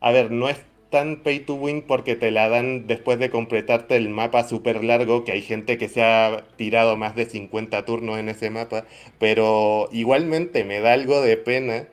a 0.00 0.12
ver, 0.12 0.30
no 0.30 0.48
es 0.48 0.58
tan 0.94 1.16
pay 1.24 1.40
to 1.40 1.54
win 1.56 1.82
porque 1.82 2.14
te 2.14 2.30
la 2.30 2.48
dan 2.48 2.86
después 2.86 3.18
de 3.18 3.28
completarte 3.28 3.96
el 3.96 4.10
mapa 4.10 4.44
súper 4.44 4.84
largo, 4.84 5.24
que 5.24 5.32
hay 5.32 5.42
gente 5.42 5.76
que 5.76 5.88
se 5.88 6.04
ha 6.04 6.44
tirado 6.54 6.96
más 6.96 7.16
de 7.16 7.24
50 7.26 7.84
turnos 7.84 8.16
en 8.20 8.28
ese 8.28 8.48
mapa, 8.50 8.84
pero 9.18 9.88
igualmente 9.90 10.62
me 10.62 10.78
da 10.78 10.92
algo 10.92 11.20
de 11.20 11.36
pena, 11.36 11.88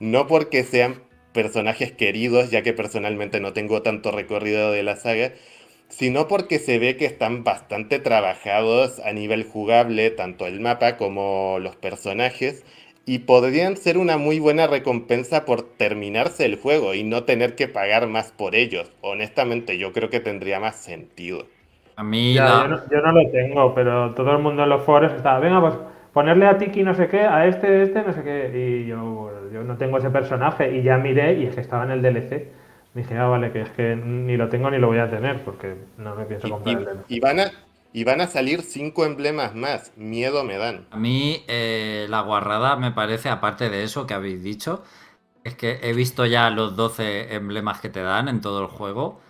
no 0.00 0.26
porque 0.26 0.64
sean 0.64 1.02
personajes 1.32 1.92
queridos, 1.92 2.50
ya 2.50 2.62
que 2.62 2.74
personalmente 2.74 3.40
no 3.40 3.54
tengo 3.54 3.80
tanto 3.80 4.10
recorrido 4.10 4.70
de 4.70 4.82
la 4.82 4.96
saga, 4.96 5.32
sino 5.88 6.28
porque 6.28 6.58
se 6.58 6.78
ve 6.78 6.98
que 6.98 7.06
están 7.06 7.44
bastante 7.44 8.00
trabajados 8.00 8.98
a 9.00 9.14
nivel 9.14 9.44
jugable, 9.44 10.10
tanto 10.10 10.46
el 10.46 10.60
mapa 10.60 10.98
como 10.98 11.56
los 11.58 11.76
personajes, 11.76 12.64
y 13.06 13.20
podrían 13.20 13.76
ser 13.76 13.98
una 13.98 14.16
muy 14.18 14.38
buena 14.40 14.66
recompensa 14.66 15.44
por 15.44 15.62
terminarse 15.62 16.44
el 16.46 16.56
juego 16.56 16.94
y 16.94 17.04
no 17.04 17.24
tener 17.24 17.54
que 17.56 17.68
pagar 17.68 18.06
más 18.08 18.32
por 18.32 18.54
ellos. 18.54 18.92
Honestamente, 19.00 19.78
yo 19.78 19.92
creo 19.92 20.10
que 20.10 20.20
tendría 20.20 20.60
más 20.60 20.76
sentido. 20.76 21.46
A 21.96 22.02
mí 22.02 22.34
Ya, 22.34 22.64
yo, 22.64 22.68
no, 22.68 22.76
yo 22.90 23.00
no 23.02 23.12
lo 23.12 23.30
tengo, 23.30 23.74
pero 23.74 24.14
todo 24.14 24.32
el 24.32 24.38
mundo 24.38 24.62
en 24.64 24.70
los 24.70 24.82
foros 24.84 25.12
está, 25.12 25.38
venga, 25.38 25.60
pues 25.60 25.74
ponerle 26.12 26.46
a 26.46 26.56
Tiki 26.58 26.82
no 26.82 26.94
sé 26.94 27.08
qué, 27.08 27.20
a 27.20 27.46
este, 27.46 27.82
este, 27.82 28.02
no 28.02 28.12
sé 28.14 28.22
qué. 28.22 28.50
Y 28.84 28.86
yo, 28.86 29.30
yo 29.52 29.62
no 29.64 29.76
tengo 29.76 29.98
ese 29.98 30.10
personaje 30.10 30.74
y 30.76 30.82
ya 30.82 30.96
miré 30.98 31.34
y 31.34 31.46
es 31.46 31.54
que 31.54 31.60
estaba 31.60 31.84
en 31.84 31.90
el 31.90 32.02
DLC. 32.02 32.52
Dije, 32.94 33.16
ah, 33.18 33.26
vale, 33.28 33.52
que 33.52 33.62
es 33.62 33.70
que 33.70 33.96
ni 33.96 34.36
lo 34.36 34.48
tengo 34.48 34.70
ni 34.70 34.78
lo 34.78 34.88
voy 34.88 34.98
a 34.98 35.10
tener 35.10 35.44
porque 35.44 35.76
no 35.98 36.14
me 36.16 36.24
pienso 36.26 36.48
Y, 36.48 36.50
comprar 36.50 36.78
el 36.78 36.84
DLC. 36.84 37.06
y 37.08 37.20
van 37.20 37.40
a, 37.40 37.52
y 37.92 38.04
van 38.04 38.20
a 38.20 38.26
salir 38.26 38.62
cinco 38.62 39.04
emblemas 39.04 39.54
más. 39.54 39.92
Miedo 39.96 40.44
me 40.44 40.56
dan. 40.58 40.86
A 40.90 40.96
mí 40.96 41.42
eh, 41.48 42.06
la 42.10 42.20
guarrada 42.20 42.76
me 42.76 42.92
parece, 42.92 43.30
aparte 43.30 43.70
de 43.70 43.82
eso 43.82 44.06
que 44.06 44.14
habéis 44.14 44.42
dicho, 44.42 44.82
es 45.44 45.54
que 45.56 45.80
he 45.82 45.94
visto 45.94 46.26
ya 46.26 46.50
los 46.50 46.76
12 46.76 47.34
emblemas 47.34 47.80
que 47.80 47.88
te 47.88 48.02
dan 48.02 48.28
en 48.28 48.40
todo 48.42 48.60
el 48.62 48.68
juego 48.68 49.20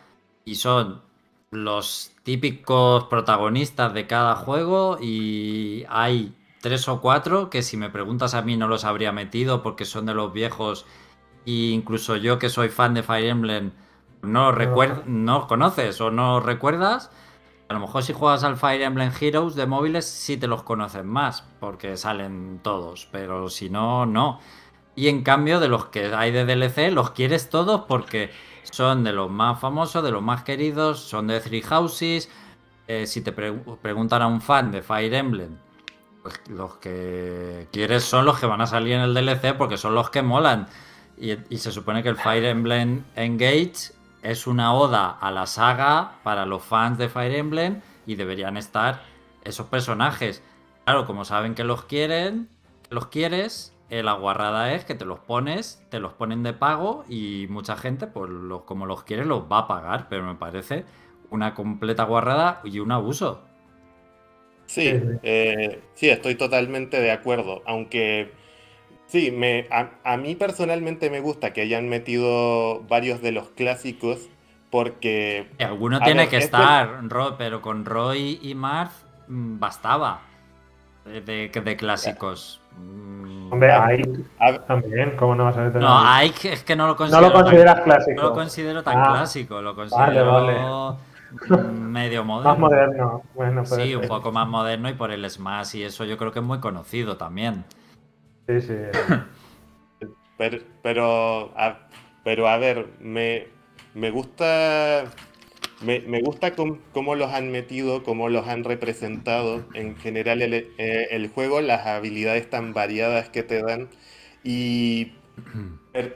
y 0.44 0.56
son 0.56 1.02
los 1.50 2.12
típicos 2.24 3.04
protagonistas 3.04 3.94
de 3.94 4.06
cada 4.06 4.36
juego 4.36 4.98
y 5.00 5.84
hay 5.88 6.34
tres 6.60 6.88
o 6.88 7.00
cuatro 7.00 7.50
que 7.50 7.62
si 7.62 7.76
me 7.76 7.90
preguntas 7.90 8.34
a 8.34 8.42
mí 8.42 8.56
no 8.56 8.68
los 8.68 8.84
habría 8.84 9.12
metido 9.12 9.62
porque 9.62 9.84
son 9.84 10.06
de 10.06 10.14
los 10.14 10.32
viejos 10.32 10.86
e 11.46 11.50
incluso 11.72 12.16
yo 12.16 12.38
que 12.38 12.48
soy 12.48 12.68
fan 12.68 12.94
de 12.94 13.02
Fire 13.02 13.28
Emblem 13.30 13.72
no, 14.22 14.52
recuer- 14.52 15.04
no 15.06 15.38
los 15.40 15.46
conoces 15.46 16.00
o 16.00 16.10
no 16.10 16.40
recuerdas. 16.40 17.10
A 17.72 17.76
lo 17.76 17.80
mejor 17.86 18.02
si 18.02 18.12
juegas 18.12 18.44
al 18.44 18.58
Fire 18.58 18.82
Emblem 18.82 19.10
Heroes 19.18 19.54
de 19.54 19.64
móviles 19.66 20.04
sí 20.04 20.36
te 20.36 20.46
los 20.46 20.62
conoces 20.62 21.04
más, 21.06 21.42
porque 21.58 21.96
salen 21.96 22.60
todos, 22.62 23.08
pero 23.10 23.48
si 23.48 23.70
no, 23.70 24.04
no. 24.04 24.40
Y 24.94 25.08
en 25.08 25.22
cambio 25.22 25.58
de 25.58 25.68
los 25.68 25.86
que 25.86 26.14
hay 26.14 26.32
de 26.32 26.44
DLC 26.44 26.92
los 26.92 27.12
quieres 27.12 27.48
todos 27.48 27.84
porque 27.88 28.30
son 28.70 29.04
de 29.04 29.14
los 29.14 29.30
más 29.30 29.58
famosos, 29.58 30.04
de 30.04 30.10
los 30.10 30.20
más 30.22 30.42
queridos, 30.44 31.00
son 31.00 31.28
de 31.28 31.40
Three 31.40 31.62
Houses. 31.62 32.28
Eh, 32.86 33.06
si 33.06 33.22
te 33.22 33.32
pre- 33.32 33.54
preguntan 33.80 34.20
a 34.20 34.26
un 34.26 34.42
fan 34.42 34.70
de 34.70 34.82
Fire 34.82 35.14
Emblem, 35.14 35.56
pues 36.22 36.38
los 36.50 36.74
que 36.76 37.68
quieres 37.72 38.04
son 38.04 38.26
los 38.26 38.38
que 38.38 38.44
van 38.44 38.60
a 38.60 38.66
salir 38.66 38.92
en 38.92 39.00
el 39.00 39.14
DLC 39.14 39.56
porque 39.56 39.78
son 39.78 39.94
los 39.94 40.10
que 40.10 40.20
molan. 40.20 40.68
Y 41.16 41.56
se 41.56 41.72
supone 41.72 42.02
que 42.02 42.10
el 42.10 42.16
Fire 42.16 42.44
Emblem 42.44 43.04
Engage 43.16 43.92
es 44.22 44.46
una 44.46 44.74
oda 44.74 45.10
a 45.10 45.30
la 45.30 45.46
saga 45.46 46.18
para 46.22 46.46
los 46.46 46.62
fans 46.62 46.98
de 46.98 47.08
Fire 47.08 47.34
Emblem 47.34 47.80
y 48.06 48.14
deberían 48.14 48.56
estar 48.56 49.02
esos 49.44 49.66
personajes. 49.66 50.42
Claro, 50.84 51.06
como 51.06 51.24
saben 51.24 51.54
que 51.54 51.64
los 51.64 51.84
quieren, 51.84 52.48
que 52.88 52.94
los 52.94 53.06
quieres, 53.06 53.76
eh, 53.90 54.02
la 54.02 54.14
guarrada 54.14 54.72
es 54.74 54.84
que 54.84 54.94
te 54.94 55.04
los 55.04 55.20
pones, 55.20 55.82
te 55.90 56.00
los 56.00 56.12
ponen 56.14 56.42
de 56.42 56.52
pago 56.52 57.04
y 57.08 57.46
mucha 57.50 57.76
gente, 57.76 58.06
pues 58.06 58.30
como 58.64 58.86
los 58.86 59.04
quiere, 59.04 59.24
los 59.24 59.42
va 59.50 59.58
a 59.58 59.68
pagar. 59.68 60.08
Pero 60.08 60.24
me 60.24 60.34
parece 60.36 60.84
una 61.30 61.54
completa 61.54 62.04
guarrada 62.04 62.60
y 62.64 62.78
un 62.78 62.92
abuso. 62.92 63.42
Sí. 64.66 65.04
eh, 65.22 65.82
sí, 65.94 66.08
estoy 66.08 66.34
totalmente 66.36 67.00
de 67.00 67.10
acuerdo. 67.10 67.62
Aunque 67.66 68.32
sí, 69.12 69.30
me, 69.30 69.66
a, 69.70 69.90
a 70.04 70.16
mí 70.16 70.34
personalmente 70.34 71.10
me 71.10 71.20
gusta 71.20 71.52
que 71.52 71.62
hayan 71.62 71.88
metido 71.88 72.82
varios 72.88 73.22
de 73.22 73.32
los 73.32 73.48
clásicos 73.50 74.28
porque 74.70 75.46
Y 75.58 75.62
alguno 75.62 76.00
tiene 76.02 76.22
ver, 76.22 76.30
que 76.30 76.38
estar, 76.38 77.08
Ro, 77.08 77.36
pero 77.36 77.60
con 77.60 77.84
Roy 77.84 78.38
y 78.42 78.54
Marth 78.54 78.92
mm, 79.28 79.58
bastaba 79.58 80.22
de, 81.04 81.20
de- 81.20 81.48
de 81.48 81.76
clásicos. 81.76 82.60
Mm, 82.78 83.52
Hombre, 83.52 83.70
a- 84.40 84.66
también, 84.66 85.16
¿cómo 85.16 85.34
no 85.34 85.44
vas 85.44 85.56
a 85.58 85.70
tener? 85.72 85.80
No, 85.82 86.00
Ike 86.22 86.52
es 86.52 86.64
que 86.64 86.76
no 86.76 86.86
lo 86.86 86.92
no 86.94 86.98
considero. 86.98 87.28
lo 87.28 87.32
consideras 87.32 87.74
tan, 87.74 87.84
clásico. 87.84 88.22
no 88.22 88.28
lo 88.28 88.32
considero 88.32 88.82
tan 88.82 88.94
Ah, 88.96 89.02
clásico, 89.02 89.60
lo 89.62 89.74
considero 89.74 90.98
mm, 91.48 91.56
medio 91.92 92.24
moderno. 92.24 92.50
Más 92.50 92.58
moderno. 92.58 93.22
Bueno, 93.34 93.64
Sí, 93.64 93.94
un 93.94 94.06
poco 94.06 94.32
más 94.32 94.48
moderno 94.48 94.88
y 94.88 94.94
por 94.94 95.10
el 95.12 95.28
Smash 95.30 95.76
y 95.76 95.82
eso 95.84 96.04
yo 96.04 96.18
creo 96.18 96.32
que 96.32 96.40
es 96.40 96.44
muy 96.44 96.60
conocido 96.60 97.16
también. 97.16 97.64
Sí, 98.48 98.60
sí. 98.60 98.74
Pero, 100.36 100.58
pero, 100.82 101.52
a, 101.58 101.88
pero 102.24 102.48
a 102.48 102.56
ver, 102.58 102.88
me, 103.00 103.46
me 103.94 104.10
gusta, 104.10 105.04
me, 105.82 106.00
me 106.00 106.20
gusta 106.22 106.54
com- 106.56 106.80
cómo 106.92 107.14
los 107.14 107.32
han 107.32 107.50
metido, 107.52 108.02
cómo 108.02 108.28
los 108.28 108.48
han 108.48 108.64
representado. 108.64 109.64
En 109.74 109.96
general 109.96 110.42
el, 110.42 110.54
eh, 110.54 111.08
el 111.10 111.28
juego, 111.28 111.60
las 111.60 111.86
habilidades 111.86 112.50
tan 112.50 112.74
variadas 112.74 113.28
que 113.30 113.42
te 113.42 113.62
dan. 113.62 113.88
Y, 114.44 115.12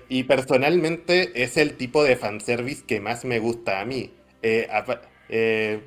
y 0.09 0.25
personalmente 0.25 1.43
es 1.43 1.57
el 1.57 1.77
tipo 1.77 2.03
de 2.05 2.17
fanservice 2.17 2.85
que 2.87 3.01
más 3.01 3.25
me 3.25 3.39
gusta 3.39 3.81
a 3.81 3.85
mí. 3.85 4.11
Eh, 4.43 4.69
eh, 5.29 5.81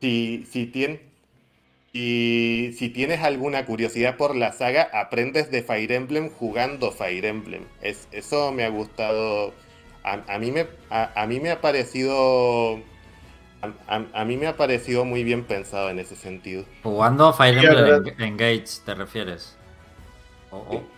si, 0.00 0.44
si, 0.50 0.66
tien- 0.66 1.00
y 1.96 2.72
si 2.74 2.90
tienes 2.90 3.20
alguna 3.22 3.64
curiosidad 3.64 4.16
por 4.16 4.36
la 4.36 4.52
saga, 4.52 4.88
aprendes 4.92 5.50
de 5.50 5.62
Fire 5.62 5.92
Emblem 5.92 6.28
jugando 6.30 6.92
Fire 6.92 7.24
Emblem. 7.24 7.64
Es, 7.80 8.06
eso 8.12 8.52
me 8.52 8.64
ha 8.64 8.68
gustado. 8.68 9.54
A, 10.04 10.20
a 10.34 10.38
mí, 10.38 10.52
me, 10.52 10.66
a, 10.90 11.20
a 11.22 11.26
mí 11.26 11.40
me 11.40 11.50
ha 11.50 11.60
parecido. 11.60 12.76
A, 13.62 13.68
a- 13.96 14.06
a 14.12 14.24
mí 14.24 14.36
me 14.36 14.46
ha 14.46 14.56
parecido 14.56 15.04
muy 15.04 15.24
bien 15.24 15.44
pensado 15.44 15.88
en 15.90 15.98
ese 15.98 16.16
sentido. 16.16 16.64
Jugando 16.82 17.32
Fire 17.32 17.56
Emblem 17.56 17.74
verdad. 17.84 18.20
Engage, 18.20 18.66
¿te 18.84 18.94
refieres? 18.94 19.56
O- 20.50 20.58
o- 20.58 20.96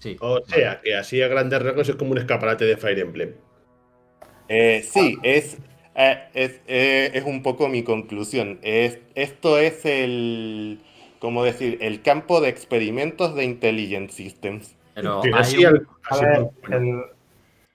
Sí. 0.00 0.16
O 0.20 0.42
sea, 0.46 0.80
que 0.82 0.94
así 0.94 1.22
a 1.22 1.28
grandes 1.28 1.62
rasgos 1.62 1.88
es 1.88 1.96
como 1.96 2.10
un 2.12 2.18
escaparate 2.18 2.66
de 2.66 2.76
Fire 2.76 2.98
Emblem. 2.98 3.34
Eh, 4.48 4.86
sí, 4.86 5.16
es, 5.22 5.56
eh, 5.96 6.18
es, 6.34 6.60
eh, 6.66 7.10
es 7.14 7.24
un 7.24 7.42
poco 7.42 7.68
mi 7.68 7.82
conclusión. 7.84 8.58
Es, 8.62 8.98
esto 9.14 9.58
es 9.58 9.84
el. 9.84 10.80
¿Cómo 11.20 11.42
decir? 11.44 11.78
El 11.80 12.02
campo 12.02 12.40
de 12.40 12.48
experimentos 12.50 13.34
de 13.34 13.44
Intelligent 13.44 14.10
Systems. 14.10 14.76
Pero 14.94 15.22
hay 15.22 15.56
un- 15.56 15.86
A 16.10 16.16
ver, 16.16 16.36
como- 16.36 16.52
el, 16.76 17.02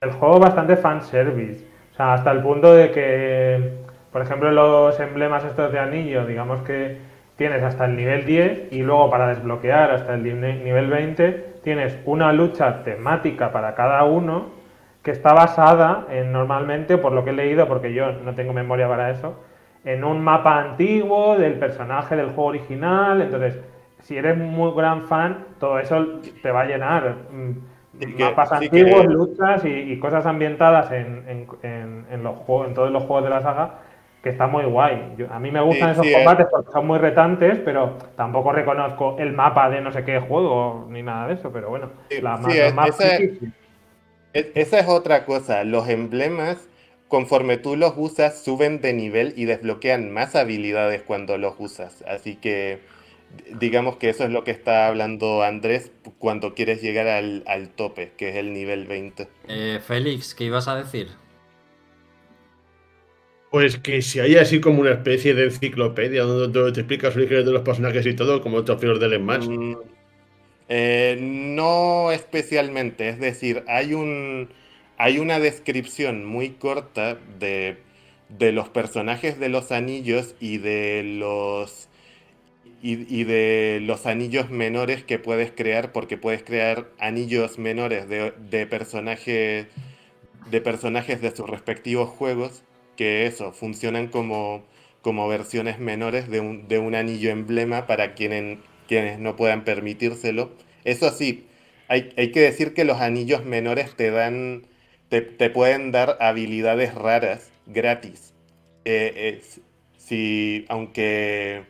el 0.01 0.11
juego 0.11 0.39
bastante 0.39 0.77
fanservice. 0.77 1.65
O 1.93 1.95
sea, 1.95 2.13
hasta 2.13 2.31
el 2.31 2.41
punto 2.41 2.73
de 2.73 2.91
que, 2.91 3.71
por 4.11 4.21
ejemplo, 4.21 4.51
los 4.51 4.99
emblemas 4.99 5.43
estos 5.45 5.71
de 5.71 5.79
anillo, 5.79 6.25
digamos 6.25 6.61
que 6.61 6.97
tienes 7.37 7.63
hasta 7.63 7.85
el 7.85 7.95
nivel 7.95 8.25
10 8.25 8.71
y 8.71 8.79
luego 8.83 9.09
para 9.09 9.27
desbloquear 9.29 9.91
hasta 9.91 10.13
el 10.15 10.23
nivel 10.23 10.87
20 10.89 11.31
tienes 11.63 11.97
una 12.05 12.33
lucha 12.33 12.83
temática 12.83 13.51
para 13.51 13.75
cada 13.75 14.03
uno 14.03 14.51
que 15.09 15.13
está 15.13 15.33
basada 15.33 16.05
en 16.11 16.31
normalmente, 16.31 16.99
por 16.99 17.13
lo 17.13 17.23
que 17.23 17.31
he 17.31 17.33
leído, 17.33 17.67
porque 17.67 17.91
yo 17.95 18.11
no 18.11 18.35
tengo 18.35 18.53
memoria 18.53 18.87
para 18.87 19.09
eso, 19.09 19.33
en 19.83 20.03
un 20.03 20.23
mapa 20.23 20.59
antiguo 20.59 21.35
del 21.35 21.53
personaje 21.53 22.15
del 22.15 22.27
juego 22.27 22.45
original. 22.51 23.19
Entonces, 23.19 23.59
si 24.03 24.17
eres 24.17 24.37
muy 24.37 24.71
gran 24.75 25.05
fan, 25.05 25.45
todo 25.59 25.79
eso 25.79 26.05
te 26.43 26.51
va 26.51 26.61
a 26.61 26.65
llenar. 26.65 27.15
Sí 27.99 28.13
que- 28.13 28.23
Mapas 28.23 28.59
sí 28.59 28.69
que- 28.69 28.81
antiguos, 28.81 29.05
luchas 29.07 29.65
y, 29.65 29.69
y 29.69 29.97
cosas 29.97 30.27
ambientadas 30.27 30.91
en, 30.91 31.23
en- 31.27 31.47
en- 31.63 32.05
en 32.11 32.23
los 32.23 32.35
juegos, 32.37 32.67
en 32.67 32.73
todos 32.75 32.91
los 32.91 33.01
juegos 33.05 33.23
de 33.23 33.29
la 33.31 33.41
saga, 33.41 33.69
que 34.21 34.29
está 34.29 34.45
muy 34.45 34.65
guay. 34.65 35.15
Yo- 35.17 35.33
a 35.33 35.39
mí 35.39 35.49
me 35.49 35.59
gustan 35.61 35.87
Sí, 35.87 35.93
esos 35.93 36.05
sí, 36.05 36.13
combates 36.13 36.45
porque 36.51 36.71
son 36.71 36.85
muy 36.85 36.99
retantes, 36.99 37.57
pero 37.65 37.97
tampoco 38.15 38.51
reconozco 38.51 39.15
el 39.17 39.33
mapa 39.33 39.71
de 39.71 39.81
no 39.81 39.91
sé 39.91 40.03
qué 40.05 40.19
juego 40.19 40.85
ni 40.87 41.01
nada 41.01 41.25
de 41.27 41.33
eso. 41.33 41.51
Pero 41.51 41.69
bueno, 41.69 41.87
la 42.21 42.37
sí, 42.37 42.43
más, 42.43 42.99
es- 42.99 42.99
esa- 42.99 43.23
Esa 44.33 44.79
es 44.79 44.87
otra 44.87 45.25
cosa. 45.25 45.63
Los 45.63 45.89
emblemas, 45.89 46.57
conforme 47.07 47.57
tú 47.57 47.75
los 47.75 47.93
usas, 47.97 48.43
suben 48.43 48.81
de 48.81 48.93
nivel 48.93 49.33
y 49.35 49.45
desbloquean 49.45 50.11
más 50.11 50.35
habilidades 50.35 51.01
cuando 51.01 51.37
los 51.37 51.55
usas. 51.57 52.03
Así 52.07 52.35
que 52.35 52.79
digamos 53.59 53.97
que 53.97 54.09
eso 54.09 54.23
es 54.23 54.31
lo 54.31 54.43
que 54.43 54.51
está 54.51 54.87
hablando 54.87 55.43
Andrés 55.43 55.91
cuando 56.17 56.53
quieres 56.53 56.81
llegar 56.81 57.07
al, 57.07 57.43
al 57.47 57.69
tope, 57.69 58.13
que 58.17 58.29
es 58.29 58.35
el 58.35 58.53
nivel 58.53 58.85
20. 58.85 59.27
Eh, 59.47 59.79
Félix, 59.85 60.33
¿qué 60.33 60.45
ibas 60.45 60.67
a 60.67 60.75
decir? 60.75 61.09
Pues 63.51 63.77
que 63.77 64.01
si 64.03 64.19
hay 64.19 64.35
así 64.35 64.61
como 64.61 64.81
una 64.81 64.91
especie 64.91 65.33
de 65.33 65.45
enciclopedia 65.45 66.21
donde 66.23 66.59
donde 66.59 66.71
te 66.71 66.81
explicas 66.81 67.15
los 67.15 67.23
orígenes 67.23 67.45
de 67.45 67.51
los 67.51 67.63
personajes 67.63 68.05
y 68.05 68.13
todo, 68.13 68.41
como 68.41 68.57
otros 68.57 68.79
filos 68.79 68.99
del 68.99 69.17
Smash. 69.17 69.47
Mm, 69.47 69.75
eh, 70.69 71.17
no 71.19 72.11
especialmente, 72.11 73.09
es 73.09 73.19
decir, 73.19 73.63
hay 73.67 73.93
un 73.93 74.49
hay 74.97 75.19
una 75.19 75.39
descripción 75.39 76.25
muy 76.25 76.51
corta 76.51 77.17
de, 77.39 77.77
de 78.29 78.51
los 78.51 78.69
personajes 78.69 79.39
de 79.39 79.49
los 79.49 79.71
anillos 79.71 80.35
y 80.39 80.57
de 80.59 81.03
los 81.03 81.87
y, 82.81 83.23
de 83.25 83.79
los 83.81 84.05
anillos 84.05 84.49
menores 84.49 85.03
que 85.03 85.19
puedes 85.19 85.51
crear, 85.51 85.91
porque 85.91 86.17
puedes 86.17 86.43
crear 86.43 86.89
anillos 86.97 87.59
menores 87.59 88.07
de, 88.07 88.31
de 88.31 88.67
personajes 88.67 89.67
de 90.49 90.61
personajes 90.61 91.21
de 91.21 91.35
sus 91.35 91.49
respectivos 91.49 92.09
juegos, 92.09 92.63
que 92.95 93.25
eso, 93.25 93.51
funcionan 93.53 94.07
como, 94.07 94.63
como 95.01 95.27
versiones 95.27 95.79
menores 95.79 96.29
de 96.29 96.39
un, 96.39 96.67
de 96.67 96.79
un 96.79 96.95
anillo 96.95 97.29
emblema 97.29 97.87
para 97.87 98.13
quienes, 98.15 98.59
quienes 98.89 99.19
no 99.19 99.37
puedan 99.37 99.65
permitírselo. 99.65 100.51
Eso 100.85 101.11
sí, 101.11 101.47
hay, 101.89 102.13
hay 102.17 102.31
que 102.33 102.41
decir 102.41 102.75
que 102.75 102.85
los 102.85 103.01
anillos 103.01 103.45
menores 103.45 103.95
te 103.97 104.11
dan, 104.11 104.67
te, 105.09 105.21
te 105.23 105.51
pueden 105.51 105.93
dar 105.93 106.17
habilidades 106.21 106.95
raras 106.95 107.51
gratis. 107.67 108.33
Eh, 108.85 109.37
es- 109.39 109.61
si, 109.97 110.65
aunque 110.69 111.65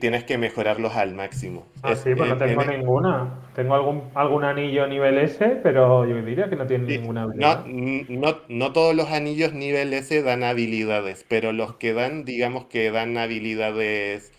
tienes 0.00 0.24
que 0.24 0.38
mejorarlos 0.38 0.94
al 0.96 1.14
máximo. 1.14 1.66
Ah, 1.82 1.94
Es- 1.94 2.02
sí, 2.02 2.14
pues 2.16 2.28
no 2.28 2.36
en- 2.36 2.38
tengo 2.38 2.64
en- 2.64 2.64
ninguna. 2.64 3.50
Tengo 3.54 3.74
algún, 3.74 4.10
algún 4.14 4.42
anillo 4.44 4.86
nivel 4.88 5.18
S, 5.18 5.60
pero 5.62 6.04
yo 6.06 6.16
diría 6.22 6.48
que 6.48 6.56
no 6.56 6.66
tiene 6.66 6.86
Sí, 6.86 6.98
ninguna 6.98 7.22
No, 7.34 7.62
habilidad. 7.62 7.66
n- 7.66 8.06
no, 8.08 8.40
no 8.48 8.72
todos 8.72 8.94
los 8.94 9.08
anillos 9.10 9.52
nivel 9.54 9.92
S 9.94 10.22
dan 10.22 10.42
habilidades, 10.44 11.24
pero 11.28 11.52
los 11.52 11.76
que 11.76 11.92
dan, 11.94 12.24
digamos 12.24 12.66
que 12.66 12.90
dan 12.90 13.16
habilidades 13.18 14.32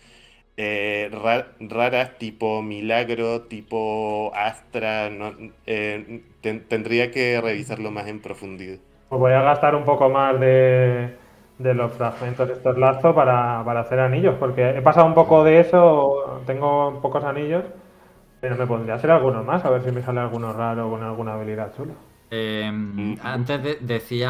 eh, 0.56 1.10
ra- 1.12 1.54
raras, 1.60 2.18
tipo 2.18 2.62
milagro, 2.62 3.42
tipo 3.42 4.32
astra, 4.34 5.10
no- 5.10 5.34
eh, 5.66 6.22
ten- 6.40 6.66
tendría 6.68 7.10
que 7.10 7.40
revisarlo 7.40 7.90
más 7.90 8.06
en 8.08 8.20
profundidad. 8.20 8.78
Pues 9.08 9.20
voy 9.20 9.32
a 9.32 9.42
gastar 9.42 9.74
un 9.76 9.84
poco 9.84 10.08
más 10.08 10.38
de, 10.40 11.16
de 11.58 11.74
los 11.74 11.92
fragmentos 11.92 12.50
estos 12.50 12.76
lazo 12.78 13.14
para, 13.14 13.62
para 13.64 13.80
hacer 13.80 14.00
anillos, 14.00 14.34
porque 14.38 14.70
he 14.70 14.82
pasado 14.82 15.06
un 15.06 15.14
poco 15.14 15.44
de 15.44 15.60
eso, 15.60 16.42
tengo 16.46 17.00
pocos 17.00 17.22
anillos, 17.24 17.64
pero 18.40 18.56
me 18.56 18.66
pondría 18.66 18.94
a 18.94 18.96
hacer 18.98 19.10
algunos 19.12 19.44
más, 19.44 19.64
a 19.64 19.70
ver 19.70 19.82
si 19.84 19.92
me 19.92 20.02
sale 20.02 20.20
alguno 20.20 20.52
raro 20.52 20.90
con 20.90 21.02
alguna 21.04 21.34
habilidad 21.34 21.74
chula. 21.76 21.94
Eh, 22.30 22.70
Ujú. 22.70 23.18
antes 23.22 23.62
de- 23.62 23.78
decía 23.80 24.28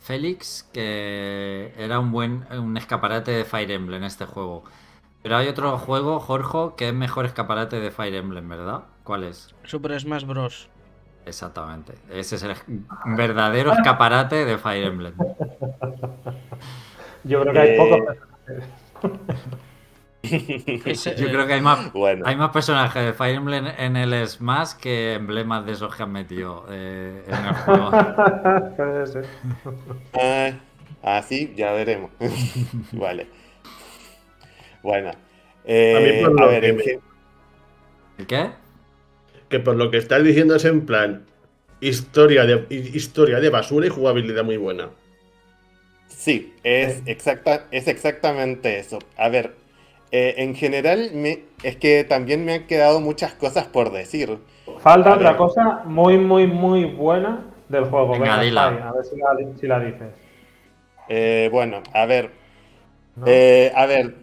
Félix 0.00 0.68
que 0.72 1.72
era 1.76 2.00
un 2.00 2.10
buen 2.10 2.46
un 2.50 2.76
escaparate 2.76 3.30
de 3.30 3.44
Fire 3.44 3.70
Emblem 3.70 4.02
este 4.04 4.24
juego. 4.24 4.64
Pero 5.22 5.36
hay 5.36 5.48
otro 5.48 5.76
juego, 5.76 6.18
Jorge, 6.18 6.74
que 6.76 6.88
es 6.88 6.94
mejor 6.94 7.26
escaparate 7.26 7.78
de 7.78 7.90
Fire 7.90 8.14
Emblem, 8.14 8.48
¿verdad? 8.48 8.84
¿Cuál 9.04 9.24
es? 9.24 9.54
Super 9.64 10.00
Smash 10.00 10.24
Bros. 10.24 10.70
Exactamente. 11.26 11.92
Ese 12.10 12.36
es 12.36 12.42
el 12.42 12.54
verdadero 13.04 13.72
escaparate 13.72 14.46
de 14.46 14.56
Fire 14.56 14.86
Emblem. 14.86 15.12
Yo 17.24 17.42
creo 17.42 17.52
que 17.52 17.58
hay 17.58 17.76
Eh. 17.76 18.16
Ese, 18.46 18.62
Yo 20.22 21.30
creo 21.30 21.46
que 21.46 21.54
hay 21.54 21.60
más, 21.60 21.92
Bueno, 21.92 22.26
hay 22.26 22.36
más 22.36 22.50
personajes 22.50 23.04
de 23.04 23.12
Fire 23.14 23.36
Emblem 23.36 23.66
en 23.78 23.96
el 23.96 24.26
Smash 24.28 24.74
que 24.74 25.14
emblemas 25.14 25.64
de 25.66 25.72
esos 25.72 25.94
que 25.94 26.02
han 26.02 26.12
metido 26.12 26.66
eh, 26.70 27.24
en 27.26 27.44
el 27.44 27.54
juego. 27.54 27.90
Puede 28.76 29.06
ser. 29.06 29.26
ah, 30.14 30.52
ah, 31.02 31.22
sí, 31.22 31.52
ya 31.56 31.72
veremos. 31.72 32.10
Vale. 32.92 33.26
Bueno, 34.82 35.10
eh, 35.64 35.94
A 35.96 36.00
mí 36.00 36.12
por 36.12 36.32
a 36.36 36.46
lo 36.46 36.46
ver, 36.46 36.64
que 36.64 36.68
en 36.70 36.78
¿El 38.18 38.26
qué? 38.26 38.50
Que 39.50 39.58
por 39.60 39.76
lo 39.76 39.90
que 39.90 39.98
estás 39.98 40.24
diciendo 40.24 40.54
es 40.56 40.64
en 40.64 40.86
plan 40.86 41.26
historia 41.80 42.46
de, 42.46 42.66
hi- 42.70 42.96
historia 42.96 43.40
de 43.40 43.50
basura 43.50 43.86
y 43.86 43.90
jugabilidad 43.90 44.44
muy 44.44 44.56
buena. 44.56 44.90
Sí, 46.08 46.54
es, 46.62 47.02
exacta, 47.06 47.66
es 47.70 47.86
exactamente 47.88 48.78
eso. 48.78 48.98
A 49.16 49.28
ver, 49.28 49.54
eh, 50.12 50.34
en 50.38 50.54
general 50.54 51.10
me, 51.14 51.44
es 51.62 51.76
que 51.76 52.04
también 52.04 52.44
me 52.44 52.54
han 52.54 52.66
quedado 52.66 53.00
muchas 53.00 53.34
cosas 53.34 53.66
por 53.66 53.92
decir. 53.92 54.38
Falta 54.78 55.14
otra 55.14 55.36
cosa 55.36 55.82
muy, 55.84 56.18
muy, 56.18 56.46
muy 56.46 56.84
buena 56.84 57.46
del 57.68 57.84
juego. 57.84 58.12
Venga, 58.12 58.38
Venga, 58.38 58.42
dila. 58.42 58.66
A 58.88 58.92
ver 58.92 59.04
si 59.04 59.16
la, 59.16 59.58
si 59.58 59.66
la 59.66 59.80
dices. 59.80 60.08
Eh, 61.08 61.48
bueno, 61.52 61.82
a 61.92 62.06
ver, 62.06 62.30
¿no? 63.16 63.26
Eh, 63.26 63.72
a 63.74 63.86
ver, 63.86 64.14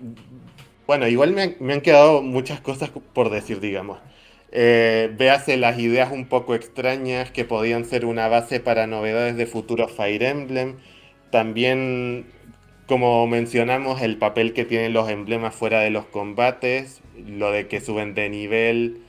bueno, 0.86 1.08
igual 1.08 1.34
me 1.34 1.42
han, 1.42 1.56
me 1.60 1.74
han 1.74 1.82
quedado 1.82 2.22
muchas 2.22 2.62
cosas 2.62 2.90
por 3.14 3.30
decir, 3.30 3.60
digamos. 3.60 4.00
Eh, 4.52 5.14
véase 5.18 5.58
las 5.58 5.78
ideas 5.78 6.12
un 6.12 6.28
poco 6.28 6.56
extrañas 6.56 7.32
que 7.32 7.44
podían 7.44 7.84
ser 7.86 8.06
una 8.06 8.30
base 8.30 8.60
para 8.62 8.88
novedades 8.88 9.36
de 9.36 9.46
futuros 9.46 9.92
Fire 9.92 10.24
Emblem. 10.24 10.78
También, 11.32 12.28
como 12.88 13.28
mencionamos, 13.28 14.02
el 14.02 14.18
papel 14.18 14.54
que 14.54 14.66
tienen 14.66 14.94
los 14.94 15.10
emblemas 15.10 15.54
fuera 15.56 15.80
de 15.82 15.90
los 15.90 16.06
combates, 16.06 17.02
lo 17.16 17.52
de 17.52 17.68
que 17.68 17.82
suben 17.82 18.14
de 18.14 18.30
nivel 18.30 19.02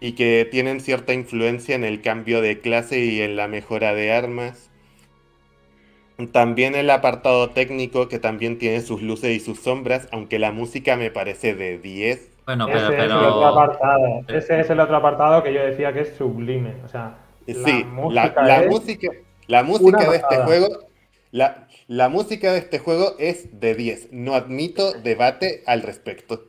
y 0.00 0.12
que 0.12 0.46
tienen 0.50 0.80
cierta 0.80 1.14
influencia 1.14 1.74
en 1.74 1.84
el 1.84 2.02
cambio 2.02 2.40
de 2.40 2.60
clase 2.60 3.00
y 3.00 3.22
en 3.22 3.36
la 3.36 3.48
mejora 3.48 3.94
de 3.94 4.12
armas. 4.12 4.70
También 6.32 6.74
el 6.74 6.88
apartado 6.90 7.50
técnico 7.50 8.08
que 8.08 8.18
también 8.18 8.58
tiene 8.58 8.80
sus 8.80 9.02
luces 9.02 9.30
y 9.30 9.40
sus 9.40 9.60
sombras, 9.60 10.08
aunque 10.12 10.38
la 10.38 10.52
música 10.52 10.96
me 10.96 11.10
parece 11.10 11.54
de 11.54 11.78
10. 11.78 12.32
Bueno, 12.46 12.68
ese, 12.68 12.86
pero, 12.88 12.92
es 12.92 13.04
el 13.04 13.12
otro 13.12 13.46
apartado. 13.46 14.24
Ese 14.28 14.60
es 14.60 14.70
el 14.70 14.80
otro 14.80 14.96
apartado 14.96 15.42
que 15.42 15.52
yo 15.52 15.60
decía 15.60 15.92
que 15.92 16.00
es 16.00 16.16
sublime. 16.16 16.74
O 16.84 16.88
sea, 16.88 17.18
Sí, 17.46 17.86
la 18.10 18.24
música 18.26 18.42
la 18.42 18.60
es 18.60 18.68
música, 18.68 19.08
la 19.46 19.60
una 19.60 19.68
música 19.68 20.10
de 20.10 20.16
este 20.16 20.36
juego, 20.38 20.66
la, 21.36 21.68
la 21.88 22.08
música 22.08 22.52
de 22.52 22.58
este 22.60 22.78
juego 22.78 23.16
es 23.18 23.60
de 23.60 23.74
10. 23.74 24.08
No 24.12 24.34
admito 24.34 24.92
debate 24.94 25.62
al 25.66 25.82
respecto. 25.82 26.48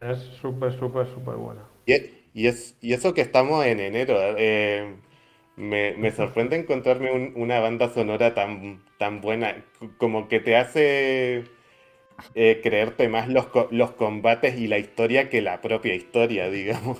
es 0.00 0.18
súper, 0.40 0.72
súper, 0.72 1.06
súper 1.06 1.36
buena. 1.36 1.62
Y, 1.86 1.94
y 2.34 2.46
es, 2.48 2.76
y 2.80 2.92
eso 2.92 3.14
que 3.14 3.20
estamos 3.22 3.64
en 3.66 3.80
enero. 3.80 4.16
eh, 4.38 4.96
me, 5.56 5.92
me 5.96 6.10
sorprende 6.12 6.56
encontrarme 6.56 7.12
un- 7.12 7.32
una 7.36 7.60
banda 7.60 7.88
sonora 7.92 8.34
tan, 8.34 8.84
tan 8.98 9.20
buena, 9.22 9.64
como 9.98 10.28
que 10.28 10.40
te 10.40 10.56
hace 10.56 11.44
eh, 12.34 12.60
creerte 12.62 13.08
más 13.08 13.28
los, 13.28 13.46
los 13.72 13.92
combates 13.92 14.58
y 14.58 14.68
la 14.68 14.78
historia 14.78 15.30
que 15.30 15.42
la 15.42 15.60
propia 15.62 15.94
historia, 15.96 16.50
digamos. 16.50 16.98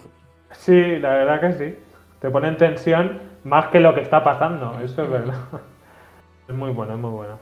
Sí, 0.51 0.98
la 0.98 1.11
verdad 1.11 1.40
que 1.40 1.53
sí. 1.53 1.78
Te 2.20 2.31
pone 2.31 2.48
en 2.48 2.57
tensión 2.57 3.20
más 3.44 3.66
que 3.69 3.81
lo 3.81 3.94
que 3.94 4.01
está 4.01 4.24
pasando. 4.24 4.78
Eso 4.81 5.03
es 5.05 5.11
verdad. 5.11 5.36
Es 6.48 6.55
muy 6.55 6.70
bueno, 6.70 6.94
es 6.94 6.98
muy 7.01 7.10
bueno. 7.10 7.39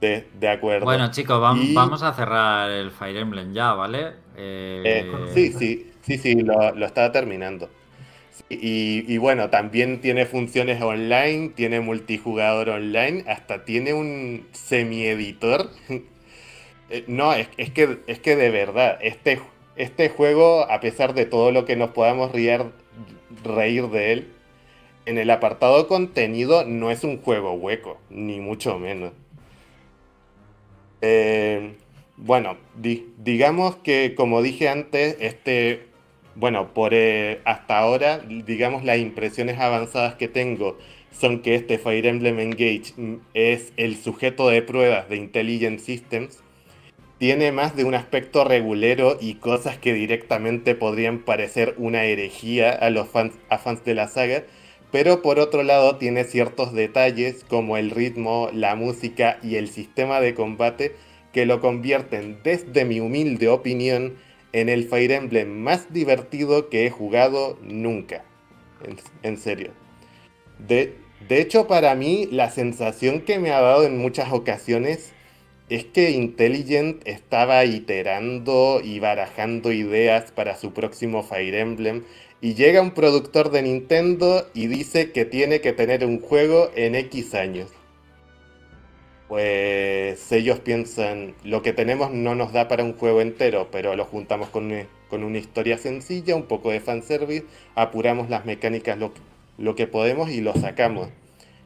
De, 0.00 0.26
de 0.38 0.48
acuerdo. 0.48 0.84
bueno, 0.86 1.10
chicos, 1.10 1.40
vam- 1.40 1.56
Y- 1.60 1.74
vamos 1.74 2.02
a 2.02 2.12
cerrar 2.12 2.70
el 2.70 2.90
Fire 2.92 3.16
Emblem 3.16 3.52
ya, 3.52 3.72
¿vale? 3.74 4.12
Eh, 4.36 5.02
Eh, 5.04 5.30
sí, 5.34 5.52
sí, 5.52 5.90
sí, 6.02 6.18
sí, 6.18 6.34
lo, 6.40 6.72
lo 6.74 6.86
estaba 6.86 7.10
terminando. 7.10 7.68
Y, 8.48 9.04
y 9.12 9.18
bueno, 9.18 9.50
también 9.50 10.00
tiene 10.00 10.24
funciones 10.24 10.80
online, 10.80 11.50
tiene 11.50 11.80
multijugador 11.80 12.68
online, 12.70 13.24
hasta 13.26 13.64
tiene 13.64 13.92
un 13.94 14.46
semi-editor. 14.52 15.70
Eh, 16.90 17.04
No, 17.06 17.34
es, 17.34 17.48
es 17.58 17.70
que, 17.70 17.98
es 18.06 18.18
que 18.18 18.34
de 18.34 18.50
verdad, 18.50 18.98
este, 19.02 19.40
este 19.76 20.08
juego, 20.08 20.62
a 20.70 20.80
pesar 20.80 21.12
de 21.14 21.26
todo 21.26 21.52
lo 21.52 21.66
que 21.66 21.76
nos 21.76 21.90
podamos 21.90 22.32
riar- 22.32 22.72
reír 23.44 23.88
de 23.88 24.12
él, 24.12 24.32
en 25.08 25.18
el 25.18 25.30
apartado 25.30 25.88
contenido 25.88 26.64
no 26.64 26.90
es 26.90 27.04
un 27.04 27.18
juego 27.22 27.54
hueco, 27.54 27.98
ni 28.10 28.40
mucho 28.40 28.78
menos. 28.78 29.12
Eh, 31.00 31.76
bueno, 32.16 32.56
di- 32.76 33.06
digamos 33.18 33.76
que 33.76 34.14
como 34.16 34.42
dije 34.42 34.68
antes, 34.68 35.16
este, 35.20 35.86
bueno, 36.34 36.74
por 36.74 36.92
eh, 36.94 37.40
hasta 37.44 37.78
ahora, 37.78 38.18
digamos 38.18 38.84
las 38.84 38.98
impresiones 38.98 39.58
avanzadas 39.60 40.14
que 40.16 40.28
tengo 40.28 40.76
son 41.12 41.40
que 41.42 41.54
este 41.54 41.78
Fire 41.78 42.06
Emblem 42.06 42.38
Engage 42.40 42.92
mm, 42.96 43.16
es 43.34 43.72
el 43.76 43.96
sujeto 43.96 44.48
de 44.48 44.62
pruebas 44.62 45.08
de 45.08 45.16
Intelligent 45.16 45.80
Systems. 45.80 46.42
Tiene 47.18 47.52
más 47.52 47.76
de 47.76 47.84
un 47.84 47.94
aspecto 47.94 48.44
regulero 48.44 49.18
y 49.20 49.34
cosas 49.36 49.78
que 49.78 49.92
directamente 49.94 50.74
podrían 50.76 51.20
parecer 51.20 51.74
una 51.78 52.04
herejía 52.04 52.70
a 52.72 52.90
los 52.90 53.08
a 53.48 53.58
fans 53.58 53.84
de 53.84 53.94
la 53.94 54.08
saga, 54.08 54.44
pero 54.90 55.22
por 55.22 55.38
otro 55.38 55.62
lado 55.62 55.96
tiene 55.96 56.24
ciertos 56.24 56.72
detalles 56.72 57.44
como 57.48 57.76
el 57.76 57.90
ritmo, 57.90 58.48
la 58.52 58.74
música 58.74 59.38
y 59.42 59.56
el 59.56 59.68
sistema 59.68 60.20
de 60.20 60.34
combate 60.34 60.94
que 61.32 61.46
lo 61.46 61.60
convierten, 61.60 62.38
desde 62.42 62.84
mi 62.84 63.00
humilde 63.00 63.48
opinión, 63.48 64.16
en 64.52 64.68
el 64.68 64.88
Fire 64.88 65.12
Emblem 65.12 65.48
más 65.48 65.92
divertido 65.92 66.70
que 66.70 66.86
he 66.86 66.90
jugado 66.90 67.58
nunca. 67.62 68.24
En, 69.22 69.36
serio. 69.36 69.72
De, 70.58 70.94
de 71.28 71.40
hecho, 71.40 71.66
para 71.66 71.94
mí, 71.94 72.28
la 72.30 72.50
sensación 72.50 73.20
que 73.22 73.38
me 73.38 73.50
ha 73.50 73.60
dado 73.60 73.84
en 73.84 73.98
muchas 73.98 74.32
ocasiones 74.32 75.12
es 75.68 75.84
que 75.84 76.12
Intelligent 76.12 77.06
estaba 77.06 77.64
iterando 77.64 78.80
y 78.82 79.00
barajando 79.00 79.72
ideas 79.72 80.30
para 80.32 80.56
su 80.56 80.72
próximo 80.72 81.22
Fire 81.22 81.54
Emblem 81.54 82.04
y 82.40 82.54
llega 82.54 82.80
un 82.80 82.92
productor 82.92 83.50
de 83.50 83.62
Nintendo 83.62 84.46
y 84.54 84.68
dice 84.68 85.10
que 85.10 85.24
tiene 85.24 85.60
que 85.60 85.72
tener 85.72 86.04
un 86.04 86.20
juego 86.20 86.70
en 86.76 86.94
X 86.94 87.34
años. 87.34 87.70
Pues 89.26 90.32
ellos 90.32 90.60
piensan, 90.60 91.34
lo 91.44 91.60
que 91.62 91.72
tenemos 91.72 92.12
no 92.12 92.34
nos 92.34 92.52
da 92.52 92.68
para 92.68 92.84
un 92.84 92.94
juego 92.94 93.20
entero, 93.20 93.68
pero 93.70 93.94
lo 93.94 94.04
juntamos 94.04 94.48
con 94.48 94.66
una, 94.66 94.86
con 95.10 95.22
una 95.22 95.38
historia 95.38 95.76
sencilla, 95.76 96.34
un 96.34 96.44
poco 96.44 96.70
de 96.70 96.80
fanservice, 96.80 97.44
apuramos 97.74 98.30
las 98.30 98.46
mecánicas 98.46 98.96
lo, 98.98 99.12
lo 99.58 99.74
que 99.74 99.86
podemos 99.86 100.30
y 100.30 100.40
lo 100.40 100.54
sacamos. 100.54 101.08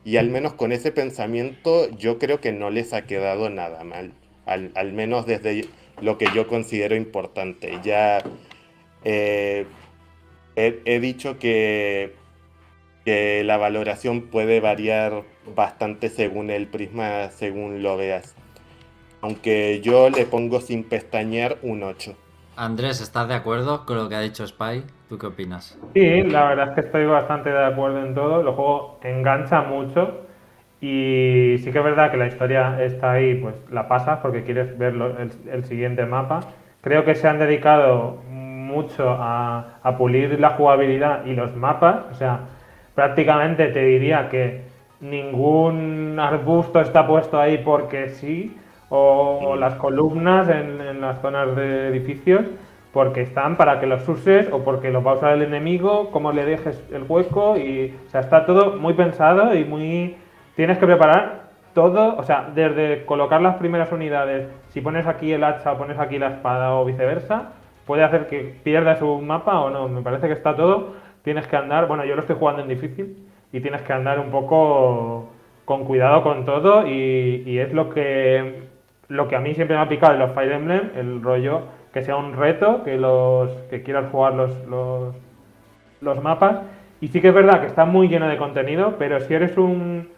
Y 0.05 0.17
al 0.17 0.29
menos 0.31 0.55
con 0.55 0.73
ese 0.73 0.91
pensamiento 0.91 1.89
yo 1.97 2.19
creo 2.19 2.41
que 2.41 2.51
no 2.51 2.71
les 2.71 2.93
ha 2.95 3.07
quedado 3.07 3.49
nada 3.51 3.85
mal, 3.85 4.13
al, 4.47 4.73
al 4.75 4.93
menos 4.93 5.27
desde 5.27 5.67
lo 6.01 6.19
que 6.19 6.27
yo 6.35 6.49
considero 6.49 6.97
importante. 6.97 7.79
Ya 7.85 8.25
eh, 9.05 9.67
he, 10.57 10.81
he 10.85 11.01
dicho 11.01 11.39
que, 11.39 12.15
que 13.05 13.43
la 13.45 13.57
valoración 13.57 14.23
puede 14.23 14.61
variar 14.61 15.23
bastante 15.55 16.09
según 16.09 16.51
el 16.51 16.69
prisma, 16.69 17.31
según 17.31 17.83
lo 17.83 17.97
veas. 17.97 18.35
Aunque 19.21 19.81
yo 19.83 20.11
le 20.11 20.27
pongo 20.27 20.61
sin 20.61 20.85
pestañear 20.85 21.59
un 21.63 21.83
8. 21.83 22.17
Andrés, 22.57 23.01
¿estás 23.01 23.29
de 23.29 23.35
acuerdo 23.35 23.87
con 23.87 23.97
lo 23.97 24.09
que 24.09 24.15
ha 24.17 24.21
dicho 24.21 24.47
Spy? 24.47 24.85
¿Tú 25.09 25.19
qué 25.19 25.27
opinas? 25.27 25.79
Sí, 25.95 26.23
la 26.23 26.49
verdad 26.49 26.69
es 26.71 26.75
que 26.75 26.81
estoy 26.83 27.05
bastante 27.05 27.51
de 27.51 27.65
acuerdo 27.65 28.03
en 28.05 28.15
todo. 28.15 28.41
El 28.41 28.47
juego 28.55 28.99
engancha 29.03 29.63
mucho 29.63 30.27
y 30.81 31.57
sí 31.63 31.71
que 31.71 31.79
es 31.79 31.85
verdad 31.85 32.11
que 32.11 32.17
la 32.17 32.27
historia 32.29 32.83
está 32.83 33.13
ahí, 33.13 33.35
pues 33.37 33.55
la 33.71 33.89
pasas 33.89 34.21
porque 34.21 34.43
quieres 34.45 34.77
ver 34.79 34.95
lo- 34.95 35.19
el, 35.19 35.31
el 35.51 35.65
siguiente 35.65 36.07
mapa. 36.07 36.41
Creo 36.81 37.05
que 37.05 37.15
se 37.15 37.29
han 37.29 37.39
dedicado 37.39 38.23
mucho 38.73 39.17
a, 39.19 39.79
pulir 39.99 40.41
la 40.41 40.51
jugabilidad 40.51 41.25
y 41.27 41.35
los 41.35 41.55
mapas. 41.55 42.07
O 42.11 42.15
sea, 42.15 42.41
prácticamente 42.95 43.69
te 43.69 43.85
diría 43.85 44.29
que 44.29 44.63
ningún 45.01 46.19
arbusto 46.19 46.81
está 46.81 47.07
puesto 47.07 47.39
ahí 47.41 47.59
porque 47.59 48.09
sí, 48.11 48.57
o 48.89 49.57
las 49.57 49.75
columnas 49.75 50.49
en, 50.49 50.81
en 50.81 51.01
las 51.01 51.21
zonas 51.21 51.55
de 51.57 51.89
edificios 51.89 52.43
porque 52.93 53.23
están 53.23 53.57
para 53.57 53.81
que 53.81 53.87
los 53.87 54.07
uses 54.09 54.49
o 54.53 54.65
porque 54.65 54.91
los 54.91 55.05
va 55.05 55.13
a 55.13 55.15
usar 55.15 55.33
el 55.33 55.43
enemigo, 55.43 56.11
cómo 56.11 56.33
le 56.33 56.45
dejes 56.45 56.83
el 56.93 57.05
hueco 57.09 57.57
y, 57.57 57.97
o 58.07 58.11
sea, 58.11 58.21
está 58.21 58.45
todo 58.45 58.77
muy 58.77 58.95
pensado 58.95 59.55
y 59.55 59.65
muy... 59.65 60.17
Tienes 60.57 60.77
que 60.77 60.87
preparar 60.87 61.43
todo, 61.73 62.17
o 62.17 62.23
sea, 62.25 62.51
desde 62.55 63.07
colocar 63.07 63.41
las 63.41 63.57
primeras 63.57 63.91
unidades, 63.93 64.47
si 64.69 64.83
pones 64.83 65.07
aquí 65.07 65.33
el 65.33 65.43
hacha 65.43 65.73
o 65.73 65.79
pones 65.79 65.99
aquí 65.99 66.19
la 66.19 66.29
espada 66.29 66.75
o 66.75 66.85
viceversa, 66.85 67.53
puede 67.87 68.05
hacer 68.05 68.27
que 68.29 68.55
pierdas 68.63 69.03
un 69.03 69.27
mapa 69.27 69.61
o 69.61 69.71
no. 69.71 69.89
Me 69.89 70.03
parece 70.03 70.27
que 70.27 70.33
está 70.35 70.55
todo, 70.57 70.95
tienes 71.23 71.47
que 71.47 71.57
andar, 71.57 71.87
bueno, 71.89 72.05
yo 72.05 72.15
lo 72.15 72.23
estoy 72.23 72.37
jugando 72.39 72.63
en 72.63 72.69
difícil 72.69 73.17
y 73.53 73.61
tienes 73.61 73.83
que 73.83 73.93
andar 73.93 74.19
un 74.21 74.31
poco 74.31 75.29
con 75.65 75.85
cuidado 75.85 76.23
con 76.23 76.45
todo 76.45 76.87
y, 76.87 77.59
es 77.59 77.73
lo 77.73 77.89
que 77.91 78.63
lo 79.09 79.29
que 79.29 79.37
a 79.37 79.41
mí 79.41 79.55
siempre 79.55 79.77
me 79.77 79.83
ha 79.83 79.89
picado 79.89 80.15
en 80.15 80.21
los 80.21 80.33
Fire 80.33 80.53
Emblem, 80.53 80.91
el 80.97 81.23
rollo 81.23 81.63
que 81.93 82.03
sea 82.03 82.17
un 82.17 82.33
reto, 82.35 82.83
que 82.85 82.97
los 82.97 83.51
que 83.71 83.83
quieran 83.83 84.11
jugar 84.11 84.35
los, 84.35 84.67
los, 84.67 85.15
los 86.01 86.23
mapas. 86.23 86.63
Y 87.01 87.09
sí 87.09 87.21
que 87.21 87.29
es 87.29 87.35
verdad 87.35 87.61
que 87.61 87.67
está 87.67 87.85
muy 87.85 88.09
lleno 88.09 88.29
de 88.29 88.39
contenido, 88.39 88.95
pero 88.99 89.21
si 89.21 89.35
eres 89.35 89.59
un... 89.59 90.09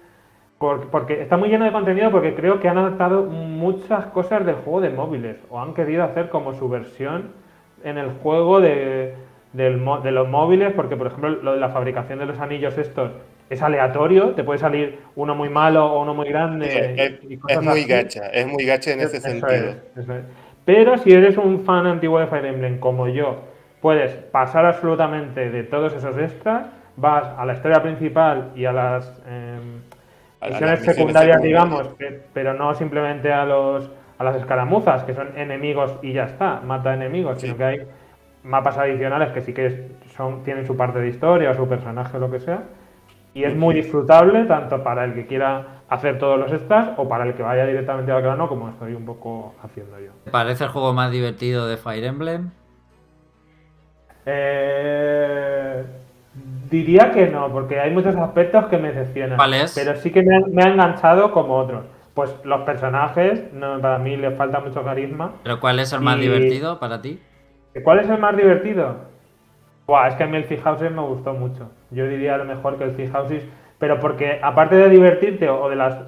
por- 0.59 0.89
Porque 0.91 1.21
está 1.23 1.37
muy 1.37 1.49
lleno 1.49 1.65
de 1.65 1.73
contenido 1.73 2.11
porque 2.11 2.35
creo 2.35 2.61
que 2.61 2.69
han 2.69 2.79
adaptado 2.79 3.25
muchas 3.25 4.07
cosas 4.07 4.47
del 4.47 4.57
juego 4.57 4.81
de 4.81 4.91
móviles 4.91 5.37
o 5.51 5.61
han 5.61 5.75
querido 5.75 6.05
hacer 6.05 6.29
como 6.29 6.55
su 6.55 6.69
versión 6.69 7.33
en 7.85 7.99
el 7.99 8.11
juego 8.23 8.61
de, 8.61 9.15
del 9.53 9.77
mo- 9.79 10.01
de 10.01 10.11
los 10.13 10.29
móviles, 10.29 10.73
porque 10.75 10.97
por 10.97 11.07
ejemplo 11.09 11.31
lo 11.31 11.53
de 11.55 11.61
la 11.61 11.71
fabricación 11.71 12.19
de 12.19 12.27
los 12.27 12.39
anillos 12.41 12.77
estos 12.79 13.13
es 13.51 13.63
aleatorio, 13.63 14.31
te 14.35 14.43
puede 14.45 14.59
salir 14.59 14.99
uno 15.17 15.35
muy 15.35 15.51
malo 15.51 15.87
o 15.93 16.03
uno 16.03 16.15
muy 16.15 16.29
grande. 16.29 16.95
Es, 16.97 17.13
y 17.29 17.39
es 17.47 17.59
cosas 17.59 17.63
muy 17.63 17.81
así. 17.83 17.89
gacha, 17.89 18.27
es 18.29 18.47
muy 18.47 18.65
gacha 18.65 18.93
en 18.93 19.01
ese 19.01 19.21
Eso 19.23 19.29
sentido. 19.29 19.77
es, 19.97 20.09
es. 20.09 20.25
Pero 20.65 20.97
si 20.99 21.13
eres 21.13 21.37
un 21.37 21.65
fan 21.65 21.87
antiguo 21.87 22.19
de 22.19 22.27
Fire 22.27 22.47
Emblem 22.47 22.79
como 22.79 23.09
yo, 23.09 23.43
puedes 23.81 24.13
pasar 24.15 24.65
absolutamente 24.67 25.51
de 25.51 25.63
todos 25.65 25.95
esos 25.95 26.17
extras, 26.19 26.67
vas 26.97 27.27
a 27.37 27.45
la 27.45 27.55
historia 27.55 27.83
principal 27.83 28.51
y 28.57 28.65
a 28.65 28.73
las 28.73 29.21
misiones 30.41 30.81
misiones 30.81 30.81
secundarias, 30.85 31.43
digamos, 31.43 31.91
pero 32.33 32.55
no 32.55 32.75
simplemente 32.75 33.33
a 33.33 33.45
los 33.45 33.91
a 34.19 34.25
las 34.25 34.37
escaramuzas, 34.37 35.03
que 35.05 35.15
son 35.15 35.37
enemigos 35.37 35.99
y 36.03 36.13
ya 36.13 36.25
está, 36.25 36.61
mata 36.65 36.95
enemigos, 36.95 37.39
Sí. 37.41 37.47
sino 37.47 37.57
que 37.59 37.65
hay 37.65 37.87
mapas 38.45 38.77
adicionales 38.79 39.33
que 39.33 39.41
sí 39.41 39.53
que 39.53 39.89
son, 40.17 40.43
tienen 40.45 40.67
su 40.67 40.77
parte 40.77 40.99
de 41.01 41.09
historia 41.09 41.51
o 41.51 41.55
su 41.55 41.67
personaje 41.69 42.17
o 42.17 42.21
lo 42.21 42.31
que 42.31 42.41
sea. 42.41 42.63
Y 43.33 43.43
es 43.45 43.57
muy 43.57 43.75
disfrutable 43.75 44.45
tanto 44.45 44.83
para 44.85 45.05
el 45.05 45.15
que 45.15 45.27
quiera 45.27 45.81
hacer 45.89 46.19
todos 46.19 46.39
los 46.39 46.53
extras 46.53 46.91
o 46.97 47.09
para 47.09 47.25
el 47.25 47.35
que 47.35 47.43
vaya 47.43 47.67
directamente 47.67 48.13
al 48.13 48.23
grano, 48.23 48.49
como 48.49 48.69
estoy 48.69 48.95
un 48.95 49.05
poco 49.05 49.55
haciendo 49.63 49.99
yo. 49.99 50.13
¿Te 50.25 50.31
parece 50.31 50.65
el 50.65 50.71
juego 50.71 50.93
más 50.93 51.11
divertido 51.11 51.67
de 51.67 51.77
Fire 51.77 52.05
Emblem? 52.05 52.51
Eh, 54.27 55.85
diría 56.71 57.11
que 57.13 57.27
no, 57.29 57.51
porque 57.51 57.81
hay 57.81 57.91
muchos 57.91 58.15
aspectos 58.17 58.67
que 58.67 58.79
me 58.79 58.93
decepcionan. 58.93 59.37
¿Cuál 59.37 59.55
es? 59.55 59.75
Pero 59.75 59.97
sí 59.97 60.11
que 60.11 60.23
me 60.23 60.63
ha 60.63 60.69
enganchado 60.69 61.31
como 61.33 61.57
otros. 61.57 61.85
Pues 62.15 62.35
los 62.45 62.61
personajes, 62.63 63.53
no, 63.53 63.81
para 63.81 63.99
mí 63.99 64.17
les 64.17 64.37
falta 64.37 64.61
mucho 64.61 64.85
carisma. 64.85 65.33
¿Pero 65.43 65.59
cuál 65.61 65.81
es 65.81 65.93
el 65.93 66.01
más 66.01 66.17
Y- 66.19 66.21
divertido 66.21 66.79
para 66.79 67.03
ti? 67.03 67.21
¿Cuál 67.83 67.99
es 68.01 68.09
el 68.09 68.19
más 68.19 68.37
divertido? 68.37 68.97
Buah, 69.87 70.09
es 70.09 70.15
que 70.15 70.23
a 70.23 70.27
mí 70.29 70.37
el 70.37 70.45
Sea 70.45 70.63
Houses 70.63 70.93
me 70.93 71.03
gustó 71.03 71.35
mucho. 71.35 71.71
Yo 71.91 72.07
diría 72.07 72.37
a 72.37 72.39
lo 72.39 72.45
mejor 72.45 72.79
que 72.79 72.85
el 72.85 72.95
Sea 72.97 73.11
Houses, 73.11 73.43
pero 73.79 73.99
porque 73.99 74.39
aparte 74.43 74.77
de 74.77 74.89
divertirte 74.89 75.49
o 75.51 75.69
de 75.69 75.77
las 75.77 75.99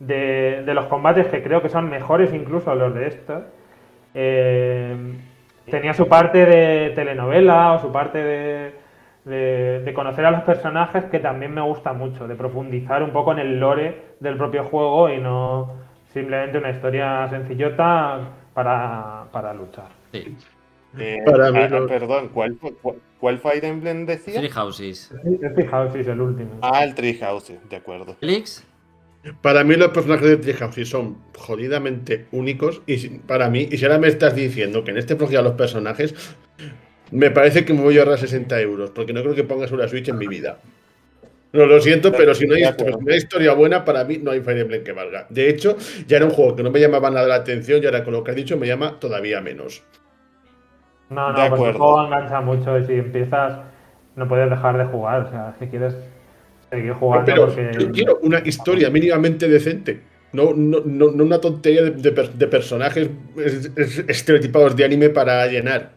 de, 0.00 0.62
de 0.66 0.74
los 0.74 0.84
combates 0.86 1.28
que 1.28 1.42
creo 1.42 1.62
que 1.62 1.68
son 1.70 1.88
mejores 1.88 2.34
incluso 2.34 2.74
los 2.74 2.94
de 2.94 3.06
estos, 3.08 3.42
eh, 4.12 4.96
tenía 5.70 5.94
su 5.94 6.06
parte 6.08 6.44
de 6.44 6.90
telenovela 6.90 7.72
o 7.72 7.78
su 7.80 7.90
parte 7.90 8.18
de, 8.22 8.74
de- 9.24 9.80
de 9.84 9.94
conocer 9.94 10.24
a 10.26 10.30
los 10.30 10.42
personajes 10.42 11.04
que 11.06 11.18
también 11.18 11.54
me 11.54 11.62
gusta 11.62 11.92
mucho, 11.92 12.26
de 12.28 12.34
profundizar 12.34 13.02
un 13.02 13.10
poco 13.12 13.32
en 13.32 13.38
el 13.38 13.58
lore 13.58 14.16
del 14.20 14.36
propio 14.36 14.64
juego 14.64 15.08
y 15.10 15.18
no 15.20 15.72
simplemente 16.12 16.58
una 16.58 16.70
historia 16.70 17.28
sencillota 17.28 18.20
para, 18.52 19.24
para 19.32 19.52
luchar. 19.54 19.88
Sí. 20.12 20.36
Eh, 20.96 21.22
Para 21.26 21.50
mí 21.50 21.58
ah, 21.60 21.68
no. 21.68 21.86
Perdón, 21.88 22.28
¿cuál, 22.32 22.56
fue- 22.60 22.74
cuál, 22.80 22.96
cuál 23.18 23.38
Fire 23.40 23.64
Emblem 23.64 24.06
decía? 24.06 24.38
Three 24.38 24.50
Houses. 24.50 25.12
El 25.24 25.66
Houses, 25.68 26.06
el 26.06 26.20
último. 26.20 26.50
Ah, 26.62 26.84
el 26.84 26.94
Treehouse, 26.94 27.54
de 27.68 27.76
acuerdo. 27.76 28.14
Felix, 28.20 28.64
Para 29.42 29.64
mí 29.64 29.74
los 29.74 29.88
personajes 29.88 30.28
de 30.28 30.36
Treehouse 30.36 30.88
son 30.88 31.16
jodidamente 31.36 32.26
únicos 32.30 32.82
y 32.86 33.08
para 33.20 33.48
mí, 33.50 33.66
y 33.72 33.78
si 33.78 33.84
ahora 33.86 33.98
me 33.98 34.06
estás 34.06 34.36
diciendo 34.36 34.84
que 34.84 34.90
en 34.92 34.98
este 34.98 35.16
próximo 35.16 35.42
los 35.42 35.54
personajes, 35.54 36.14
me 37.14 37.30
parece 37.30 37.64
que 37.64 37.72
me 37.72 37.80
voy 37.80 37.96
a 37.96 38.02
ahorrar 38.02 38.18
60 38.18 38.60
euros, 38.60 38.90
porque 38.90 39.12
no 39.12 39.22
creo 39.22 39.34
que 39.34 39.44
pongas 39.44 39.72
una 39.72 39.88
Switch 39.88 40.08
en 40.08 40.18
mi 40.18 40.26
vida. 40.26 40.58
No, 41.52 41.66
lo 41.66 41.80
siento, 41.80 42.10
pero 42.10 42.34
si 42.34 42.46
no, 42.46 42.54
hay, 42.56 42.62
De 42.62 42.66
acuerdo. 42.68 42.98
si 42.98 43.04
no 43.04 43.12
hay 43.12 43.18
historia 43.18 43.52
buena, 43.54 43.84
para 43.84 44.02
mí 44.04 44.18
no 44.18 44.32
hay 44.32 44.40
Fire 44.40 44.58
Emblem 44.58 44.82
que 44.82 44.90
valga. 44.92 45.26
De 45.30 45.48
hecho, 45.48 45.76
ya 46.06 46.16
era 46.16 46.26
un 46.26 46.32
juego 46.32 46.56
que 46.56 46.64
no 46.64 46.70
me 46.72 46.80
llamaba 46.80 47.10
nada 47.10 47.28
la 47.28 47.36
atención 47.36 47.80
y 47.82 47.86
ahora 47.86 48.02
con 48.02 48.12
lo 48.12 48.24
que 48.24 48.32
has 48.32 48.36
dicho 48.36 48.56
me 48.56 48.66
llama 48.66 48.98
todavía 48.98 49.40
menos. 49.40 49.84
No, 51.10 51.32
no, 51.32 51.42
De 51.42 51.50
pues 51.50 51.62
el 51.62 51.72
juego 51.74 52.04
engancha 52.06 52.40
mucho 52.40 52.78
y 52.78 52.86
si 52.86 52.92
empiezas 52.94 53.58
no 54.16 54.26
puedes 54.28 54.50
dejar 54.50 54.78
de 54.78 54.84
jugar. 54.86 55.20
O 55.26 55.30
sea, 55.30 55.54
si 55.60 55.66
quieres 55.68 55.94
seguir 56.70 56.92
jugando 56.94 57.24
pero 57.26 57.46
porque... 57.46 57.70
yo 57.78 57.92
quiero 57.92 58.18
una 58.22 58.40
historia 58.44 58.90
mínimamente 58.90 59.46
decente. 59.48 60.00
No, 60.32 60.52
no, 60.56 60.80
no, 60.84 61.12
no 61.12 61.22
una 61.24 61.40
tontería 61.40 61.82
de, 61.82 61.90
de 61.92 62.10
per- 62.10 62.32
de 62.32 62.46
personajes 62.48 63.08
es- 63.36 63.70
es- 63.76 63.98
estereotipados 64.08 64.74
de 64.74 64.84
anime 64.84 65.10
para 65.10 65.46
llenar. 65.46 65.92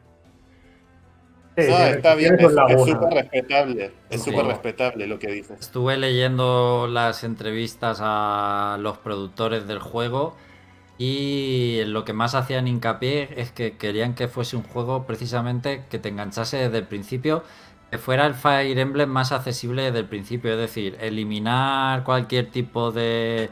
Sí, 1.57 1.63
No, 1.71 1.75
tiene- 1.77 1.89
está 1.91 2.13
bien, 2.15 2.35
es 2.39 2.51
súper 2.85 3.09
respetable. 3.13 3.91
Es 4.11 4.21
Sí. 4.21 4.29
súper 4.29 4.45
respetable 4.45 5.07
lo 5.07 5.17
que 5.17 5.31
dices. 5.31 5.59
estuve 5.59 5.97
leyendo 5.97 6.87
las 6.87 7.23
entrevistas 7.23 7.97
a 8.01 8.77
los 8.79 8.99
productores 8.99 9.67
del 9.67 9.79
juego 9.79 10.35
y 10.99 11.81
lo 11.85 12.05
que 12.05 12.13
más 12.13 12.35
hacían 12.35 12.67
hincapié 12.67 13.29
es 13.37 13.51
que 13.51 13.75
querían 13.77 14.13
que 14.13 14.27
fuese 14.27 14.55
un 14.55 14.63
juego 14.63 15.05
precisamente 15.07 15.83
que 15.89 15.99
te 15.99 16.09
enganchase 16.09 16.57
desde 16.57 16.77
el 16.77 16.85
principio, 16.87 17.43
que 17.91 17.97
fuera 17.97 18.25
el 18.27 18.35
Fire 18.35 18.77
Emblem 18.77 19.09
más 19.09 19.31
accesible 19.31 19.83
desde 19.83 19.99
el 19.99 20.05
principio, 20.05 20.51
es 20.53 20.59
decir, 20.59 20.97
eliminar 21.01 22.03
cualquier 22.03 22.51
tipo 22.51 22.91
de, 22.91 23.49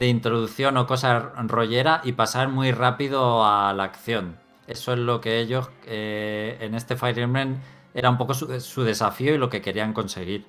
de 0.00 0.06
introducción 0.08 0.76
o 0.78 0.86
cosa 0.86 1.32
rollera 1.46 2.00
y 2.04 2.12
pasar 2.12 2.48
muy 2.48 2.72
rápido 2.72 3.44
a 3.44 3.72
la 3.72 3.84
acción. 3.84 4.36
Eso 4.66 4.92
es 4.92 4.98
lo 4.98 5.20
que 5.20 5.38
ellos 5.38 5.70
eh, 5.86 6.56
en 6.60 6.74
este 6.74 6.96
Fire 6.96 7.18
Emblem 7.18 7.56
era 7.94 8.10
un 8.10 8.18
poco 8.18 8.34
su, 8.34 8.60
su 8.60 8.82
desafío 8.84 9.34
y 9.34 9.38
lo 9.38 9.48
que 9.48 9.62
querían 9.62 9.92
conseguir. 9.92 10.44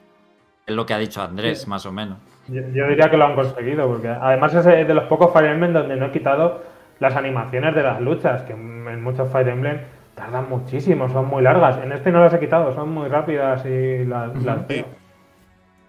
Es 0.66 0.76
lo 0.76 0.86
que 0.86 0.94
ha 0.94 0.98
dicho 0.98 1.22
Andrés, 1.22 1.62
Sí. 1.62 1.70
más 1.70 1.86
o 1.86 1.92
menos. 1.92 2.18
Yo, 2.48 2.62
yo 2.74 2.88
diría 2.88 3.10
que 3.10 3.18
lo 3.18 3.26
han 3.26 3.36
conseguido, 3.36 3.88
porque 3.88 4.08
además 4.10 4.54
es 4.54 4.66
de 4.66 4.94
los 4.94 5.06
pocos 5.06 5.32
Fire 5.32 5.52
Emblem 5.52 5.74
donde 5.74 5.96
no 5.96 6.08
he 6.08 6.12
quitado 6.12 6.64
las 7.00 7.16
animaciones 7.16 7.76
de 7.76 7.84
las 7.84 8.02
luchas, 8.02 8.42
que 8.44 8.54
en 8.54 9.02
muchos 9.04 9.32
Fire 9.32 9.48
Emblem 9.50 9.80
tardan 10.16 10.50
muchísimo, 10.50 11.08
son 11.10 11.28
muy 11.28 11.44
largas. 11.44 11.78
En 11.84 11.92
este 11.92 12.12
no 12.12 12.22
las 12.22 12.34
he 12.34 12.40
quitado, 12.40 12.74
son 12.74 12.90
muy 12.90 13.08
rápidas 13.08 13.64
y 13.66 14.04
las, 14.06 14.36
las. 14.44 14.60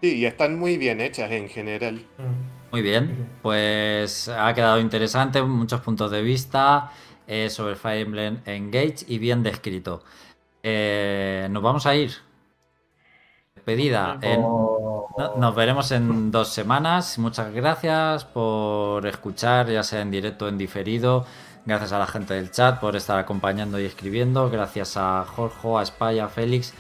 Sí, 0.00 0.18
y 0.18 0.26
están 0.26 0.58
muy 0.58 0.76
bien 0.76 1.00
hechas 1.00 1.30
en 1.30 1.48
general. 1.48 1.94
Mm. 2.18 2.70
Muy 2.70 2.82
bien, 2.82 3.30
pues 3.40 4.28
ha 4.28 4.52
quedado 4.52 4.78
interesante, 4.78 5.40
muchos 5.42 5.80
puntos 5.80 6.10
de 6.10 6.20
vista 6.20 6.90
eh, 7.28 7.48
sobre 7.50 7.76
Fire 7.76 8.00
Emblem 8.00 8.40
Engage 8.46 9.04
y 9.06 9.18
bien 9.18 9.42
descrito. 9.44 10.02
Eh, 10.64 11.46
nos 11.50 11.62
vamos 11.62 11.86
a 11.86 11.94
ir. 11.94 12.10
Despedida. 13.54 14.18
En- 14.22 14.40
no- 14.42 15.06
nos 15.36 15.54
veremos 15.54 15.90
en 15.92 16.30
dos 16.30 16.48
semanas. 16.48 17.18
Muchas 17.18 17.52
gracias 17.52 18.24
por 18.24 19.06
escuchar, 19.06 19.68
ya 19.68 19.82
sea 19.82 20.00
en 20.00 20.10
directo 20.10 20.46
o 20.46 20.48
en 20.48 20.58
diferido. 20.58 21.26
Gracias 21.66 21.92
a 21.92 21.98
la 21.98 22.06
gente 22.06 22.34
del 22.34 22.50
chat 22.50 22.80
por 22.80 22.96
estar 22.96 23.18
acompañando 23.18 23.78
y 23.78 23.84
escribiendo. 23.84 24.48
Gracias 24.48 24.96
a 24.96 25.24
Jorge, 25.26 25.68
a 25.76 25.84
Spy, 25.84 26.18
a 26.20 26.28
Félix, 26.28 26.72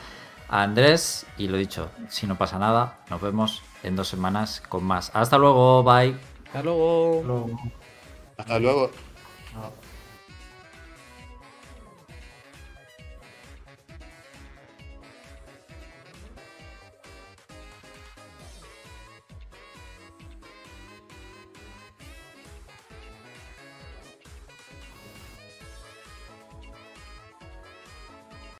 a 0.48 0.62
Andrés. 0.62 1.26
Y 1.36 1.48
lo 1.48 1.58
dicho, 1.58 1.90
si 2.08 2.26
no 2.26 2.38
pasa 2.38 2.58
nada, 2.58 2.98
nos 3.10 3.20
vemos 3.20 3.62
en 3.82 3.96
dos 3.96 4.08
semanas 4.08 4.62
con 4.68 4.84
más. 4.84 5.10
Hasta 5.14 5.36
luego, 5.36 5.82
bye. 5.82 6.16
Hasta 6.46 6.62
luego. 6.62 7.22
Luego. 7.26 7.50
Hasta 8.38 8.58
luego. 8.58 8.90